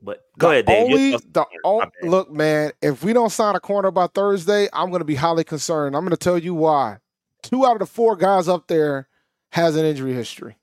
But 0.00 0.24
go 0.38 0.48
the 0.48 0.52
ahead, 0.52 0.66
Dave. 0.66 0.84
Only, 0.84 1.10
the 1.10 1.46
only, 1.64 1.86
look, 2.02 2.30
man, 2.30 2.72
if 2.80 3.02
we 3.02 3.12
don't 3.12 3.30
sign 3.30 3.56
a 3.56 3.60
corner 3.60 3.90
by 3.90 4.06
Thursday, 4.06 4.68
I'm 4.72 4.90
going 4.90 5.00
to 5.00 5.06
be 5.06 5.16
highly 5.16 5.42
concerned. 5.42 5.96
I'm 5.96 6.02
going 6.02 6.10
to 6.10 6.16
tell 6.16 6.38
you 6.38 6.54
why. 6.54 6.98
Two 7.42 7.66
out 7.66 7.72
of 7.72 7.80
the 7.80 7.86
four 7.86 8.16
guys 8.16 8.48
up 8.48 8.68
there 8.68 9.08
has 9.50 9.74
an 9.76 9.84
injury 9.84 10.12
history. 10.12 10.56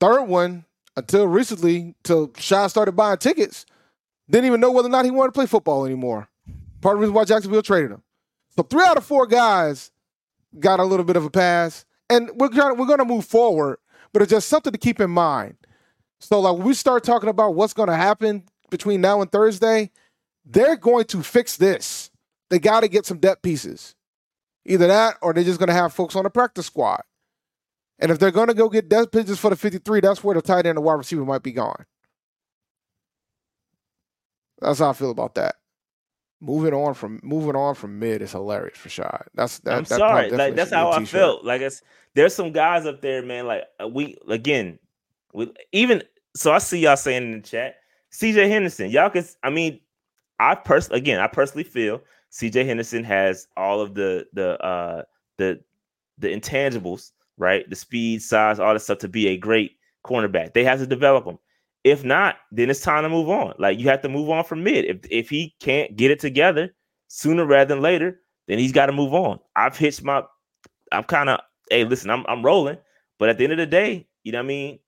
Third 0.00 0.24
one, 0.24 0.64
until 0.96 1.26
recently, 1.26 1.94
till 2.02 2.32
Shy 2.36 2.66
started 2.66 2.92
buying 2.92 3.18
tickets, 3.18 3.66
didn't 4.28 4.46
even 4.46 4.60
know 4.60 4.72
whether 4.72 4.88
or 4.88 4.90
not 4.90 5.04
he 5.04 5.10
wanted 5.10 5.28
to 5.28 5.32
play 5.32 5.46
football 5.46 5.86
anymore. 5.86 6.28
Part 6.80 6.96
of 6.96 6.98
the 6.98 7.02
reason 7.02 7.14
why 7.14 7.24
Jacksonville 7.24 7.62
traded 7.62 7.92
him. 7.92 8.02
So 8.56 8.62
three 8.62 8.84
out 8.84 8.96
of 8.96 9.04
four 9.04 9.26
guys 9.26 9.90
got 10.58 10.80
a 10.80 10.84
little 10.84 11.04
bit 11.04 11.16
of 11.16 11.24
a 11.24 11.30
pass 11.30 11.84
and 12.10 12.30
we're 12.34 12.48
gonna, 12.48 12.74
we're 12.74 12.86
going 12.86 12.98
to 12.98 13.04
move 13.04 13.24
forward, 13.24 13.78
but 14.12 14.22
it's 14.22 14.30
just 14.30 14.48
something 14.48 14.72
to 14.72 14.78
keep 14.78 15.00
in 15.00 15.10
mind. 15.10 15.56
So, 16.20 16.40
like, 16.40 16.56
when 16.56 16.66
we 16.66 16.74
start 16.74 17.02
talking 17.04 17.30
about 17.30 17.54
what's 17.54 17.72
going 17.72 17.88
to 17.88 17.96
happen 17.96 18.44
between 18.70 19.00
now 19.00 19.22
and 19.22 19.32
Thursday, 19.32 19.90
they're 20.44 20.76
going 20.76 21.06
to 21.06 21.22
fix 21.22 21.56
this. 21.56 22.10
They 22.50 22.58
got 22.58 22.80
to 22.80 22.88
get 22.88 23.06
some 23.06 23.18
depth 23.18 23.42
pieces. 23.42 23.94
Either 24.64 24.86
that 24.86 25.16
or 25.22 25.32
they're 25.32 25.42
just 25.42 25.58
going 25.58 25.68
to 25.68 25.74
have 25.74 25.92
folks 25.92 26.14
on 26.14 26.24
the 26.24 26.30
practice 26.30 26.66
squad. 26.66 27.02
And 27.98 28.12
if 28.12 28.18
they're 28.18 28.30
going 28.30 28.48
to 28.48 28.54
go 28.54 28.68
get 28.68 28.88
depth 28.88 29.12
pieces 29.12 29.40
for 29.40 29.50
the 29.50 29.56
53, 29.56 30.00
that's 30.00 30.22
where 30.22 30.34
the 30.34 30.42
tight 30.42 30.66
end 30.66 30.78
and 30.78 30.84
wide 30.84 30.94
receiver 30.94 31.24
might 31.24 31.42
be 31.42 31.52
gone. 31.52 31.86
That's 34.60 34.78
how 34.78 34.90
I 34.90 34.92
feel 34.92 35.10
about 35.10 35.34
that 35.36 35.56
moving 36.42 36.74
on 36.74 36.92
from 36.92 37.20
moving 37.22 37.54
on 37.54 37.74
from 37.74 37.98
mid 37.98 38.20
is 38.20 38.32
hilarious 38.32 38.76
for 38.76 38.88
Shad. 38.88 39.24
That's 39.34 39.60
that, 39.60 39.74
I'm 39.74 39.84
that 39.84 39.98
sorry, 39.98 40.30
like 40.30 40.56
that's 40.56 40.72
how 40.72 40.90
I 40.90 41.04
felt. 41.04 41.44
Like 41.44 41.60
it's 41.60 41.82
there's 42.14 42.34
some 42.34 42.52
guys 42.52 42.84
up 42.84 43.00
there, 43.00 43.22
man. 43.22 43.46
Like 43.46 43.62
uh, 43.82 43.88
we 43.88 44.18
again, 44.28 44.78
with 45.32 45.50
even 45.70 46.02
so, 46.34 46.52
I 46.52 46.58
see 46.58 46.80
y'all 46.80 46.96
saying 46.96 47.22
in 47.22 47.32
the 47.32 47.40
chat, 47.40 47.76
C.J. 48.10 48.48
Henderson. 48.48 48.90
Y'all 48.90 49.08
can, 49.10 49.24
I 49.42 49.50
mean, 49.50 49.80
I 50.40 50.54
personally, 50.56 50.98
again, 51.00 51.20
I 51.20 51.28
personally 51.28 51.64
feel 51.64 52.02
C.J. 52.30 52.64
Henderson 52.64 53.04
has 53.04 53.46
all 53.56 53.80
of 53.80 53.94
the 53.94 54.26
the 54.32 54.60
uh 54.62 55.02
the 55.38 55.60
the 56.18 56.28
intangibles, 56.28 57.12
right? 57.38 57.68
The 57.70 57.76
speed, 57.76 58.20
size, 58.20 58.58
all 58.58 58.74
the 58.74 58.80
stuff 58.80 58.98
to 58.98 59.08
be 59.08 59.28
a 59.28 59.36
great 59.36 59.76
cornerback. 60.04 60.54
They 60.54 60.64
have 60.64 60.80
to 60.80 60.86
develop 60.86 61.24
them. 61.24 61.38
If 61.84 62.04
not, 62.04 62.36
then 62.52 62.70
it's 62.70 62.80
time 62.80 63.02
to 63.02 63.08
move 63.08 63.28
on. 63.28 63.54
Like 63.58 63.78
you 63.78 63.88
have 63.88 64.02
to 64.02 64.08
move 64.08 64.30
on 64.30 64.44
from 64.44 64.62
mid. 64.62 64.84
If 64.84 64.98
if 65.10 65.30
he 65.30 65.54
can't 65.60 65.96
get 65.96 66.10
it 66.10 66.20
together 66.20 66.74
sooner 67.08 67.44
rather 67.44 67.74
than 67.74 67.82
later, 67.82 68.20
then 68.46 68.58
he's 68.58 68.72
got 68.72 68.86
to 68.86 68.92
move 68.92 69.14
on. 69.14 69.40
I've 69.56 69.76
hitched 69.76 70.02
my 70.02 70.22
I'm 70.92 71.04
kind 71.04 71.28
of 71.28 71.40
hey, 71.70 71.84
listen, 71.84 72.10
I'm 72.10 72.24
I'm 72.28 72.44
rolling. 72.44 72.78
But 73.18 73.28
at 73.28 73.38
the 73.38 73.44
end 73.44 73.52
of 73.52 73.58
the 73.58 73.66
day, 73.66 74.06
you 74.24 74.32
know 74.32 74.38
what 74.38 74.44
I 74.44 74.48
mean? 74.48 74.78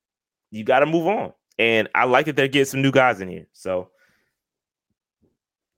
You 0.51 0.65
got 0.65 0.81
to 0.81 0.87
move 0.87 1.07
on. 1.07 1.33
And 1.59 1.89
I 1.95 2.05
like 2.05 2.27
that 2.27 2.37
they're 2.37 2.49
getting 2.49 2.67
some 2.67 2.83
new 2.83 2.93
guys 2.93 3.21
in 3.21 3.29
here. 3.29 3.47
So 3.53 3.91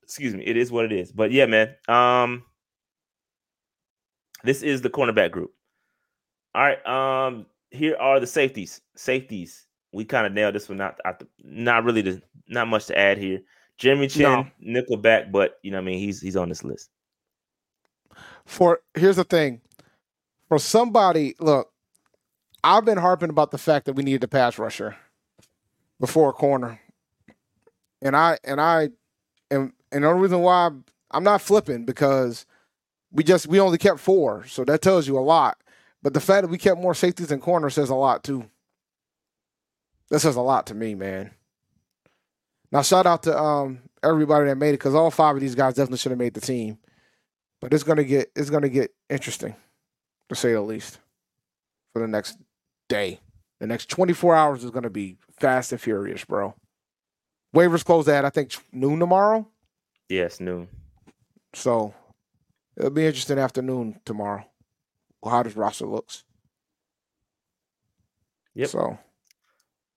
excuse 0.02 0.34
me, 0.34 0.44
it 0.44 0.56
is 0.56 0.70
what 0.70 0.84
it 0.84 0.92
is. 0.92 1.12
But 1.12 1.32
yeah, 1.32 1.46
man. 1.46 1.74
Um 1.88 2.44
this 4.44 4.62
is 4.62 4.80
the 4.80 4.90
cornerback 4.90 5.32
group. 5.32 5.52
All 6.54 6.62
right. 6.62 6.86
Um, 6.86 7.46
here 7.70 7.96
are 8.00 8.20
the 8.20 8.26
safeties. 8.26 8.80
Safeties. 8.94 9.65
We 9.96 10.04
kind 10.04 10.26
of 10.26 10.32
nailed 10.32 10.54
this 10.54 10.68
one. 10.68 10.78
Not 10.78 11.00
not 11.42 11.84
really 11.84 12.02
the 12.02 12.22
not 12.48 12.68
much 12.68 12.86
to 12.86 12.98
add 12.98 13.18
here. 13.18 13.40
Jeremy 13.78 14.08
Chinn, 14.08 14.22
no. 14.22 14.46
Nickelback, 14.62 15.32
but 15.32 15.58
you 15.62 15.70
know, 15.70 15.78
I 15.78 15.80
mean, 15.80 15.98
he's 15.98 16.20
he's 16.20 16.36
on 16.36 16.50
this 16.50 16.62
list. 16.62 16.90
For 18.44 18.80
here's 18.94 19.16
the 19.16 19.24
thing, 19.24 19.62
for 20.48 20.58
somebody, 20.58 21.34
look, 21.40 21.70
I've 22.62 22.84
been 22.84 22.98
harping 22.98 23.30
about 23.30 23.50
the 23.50 23.58
fact 23.58 23.86
that 23.86 23.94
we 23.94 24.02
needed 24.02 24.24
a 24.24 24.28
pass 24.28 24.58
rusher 24.58 24.96
before 25.98 26.30
a 26.30 26.34
corner, 26.34 26.78
and 28.02 28.14
I 28.14 28.38
and 28.44 28.60
I, 28.60 28.90
and 29.50 29.72
and 29.90 30.04
the 30.04 30.08
only 30.08 30.22
reason 30.22 30.40
why 30.40 30.66
I'm, 30.66 30.84
I'm 31.10 31.24
not 31.24 31.40
flipping 31.40 31.86
because 31.86 32.44
we 33.10 33.24
just 33.24 33.46
we 33.46 33.60
only 33.60 33.78
kept 33.78 33.98
four, 33.98 34.44
so 34.46 34.64
that 34.64 34.82
tells 34.82 35.08
you 35.08 35.18
a 35.18 35.20
lot. 35.20 35.58
But 36.02 36.14
the 36.14 36.20
fact 36.20 36.42
that 36.42 36.50
we 36.50 36.58
kept 36.58 36.80
more 36.80 36.94
safeties 36.94 37.32
and 37.32 37.42
corners 37.42 37.74
says 37.74 37.90
a 37.90 37.94
lot 37.94 38.22
too. 38.22 38.48
That 40.10 40.20
says 40.20 40.36
a 40.36 40.40
lot 40.40 40.66
to 40.66 40.74
me, 40.74 40.94
man. 40.94 41.32
Now 42.70 42.82
shout 42.82 43.06
out 43.06 43.22
to 43.24 43.36
um, 43.38 43.80
everybody 44.02 44.46
that 44.46 44.56
made 44.56 44.70
it 44.70 44.72
because 44.74 44.94
all 44.94 45.10
five 45.10 45.34
of 45.34 45.40
these 45.40 45.54
guys 45.54 45.74
definitely 45.74 45.98
should 45.98 46.12
have 46.12 46.18
made 46.18 46.34
the 46.34 46.40
team. 46.40 46.78
But 47.60 47.72
it's 47.72 47.82
gonna 47.82 48.04
get 48.04 48.30
it's 48.36 48.50
gonna 48.50 48.68
get 48.68 48.94
interesting, 49.08 49.56
to 50.28 50.34
say 50.34 50.52
the 50.52 50.60
least, 50.60 50.98
for 51.92 52.02
the 52.02 52.08
next 52.08 52.38
day. 52.88 53.20
The 53.60 53.66
next 53.66 53.88
24 53.88 54.34
hours 54.34 54.64
is 54.64 54.70
gonna 54.70 54.90
be 54.90 55.16
fast 55.40 55.72
and 55.72 55.80
furious, 55.80 56.24
bro. 56.24 56.54
Waivers 57.54 57.84
close 57.84 58.06
at 58.08 58.24
I 58.24 58.30
think 58.30 58.52
noon 58.72 58.98
tomorrow. 58.98 59.48
Yes, 60.08 60.40
noon. 60.40 60.68
So 61.54 61.94
it'll 62.76 62.90
be 62.90 63.06
interesting 63.06 63.38
afternoon 63.38 64.00
tomorrow. 64.04 64.44
How 65.24 65.42
this 65.42 65.56
roster 65.56 65.86
looks. 65.86 66.22
Yep. 68.54 68.68
So 68.68 68.98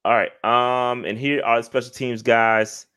all 0.10 0.16
right. 0.16 0.32
Um, 0.92 1.06
and 1.06 1.20
here 1.20 1.44
are 1.46 1.60
the 1.60 1.64
special 1.64 1.92
teams 1.92 2.24
guys, 2.24 2.88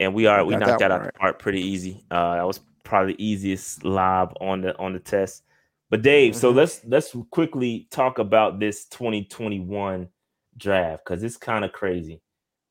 and 0.00 0.12
we 0.12 0.26
are 0.26 0.44
we 0.44 0.56
knocked 0.56 0.66
that, 0.66 0.78
that 0.80 0.90
out 0.90 1.00
right. 1.02 1.12
the 1.12 1.18
park 1.18 1.38
pretty 1.38 1.60
easy. 1.60 2.04
Uh, 2.10 2.34
that 2.34 2.44
was 2.44 2.58
probably 2.82 3.12
the 3.12 3.24
easiest 3.24 3.84
lob 3.84 4.34
on 4.40 4.62
the 4.62 4.76
on 4.76 4.92
the 4.92 4.98
test. 4.98 5.44
But 5.88 6.02
Dave, 6.02 6.32
mm-hmm. 6.32 6.40
so 6.40 6.50
let's 6.50 6.80
let's 6.84 7.14
quickly 7.30 7.86
talk 7.92 8.18
about 8.18 8.58
this 8.58 8.86
2021 8.86 10.08
draft 10.56 11.04
because 11.04 11.22
it's 11.22 11.36
kind 11.36 11.64
of 11.64 11.70
crazy. 11.70 12.20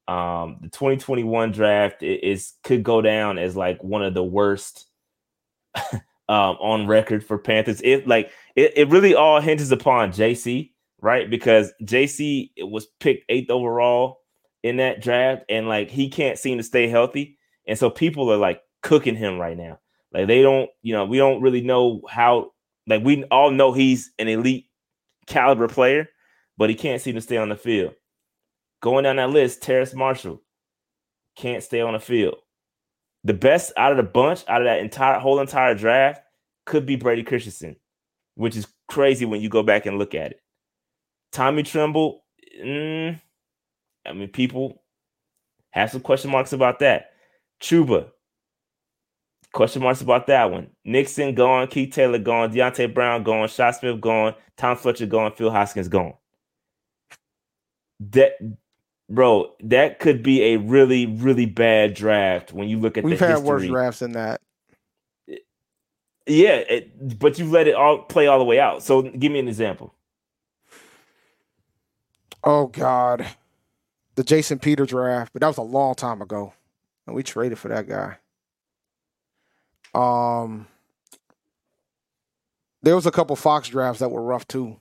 Um, 0.09 0.57
the 0.61 0.67
2021 0.67 1.53
draft 1.53 2.03
is 2.03 2.55
could 2.65 2.83
go 2.83 3.01
down 3.01 3.37
as 3.37 3.55
like 3.55 3.81
one 3.81 4.03
of 4.03 4.13
the 4.13 4.23
worst 4.23 4.85
um, 5.93 6.01
on 6.27 6.87
record 6.87 7.23
for 7.23 7.37
Panthers. 7.37 7.79
It 7.85 8.05
like 8.05 8.31
it, 8.57 8.73
it 8.75 8.89
really 8.89 9.15
all 9.15 9.39
hinges 9.39 9.71
upon 9.71 10.11
JC 10.11 10.71
right? 11.01 11.29
Because 11.29 11.71
JC 11.83 12.51
was 12.59 12.87
picked 12.99 13.25
eighth 13.29 13.49
overall 13.49 14.19
in 14.63 14.77
that 14.77 15.01
draft, 15.01 15.43
and 15.49 15.67
like 15.67 15.89
he 15.89 16.09
can't 16.09 16.39
seem 16.39 16.57
to 16.57 16.63
stay 16.63 16.87
healthy, 16.87 17.37
and 17.67 17.77
so 17.77 17.89
people 17.89 18.31
are 18.31 18.37
like 18.37 18.61
cooking 18.81 19.15
him 19.15 19.37
right 19.37 19.57
now. 19.57 19.79
Like 20.11 20.27
they 20.27 20.41
don't, 20.41 20.69
you 20.81 20.93
know, 20.93 21.05
we 21.05 21.17
don't 21.17 21.41
really 21.41 21.61
know 21.61 22.01
how. 22.09 22.51
Like 22.87 23.03
we 23.03 23.23
all 23.25 23.51
know 23.51 23.73
he's 23.73 24.11
an 24.17 24.27
elite 24.27 24.65
caliber 25.27 25.67
player, 25.67 26.07
but 26.57 26.69
he 26.69 26.75
can't 26.75 27.01
seem 27.01 27.15
to 27.15 27.21
stay 27.21 27.37
on 27.37 27.49
the 27.49 27.55
field. 27.55 27.93
Going 28.81 29.03
down 29.03 29.17
that 29.17 29.29
list, 29.29 29.61
Terrace 29.61 29.93
Marshall 29.93 30.41
can't 31.35 31.63
stay 31.63 31.81
on 31.81 31.93
the 31.93 31.99
field. 31.99 32.35
The 33.23 33.33
best 33.33 33.73
out 33.75 33.91
of 33.91 33.97
the 33.97 34.03
bunch, 34.03 34.43
out 34.47 34.61
of 34.61 34.65
that 34.65 34.79
entire 34.79 35.19
whole 35.19 35.39
entire 35.39 35.75
draft, 35.75 36.21
could 36.65 36.85
be 36.85 36.95
Brady 36.95 37.23
Christensen, 37.23 37.75
which 38.35 38.55
is 38.55 38.67
crazy 38.87 39.25
when 39.25 39.41
you 39.41 39.49
go 39.49 39.63
back 39.63 39.85
and 39.85 39.97
look 39.97 40.15
at 40.15 40.31
it. 40.31 40.41
Tommy 41.31 41.63
Tremble, 41.63 42.23
mm, 42.61 43.19
I 44.05 44.13
mean, 44.13 44.29
people 44.29 44.81
have 45.71 45.91
some 45.91 46.01
question 46.01 46.31
marks 46.31 46.53
about 46.53 46.79
that. 46.79 47.11
Chuba, 47.61 48.09
question 49.53 49.81
marks 49.81 50.01
about 50.01 50.27
that 50.27 50.51
one. 50.51 50.69
Nixon 50.85 51.35
gone, 51.35 51.67
Keith 51.67 51.93
Taylor 51.93 52.19
gone, 52.19 52.51
Deonte 52.51 52.93
Brown 52.93 53.23
gone, 53.23 53.47
Shi 53.47 53.71
Smith 53.73 54.01
gone, 54.01 54.35
Tom 54.55 54.77
Fletcher 54.77 55.05
gone, 55.05 55.31
Phil 55.33 55.51
Hoskins 55.51 55.87
gone. 55.87 56.13
That 57.99 58.37
bro, 59.09 59.53
that 59.63 59.99
could 59.99 60.21
be 60.21 60.43
a 60.43 60.57
really, 60.57 61.05
really 61.05 61.45
bad 61.45 61.93
draft 61.93 62.53
when 62.53 62.69
you 62.69 62.79
look 62.79 62.97
at 62.97 63.03
We've 63.03 63.19
had 63.19 63.31
history. 63.31 63.47
worse 63.47 63.67
drafts 63.67 63.99
than 63.99 64.11
that. 64.13 64.41
Yeah, 66.27 66.57
it, 66.57 67.19
but 67.19 67.39
you 67.39 67.49
let 67.49 67.67
it 67.67 67.75
all 67.75 67.99
play 67.99 68.27
all 68.27 68.37
the 68.37 68.45
way 68.45 68.59
out. 68.59 68.83
So 68.83 69.01
give 69.01 69.31
me 69.31 69.39
an 69.39 69.47
example. 69.47 69.93
Oh 72.49 72.67
God, 72.67 73.27
the 74.15 74.23
Jason 74.23 74.57
Peter 74.57 74.85
draft, 74.85 75.33
but 75.33 75.41
that 75.41 75.47
was 75.49 75.57
a 75.57 75.63
long 75.63 75.95
time 75.95 76.21
ago, 76.21 76.53
and 77.05 77.13
we 77.13 77.21
traded 77.21 77.59
for 77.59 77.67
that 77.67 77.89
guy. 77.89 78.19
Um, 79.93 80.65
there 82.81 82.95
was 82.95 83.05
a 83.05 83.11
couple 83.11 83.35
Fox 83.35 83.67
drafts 83.67 83.99
that 83.99 84.11
were 84.11 84.23
rough 84.23 84.47
too. 84.47 84.77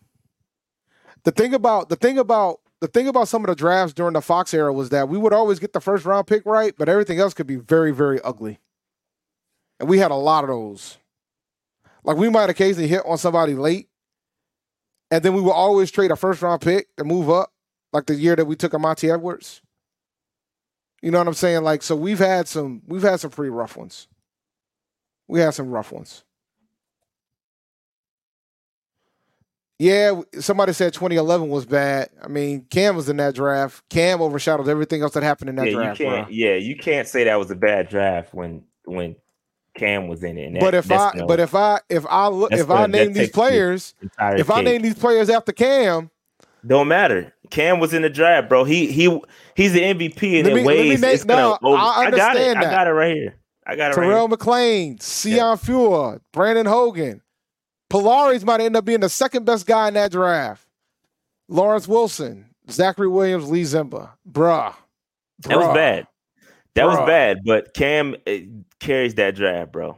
The 1.25 1.33
thing 1.33 1.55
about 1.55 1.89
the 1.89 1.97
thing 1.97 2.19
about 2.19 2.61
the 2.79 2.87
thing 2.87 3.09
about 3.09 3.27
some 3.27 3.43
of 3.43 3.49
the 3.49 3.57
drafts 3.57 3.93
during 3.93 4.13
the 4.13 4.23
Fox 4.23 4.55
era 4.55 4.73
was 4.73 4.91
that 4.91 5.09
we 5.09 5.19
would 5.19 5.33
always 5.33 5.59
get 5.59 5.73
the 5.73 5.81
first 5.81 6.05
round 6.05 6.29
pick 6.29 6.47
right, 6.47 6.73
but 6.79 6.89
everything 6.89 7.19
else 7.19 7.35
could 7.35 7.49
be 7.49 7.57
very 7.57 7.91
very 7.91 8.23
ugly, 8.23 8.61
and 9.81 9.89
we 9.89 9.99
had 9.99 10.13
a 10.13 10.15
lot 10.15 10.45
of 10.45 10.51
those. 10.51 10.99
Like 12.05 12.17
we 12.17 12.29
might 12.29 12.49
occasionally 12.49 12.87
hit 12.87 13.03
on 13.05 13.19
somebody 13.19 13.55
late, 13.55 13.89
and 15.11 15.25
then 15.25 15.35
we 15.35 15.41
will 15.41 15.51
always 15.51 15.91
trade 15.91 16.13
a 16.13 16.17
first 16.17 16.43
round 16.43 16.61
pick 16.63 16.95
to 16.95 17.03
move 17.03 17.29
up, 17.29 17.53
like 17.97 18.07
the 18.07 18.15
year 18.15 18.37
that 18.37 18.45
we 18.45 18.57
took 18.57 18.73
Armanti 18.73 19.11
Edwards. 19.11 19.63
You 21.01 21.11
know 21.11 21.19
what 21.19 21.29
I'm 21.29 21.35
saying? 21.35 21.63
Like, 21.63 21.83
so 21.83 21.97
we've 21.97 22.19
had 22.19 22.47
some 22.47 22.83
we've 22.87 23.03
had 23.03 23.21
some 23.21 23.31
pretty 23.31 23.49
rough 23.49 23.75
ones. 23.75 24.07
We 25.29 25.41
had 25.41 25.55
some 25.55 25.71
rough 25.71 25.93
ones. 25.93 26.25
Yeah, 29.79 30.21
somebody 30.41 30.75
said 30.75 30.93
2011 30.93 31.49
was 31.49 31.65
bad. 31.65 32.11
I 32.23 32.29
mean, 32.29 32.67
Cam 32.71 32.97
was 32.97 33.09
in 33.09 33.17
that 33.17 33.35
draft. 33.35 33.83
Cam 33.89 34.21
overshadowed 34.21 34.69
everything 34.69 35.03
else 35.03 35.13
that 35.15 35.23
happened 35.23 35.51
in 35.51 35.57
that 35.57 35.67
yeah, 35.67 35.73
draft. 35.73 36.01
You 36.01 36.07
can't, 36.07 36.33
yeah, 36.33 36.55
you 36.55 36.77
can't 36.77 37.09
say 37.09 37.25
that 37.25 37.39
was 37.39 37.51
a 37.51 37.57
bad 37.57 37.89
draft 37.89 38.35
when 38.35 38.63
when 38.85 39.17
Cam 39.75 40.09
was 40.09 40.23
in 40.23 40.37
it. 40.37 40.53
That, 40.53 40.61
but 40.61 40.75
if 40.75 40.91
I, 40.93 41.13
no, 41.15 41.27
but 41.27 41.41
if 41.41 41.55
I, 41.55 41.81
if 41.89 42.05
I 42.07 42.29
look, 42.29 42.53
if 42.53 42.71
I 42.71 42.87
name 42.87 43.15
these 43.15 43.31
players, 43.31 43.95
if 44.21 44.51
I 44.51 44.61
name 44.61 44.83
these 44.83 44.99
players 44.99 45.31
after 45.31 45.53
Cam, 45.53 46.11
don't 46.67 46.89
matter. 46.89 47.33
Cam 47.51 47.81
was 47.81 47.95
in 47.95 48.03
the 48.03 48.11
draft, 48.11 48.49
bro. 48.49 48.65
He 48.65 48.91
he 48.91 49.21
he's 49.55 49.73
the 49.73 49.81
MVP 49.81 50.45
in 50.45 50.65
ways. 50.65 51.01
Make, 51.01 51.15
it's 51.15 51.25
no, 51.25 51.59
gonna, 51.63 51.77
I, 51.77 52.07
I, 52.07 52.11
got 52.11 52.37
it. 52.37 52.55
That. 52.55 52.57
I 52.59 52.71
got 52.71 52.87
it 52.87 52.91
right 52.91 53.15
here. 53.15 53.37
I 53.67 53.77
got 53.77 53.93
it. 53.93 53.95
Terrell 53.95 54.29
right 54.29 54.39
McClain, 54.39 54.99
Sione 54.99 55.37
yeah. 55.37 55.57
Fua, 55.57 56.21
Brandon 56.33 56.67
Hogan, 56.67 57.23
Pilares 57.91 58.45
might 58.45 58.61
end 58.61 58.77
up 58.77 58.85
being 58.85 59.01
the 59.01 59.09
second 59.09 59.45
best 59.45 59.67
guy 59.67 59.89
in 59.89 59.95
that 59.95 60.13
draft. 60.13 60.67
Lawrence 61.49 61.87
Wilson, 61.87 62.47
Zachary 62.71 63.09
Williams, 63.09 63.49
Lee 63.51 63.63
Ziemba, 63.63 64.11
bruh. 64.29 64.73
bruh. 64.73 64.75
That 65.41 65.59
was 65.59 65.75
bad. 65.75 66.07
That 66.77 66.85
Bruh. 66.85 66.99
was 66.99 67.07
bad, 67.07 67.39
but 67.45 67.73
Cam 67.73 68.17
eh, 68.27 68.43
carries 68.81 69.15
that 69.15 69.35
draft, 69.35 69.73
bro. 69.73 69.97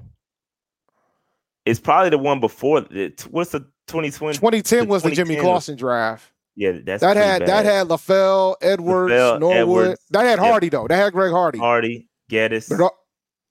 It's 1.67 1.81
probably 1.81 2.11
the 2.11 2.19
one 2.19 2.39
before. 2.39 2.87
It. 2.93 3.23
What's 3.23 3.51
the 3.51 3.61
2020? 3.89 4.35
2010 4.35 4.87
was 4.87 5.03
the 5.03 5.11
Jimmy 5.11 5.37
Clausen 5.37 5.77
draft. 5.77 6.31
Yeah, 6.59 6.73
that's 6.85 7.03
that 7.03 7.17
had 7.17 7.39
bad. 7.39 7.49
that 7.49 7.65
had 7.65 7.87
LaFell, 7.87 8.57
Edwards, 8.61 9.13
LaFell, 9.13 9.39
Norwood. 9.39 9.57
Edwards, 9.57 10.01
that 10.11 10.25
had 10.25 10.41
Hardy 10.41 10.67
yep. 10.67 10.73
though. 10.73 10.89
That 10.89 10.97
had 10.97 11.13
Greg 11.13 11.31
Hardy. 11.31 11.59
Hardy, 11.61 12.09
Gettis. 12.29 12.77
But 12.77 12.93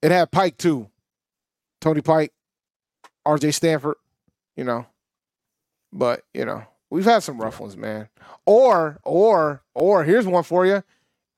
it 0.02 0.12
had 0.12 0.30
Pike 0.30 0.58
too. 0.58 0.90
Tony 1.80 2.02
Pike, 2.02 2.34
R.J. 3.26 3.52
Stanford. 3.52 3.96
You 4.58 4.66
know, 4.66 4.86
but 5.94 6.24
you 6.34 6.44
know 6.44 6.66
we've 6.90 7.06
had 7.06 7.20
some 7.24 7.40
rough 7.40 7.62
ones, 7.62 7.78
man. 7.78 8.10
Or 8.46 9.00
or 9.06 9.64
or 9.74 10.04
here's 10.04 10.28
one 10.28 10.44
for 10.44 10.66
you: 10.66 10.84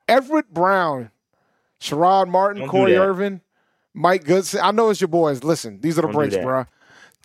Everett 0.08 0.52
Brown 0.52 1.12
Sherrod 1.80 2.30
Martin, 2.30 2.64
Don't 2.64 2.70
Corvey 2.72 3.00
Irvin, 3.00 3.42
Mike 3.94 4.24
Goodson. 4.24 4.62
I 4.64 4.72
know 4.72 4.90
it's 4.90 5.02
your 5.02 5.08
boys. 5.08 5.44
Listen, 5.44 5.82
these 5.82 6.00
are 6.00 6.02
the 6.02 6.08
Don't 6.08 6.16
breaks, 6.16 6.36
bro. 6.36 6.66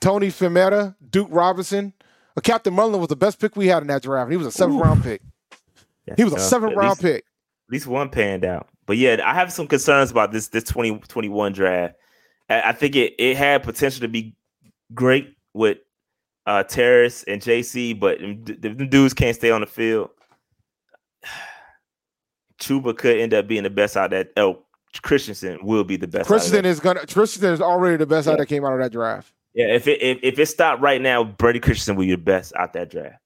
Tony 0.03 0.29
Fiammetta, 0.29 0.97
Duke 1.11 1.29
Robinson. 1.31 1.95
Uh, 2.37 2.41
Captain 2.41 2.75
Munnerlyn 2.75 2.99
was 2.99 3.09
the 3.09 3.17
best 3.17 3.39
pick 3.41 3.57
we 3.57 3.69
had 3.69 3.83
in 3.83 3.89
that 3.89 4.03
draft. 4.03 4.31
He 4.31 4.37
was 4.37 4.47
a 4.47 4.53
seventh 4.53 4.79
Ooh. 4.79 4.83
round 4.83 5.03
pick. 5.03 5.23
That's 6.07 6.19
he 6.19 6.25
was 6.25 6.33
tough. 6.35 6.43
a 6.43 6.45
seventh 6.45 6.77
round 6.77 6.91
least, 6.91 7.03
pick. 7.03 7.25
At 7.69 7.73
least 7.73 7.87
one 7.87 8.09
panned 8.11 8.45
out. 8.45 8.69
But 8.87 8.97
yeah, 8.99 9.21
I 9.25 9.35
have 9.35 9.53
some 9.53 9.67
concerns 9.67 10.11
about 10.11 10.33
this 10.33 10.49
this 10.49 10.65
2021 10.65 11.53
draft. 11.53 11.95
I 12.51 12.73
think 12.73 12.95
it 12.97 13.15
it 13.19 13.37
had 13.37 13.63
potential 13.63 14.01
to 14.03 14.09
be 14.09 14.37
great 14.93 15.35
with 15.55 15.79
uh, 16.47 16.63
Terrace 16.65 17.23
and 17.25 17.41
JC, 17.41 17.99
but 17.99 18.19
them, 18.21 18.45
them 18.45 18.89
dudes 18.91 19.15
can't 19.15 19.35
stay 19.35 19.51
on 19.51 19.63
the 19.63 19.67
field. 19.67 20.11
Chuba 22.61 22.97
could 22.97 23.19
end 23.19 23.35
up 23.35 23.47
being 23.49 23.63
the 23.63 23.71
best 23.71 23.97
out 23.97 24.13
of 24.13 24.27
that. 24.27 24.33
Oh, 24.37 24.65
Christensen 25.03 25.59
will 25.63 25.85
be 25.85 25.97
the 25.97 26.07
best. 26.07 26.17
out 26.17 26.21
of 26.23 26.27
Christensen 26.29 26.63
that. 26.63 26.69
is 26.69 26.81
gonna. 26.81 27.07
Christensen 27.07 27.53
is 27.53 27.61
already 27.61 27.97
the 27.97 28.07
best 28.07 28.27
Yeah. 28.27 28.35
out 28.35 28.39
that 28.39 28.47
came 28.47 28.65
out 28.65 28.73
of 28.75 28.79
that 28.81 28.93
draft. 28.93 29.33
Yeah, 29.55 29.67
if 29.67 29.87
it 29.87 30.03
if, 30.03 30.19
if 30.23 30.39
it 30.39 30.47
stopped 30.47 30.83
right 30.83 31.01
now, 31.01 31.23
Brady 31.25 31.61
Christensen 31.61 31.97
will 31.97 32.05
be 32.05 32.11
the 32.11 32.19
best 32.19 32.53
out 32.57 32.73
that 32.73 32.91
draft. 32.91 33.17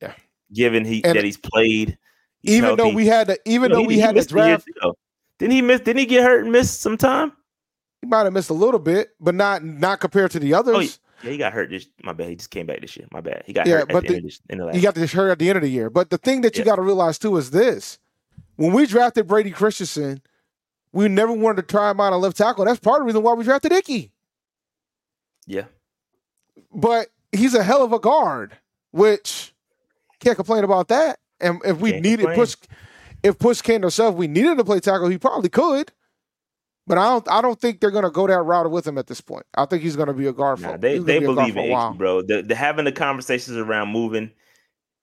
Yeah. 0.00 0.12
given 0.52 0.84
he 0.84 1.02
And 1.04 1.16
that 1.16 1.24
he's 1.24 1.38
played, 1.38 1.96
he's 2.42 2.56
even 2.56 2.76
though 2.76 2.90
we 2.90 3.06
had 3.06 3.28
the, 3.28 3.38
even 3.46 3.70
No, 3.70 3.76
though 3.76 3.80
he- 3.82 3.86
we 3.88 3.98
had 3.98 4.14
the 4.14 4.20
a 4.20 4.24
draft. 4.24 4.68
Didn't 5.38 5.52
he 5.52 5.62
miss? 5.62 5.80
Didn't 5.80 5.98
he 5.98 6.06
get 6.06 6.22
hurt 6.22 6.42
and 6.42 6.52
miss 6.52 6.70
some 6.70 6.96
time? 6.96 7.32
he 8.02 8.08
might 8.08 8.24
have 8.24 8.32
missed 8.32 8.50
a 8.50 8.54
little 8.54 8.80
bit, 8.80 9.10
but 9.20 9.34
not 9.34 9.64
not 9.64 10.00
compared 10.00 10.30
to 10.32 10.38
the 10.40 10.54
oh, 10.54 10.58
others. 10.58 10.74
Oh, 10.76 10.80
yeah. 10.80 10.88
Yeah, 11.22 11.30
he 11.30 11.36
got 11.38 11.52
hurt. 11.52 11.70
This 11.70 11.86
my 12.02 12.12
bad. 12.12 12.30
He 12.30 12.36
just 12.36 12.50
came 12.50 12.66
back 12.66 12.80
this 12.80 12.96
year. 12.96 13.06
My 13.12 13.20
bad. 13.20 13.44
He 13.46 13.52
got 13.52 13.66
Yeah, 13.66 13.74
hurt 13.76 13.82
at 13.82 13.88
but 13.92 14.02
the, 14.02 14.08
the- 14.08 14.14
end 14.16 14.24
of 14.24 14.30
this, 14.30 14.40
last 14.58 14.74
He 14.76 14.82
got 14.82 14.94
this 14.96 15.12
hurt 15.12 15.30
at 15.30 15.38
the 15.38 15.48
end 15.48 15.56
of 15.56 15.62
the 15.62 15.70
year. 15.70 15.88
But 15.88 16.10
the 16.10 16.18
thing 16.18 16.40
that 16.40 16.56
you 16.56 16.60
Yeah. 16.62 16.66
got 16.66 16.76
to 16.76 16.82
realize 16.82 17.18
too 17.18 17.36
is 17.36 17.50
this: 17.52 17.98
when 18.56 18.72
we 18.72 18.86
drafted 18.86 19.28
Brady 19.28 19.52
Christensen, 19.52 20.20
we 20.92 21.06
never 21.08 21.32
wanted 21.32 21.62
to 21.62 21.68
try 21.68 21.90
him 21.92 22.00
out 22.00 22.12
on 22.12 22.20
left 22.20 22.36
tackle. 22.36 22.64
That's 22.64 22.80
part 22.80 23.00
of 23.00 23.06
the 23.06 23.06
reason 23.06 23.22
why 23.22 23.34
we 23.34 23.44
drafted 23.44 23.72
Icky. 23.72 24.10
Yeah, 25.46 25.64
But 26.72 27.08
he's 27.32 27.54
a 27.54 27.62
hell 27.62 27.82
of 27.82 27.92
a 27.92 27.98
guard, 27.98 28.56
which 28.92 29.52
can't 30.20 30.36
complain 30.36 30.64
about 30.64 30.88
that. 30.88 31.18
And 31.40 31.60
if 31.64 31.78
we 31.78 31.92
Can't 31.92 32.02
needed 32.04 32.18
complain. 32.26 32.38
push, 32.38 32.56
if 33.22 33.38
push 33.38 33.60
came 33.60 33.82
to 33.82 33.90
shove, 33.90 34.14
we 34.14 34.28
needed 34.28 34.58
to 34.58 34.64
play 34.64 34.78
tackle, 34.78 35.08
he 35.08 35.18
probably 35.18 35.48
could. 35.48 35.90
But 36.86 36.98
I 36.98 37.08
don't. 37.08 37.28
I 37.30 37.40
don't 37.40 37.60
think 37.60 37.80
they're 37.80 37.92
going 37.92 38.04
to 38.04 38.10
go 38.10 38.26
that 38.26 38.42
route 38.42 38.70
with 38.70 38.86
him 38.86 38.98
at 38.98 39.06
this 39.06 39.20
point. 39.20 39.46
I 39.54 39.66
think 39.66 39.82
he's 39.82 39.94
going 39.94 40.08
to 40.08 40.14
be 40.14 40.26
a 40.26 40.32
guard 40.32 40.60
nah, 40.60 40.72
for. 40.72 40.78
they 40.78 40.98
they 40.98 41.20
be 41.20 41.26
believe 41.26 41.56
in. 41.56 41.70
Icky, 41.70 41.96
bro. 41.96 42.22
The, 42.22 42.42
the 42.42 42.54
having 42.56 42.84
the 42.84 42.92
conversations 42.92 43.56
around 43.56 43.88
moving 43.88 44.32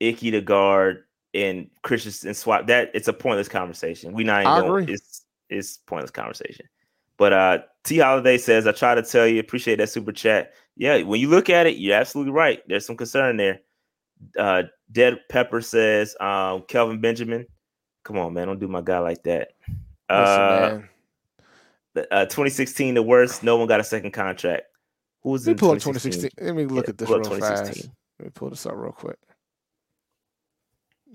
Icky 0.01 0.31
to 0.31 0.41
guard 0.41 1.05
and 1.33 1.69
Christensen 1.83 2.33
swap 2.33 2.67
that 2.67 2.91
it's 2.93 3.07
a 3.07 3.13
pointless 3.13 3.47
conversation. 3.47 4.13
We 4.13 4.25
not 4.25 4.41
even 4.41 4.51
I 4.51 4.59
going, 4.59 4.83
agree. 4.83 4.93
it's 4.93 5.25
it's 5.49 5.77
pointless 5.77 6.11
conversation. 6.11 6.65
But 7.19 7.33
uh 7.33 7.57
T 7.83 7.99
Holiday 7.99 8.37
says, 8.37 8.65
I 8.65 8.71
try 8.71 8.95
to 8.95 9.03
tell 9.03 9.27
you, 9.27 9.39
appreciate 9.39 9.75
that 9.77 9.89
super 9.89 10.11
chat. 10.11 10.53
Yeah, 10.75 11.01
when 11.03 11.19
you 11.19 11.27
look 11.29 11.49
at 11.49 11.67
it, 11.67 11.77
you're 11.77 11.95
absolutely 11.95 12.31
right. 12.33 12.61
There's 12.67 12.85
some 12.85 12.97
concern 12.97 13.37
there. 13.37 13.59
Uh 14.37 14.63
Dead 14.91 15.19
Pepper 15.29 15.61
says, 15.61 16.15
um, 16.19 16.63
Kelvin 16.67 16.99
Benjamin. 17.01 17.45
Come 18.03 18.17
on, 18.17 18.33
man, 18.33 18.47
don't 18.47 18.59
do 18.59 18.67
my 18.67 18.81
guy 18.81 18.99
like 18.99 19.21
that. 19.23 19.49
Listen, 19.67 20.09
Uh, 20.09 20.81
man. 21.95 22.05
uh 22.09 22.25
2016, 22.25 22.95
the 22.95 23.03
worst. 23.03 23.43
No 23.43 23.57
one 23.57 23.67
got 23.67 23.79
a 23.79 23.83
second 23.83 24.11
contract. 24.11 24.63
Who 25.21 25.31
was 25.31 25.45
Let 25.45 25.51
me 25.51 25.53
in 25.53 25.57
pull 25.59 25.71
up 25.71 25.79
2016? 25.79 26.31
2016. 26.31 26.47
Let 26.47 26.55
me 26.55 26.65
look 26.65 26.87
Yeah, 26.87 26.91
at 26.91 26.97
this 26.97 27.09
real 27.09 27.23
fast. 27.39 27.89
Let 28.19 28.25
me 28.25 28.31
pull 28.33 28.49
this 28.49 28.65
up 28.65 28.73
real 28.75 28.93
quick. 28.93 29.17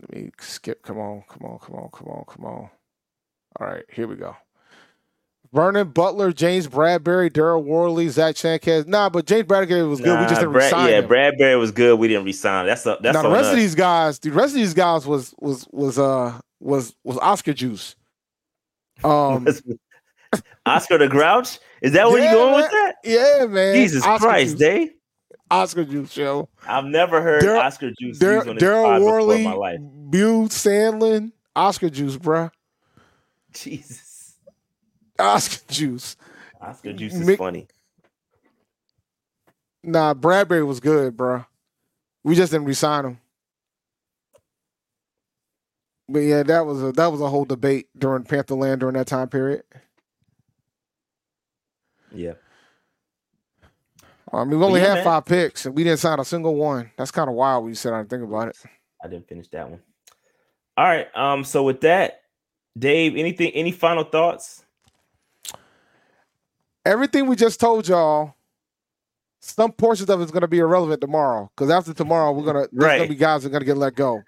Let 0.01 0.13
me 0.13 0.31
skip. 0.39 0.83
Come 0.83 0.99
on, 0.99 1.25
come 1.29 1.47
on, 1.51 1.59
come 1.59 1.77
on, 1.77 1.89
come 1.91 2.09
on, 2.09 2.25
come 2.27 2.45
on. 2.45 2.71
All 3.59 3.67
right, 3.67 3.85
here 3.91 4.07
we 4.07 4.17
go. 4.17 4.37
Vernon 5.55 5.89
Butler, 5.89 6.33
James 6.33 6.67
Bradberry, 6.67 7.31
Daryl 7.31 7.63
Worley, 7.63 8.09
Zach 8.09 8.37
Sanchez. 8.37 8.87
Nah, 8.89 9.09
but 9.09 9.25
James 9.25 9.47
Bradberry 9.47 9.89
was 9.89 10.01
good. 10.01 10.19
we 10.19 10.25
just 10.27 10.41
didn't 10.41 10.53
Brad- 10.53 10.65
resign 10.73 10.91
Yeah, 10.91 10.99
him. 10.99 11.09
Bradberry 11.09 11.59
was 11.59 11.71
good. 11.71 11.99
We 11.99 12.09
didn't 12.09 12.25
resign. 12.25 12.67
That's 12.67 12.85
a, 12.87 12.99
that's 13.01 13.15
now 13.15 13.23
the 13.23 13.31
rest 13.31 13.51
of 13.51 13.57
these 13.57 13.75
guys, 13.77 14.19
the 14.19 14.31
rest 14.31 14.49
of 14.49 14.55
these 14.57 14.75
guys 14.75 15.07
was 15.07 15.33
was 15.39 15.67
was 15.71 15.97
uh 15.99 16.41
was 16.61 16.97
was 17.05 17.19
Oscar 17.19 17.53
juice. 17.53 17.95
Um, 19.05 19.47
Oscar 20.67 20.99
the 20.99 21.09
Grouch. 21.09 21.59
Is 21.83 21.93
that 21.93 22.09
where 22.09 22.19
Yeah, 22.23 22.33
you 22.33 22.37
going 22.37 22.55
with 22.57 22.71
that? 22.71 22.95
yeah, 23.05 23.47
man. 23.47 23.75
Jesus 23.77 24.05
Oscar 24.05 24.27
Christ, 24.29 24.51
juice. 24.53 24.59
Dave. 24.61 24.89
Oscar 25.51 25.85
juice 25.85 26.11
show. 26.11 26.49
I've 26.67 26.87
never 26.87 27.23
heard 27.23 27.43
Dar- 27.43 27.59
Oscar 27.59 27.93
Juice 28.01 28.19
Dar- 28.19 28.35
used 28.37 28.49
on 28.49 28.57
Daryl 28.57 29.05
Worley, 29.05 29.45
my 29.45 29.53
life. 29.53 29.79
Beau 29.81 30.47
Sandland, 30.49 31.31
Oscar 31.55 31.91
juice, 31.91 32.17
bruh. 32.17 32.51
Jesus. 33.53 34.04
Oscar 35.25 35.73
juice. 35.73 36.17
Oscar 36.61 36.93
Juice 36.93 37.15
is 37.15 37.27
Mick- 37.27 37.39
funny. 37.39 37.67
Nah, 39.83 40.15
Bradberry 40.15 40.67
was 40.67 40.81
good, 40.81 41.17
bro. 41.17 41.45
We 42.23 42.35
just 42.35 42.53
didn't 42.53 42.67
resign 42.67 43.05
him. 43.05 43.19
But 46.09 46.21
yeah, 46.21 46.43
that 46.43 46.67
was 46.67 46.83
a 46.83 46.93
that 46.93 47.13
was 47.13 47.21
a 47.21 47.29
whole 47.29 47.45
debate 47.45 47.89
during 47.97 48.25
Pantherland 48.25 48.79
during 48.79 48.95
that 48.95 49.07
time 49.07 49.29
period. 49.29 49.63
Yeah. 52.13 52.35
I 54.33 54.45
mean, 54.45 54.59
we 54.59 54.65
only 54.65 54.81
yeah, 54.81 54.89
had 54.89 54.95
man. 54.97 55.05
five 55.05 55.25
picks 55.27 55.65
and 55.67 55.77
we 55.77 55.85
didn't 55.85 56.01
sign 56.01 56.19
a 56.19 56.25
single 56.25 56.57
one. 56.57 56.91
That's 56.97 57.11
kind 57.11 57.29
of 57.29 57.37
wild 57.37 57.65
when 57.65 57.71
you 57.71 57.77
sit 57.77 57.91
down 57.91 58.01
and 58.01 58.11
think 58.11 58.23
about 58.23 58.49
it. 58.49 58.57
I 59.03 59.09
didn't 59.09 59.29
finish 59.29 59.49
that 59.49 59.69
one. 59.69 59.81
All 60.77 60.85
right. 60.85 61.07
Um, 61.15 61.45
so 61.45 61.63
with 61.63 61.83
that, 61.83 62.23
Dave, 62.77 63.17
anything, 63.17 63.53
any 63.53 63.71
final 63.71 64.03
thoughts? 64.03 64.64
Everything 66.85 67.27
we 67.27 67.37
just 67.37 67.61
told 67.61 67.89
y'all, 67.89 68.35
some 69.41 69.73
portions 69.73 70.09
of 70.11 70.21
it's 70.21 70.31
gonna 70.33 70.49
be 70.49 70.59
irrelevant 70.59 71.01
tomorrow. 71.01 71.51
Because 71.55 71.71
after 71.71 71.93
tomorrow, 71.95 72.33
we're 72.33 72.45
gonna 72.45 72.67
there's 72.73 72.85
Right. 72.85 72.97
gonna 72.99 73.09
be 73.09 73.15
guys 73.15 73.43
that 73.43 73.49
are 73.49 73.53
gonna 73.53 73.65
get 73.65 73.77
let 73.77 73.95
go. 73.95 74.23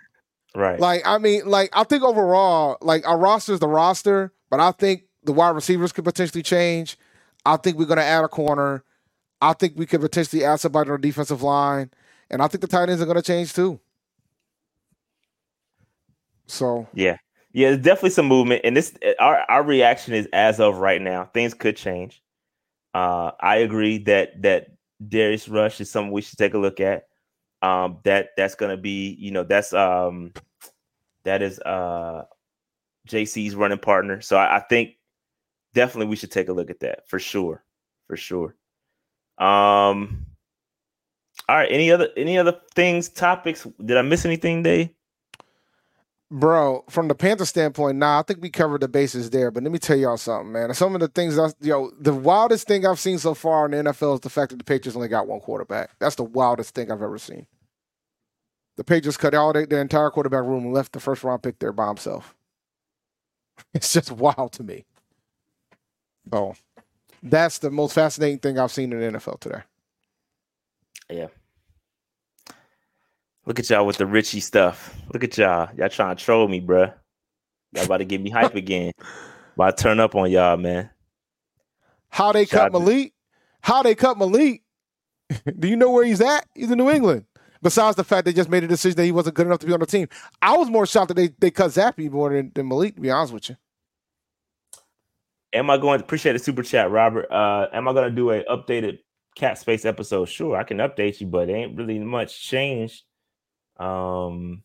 Right. 0.54 0.80
Like, 0.80 1.02
I 1.06 1.18
mean, 1.18 1.46
like 1.46 1.70
I 1.72 1.84
think 1.84 2.02
overall, 2.02 2.78
like 2.80 3.06
our 3.06 3.18
roster 3.18 3.52
is 3.52 3.60
the 3.60 3.68
roster, 3.68 4.32
but 4.50 4.60
I 4.60 4.72
think 4.72 5.04
the 5.24 5.32
wide 5.32 5.50
receivers 5.54 5.92
could 5.92 6.04
potentially 6.04 6.42
change. 6.42 6.98
I 7.44 7.56
think 7.56 7.78
we're 7.78 7.84
gonna 7.86 8.02
add 8.02 8.24
a 8.24 8.28
corner. 8.28 8.84
I 9.40 9.52
think 9.52 9.74
we 9.76 9.84
could 9.86 10.00
potentially 10.00 10.44
add 10.44 10.60
somebody 10.60 10.90
on 10.90 11.00
the 11.00 11.06
defensive 11.08 11.42
line, 11.42 11.90
and 12.30 12.40
I 12.42 12.48
think 12.48 12.62
the 12.62 12.66
tight 12.68 12.88
ends 12.88 13.02
are 13.02 13.06
gonna 13.06 13.22
change 13.22 13.52
too. 13.52 13.78
So 16.46 16.86
Yeah. 16.94 17.16
Yeah, 17.52 17.70
there's 17.70 17.82
definitely 17.82 18.10
some 18.10 18.26
movement. 18.26 18.62
And 18.64 18.76
this 18.76 18.94
our, 19.18 19.38
our 19.48 19.62
reaction 19.62 20.12
is 20.14 20.28
as 20.32 20.60
of 20.60 20.78
right 20.78 21.00
now. 21.00 21.24
Things 21.32 21.54
could 21.54 21.76
change. 21.76 22.22
Uh 22.96 23.32
I 23.40 23.56
agree 23.56 23.98
that 24.04 24.40
that 24.40 24.68
Darius 25.06 25.50
Rush 25.50 25.82
is 25.82 25.90
something 25.90 26.12
we 26.12 26.22
should 26.22 26.38
take 26.38 26.54
a 26.54 26.58
look 26.58 26.80
at. 26.80 27.08
Um 27.60 27.98
that 28.04 28.30
that's 28.38 28.54
gonna 28.54 28.78
be, 28.78 29.14
you 29.20 29.32
know, 29.32 29.44
that's 29.44 29.74
um 29.74 30.32
that 31.24 31.42
is 31.42 31.58
uh 31.60 32.24
JC's 33.06 33.54
running 33.54 33.78
partner. 33.78 34.22
So 34.22 34.38
I, 34.38 34.56
I 34.56 34.60
think 34.60 34.94
definitely 35.74 36.06
we 36.06 36.16
should 36.16 36.32
take 36.32 36.48
a 36.48 36.54
look 36.54 36.70
at 36.70 36.80
that 36.80 37.06
for 37.06 37.18
sure. 37.18 37.62
For 38.06 38.16
sure. 38.16 38.56
Um 39.36 40.24
all 41.50 41.56
right, 41.56 41.70
any 41.70 41.92
other 41.92 42.08
any 42.16 42.38
other 42.38 42.58
things, 42.74 43.10
topics? 43.10 43.66
Did 43.84 43.98
I 43.98 44.02
miss 44.02 44.24
anything, 44.24 44.62
Dave? 44.62 44.88
Bro, 46.30 46.84
from 46.90 47.06
the 47.06 47.14
Panther 47.14 47.44
standpoint, 47.44 47.98
nah, 47.98 48.18
I 48.18 48.22
think 48.22 48.42
we 48.42 48.50
covered 48.50 48.80
the 48.80 48.88
bases 48.88 49.30
there. 49.30 49.52
But 49.52 49.62
let 49.62 49.70
me 49.70 49.78
tell 49.78 49.96
y'all 49.96 50.16
something, 50.16 50.52
man. 50.52 50.74
Some 50.74 50.94
of 50.94 51.00
the 51.00 51.08
things 51.08 51.36
that 51.36 51.54
yo, 51.60 51.90
the 52.00 52.12
wildest 52.12 52.66
thing 52.66 52.84
I've 52.84 52.98
seen 52.98 53.18
so 53.18 53.32
far 53.32 53.66
in 53.66 53.70
the 53.70 53.92
NFL 53.92 54.14
is 54.14 54.20
the 54.20 54.30
fact 54.30 54.50
that 54.50 54.56
the 54.56 54.64
Patriots 54.64 54.96
only 54.96 55.08
got 55.08 55.28
one 55.28 55.38
quarterback. 55.40 55.90
That's 56.00 56.16
the 56.16 56.24
wildest 56.24 56.74
thing 56.74 56.90
I've 56.90 57.02
ever 57.02 57.18
seen. 57.18 57.46
The 58.76 58.84
Patriots 58.84 59.16
cut 59.16 59.34
all 59.34 59.52
their, 59.52 59.66
their 59.66 59.80
entire 59.80 60.10
quarterback 60.10 60.42
room 60.42 60.64
and 60.64 60.74
left 60.74 60.92
the 60.92 61.00
first 61.00 61.22
round 61.22 61.42
pick 61.42 61.58
there 61.60 61.72
by 61.72 61.88
himself. 61.88 62.34
It's 63.72 63.90
just 63.90 64.12
wild 64.12 64.52
to 64.52 64.62
me. 64.62 64.84
So 66.30 66.54
that's 67.22 67.58
the 67.58 67.70
most 67.70 67.94
fascinating 67.94 68.38
thing 68.38 68.58
I've 68.58 68.70
seen 68.70 68.92
in 68.92 69.00
the 69.00 69.18
NFL 69.18 69.40
today. 69.40 69.62
Yeah. 71.08 71.28
Look 73.46 73.58
at 73.60 73.70
y'all 73.70 73.86
with 73.86 73.96
the 73.96 74.06
Richie 74.06 74.40
stuff. 74.40 74.94
Look 75.12 75.22
at 75.24 75.38
y'all. 75.38 75.68
Y'all 75.76 75.88
trying 75.88 76.16
to 76.16 76.24
troll 76.24 76.48
me, 76.48 76.60
bruh. 76.60 76.92
Y'all 77.72 77.84
about 77.84 77.98
to 77.98 78.04
get 78.04 78.20
me 78.20 78.30
hype 78.30 78.54
again. 78.54 78.92
About 79.54 79.78
to 79.78 79.82
turn 79.82 80.00
up 80.00 80.14
on 80.14 80.30
y'all, 80.30 80.58
man. 80.58 80.90
How 82.10 82.30
they 82.30 82.44
Shout 82.44 82.50
cut 82.50 82.60
out 82.66 82.72
to- 82.72 82.78
Malik? 82.78 83.14
How 83.62 83.82
they 83.82 83.94
cut 83.94 84.18
Malik? 84.18 84.62
Do 85.58 85.66
you 85.66 85.76
know 85.76 85.90
where 85.90 86.04
he's 86.04 86.20
at? 86.20 86.46
He's 86.54 86.70
in 86.70 86.76
New 86.76 86.90
England. 86.90 87.24
Besides 87.62 87.96
the 87.96 88.04
fact 88.04 88.26
they 88.26 88.34
just 88.34 88.50
made 88.50 88.64
a 88.64 88.66
decision 88.68 88.96
that 88.96 89.04
he 89.06 89.12
wasn't 89.12 89.34
good 89.34 89.46
enough 89.46 89.60
to 89.60 89.66
be 89.66 89.72
on 89.72 89.80
the 89.80 89.86
team, 89.86 90.08
I 90.42 90.58
was 90.58 90.68
more 90.68 90.84
shocked 90.84 91.08
that 91.08 91.14
they, 91.14 91.28
they 91.38 91.50
cut 91.50 91.70
Zappe 91.70 92.10
more 92.10 92.28
than, 92.30 92.52
than 92.54 92.68
Malik. 92.68 92.96
To 92.96 93.00
be 93.00 93.10
honest 93.10 93.32
with 93.32 93.48
you, 93.48 93.56
Am 95.54 95.70
I 95.70 95.78
going 95.78 96.00
to 96.00 96.04
appreciate 96.04 96.34
the 96.34 96.38
super 96.38 96.62
chat, 96.62 96.90
Robert? 96.90 97.32
Uh, 97.32 97.68
am 97.72 97.88
I 97.88 97.94
going 97.94 98.10
to 98.10 98.14
do 98.14 98.30
a 98.32 98.44
updated 98.44 98.98
cap 99.36 99.56
space 99.56 99.86
episode? 99.86 100.26
Sure, 100.26 100.54
I 100.54 100.64
can 100.64 100.76
update 100.78 101.18
you, 101.22 101.26
but 101.28 101.48
it 101.48 101.54
ain't 101.54 101.78
really 101.78 101.98
much 101.98 102.46
changed. 102.46 103.04
Um, 103.78 104.62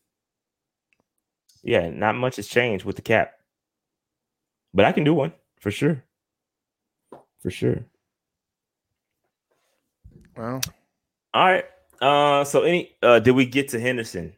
yeah, 1.62 1.90
not 1.90 2.14
much 2.14 2.36
has 2.36 2.46
changed 2.48 2.84
with 2.84 2.96
the 2.96 3.02
cap, 3.02 3.32
but 4.74 4.84
I 4.84 4.92
can 4.92 5.04
do 5.04 5.14
one 5.14 5.32
for 5.60 5.70
sure. 5.70 6.02
For 7.40 7.50
sure. 7.50 7.84
well, 10.36 10.60
All 11.34 11.44
right. 11.44 11.64
Uh, 12.00 12.44
so 12.44 12.62
any 12.62 12.96
uh, 13.02 13.20
did 13.20 13.32
we 13.32 13.46
get 13.46 13.68
to 13.68 13.80
Henderson? 13.80 14.32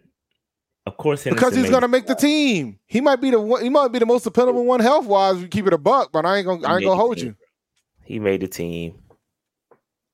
Of 0.86 0.98
course, 0.98 1.24
Henderson 1.24 1.48
because 1.48 1.56
he's 1.56 1.70
gonna 1.70 1.88
make 1.88 2.06
the 2.06 2.14
team. 2.14 2.78
He 2.86 3.00
might 3.00 3.20
be 3.20 3.30
the 3.30 3.40
one, 3.40 3.62
he 3.62 3.70
might 3.70 3.88
be 3.88 3.98
the 3.98 4.06
most 4.06 4.24
dependable 4.24 4.64
one 4.66 4.80
health 4.80 5.06
wise. 5.06 5.36
We 5.36 5.48
keep 5.48 5.66
it 5.66 5.72
a 5.72 5.78
buck, 5.78 6.12
but 6.12 6.26
I 6.26 6.36
ain't 6.38 6.46
gonna 6.46 6.66
I 6.66 6.76
ain't 6.76 6.84
gonna 6.84 6.96
hold 7.00 7.16
team. 7.16 7.26
you. 7.26 7.36
He 8.02 8.18
made 8.18 8.42
the 8.42 8.48
team. 8.48 9.00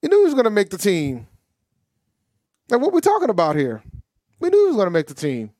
He 0.00 0.06
knew 0.08 0.18
he 0.18 0.24
was 0.24 0.34
gonna 0.34 0.50
make 0.50 0.70
the 0.70 0.78
team. 0.78 1.26
Like 2.68 2.80
what 2.80 2.92
we 2.92 3.00
talking 3.00 3.30
about 3.30 3.56
here? 3.56 3.82
We 4.40 4.48
knew 4.48 4.58
he 4.58 4.66
was 4.66 4.76
going 4.76 4.86
to 4.86 4.90
make 4.90 5.06
the 5.06 5.14
team. 5.14 5.50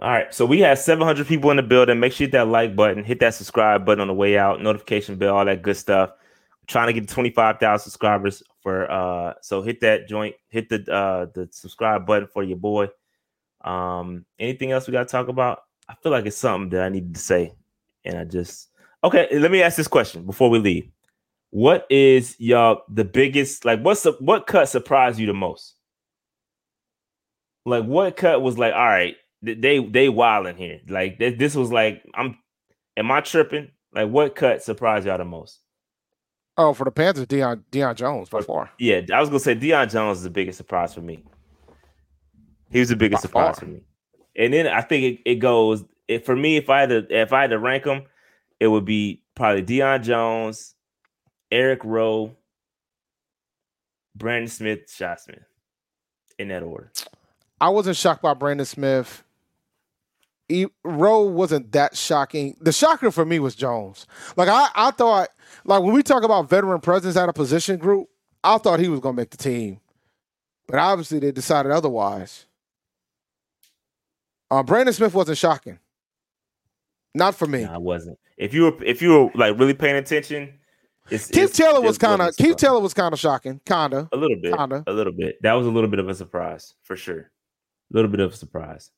All 0.00 0.10
right, 0.10 0.34
so 0.34 0.44
we 0.44 0.58
have 0.60 0.78
700 0.78 1.26
people 1.26 1.50
in 1.50 1.56
the 1.56 1.62
building. 1.62 2.00
Make 2.00 2.12
sure 2.12 2.24
you 2.24 2.28
hit 2.28 2.32
that 2.32 2.48
like 2.48 2.74
button, 2.74 3.04
hit 3.04 3.20
that 3.20 3.34
subscribe 3.34 3.86
button 3.86 4.00
on 4.00 4.08
the 4.08 4.14
way 4.14 4.36
out, 4.36 4.60
notification 4.60 5.16
bell, 5.16 5.36
all 5.36 5.44
that 5.44 5.62
good 5.62 5.76
stuff. 5.76 6.10
I'm 6.10 6.66
trying 6.66 6.88
to 6.88 7.00
get 7.00 7.08
25,000 7.08 7.82
subscribers 7.82 8.42
for 8.60 8.90
uh 8.90 9.34
so 9.40 9.62
hit 9.62 9.80
that 9.82 10.08
joint, 10.08 10.34
hit 10.48 10.68
the 10.68 10.92
uh 10.92 11.26
the 11.32 11.48
subscribe 11.52 12.06
button 12.06 12.26
for 12.26 12.42
your 12.42 12.56
boy. 12.56 12.88
Um 13.62 14.24
anything 14.40 14.72
else 14.72 14.88
we 14.88 14.92
got 14.92 15.06
to 15.06 15.12
talk 15.12 15.28
about? 15.28 15.60
I 15.88 15.94
feel 15.94 16.10
like 16.10 16.26
it's 16.26 16.36
something 16.36 16.70
that 16.70 16.82
I 16.82 16.88
need 16.88 17.14
to 17.14 17.20
say 17.20 17.52
and 18.04 18.18
I 18.18 18.24
just 18.24 18.70
Okay, 19.04 19.28
let 19.38 19.52
me 19.52 19.62
ask 19.62 19.76
this 19.76 19.86
question 19.86 20.24
before 20.24 20.50
we 20.50 20.58
leave. 20.58 20.88
What 21.50 21.86
is 21.88 22.34
y'all 22.40 22.82
the 22.88 23.04
biggest 23.04 23.64
like 23.64 23.80
what's 23.80 24.02
the 24.02 24.12
what 24.18 24.48
cut 24.48 24.68
surprised 24.68 25.20
you 25.20 25.26
the 25.26 25.34
most? 25.34 25.73
Like 27.64 27.84
what 27.84 28.16
cut 28.16 28.42
was 28.42 28.58
like, 28.58 28.74
all 28.74 28.86
right, 28.86 29.16
they 29.42 29.78
they 29.78 30.08
wilding 30.08 30.56
here. 30.56 30.80
Like 30.88 31.18
this 31.18 31.54
was 31.54 31.72
like, 31.72 32.02
I'm 32.14 32.38
am 32.96 33.10
I 33.10 33.20
tripping? 33.20 33.70
Like 33.94 34.08
what 34.10 34.34
cut 34.34 34.62
surprised 34.62 35.06
y'all 35.06 35.18
the 35.18 35.24
most? 35.24 35.60
Oh, 36.56 36.72
for 36.72 36.84
the 36.84 36.90
Panthers, 36.90 37.26
Deion 37.26 37.62
Deion 37.72 37.96
Jones 37.96 38.28
by 38.28 38.42
far. 38.42 38.70
Yeah, 38.78 39.00
I 39.12 39.20
was 39.20 39.28
gonna 39.28 39.40
say 39.40 39.54
Deion 39.54 39.90
Jones 39.90 40.18
is 40.18 40.24
the 40.24 40.30
biggest 40.30 40.58
surprise 40.58 40.94
for 40.94 41.00
me. 41.00 41.24
He 42.70 42.80
was 42.80 42.90
the 42.90 42.96
biggest 42.96 43.22
by 43.22 43.28
surprise 43.28 43.58
far. 43.58 43.60
for 43.60 43.66
me. 43.66 43.80
And 44.36 44.52
then 44.52 44.66
I 44.66 44.80
think 44.80 45.20
it, 45.20 45.30
it 45.30 45.34
goes 45.36 45.84
it, 46.08 46.26
for 46.26 46.36
me 46.36 46.56
if 46.56 46.70
I 46.70 46.80
had 46.80 46.88
to 46.90 47.06
if 47.10 47.32
I 47.32 47.42
had 47.42 47.50
to 47.50 47.58
rank 47.58 47.84
them, 47.84 48.04
it 48.60 48.68
would 48.68 48.84
be 48.84 49.22
probably 49.34 49.62
Deion 49.62 50.02
Jones, 50.02 50.74
Eric 51.50 51.80
Rowe, 51.84 52.36
Brandon 54.14 54.48
Smith, 54.48 54.90
Shi 54.90 55.06
Smith, 55.18 55.44
in 56.38 56.48
that 56.48 56.62
order. 56.62 56.92
I 57.60 57.68
wasn't 57.68 57.96
shocked 57.96 58.22
by 58.22 58.34
Brandon 58.34 58.66
Smith. 58.66 59.22
He, 60.48 60.66
Rowe 60.84 61.22
wasn't 61.22 61.72
that 61.72 61.96
shocking. 61.96 62.56
The 62.60 62.72
shocker 62.72 63.10
for 63.10 63.24
me 63.24 63.38
was 63.38 63.54
Jones. 63.54 64.06
Like 64.36 64.48
I, 64.48 64.68
I 64.74 64.90
thought, 64.90 65.30
like 65.64 65.82
when 65.82 65.94
we 65.94 66.02
talk 66.02 66.22
about 66.22 66.50
veteran 66.50 66.80
presence 66.80 67.16
at 67.16 67.28
a 67.28 67.32
position 67.32 67.78
group, 67.78 68.08
I 68.42 68.58
thought 68.58 68.80
he 68.80 68.88
was 68.88 69.00
going 69.00 69.16
to 69.16 69.22
make 69.22 69.30
the 69.30 69.38
team, 69.38 69.80
but 70.66 70.78
obviously 70.78 71.18
they 71.18 71.32
decided 71.32 71.72
otherwise. 71.72 72.44
Uh, 74.50 74.62
Brandon 74.62 74.92
Smith 74.92 75.14
wasn't 75.14 75.38
shocking. 75.38 75.78
Not 77.14 77.34
for 77.34 77.46
me. 77.46 77.64
I 77.64 77.78
wasn't. 77.78 78.18
If 78.36 78.52
you 78.52 78.64
were, 78.64 78.84
if 78.84 79.00
you 79.00 79.10
were 79.12 79.30
like 79.34 79.58
really 79.58 79.72
paying 79.72 79.96
attention, 79.96 80.58
it's, 81.10 81.28
Keith 81.28 81.44
it's, 81.44 81.56
Taylor 81.56 81.80
was 81.80 81.98
kind 81.98 82.20
of 82.20 82.36
Keith 82.36 82.56
Taylor 82.56 82.80
was 82.80 82.94
kind 82.94 83.12
of 83.12 83.20
shocking, 83.20 83.60
kind 83.64 83.94
of 83.94 84.08
a 84.12 84.16
little 84.16 84.36
bit, 84.40 84.56
kind 84.56 84.72
of 84.72 84.84
a 84.86 84.92
little 84.92 85.12
bit. 85.12 85.40
That 85.42 85.52
was 85.52 85.66
a 85.66 85.70
little 85.70 85.88
bit 85.88 86.00
of 86.00 86.08
a 86.08 86.14
surprise 86.14 86.74
for 86.82 86.96
sure. 86.96 87.30
Little 87.94 88.10
bit 88.10 88.18
of 88.18 88.32
a 88.32 88.36
surprise. 88.36 88.90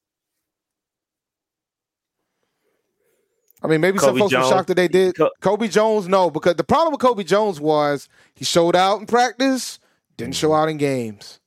I 3.62 3.66
mean, 3.66 3.82
maybe 3.82 3.98
Kobe 3.98 4.08
some 4.08 4.18
folks 4.18 4.32
Jones, 4.32 4.46
were 4.46 4.50
shocked 4.50 4.68
that 4.68 4.74
they 4.76 4.88
did. 4.88 5.16
Kobe 5.40 5.68
Jones, 5.68 6.08
no, 6.08 6.30
because 6.30 6.56
the 6.56 6.64
problem 6.64 6.92
with 6.92 7.00
Kobe 7.00 7.22
Jones 7.22 7.60
was 7.60 8.08
he 8.34 8.46
showed 8.46 8.74
out 8.74 9.00
in 9.00 9.06
practice, 9.06 9.78
didn't 10.16 10.34
show 10.34 10.48
mm-hmm. 10.48 10.62
out 10.62 10.68
in 10.70 10.78
games. 10.78 11.40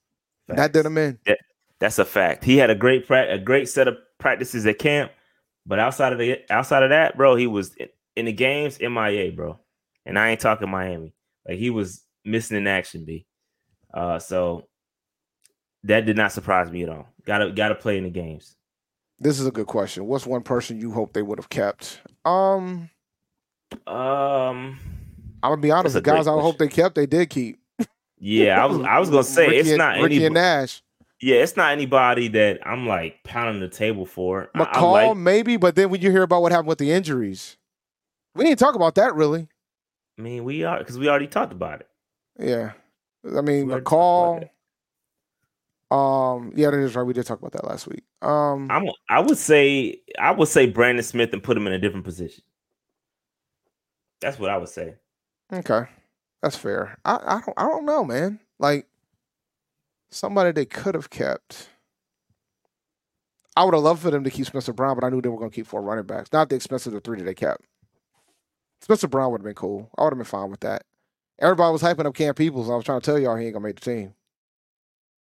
Facts. 0.48 0.58
That 0.58 0.74
did 0.74 0.86
him 0.86 0.98
in. 1.00 1.18
That, 1.26 1.40
that's 1.80 1.98
a 1.98 2.06
fact. 2.06 2.44
He 2.44 2.58
had 2.58 2.70
a 2.70 2.76
great 2.76 3.08
pra- 3.08 3.34
a 3.34 3.40
great 3.40 3.68
set 3.68 3.88
of 3.88 3.98
practices 4.20 4.68
at 4.68 4.78
camp, 4.78 5.12
but 5.66 5.80
outside 5.80 6.14
of 6.14 6.20
the 6.20 6.40
outside 6.52 6.84
of 6.84 6.92
that, 6.92 7.18
bro, 7.18 7.36
he 7.36 7.48
was 7.48 7.74
in, 7.78 7.88
in 8.16 8.26
the 8.26 8.34
games 8.34 8.80
MIA, 8.80 9.32
bro. 9.32 9.60
And 10.06 10.20
I 10.20 10.30
ain't 10.30 10.40
talking 10.40 10.70
Miami. 10.70 11.16
Like 11.48 11.58
he 11.58 11.72
was 11.72 12.04
missing 12.24 12.58
in 12.58 12.68
action, 12.68 13.06
B. 13.06 13.26
Uh, 13.92 14.20
so 14.20 14.69
that 15.84 16.06
did 16.06 16.18
not 16.18 16.31
surprise 16.31 16.69
me 16.72 16.84
at 16.84 16.89
all. 16.89 17.07
Gotta 17.26 17.51
gotta 17.51 17.76
play 17.76 17.97
in 17.97 18.03
the 18.03 18.10
games. 18.10 18.56
This 19.19 19.39
is 19.39 19.45
a 19.45 19.51
good 19.51 19.68
question. 19.68 20.06
What's 20.06 20.26
one 20.26 20.43
person 20.43 20.80
you 20.80 20.91
hope 20.91 21.14
they 21.14 21.22
would 21.22 21.39
have 21.39 21.49
kept? 21.49 22.01
Um, 22.23 22.89
um, 23.85 24.80
I'm 25.43 25.51
gonna 25.51 25.57
be 25.57 25.72
honest. 25.72 25.93
The 25.93 26.01
guys 26.01 26.27
I 26.27 26.31
hope 26.31 26.57
they 26.57 26.68
kept, 26.68 26.95
they 26.95 27.06
did 27.06 27.30
keep. 27.30 27.60
Yeah, 28.19 28.61
I 28.61 28.65
was 28.65 28.81
I 28.81 28.99
was 28.99 29.10
gonna 29.10 29.23
say 29.23 29.47
Ricky 29.47 29.69
it's 29.69 29.77
not 29.77 29.99
Ricky 30.01 30.26
and 30.26 30.35
Nash. 30.35 30.81
Yeah, 31.22 31.38
it's 31.38 31.57
not 31.57 31.72
anybody 31.72 32.30
that 32.30 32.60
I'm 32.65 32.88
like 32.88 33.23
pounding 33.23 33.61
the 33.61 33.69
table 33.69 34.06
for. 34.06 34.49
McCall, 34.56 35.10
like, 35.10 35.18
maybe, 35.18 35.57
but 35.57 35.76
then 35.76 35.89
when 35.89 36.01
you 36.01 36.11
hear 36.11 36.23
about 36.23 36.41
what 36.41 36.51
happened 36.51 36.69
with 36.69 36.77
the 36.77 36.91
injuries, 36.91 37.57
we 38.35 38.45
didn't 38.45 38.60
talk 38.60 38.76
about 38.76 38.95
that 38.95 39.15
really. 39.15 39.47
I 40.18 40.22
mean, 40.22 40.43
we 40.43 40.64
are 40.64 40.80
because 40.80 40.97
we 40.97 41.10
already 41.10 41.27
talked 41.27 41.53
about 41.53 41.81
it. 41.81 41.88
Yeah, 42.38 42.72
I 43.26 43.41
mean 43.41 43.68
McCall. 43.68 44.49
Um, 45.91 46.53
yeah, 46.56 46.70
that 46.70 46.80
is 46.80 46.95
right. 46.95 47.03
We 47.03 47.14
did 47.14 47.26
talk 47.26 47.40
about 47.40 47.53
that 47.53 47.66
last 47.66 47.88
week. 47.88 48.03
Um, 48.22 48.70
I'm, 48.70 48.90
I 49.10 49.20
would 49.22 49.38
say 49.38 50.02
I 50.20 50.32
would 50.32 50.48
say 50.48 50.68
Brandon 50.68 51.03
Smith 51.03 51.34
and 51.34 51.41
put 51.41 51.57
him 51.57 51.66
in 51.68 51.74
a 51.74 51.80
different 51.80 52.06
position. 52.06 52.44
That's 54.22 54.38
what 54.38 54.49
I 54.52 54.57
would 54.57 54.70
say. 54.70 54.95
Okay, 55.52 55.86
that's 56.44 56.56
fair. 56.56 56.99
I 57.06 57.16
I 57.16 57.41
don't 57.45 57.53
I 57.57 57.64
don't 57.64 57.86
know, 57.86 58.03
man. 58.03 58.40
Like 58.60 58.88
somebody 60.11 60.52
they 60.52 60.66
could 60.66 60.95
have 60.95 61.10
kept. 61.10 61.70
I 63.56 63.64
would 63.64 63.74
have 63.74 63.84
loved 63.84 64.02
for 64.02 64.11
them 64.11 64.24
to 64.24 64.30
keep 64.30 64.45
Spencer 64.45 64.74
Brown, 64.74 64.95
but 64.95 65.03
I 65.03 65.10
knew 65.10 65.22
they 65.22 65.28
were 65.28 65.38
going 65.38 65.49
to 65.49 65.56
keep 65.56 65.68
four 65.68 65.82
running 65.82 66.06
backs, 66.06 66.32
not 66.32 66.48
the 66.48 66.56
expense 66.56 66.88
of 66.88 66.94
the 66.94 67.02
three 67.02 67.18
that 67.18 67.26
they 67.26 67.34
kept. 67.34 67.66
Spencer 68.82 69.07
Brown 69.10 69.32
would 69.32 69.41
have 69.41 69.45
been 69.45 69.56
cool. 69.56 69.90
I 69.98 70.03
would 70.03 70.14
have 70.14 70.18
been 70.18 70.26
fine 70.26 70.49
with 70.49 70.61
that. 70.61 70.84
Everybody 71.40 71.72
was 71.74 71.82
hyping 71.82 72.06
up 72.06 72.14
Cam 72.14 72.36
Peoples. 72.36 72.70
I 72.70 72.76
was 72.76 72.86
trying 72.86 73.02
to 73.02 73.06
tell 73.06 73.20
y'all 73.20 73.36
he 73.36 73.45
ain't 73.45 73.53
gonna 73.53 73.66
make 73.66 73.80
the 73.80 73.91
team. 73.91 74.14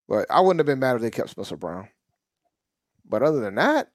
But 0.08 0.26
I 0.30 0.40
wouldn't 0.40 0.60
have 0.60 0.66
been 0.66 0.78
mad 0.78 0.96
if 0.96 1.02
they 1.02 1.10
kept 1.10 1.30
Spencer 1.30 1.56
Brown. 1.56 1.88
But 3.08 3.22
other 3.22 3.40
than 3.40 3.56
that, 3.56 3.88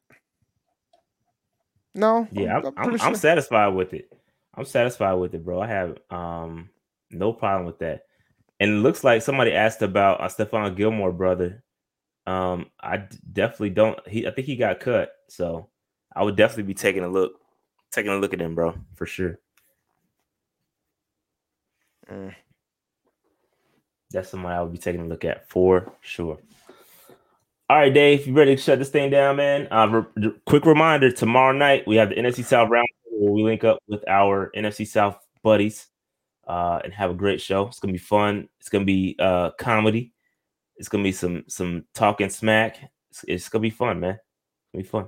no. 1.93 2.27
Yeah, 2.31 2.57
I'm, 2.57 2.65
I'm, 2.65 2.73
I'm, 2.77 2.97
sure. 2.97 3.07
I'm, 3.07 3.15
satisfied 3.15 3.69
with 3.69 3.93
it. 3.93 4.11
I'm 4.55 4.65
satisfied 4.65 5.13
with 5.13 5.33
it, 5.33 5.43
bro. 5.43 5.61
I 5.61 5.67
have 5.67 5.97
um 6.09 6.69
no 7.09 7.33
problem 7.33 7.65
with 7.65 7.79
that. 7.79 8.03
And 8.59 8.71
it 8.71 8.75
looks 8.75 9.03
like 9.03 9.21
somebody 9.21 9.53
asked 9.53 9.81
about 9.81 10.21
uh, 10.21 10.27
Stephon 10.27 10.75
Gilmore, 10.75 11.11
brother. 11.11 11.63
Um, 12.27 12.67
I 12.79 12.97
d- 12.97 13.17
definitely 13.33 13.71
don't. 13.71 14.07
He, 14.07 14.27
I 14.27 14.31
think 14.31 14.47
he 14.47 14.55
got 14.55 14.79
cut, 14.79 15.11
so 15.27 15.69
I 16.15 16.23
would 16.23 16.35
definitely 16.35 16.63
be 16.63 16.75
taking 16.75 17.03
a 17.03 17.07
look, 17.07 17.33
taking 17.91 18.11
a 18.11 18.17
look 18.17 18.33
at 18.33 18.41
him, 18.41 18.53
bro, 18.55 18.75
for 18.95 19.05
sure. 19.05 19.39
Mm 22.09 22.33
that's 24.11 24.29
somebody 24.29 24.55
I 24.55 24.61
would 24.61 24.71
be 24.71 24.77
taking 24.77 25.01
a 25.01 25.07
look 25.07 25.25
at 25.25 25.49
for 25.49 25.91
sure. 26.01 26.37
All 27.69 27.77
right, 27.77 27.93
Dave, 27.93 28.27
you 28.27 28.33
ready 28.33 28.55
to 28.55 28.61
shut 28.61 28.79
this 28.79 28.89
thing 28.89 29.09
down, 29.09 29.37
man? 29.37 29.67
Uh, 29.71 30.03
re- 30.17 30.33
quick 30.45 30.65
reminder: 30.65 31.11
tomorrow 31.11 31.53
night 31.53 31.87
we 31.87 31.95
have 31.95 32.09
the 32.09 32.15
NFC 32.15 32.43
South 32.43 32.69
round 32.69 32.87
where 33.09 33.31
we 33.31 33.43
link 33.43 33.63
up 33.63 33.79
with 33.87 34.03
our 34.09 34.51
NFC 34.55 34.85
South 34.85 35.17
buddies 35.41 35.87
uh, 36.47 36.79
and 36.83 36.93
have 36.93 37.11
a 37.11 37.13
great 37.15 37.39
show. 37.39 37.67
It's 37.67 37.79
gonna 37.79 37.93
be 37.93 37.99
fun. 37.99 38.49
It's 38.59 38.69
gonna 38.69 38.83
be 38.83 39.15
uh, 39.19 39.51
comedy. 39.51 40.13
It's 40.75 40.89
gonna 40.89 41.03
be 41.03 41.13
some 41.13 41.45
some 41.47 41.85
talking 41.93 42.29
smack. 42.29 42.77
It's, 43.09 43.23
it's 43.27 43.49
gonna 43.49 43.61
be 43.61 43.69
fun, 43.69 43.99
man. 43.99 44.15
It's 44.15 44.71
gonna 44.73 44.83
be 44.83 44.89
fun. 44.89 45.07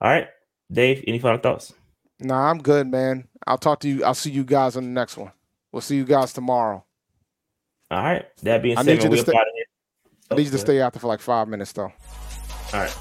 All 0.00 0.10
right, 0.10 0.28
Dave. 0.72 1.04
Any 1.06 1.20
final 1.20 1.38
thoughts? 1.38 1.72
Nah, 2.20 2.50
I'm 2.50 2.58
good, 2.58 2.88
man. 2.88 3.28
I'll 3.46 3.58
talk 3.58 3.80
to 3.80 3.88
you. 3.88 4.04
I'll 4.04 4.14
see 4.14 4.30
you 4.30 4.42
guys 4.42 4.76
on 4.76 4.82
the 4.82 4.90
next 4.90 5.16
one. 5.16 5.30
We'll 5.70 5.82
see 5.82 5.96
you 5.96 6.04
guys 6.04 6.32
tomorrow. 6.32 6.84
All 7.90 8.02
right. 8.02 8.26
That 8.42 8.62
being 8.62 8.76
I 8.76 8.82
said, 8.82 8.98
man, 8.98 9.10
we 9.10 9.16
stay, 9.18 9.32
I 10.30 10.34
need 10.34 10.44
you 10.44 10.50
to 10.50 10.58
stay 10.58 10.78
after 10.80 10.98
for 10.98 11.06
like 11.06 11.20
five 11.20 11.48
minutes, 11.48 11.72
though. 11.72 11.84
All 11.84 11.92
right. 12.74 12.94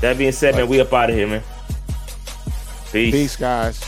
That 0.00 0.18
being 0.18 0.32
said, 0.32 0.56
man, 0.56 0.66
we 0.68 0.80
up 0.80 0.92
out 0.92 1.10
of 1.10 1.16
here, 1.16 1.28
man. 1.28 1.42
Peace. 2.90 3.12
Peace, 3.12 3.36
guys. 3.36 3.78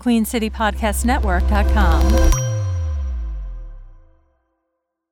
QueenCityPodcastNetwork.com. 0.00 2.45